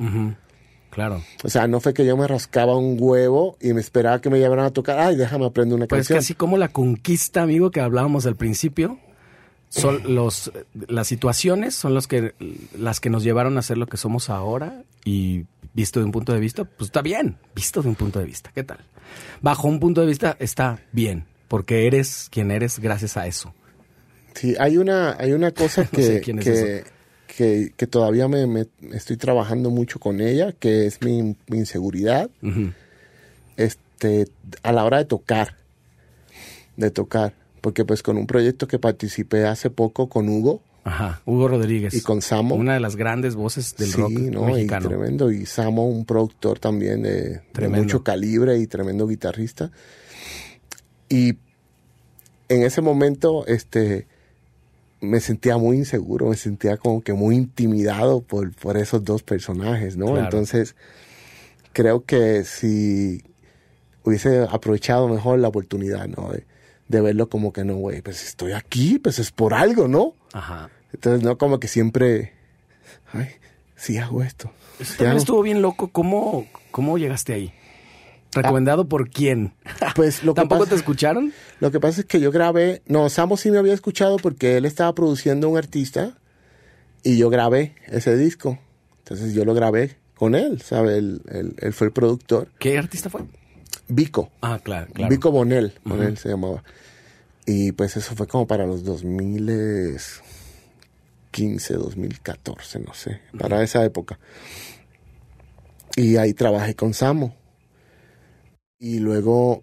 Claro. 0.89 1.21
O 1.43 1.49
sea, 1.49 1.67
no 1.67 1.79
fue 1.79 1.93
que 1.93 2.05
yo 2.05 2.17
me 2.17 2.27
rascaba 2.27 2.75
un 2.75 2.97
huevo 2.99 3.57
y 3.61 3.73
me 3.73 3.81
esperaba 3.81 4.21
que 4.21 4.29
me 4.29 4.39
llevaran 4.39 4.65
a 4.65 4.71
tocar, 4.71 4.99
ay, 4.99 5.15
déjame 5.15 5.45
aprender 5.45 5.75
una 5.75 5.85
Pues 5.87 5.99
canción. 6.07 6.19
así 6.19 6.33
como 6.33 6.57
la 6.57 6.69
conquista, 6.69 7.41
amigo, 7.43 7.69
que 7.71 7.79
hablábamos 7.81 8.25
al 8.25 8.35
principio, 8.35 8.99
son 9.69 10.01
los 10.15 10.51
las 10.87 11.07
situaciones 11.07 11.75
son 11.75 11.93
los 11.93 12.07
que 12.07 12.33
las 12.77 12.99
que 12.99 13.09
nos 13.11 13.23
llevaron 13.23 13.57
a 13.57 13.61
ser 13.61 13.77
lo 13.77 13.85
que 13.87 13.97
somos 13.97 14.29
ahora 14.31 14.83
y 15.05 15.45
visto 15.73 15.99
de 15.99 16.05
un 16.07 16.11
punto 16.11 16.33
de 16.33 16.39
vista, 16.39 16.63
pues 16.65 16.87
está 16.87 17.01
bien, 17.03 17.37
visto 17.55 17.81
de 17.83 17.89
un 17.89 17.95
punto 17.95 18.19
de 18.19 18.25
vista, 18.25 18.51
¿qué 18.53 18.63
tal? 18.63 18.79
Bajo 19.41 19.67
un 19.67 19.79
punto 19.79 20.01
de 20.01 20.07
vista 20.07 20.35
está 20.39 20.79
bien, 20.91 21.25
porque 21.47 21.85
eres 21.87 22.27
quien 22.31 22.49
eres 22.51 22.79
gracias 22.79 23.15
a 23.15 23.27
eso. 23.27 23.53
Sí, 24.33 24.55
hay 24.59 24.77
una, 24.77 25.15
hay 25.19 25.33
una 25.33 25.51
cosa 25.51 25.83
No 25.83 25.89
que, 25.91 26.03
sé 26.03 26.21
quién 26.21 26.39
es 26.39 26.45
que, 26.45 26.83
que, 27.37 27.73
que 27.77 27.87
todavía 27.87 28.27
me, 28.27 28.47
me- 28.47 28.67
estoy 28.93 29.17
trabajando 29.17 29.69
mucho 29.69 29.99
con 29.99 30.19
ella, 30.21 30.51
que 30.53 30.85
es 30.87 31.01
mi, 31.01 31.35
mi 31.47 31.57
inseguridad, 31.59 32.29
este, 33.57 34.27
a 34.63 34.71
la 34.71 34.83
hora 34.85 34.97
de 34.97 35.05
tocar, 35.05 35.55
de 36.77 36.91
tocar, 36.91 37.33
porque 37.61 37.85
pues 37.85 38.01
con 38.03 38.17
un 38.17 38.25
proyecto 38.27 38.67
que 38.67 38.79
participé 38.79 39.45
hace 39.45 39.69
poco 39.69 40.09
con 40.09 40.29
Hugo 40.29 40.61
Ajá, 40.85 41.21
Hugo 41.25 41.47
Rodríguez. 41.49 41.93
y 41.93 42.01
con 42.01 42.21
Samo, 42.21 42.55
una 42.55 42.73
de 42.73 42.79
las 42.79 42.95
grandes 42.95 43.35
voces 43.35 43.75
del 43.75 43.89
sí, 43.89 43.97
rock 44.01 44.11
¿no? 44.11 44.45
mexicano. 44.45 44.85
Y 44.85 44.89
tremendo, 44.89 45.31
y 45.31 45.45
Samo, 45.45 45.87
un 45.87 46.05
productor 46.05 46.57
también 46.57 47.03
de, 47.03 47.41
de 47.53 47.67
mucho 47.69 48.03
calibre 48.03 48.57
y 48.57 48.65
tremendo 48.65 49.05
guitarrista. 49.07 49.71
Y 51.09 51.35
en 52.47 52.63
ese 52.63 52.81
momento, 52.81 53.45
este, 53.45 54.07
me 55.01 55.19
sentía 55.19 55.57
muy 55.57 55.77
inseguro, 55.77 56.27
me 56.27 56.35
sentía 56.35 56.77
como 56.77 57.01
que 57.01 57.13
muy 57.13 57.35
intimidado 57.35 58.21
por, 58.21 58.53
por 58.53 58.77
esos 58.77 59.03
dos 59.03 59.23
personajes, 59.23 59.95
¿no? 59.97 60.07
Claro. 60.07 60.23
Entonces, 60.23 60.75
creo 61.73 62.03
que 62.05 62.43
si 62.43 63.23
hubiese 64.03 64.45
aprovechado 64.49 65.07
mejor 65.07 65.39
la 65.39 65.47
oportunidad, 65.47 66.07
¿no? 66.07 66.29
De, 66.31 66.45
de 66.87 67.01
verlo 67.01 67.29
como 67.29 67.53
que 67.53 67.63
no, 67.63 67.75
güey, 67.75 68.01
pues 68.01 68.25
estoy 68.27 68.51
aquí, 68.53 68.99
pues 68.99 69.19
es 69.19 69.31
por 69.31 69.53
algo, 69.53 69.87
¿no? 69.87 70.13
Ajá. 70.33 70.69
Entonces, 70.93 71.23
no 71.23 71.37
como 71.37 71.59
que 71.59 71.67
siempre, 71.67 72.33
ay, 73.13 73.27
sí 73.75 73.97
hago 73.99 74.23
esto. 74.23 74.51
Eso 74.79 74.91
Sí 74.93 74.97
también 74.97 75.11
hago- 75.11 75.17
estuvo 75.19 75.41
bien 75.43 75.61
loco. 75.61 75.89
¿Cómo, 75.89 76.47
cómo 76.71 76.97
llegaste 76.97 77.33
ahí? 77.33 77.53
¿Recomendado 78.33 78.87
por 78.87 79.09
quién? 79.09 79.53
Pues 79.95 80.23
lo 80.23 80.33
que, 80.33 80.41
¿Tampoco 80.41 80.59
pasa, 80.61 80.69
te 80.71 80.75
escucharon? 80.75 81.33
lo 81.59 81.71
que 81.71 81.79
pasa 81.79 82.01
es 82.01 82.05
que 82.05 82.19
yo 82.19 82.31
grabé, 82.31 82.81
no, 82.85 83.09
Samo 83.09 83.37
sí 83.37 83.49
me 83.51 83.57
había 83.57 83.73
escuchado 83.73 84.17
porque 84.17 84.57
él 84.57 84.65
estaba 84.65 84.93
produciendo 84.93 85.49
un 85.49 85.57
artista 85.57 86.17
y 87.03 87.17
yo 87.17 87.29
grabé 87.29 87.75
ese 87.87 88.15
disco. 88.17 88.59
Entonces 88.99 89.33
yo 89.33 89.45
lo 89.45 89.53
grabé 89.55 89.97
con 90.15 90.35
él, 90.35 90.61
¿sabe? 90.61 90.97
Él, 90.99 91.21
él- 91.31 91.55
él 91.57 91.73
fue 91.73 91.87
el 91.87 91.93
productor. 91.93 92.49
¿Qué 92.59 92.77
artista 92.77 93.09
fue? 93.09 93.21
Vico, 93.87 94.29
Ah, 94.41 94.59
claro, 94.61 94.87
claro. 94.93 95.09
Vico 95.09 95.31
Bonel, 95.31 95.73
Bonel 95.83 96.17
se 96.17 96.29
llamaba. 96.29 96.63
Y 97.47 97.71
pues 97.71 97.97
eso 97.97 98.13
fue 98.15 98.27
como 98.27 98.45
para 98.45 98.67
los 98.67 98.83
2015, 98.83 101.73
2014, 101.73 102.79
no 102.79 102.93
sé, 102.93 103.19
para 103.37 103.63
esa 103.63 103.83
época. 103.83 104.19
Y 105.95 106.17
ahí 106.17 106.33
trabajé 106.35 106.75
con 106.75 106.93
Samo. 106.93 107.33
Y 108.79 108.99
luego, 108.99 109.61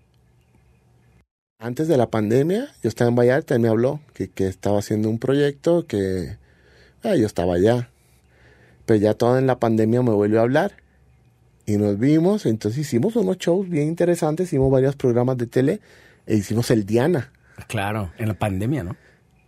antes 1.59 1.89
de 1.89 1.97
la 1.97 2.11
pandemia, 2.11 2.69
yo 2.83 2.89
estaba 2.89 3.09
en 3.09 3.17
Vallarta 3.17 3.55
y 3.55 3.59
me 3.59 3.69
habló 3.69 4.01
que, 4.15 4.29
que 4.29 4.47
estaba 4.47 4.79
haciendo 4.79 5.09
un 5.09 5.19
proyecto 5.19 5.87
que 5.87 6.37
ah, 7.03 7.17
yo 7.17 7.27
estaba 7.27 7.55
allá. 7.55 7.89
Pero 8.85 9.01
ya 9.01 9.15
toda 9.15 9.39
en 9.39 9.47
la 9.47 9.59
pandemia 9.59 10.03
me 10.03 10.11
volvió 10.11 10.41
a 10.41 10.43
hablar 10.43 10.77
y 11.65 11.79
nos 11.79 11.99
vimos, 11.99 12.47
entonces 12.47 12.81
hicimos 12.81 13.17
unos 13.17 13.39
shows 13.39 13.69
bien 13.69 13.89
interesantes, 13.89 14.49
hicimos 14.49 14.71
varios 14.71 14.95
programas 14.95 15.37
de 15.39 15.47
tele 15.47 15.81
e 16.27 16.37
hicimos 16.37 16.71
el 16.71 16.87
Diana 16.87 17.33
Claro, 17.69 18.13
en 18.19 18.29
la 18.29 18.35
pandemia, 18.35 18.85
¿no? 18.85 18.97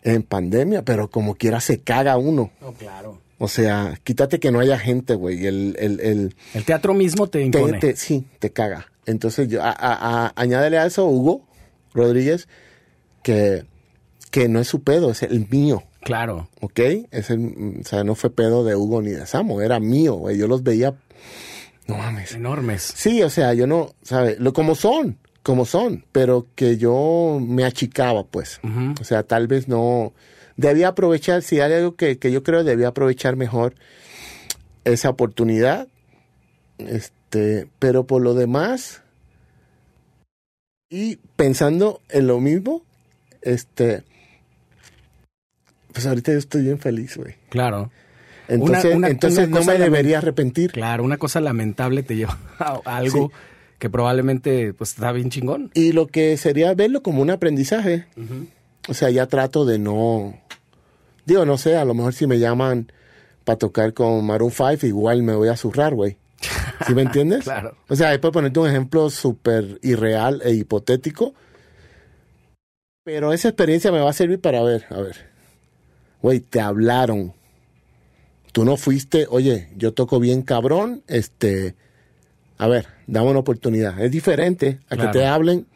en 0.02 0.22
pandemia, 0.22 0.82
pero 0.82 1.08
como 1.10 1.34
quiera 1.34 1.60
se 1.60 1.80
caga 1.80 2.16
uno. 2.16 2.50
Oh, 2.62 2.72
claro. 2.72 3.20
O 3.38 3.46
sea, 3.48 3.98
quítate 4.04 4.40
que 4.40 4.50
no 4.50 4.58
haya 4.60 4.78
gente, 4.78 5.14
güey. 5.14 5.46
El, 5.46 5.76
el, 5.78 6.00
el, 6.00 6.36
El 6.54 6.64
teatro 6.64 6.92
mismo 6.94 7.28
te 7.28 7.42
impone. 7.42 7.78
te- 7.78 7.96
sí, 7.96 8.24
te 8.40 8.50
caga. 8.50 8.86
Entonces, 9.06 9.48
yo, 9.48 9.62
a, 9.62 9.70
a- 9.70 10.26
a- 10.26 10.32
añádele 10.36 10.76
a 10.78 10.86
eso 10.86 11.06
Hugo 11.06 11.46
Rodríguez, 11.94 12.48
que, 13.22 13.64
que 14.30 14.48
no 14.48 14.60
es 14.60 14.68
su 14.68 14.82
pedo, 14.82 15.10
es 15.10 15.22
el 15.22 15.46
mío. 15.48 15.82
Claro. 16.02 16.48
¿ok? 16.60 16.80
Es 17.10 17.30
el, 17.30 17.80
o 17.80 17.84
sea, 17.84 18.02
no 18.04 18.14
fue 18.14 18.30
pedo 18.30 18.64
de 18.64 18.74
Hugo 18.76 19.02
ni 19.02 19.10
de 19.10 19.26
Samo, 19.26 19.60
era 19.60 19.78
mío, 19.80 20.14
güey. 20.14 20.36
Yo 20.38 20.46
los 20.48 20.62
veía, 20.62 20.94
no 21.86 21.96
mames. 21.96 22.32
Enormes. 22.32 22.82
Sí, 22.96 23.22
o 23.22 23.30
sea, 23.30 23.54
yo 23.54 23.66
no, 23.66 23.94
¿sabes? 24.02 24.38
Lo 24.38 24.52
como 24.52 24.74
son, 24.74 25.18
como 25.42 25.64
son, 25.64 26.04
pero 26.12 26.46
que 26.54 26.76
yo 26.76 27.38
me 27.40 27.64
achicaba, 27.64 28.24
pues. 28.24 28.60
O 29.00 29.04
sea, 29.04 29.22
tal 29.22 29.46
vez 29.46 29.68
no. 29.68 30.12
Debía 30.58 30.88
aprovechar, 30.88 31.40
si 31.42 31.60
hay 31.60 31.72
algo 31.72 31.94
que, 31.96 32.18
que 32.18 32.30
yo 32.30 32.42
creo 32.42 32.64
debía 32.64 32.88
aprovechar 32.88 33.36
mejor 33.36 33.74
esa 34.84 35.08
oportunidad. 35.08 35.88
Este, 36.78 37.68
pero 37.78 38.04
por 38.06 38.20
lo 38.22 38.34
demás, 38.34 39.02
y 40.90 41.16
pensando 41.36 42.00
en 42.08 42.26
lo 42.26 42.40
mismo, 42.40 42.82
este, 43.42 44.02
pues 45.92 46.06
ahorita 46.06 46.32
yo 46.32 46.38
estoy 46.38 46.62
bien 46.62 46.78
feliz, 46.78 47.16
güey. 47.16 47.34
Claro. 47.50 47.90
Entonces, 48.48 48.94
una- 48.94 49.08
entonces 49.08 49.46
una 49.48 49.60
no 49.60 49.66
me 49.66 49.78
debería 49.78 50.18
arrepentir. 50.18 50.72
Claro, 50.72 51.04
una 51.04 51.18
cosa 51.18 51.40
lamentable 51.40 52.02
te 52.02 52.16
lleva 52.16 52.38
a 52.58 52.80
algo 52.96 53.30
que 53.78 53.90
probablemente 53.90 54.72
pues 54.74 54.90
está 54.90 55.12
bien 55.12 55.30
chingón. 55.30 55.70
Y 55.74 55.92
lo 55.92 56.06
que 56.08 56.36
sería 56.36 56.74
verlo 56.74 57.02
como 57.02 57.22
un 57.22 57.30
aprendizaje. 57.30 58.06
O 58.88 58.94
sea, 58.94 59.10
ya 59.10 59.26
trato 59.26 59.64
de 59.66 59.78
no. 59.78 60.34
Digo, 61.28 61.44
no 61.44 61.58
sé, 61.58 61.76
a 61.76 61.84
lo 61.84 61.92
mejor 61.92 62.14
si 62.14 62.26
me 62.26 62.38
llaman 62.38 62.90
para 63.44 63.58
tocar 63.58 63.92
con 63.92 64.24
Maroon 64.24 64.50
5, 64.50 64.86
igual 64.86 65.22
me 65.22 65.34
voy 65.34 65.48
a 65.48 65.58
zurrar, 65.58 65.94
güey. 65.94 66.16
¿Sí 66.86 66.94
me 66.94 67.02
entiendes? 67.02 67.44
Claro. 67.44 67.76
O 67.86 67.94
sea, 67.94 68.08
ahí 68.08 68.18
puedo 68.18 68.32
ponerte 68.32 68.58
un 68.58 68.66
ejemplo 68.66 69.10
súper 69.10 69.78
irreal 69.82 70.40
e 70.42 70.54
hipotético. 70.54 71.34
Pero 73.04 73.34
esa 73.34 73.48
experiencia 73.48 73.92
me 73.92 74.00
va 74.00 74.08
a 74.08 74.14
servir 74.14 74.40
para 74.40 74.62
ver, 74.62 74.86
a 74.88 75.02
ver. 75.02 75.16
Güey, 76.22 76.40
te 76.40 76.62
hablaron. 76.62 77.34
Tú 78.52 78.64
no 78.64 78.78
fuiste, 78.78 79.26
oye, 79.28 79.68
yo 79.76 79.92
toco 79.92 80.20
bien 80.20 80.40
cabrón, 80.40 81.02
este, 81.08 81.74
a 82.56 82.68
ver, 82.68 82.86
dame 83.06 83.28
una 83.28 83.40
oportunidad. 83.40 84.00
Es 84.00 84.10
diferente 84.10 84.80
a 84.88 84.96
que 84.96 85.08
te 85.08 85.26
hablen 85.26 85.66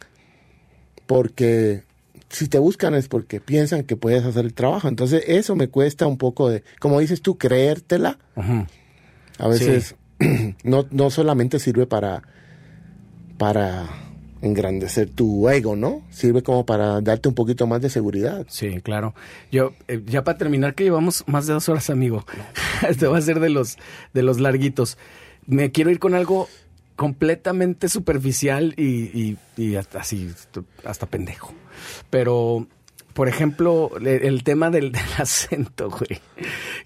porque 1.07 1.85
si 2.33 2.49
te 2.49 2.59
buscan 2.59 2.95
es 2.95 3.09
porque 3.09 3.41
piensan 3.41 3.85
que 3.85 3.97
puedes 3.97 4.25
hacer 4.25 4.47
el 4.47 4.55
trabajo. 4.55 4.89
Entonces 4.89 5.23
eso 5.27 5.55
me 5.55 5.69
cuesta 5.69 6.07
un 6.07 6.17
poco 6.17 6.49
de, 6.49 6.65
como 6.81 6.99
dices 6.99 7.21
tú, 7.23 7.37
creértela. 7.37 8.19
Ujú. 8.37 8.67
A 9.39 9.49
veces 9.49 9.97
no, 10.65 10.87
no 10.91 11.11
solamente 11.11 11.59
sirve 11.59 11.87
para, 11.87 12.23
para 13.39 13.87
engrandecer 14.41 15.11
tu 15.11 15.49
ego, 15.49 15.77
¿no? 15.77 16.03
Sirve 16.11 16.43
como 16.43 16.65
para 16.65 17.01
darte 17.03 17.29
un 17.29 17.35
poquito 17.35 17.67
más 17.67 17.83
de 17.83 17.91
seguridad. 17.91 18.47
Sí, 18.49 18.81
claro. 18.81 19.15
Yo, 19.51 19.75
eh, 19.89 20.03
ya 20.07 20.25
para 20.25 20.39
terminar, 20.39 20.75
que 20.75 20.85
llevamos 20.85 21.25
más 21.27 21.47
de 21.47 21.53
dos 21.53 21.69
horas, 21.69 21.91
amigo. 21.91 22.25
Este 22.89 23.07
va 23.07 23.19
a 23.19 23.23
ser 23.23 23.39
de 23.39 23.51
los, 23.51 23.77
de 24.13 24.23
los 24.23 24.41
larguitos. 24.41 24.99
Me 25.47 25.71
quiero 25.71 25.91
ir 25.91 26.01
con 26.01 26.15
algo 26.15 26.49
completamente 26.97 27.89
superficial 27.89 28.75
y, 28.77 28.83
y, 28.85 29.39
y 29.57 29.77
hasta 29.77 30.01
así, 30.01 30.31
hasta 30.85 31.07
pendejo. 31.07 31.55
Pero, 32.11 32.67
por 33.15 33.29
ejemplo, 33.29 33.91
le- 34.01 34.27
el 34.27 34.43
tema 34.45 34.71
del, 34.71 34.93
del 34.93 35.03
acento, 35.19 35.91
güey. 35.91 36.21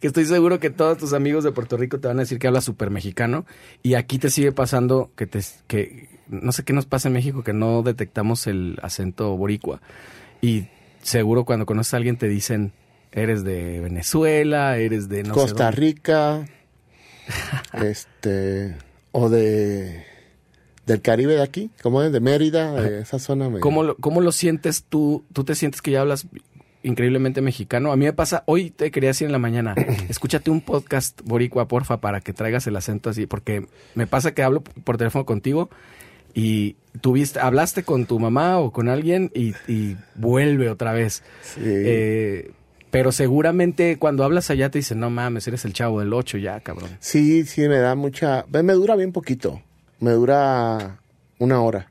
Que 0.00 0.06
estoy 0.08 0.24
seguro 0.26 0.58
que 0.60 0.70
todos 0.70 0.98
tus 0.98 1.12
amigos 1.12 1.44
de 1.44 1.52
Puerto 1.52 1.76
Rico 1.76 1.98
te 2.00 2.08
van 2.08 2.18
a 2.18 2.20
decir 2.20 2.38
que 2.38 2.46
hablas 2.46 2.64
súper 2.64 2.90
mexicano. 2.90 3.46
Y 3.82 3.94
aquí 3.94 4.18
te 4.18 4.30
sigue 4.30 4.52
pasando 4.52 5.10
que 5.16 5.26
te, 5.26 5.40
que, 5.66 6.08
no 6.28 6.52
sé 6.52 6.64
qué 6.64 6.72
nos 6.72 6.86
pasa 6.86 7.08
en 7.08 7.14
México, 7.14 7.42
que 7.44 7.52
no 7.52 7.82
detectamos 7.82 8.46
el 8.46 8.78
acento 8.82 9.36
boricua. 9.36 9.80
Y 10.42 10.66
seguro 11.02 11.44
cuando 11.44 11.66
conoces 11.66 11.94
a 11.94 11.96
alguien 11.98 12.16
te 12.16 12.28
dicen, 12.28 12.72
eres 13.12 13.44
de 13.44 13.80
Venezuela, 13.80 14.76
eres 14.76 15.08
de 15.08 15.22
no 15.22 15.34
sé 15.34 15.40
Costa 15.40 15.64
dónde". 15.66 15.80
Rica, 15.80 16.46
este, 17.72 18.76
o 19.12 19.28
de 19.28 20.04
del 20.86 21.02
Caribe 21.02 21.34
de 21.34 21.42
aquí, 21.42 21.70
como 21.82 22.02
es 22.02 22.12
de 22.12 22.20
Mérida, 22.20 22.72
de 22.72 23.00
esa 23.02 23.18
zona. 23.18 23.50
me- 23.50 23.60
¿Cómo 23.60 23.82
lo, 23.82 23.96
¿Cómo 23.96 24.20
lo 24.20 24.32
sientes 24.32 24.84
tú? 24.88 25.24
¿Tú 25.32 25.44
te 25.44 25.54
sientes 25.54 25.82
que 25.82 25.90
ya 25.90 26.00
hablas 26.00 26.26
increíblemente 26.82 27.40
mexicano? 27.40 27.90
A 27.92 27.96
mí 27.96 28.04
me 28.04 28.12
pasa, 28.12 28.44
hoy 28.46 28.70
te 28.70 28.90
quería 28.90 29.10
decir 29.10 29.26
en 29.26 29.32
la 29.32 29.38
mañana, 29.38 29.74
escúchate 30.08 30.50
un 30.50 30.60
podcast 30.60 31.20
boricua, 31.24 31.66
porfa, 31.68 32.00
para 32.00 32.20
que 32.20 32.32
traigas 32.32 32.66
el 32.68 32.76
acento 32.76 33.10
así, 33.10 33.26
porque 33.26 33.66
me 33.94 34.06
pasa 34.06 34.32
que 34.32 34.42
hablo 34.42 34.62
por 34.62 34.96
teléfono 34.96 35.26
contigo 35.26 35.68
y 36.34 36.76
tuviste, 37.00 37.40
hablaste 37.40 37.82
con 37.82 38.06
tu 38.06 38.18
mamá 38.20 38.58
o 38.60 38.70
con 38.70 38.88
alguien 38.88 39.32
y, 39.34 39.54
y 39.66 39.96
vuelve 40.14 40.68
otra 40.70 40.92
vez. 40.92 41.22
Sí. 41.42 41.60
Eh, 41.64 42.52
pero 42.90 43.10
seguramente 43.10 43.98
cuando 43.98 44.22
hablas 44.22 44.50
allá 44.50 44.70
te 44.70 44.78
dicen, 44.78 45.00
no 45.00 45.10
mames, 45.10 45.48
eres 45.48 45.64
el 45.64 45.72
chavo 45.72 45.98
del 46.00 46.12
8 46.12 46.38
ya, 46.38 46.60
cabrón. 46.60 46.90
Sí, 47.00 47.44
sí, 47.44 47.62
me 47.68 47.78
da 47.78 47.94
mucha... 47.94 48.46
Me 48.50 48.72
dura 48.74 48.94
bien 48.96 49.12
poquito. 49.12 49.60
Me 50.00 50.10
dura 50.12 51.00
una 51.38 51.60
hora. 51.62 51.90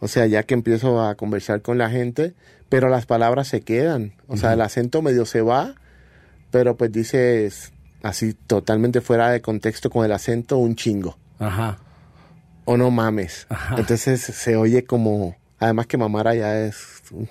O 0.00 0.08
sea, 0.08 0.26
ya 0.26 0.42
que 0.42 0.54
empiezo 0.54 1.00
a 1.02 1.14
conversar 1.14 1.62
con 1.62 1.78
la 1.78 1.88
gente, 1.90 2.34
pero 2.68 2.88
las 2.88 3.06
palabras 3.06 3.48
se 3.48 3.60
quedan. 3.60 4.14
O 4.26 4.36
sea, 4.36 4.54
el 4.54 4.60
acento 4.60 5.00
medio 5.02 5.26
se 5.26 5.42
va, 5.42 5.74
pero 6.50 6.76
pues 6.76 6.90
dices 6.90 7.72
así 8.02 8.34
totalmente 8.34 9.00
fuera 9.00 9.30
de 9.30 9.40
contexto 9.40 9.90
con 9.90 10.04
el 10.04 10.12
acento 10.12 10.58
un 10.58 10.74
chingo. 10.74 11.16
Ajá. 11.38 11.78
O 12.64 12.76
no 12.76 12.90
mames. 12.90 13.46
Ajá. 13.48 13.76
Entonces 13.78 14.20
se 14.20 14.56
oye 14.56 14.84
como... 14.84 15.36
Además 15.58 15.86
que 15.86 15.96
mamara 15.96 16.34
ya 16.34 16.58
es 16.64 17.02
un 17.12 17.28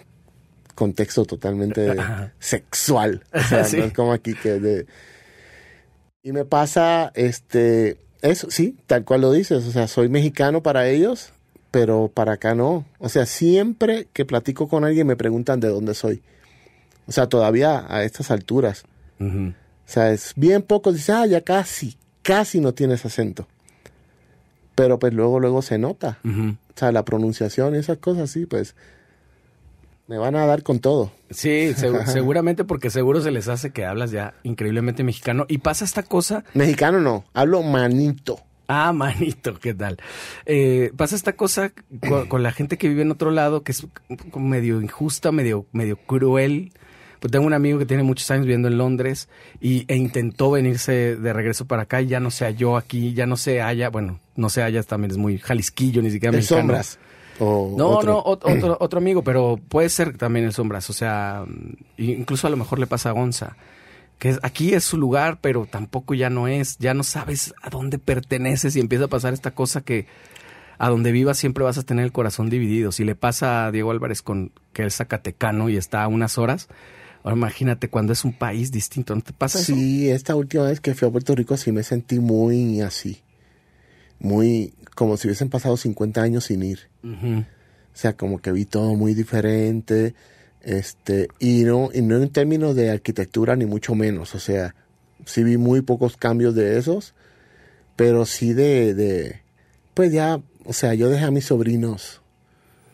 contexto 0.75 1.25
totalmente 1.25 1.91
Ajá. 1.99 2.31
sexual. 2.39 3.23
O 3.33 3.39
sea, 3.41 3.63
Sí. 3.65 3.77
no 3.77 3.83
es 3.85 3.93
como 3.93 4.13
aquí 4.13 4.33
que 4.33 4.59
de... 4.59 4.85
Y 6.23 6.31
me 6.31 6.45
pasa, 6.45 7.11
este, 7.15 7.97
eso, 8.21 8.51
sí, 8.51 8.77
tal 8.87 9.03
cual 9.03 9.21
lo 9.21 9.31
dices. 9.31 9.65
O 9.65 9.71
sea, 9.71 9.87
soy 9.87 10.09
mexicano 10.09 10.61
para 10.61 10.87
ellos, 10.87 11.31
pero 11.71 12.09
para 12.13 12.33
acá 12.33 12.55
no. 12.55 12.85
O 12.99 13.09
sea, 13.09 13.25
siempre 13.25 14.07
que 14.13 14.25
platico 14.25 14.67
con 14.67 14.83
alguien 14.83 15.07
me 15.07 15.15
preguntan 15.15 15.59
de 15.59 15.69
dónde 15.69 15.93
soy. 15.93 16.21
O 17.07 17.11
sea, 17.11 17.27
todavía 17.27 17.85
a 17.89 18.03
estas 18.03 18.31
alturas. 18.31 18.83
O 19.19 19.53
sea, 19.85 20.11
es 20.11 20.33
bien 20.35 20.61
poco. 20.61 20.91
Dice, 20.91 21.11
ah, 21.11 21.25
ya 21.25 21.41
casi, 21.41 21.97
casi 22.21 22.59
no 22.59 22.73
tienes 22.73 23.05
acento. 23.05 23.47
Pero 24.75 24.99
pues 24.99 25.13
luego, 25.13 25.39
luego 25.39 25.61
se 25.61 25.77
nota. 25.77 26.19
O 26.23 26.79
sea, 26.79 26.91
la 26.91 27.05
pronunciación 27.05 27.75
y 27.75 27.79
esas 27.79 27.97
cosas, 27.97 28.29
sí, 28.31 28.45
pues 28.45 28.75
me 30.11 30.17
van 30.17 30.35
a 30.35 30.45
dar 30.45 30.61
con 30.61 30.79
todo. 30.79 31.09
Sí, 31.29 31.71
segu- 31.73 32.03
seguramente 32.05 32.65
porque 32.65 32.89
seguro 32.89 33.21
se 33.21 33.31
les 33.31 33.47
hace 33.47 33.71
que 33.71 33.85
hablas 33.85 34.11
ya 34.11 34.33
increíblemente 34.43 35.05
mexicano 35.05 35.45
y 35.47 35.59
pasa 35.59 35.85
esta 35.85 36.03
cosa. 36.03 36.43
Mexicano 36.53 36.99
no, 36.99 37.23
hablo 37.33 37.63
manito. 37.63 38.41
Ah, 38.67 38.91
manito, 38.93 39.57
¿qué 39.57 39.73
tal? 39.73 39.97
Eh, 40.45 40.91
pasa 40.97 41.15
esta 41.15 41.31
cosa 41.33 41.71
con, 42.09 42.25
con 42.27 42.43
la 42.43 42.51
gente 42.51 42.77
que 42.77 42.89
vive 42.89 43.03
en 43.03 43.11
otro 43.11 43.31
lado 43.31 43.63
que 43.63 43.71
es 43.71 43.87
medio 44.35 44.81
injusta, 44.81 45.31
medio, 45.31 45.65
medio 45.71 45.95
cruel. 45.95 46.73
Pues 47.21 47.31
tengo 47.31 47.45
un 47.45 47.53
amigo 47.53 47.79
que 47.79 47.85
tiene 47.85 48.03
muchos 48.03 48.29
años 48.31 48.45
viviendo 48.47 48.67
en 48.67 48.77
Londres 48.77 49.29
y, 49.61 49.85
e 49.87 49.95
intentó 49.95 50.51
venirse 50.51 51.15
de 51.15 51.31
regreso 51.33 51.65
para 51.67 51.83
acá 51.83 52.01
y 52.01 52.07
ya 52.07 52.19
no 52.19 52.31
se 52.31 52.43
halló 52.43 52.75
aquí, 52.75 53.13
ya 53.13 53.27
no 53.27 53.37
se 53.37 53.61
halla, 53.61 53.89
bueno, 53.89 54.19
no 54.35 54.49
se 54.49 54.61
halla, 54.63 54.81
también 54.83 55.11
es 55.11 55.17
muy 55.17 55.37
jalisquillo, 55.37 56.01
ni 56.01 56.09
siquiera 56.11 56.31
De 56.31 56.37
mexicano. 56.39 56.61
sombras. 56.61 56.99
O 57.39 57.73
No, 57.77 57.89
otro. 57.89 58.11
no, 58.11 58.23
ot- 58.23 58.41
otro, 58.57 58.77
otro 58.79 58.99
amigo, 58.99 59.23
pero 59.23 59.57
puede 59.67 59.89
ser 59.89 60.17
también 60.17 60.45
el 60.45 60.53
Sombras. 60.53 60.89
O 60.89 60.93
sea, 60.93 61.45
incluso 61.97 62.47
a 62.47 62.49
lo 62.49 62.57
mejor 62.57 62.79
le 62.79 62.87
pasa 62.87 63.09
a 63.09 63.13
Gonza. 63.13 63.55
Que 64.19 64.37
aquí 64.43 64.73
es 64.75 64.83
su 64.83 64.97
lugar, 64.97 65.39
pero 65.41 65.65
tampoco 65.65 66.13
ya 66.13 66.29
no 66.29 66.47
es. 66.47 66.77
Ya 66.77 66.93
no 66.93 67.03
sabes 67.03 67.53
a 67.63 67.69
dónde 67.71 67.97
perteneces 67.97 68.75
y 68.75 68.79
empieza 68.79 69.05
a 69.05 69.07
pasar 69.07 69.33
esta 69.33 69.51
cosa 69.51 69.81
que 69.81 70.05
a 70.77 70.89
donde 70.89 71.11
vivas 71.11 71.37
siempre 71.39 71.63
vas 71.63 71.77
a 71.79 71.83
tener 71.83 72.05
el 72.05 72.11
corazón 72.11 72.49
dividido. 72.49 72.91
Si 72.91 73.03
le 73.03 73.15
pasa 73.15 73.65
a 73.65 73.71
Diego 73.71 73.89
Álvarez 73.91 74.21
con 74.21 74.51
que 74.73 74.85
es 74.85 74.95
zacatecano 74.97 75.69
y 75.69 75.77
está 75.77 76.03
a 76.03 76.07
unas 76.07 76.37
horas, 76.37 76.67
ahora 77.23 77.35
imagínate 77.37 77.87
cuando 77.89 78.13
es 78.13 78.23
un 78.23 78.33
país 78.33 78.71
distinto. 78.71 79.15
¿No 79.15 79.21
te 79.21 79.33
pasa 79.33 79.59
eso? 79.59 79.73
Sí, 79.73 80.09
esta 80.09 80.35
última 80.35 80.63
vez 80.65 80.79
que 80.81 80.93
fui 80.93 81.07
a 81.07 81.11
Puerto 81.11 81.33
Rico 81.33 81.57
sí 81.57 81.71
me 81.71 81.81
sentí 81.83 82.19
muy 82.19 82.81
así. 82.81 83.21
Muy 84.19 84.73
como 84.95 85.17
si 85.17 85.27
hubiesen 85.27 85.49
pasado 85.49 85.77
50 85.77 86.21
años 86.21 86.45
sin 86.45 86.63
ir. 86.63 86.89
O 87.03 87.45
sea, 87.93 88.13
como 88.13 88.39
que 88.39 88.51
vi 88.51 88.65
todo 88.65 88.95
muy 88.95 89.13
diferente. 89.13 90.13
Este, 90.61 91.27
y 91.39 91.63
no, 91.63 91.89
y 91.93 92.01
no 92.01 92.17
en 92.17 92.29
términos 92.29 92.75
de 92.75 92.91
arquitectura 92.91 93.55
ni 93.55 93.65
mucho 93.65 93.95
menos. 93.95 94.35
O 94.35 94.39
sea, 94.39 94.75
sí 95.25 95.43
vi 95.43 95.57
muy 95.57 95.81
pocos 95.81 96.17
cambios 96.17 96.55
de 96.55 96.77
esos. 96.77 97.13
Pero 97.95 98.25
sí 98.25 98.53
de, 98.53 98.93
de 98.93 99.41
pues 99.93 100.11
ya, 100.11 100.39
o 100.65 100.73
sea, 100.73 100.93
yo 100.93 101.09
dejé 101.09 101.25
a 101.25 101.31
mis 101.31 101.45
sobrinos 101.45 102.21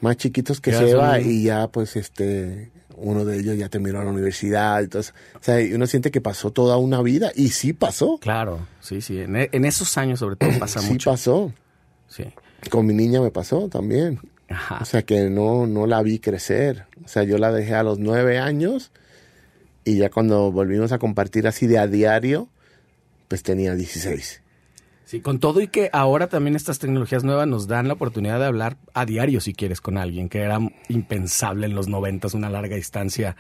más 0.02 0.18
chiquitos 0.18 0.60
que 0.62 0.72
Ya 0.72 0.80
se 0.80 0.92
son- 0.92 1.00
va 1.00 1.20
y 1.20 1.44
ya 1.44 1.68
pues 1.70 1.96
este 1.96 2.72
uno 2.96 3.26
de 3.26 3.40
ellos 3.40 3.58
ya 3.58 3.68
terminó 3.70 4.04
la 4.04 4.10
universidad 4.10 4.82
entonces 4.84 5.14
o 5.40 5.44
sea 5.44 5.62
y 5.62 5.72
uno 5.74 5.86
siente 5.88 6.10
que 6.12 6.20
pasó 6.22 6.52
toda 6.52 6.78
una 6.78 7.02
vida 7.04 7.32
y 7.36 7.50
sí 7.50 7.74
pasó 7.74 8.18
Claro, 8.20 8.68
sí, 8.80 9.02
sí. 9.02 9.20
En, 9.20 9.36
en 9.36 9.66
esos 9.66 9.98
años 9.98 10.20
sobre 10.20 10.36
todo 10.36 10.52
pasa 10.60 10.82
sí 10.82 10.92
mucho. 10.94 11.12
pasó 11.12 11.52
Sí. 12.08 12.26
con 12.70 12.86
mi 12.86 12.94
niña 12.94 13.22
me 13.22 13.32
pasó 13.32 13.68
también 13.70 14.20
Ajá. 14.50 14.80
o 14.82 14.86
sea 14.86 15.04
que 15.04 15.30
no, 15.30 15.68
no 15.68 15.88
la 15.88 16.02
vi 16.02 16.20
crecer. 16.20 16.86
O 17.04 17.08
sea, 17.08 17.24
yo 17.24 17.38
la 17.38 17.52
dejé 17.52 17.76
a 17.76 17.84
los 17.84 18.00
nueve 18.00 18.40
años 18.40 18.92
y 19.84 19.98
ya 19.98 20.10
cuando 20.10 20.52
volvimos 20.52 20.92
a 20.92 21.00
compartir 21.00 21.48
así 21.48 21.68
de 21.68 21.80
a 21.80 21.88
diario, 21.88 22.50
pues 23.28 23.44
tenía 23.44 23.76
16. 23.76 24.42
Sí, 25.06 25.22
con 25.22 25.40
todo 25.40 25.62
y 25.62 25.70
que 25.70 25.90
ahora 25.94 26.28
también 26.28 26.56
estas 26.58 26.80
tecnologías 26.80 27.24
nuevas 27.24 27.48
nos 27.48 27.68
dan 27.68 27.88
la 27.88 27.94
oportunidad 27.94 28.40
de 28.40 28.46
hablar 28.46 28.76
a 28.94 29.06
diario 29.06 29.40
si 29.40 29.54
quieres 29.54 29.80
con 29.80 29.98
alguien, 29.98 30.28
que 30.28 30.40
era 30.42 30.60
impensable 30.90 31.66
en 31.66 31.76
los 31.76 31.88
noventas, 31.88 32.34
una 32.34 32.50
larga 32.50 32.76
distancia 32.76 33.38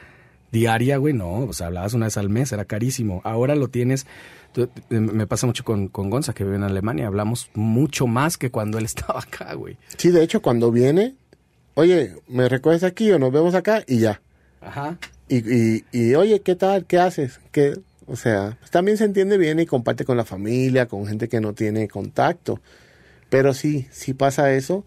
diaria, 0.51 0.95
güey, 0.95 1.13
no, 1.13 1.39
o 1.39 1.51
sea, 1.51 1.67
hablabas 1.67 1.93
una 1.93 2.05
vez 2.05 2.15
al 2.15 2.29
mes, 2.29 2.53
era 2.53 2.63
carísimo. 2.63 3.19
Ahora 3.25 3.55
lo 3.55 3.67
tienes, 3.67 4.07
me 4.89 5.27
pasa 5.27 5.47
mucho 5.47 5.63
con, 5.63 5.87
con 5.87 6.09
Gonza, 6.09 6.33
que 6.33 6.43
vive 6.43 6.55
en 6.55 6.63
Alemania, 6.63 7.07
hablamos 7.07 7.49
mucho 7.53 8.07
más 8.07 8.37
que 8.37 8.51
cuando 8.51 8.77
él 8.77 8.85
estaba 8.85 9.19
acá, 9.19 9.53
güey. 9.53 9.77
Sí, 9.97 10.09
de 10.09 10.23
hecho, 10.23 10.41
cuando 10.41 10.71
viene, 10.71 11.15
oye, 11.75 12.15
¿me 12.27 12.49
recoges 12.49 12.83
aquí 12.83 13.11
o 13.11 13.19
nos 13.19 13.31
vemos 13.31 13.55
acá? 13.55 13.83
Y 13.87 13.99
ya. 13.99 14.21
Ajá. 14.61 14.97
Y, 15.29 15.37
y, 15.37 15.85
y 15.91 16.15
oye, 16.15 16.41
¿qué 16.41 16.55
tal? 16.55 16.85
¿Qué 16.85 16.99
haces? 16.99 17.39
¿Qué? 17.51 17.75
O 18.07 18.15
sea, 18.15 18.55
pues, 18.59 18.71
también 18.71 18.97
se 18.97 19.03
entiende 19.03 19.37
bien 19.37 19.59
y 19.59 19.65
comparte 19.65 20.05
con 20.05 20.17
la 20.17 20.25
familia, 20.25 20.87
con 20.87 21.05
gente 21.05 21.27
que 21.27 21.41
no 21.41 21.53
tiene 21.53 21.87
contacto. 21.87 22.61
Pero 23.29 23.53
sí, 23.53 23.87
sí 23.91 24.13
pasa 24.13 24.53
eso. 24.53 24.85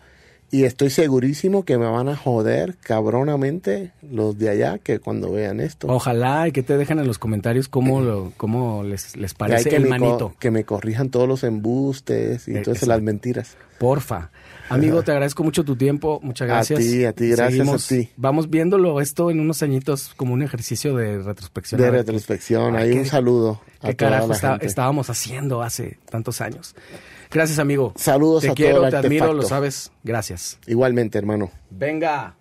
Y 0.52 0.64
estoy 0.64 0.90
segurísimo 0.90 1.64
que 1.64 1.78
me 1.78 1.86
van 1.86 2.08
a 2.08 2.16
joder 2.16 2.76
cabronamente 2.82 3.92
los 4.02 4.36
de 4.38 4.48
allá 4.48 4.78
que 4.78 4.98
cuando 4.98 5.30
vean 5.32 5.60
esto. 5.60 5.86
Ojalá 5.88 6.48
y 6.48 6.52
que 6.52 6.62
te 6.62 6.76
dejen 6.76 6.98
en 6.98 7.06
los 7.06 7.18
comentarios 7.18 7.68
cómo, 7.68 8.00
lo, 8.00 8.32
cómo 8.36 8.82
les, 8.82 9.16
les 9.16 9.34
parece 9.34 9.70
que, 9.70 9.76
el 9.76 9.86
manito. 9.88 10.34
que 10.38 10.50
me 10.50 10.64
corrijan 10.64 11.10
todos 11.10 11.28
los 11.28 11.44
embustes 11.44 12.48
y 12.48 12.56
Eh, 12.56 12.62
todas 12.62 12.86
las 12.86 13.00
mentiras. 13.02 13.56
Porfa. 13.78 14.30
Amigo, 14.68 15.02
te 15.02 15.10
agradezco 15.12 15.42
mucho 15.42 15.64
tu 15.64 15.74
tiempo. 15.76 16.20
Muchas 16.22 16.46
A 16.48 16.54
gracias. 16.54 16.78
ti, 16.80 17.04
a 17.04 17.12
ti, 17.12 17.28
gracias 17.30 17.68
a 17.68 17.88
ti. 17.88 18.08
Vamos 18.16 18.50
viéndolo 18.50 19.00
esto 19.00 19.30
en 19.30 19.40
unos 19.40 19.62
añitos 19.62 20.12
como 20.16 20.34
un 20.34 20.42
ejercicio 20.42 20.94
de 20.96 21.18
retrospección. 21.22 21.80
De 21.80 21.88
A 21.88 21.90
retrospección, 21.90 22.76
qué- 22.76 22.92
un 22.92 23.06
saludo 23.06 23.60
a 23.80 23.88
¿Qué 23.88 23.94
toda 23.94 24.10
carajo 24.10 24.28
la 24.28 24.34
está- 24.34 24.50
gente. 24.52 24.66
estábamos 24.66 25.10
haciendo 25.10 25.62
hace 25.62 25.98
tantos 26.10 26.40
años? 26.40 26.74
Gracias, 27.30 27.58
amigo. 27.58 27.92
Saludos 27.96 28.42
te 28.42 28.50
a 28.50 28.54
quiero, 28.54 28.88
te 28.88 28.96
admiro, 28.96 29.32
lo 29.32 29.42
sabes. 29.42 29.92
Gracias. 30.02 30.58
Igualmente, 30.66 31.16
hermano. 31.18 31.50
Venga. 31.70 32.36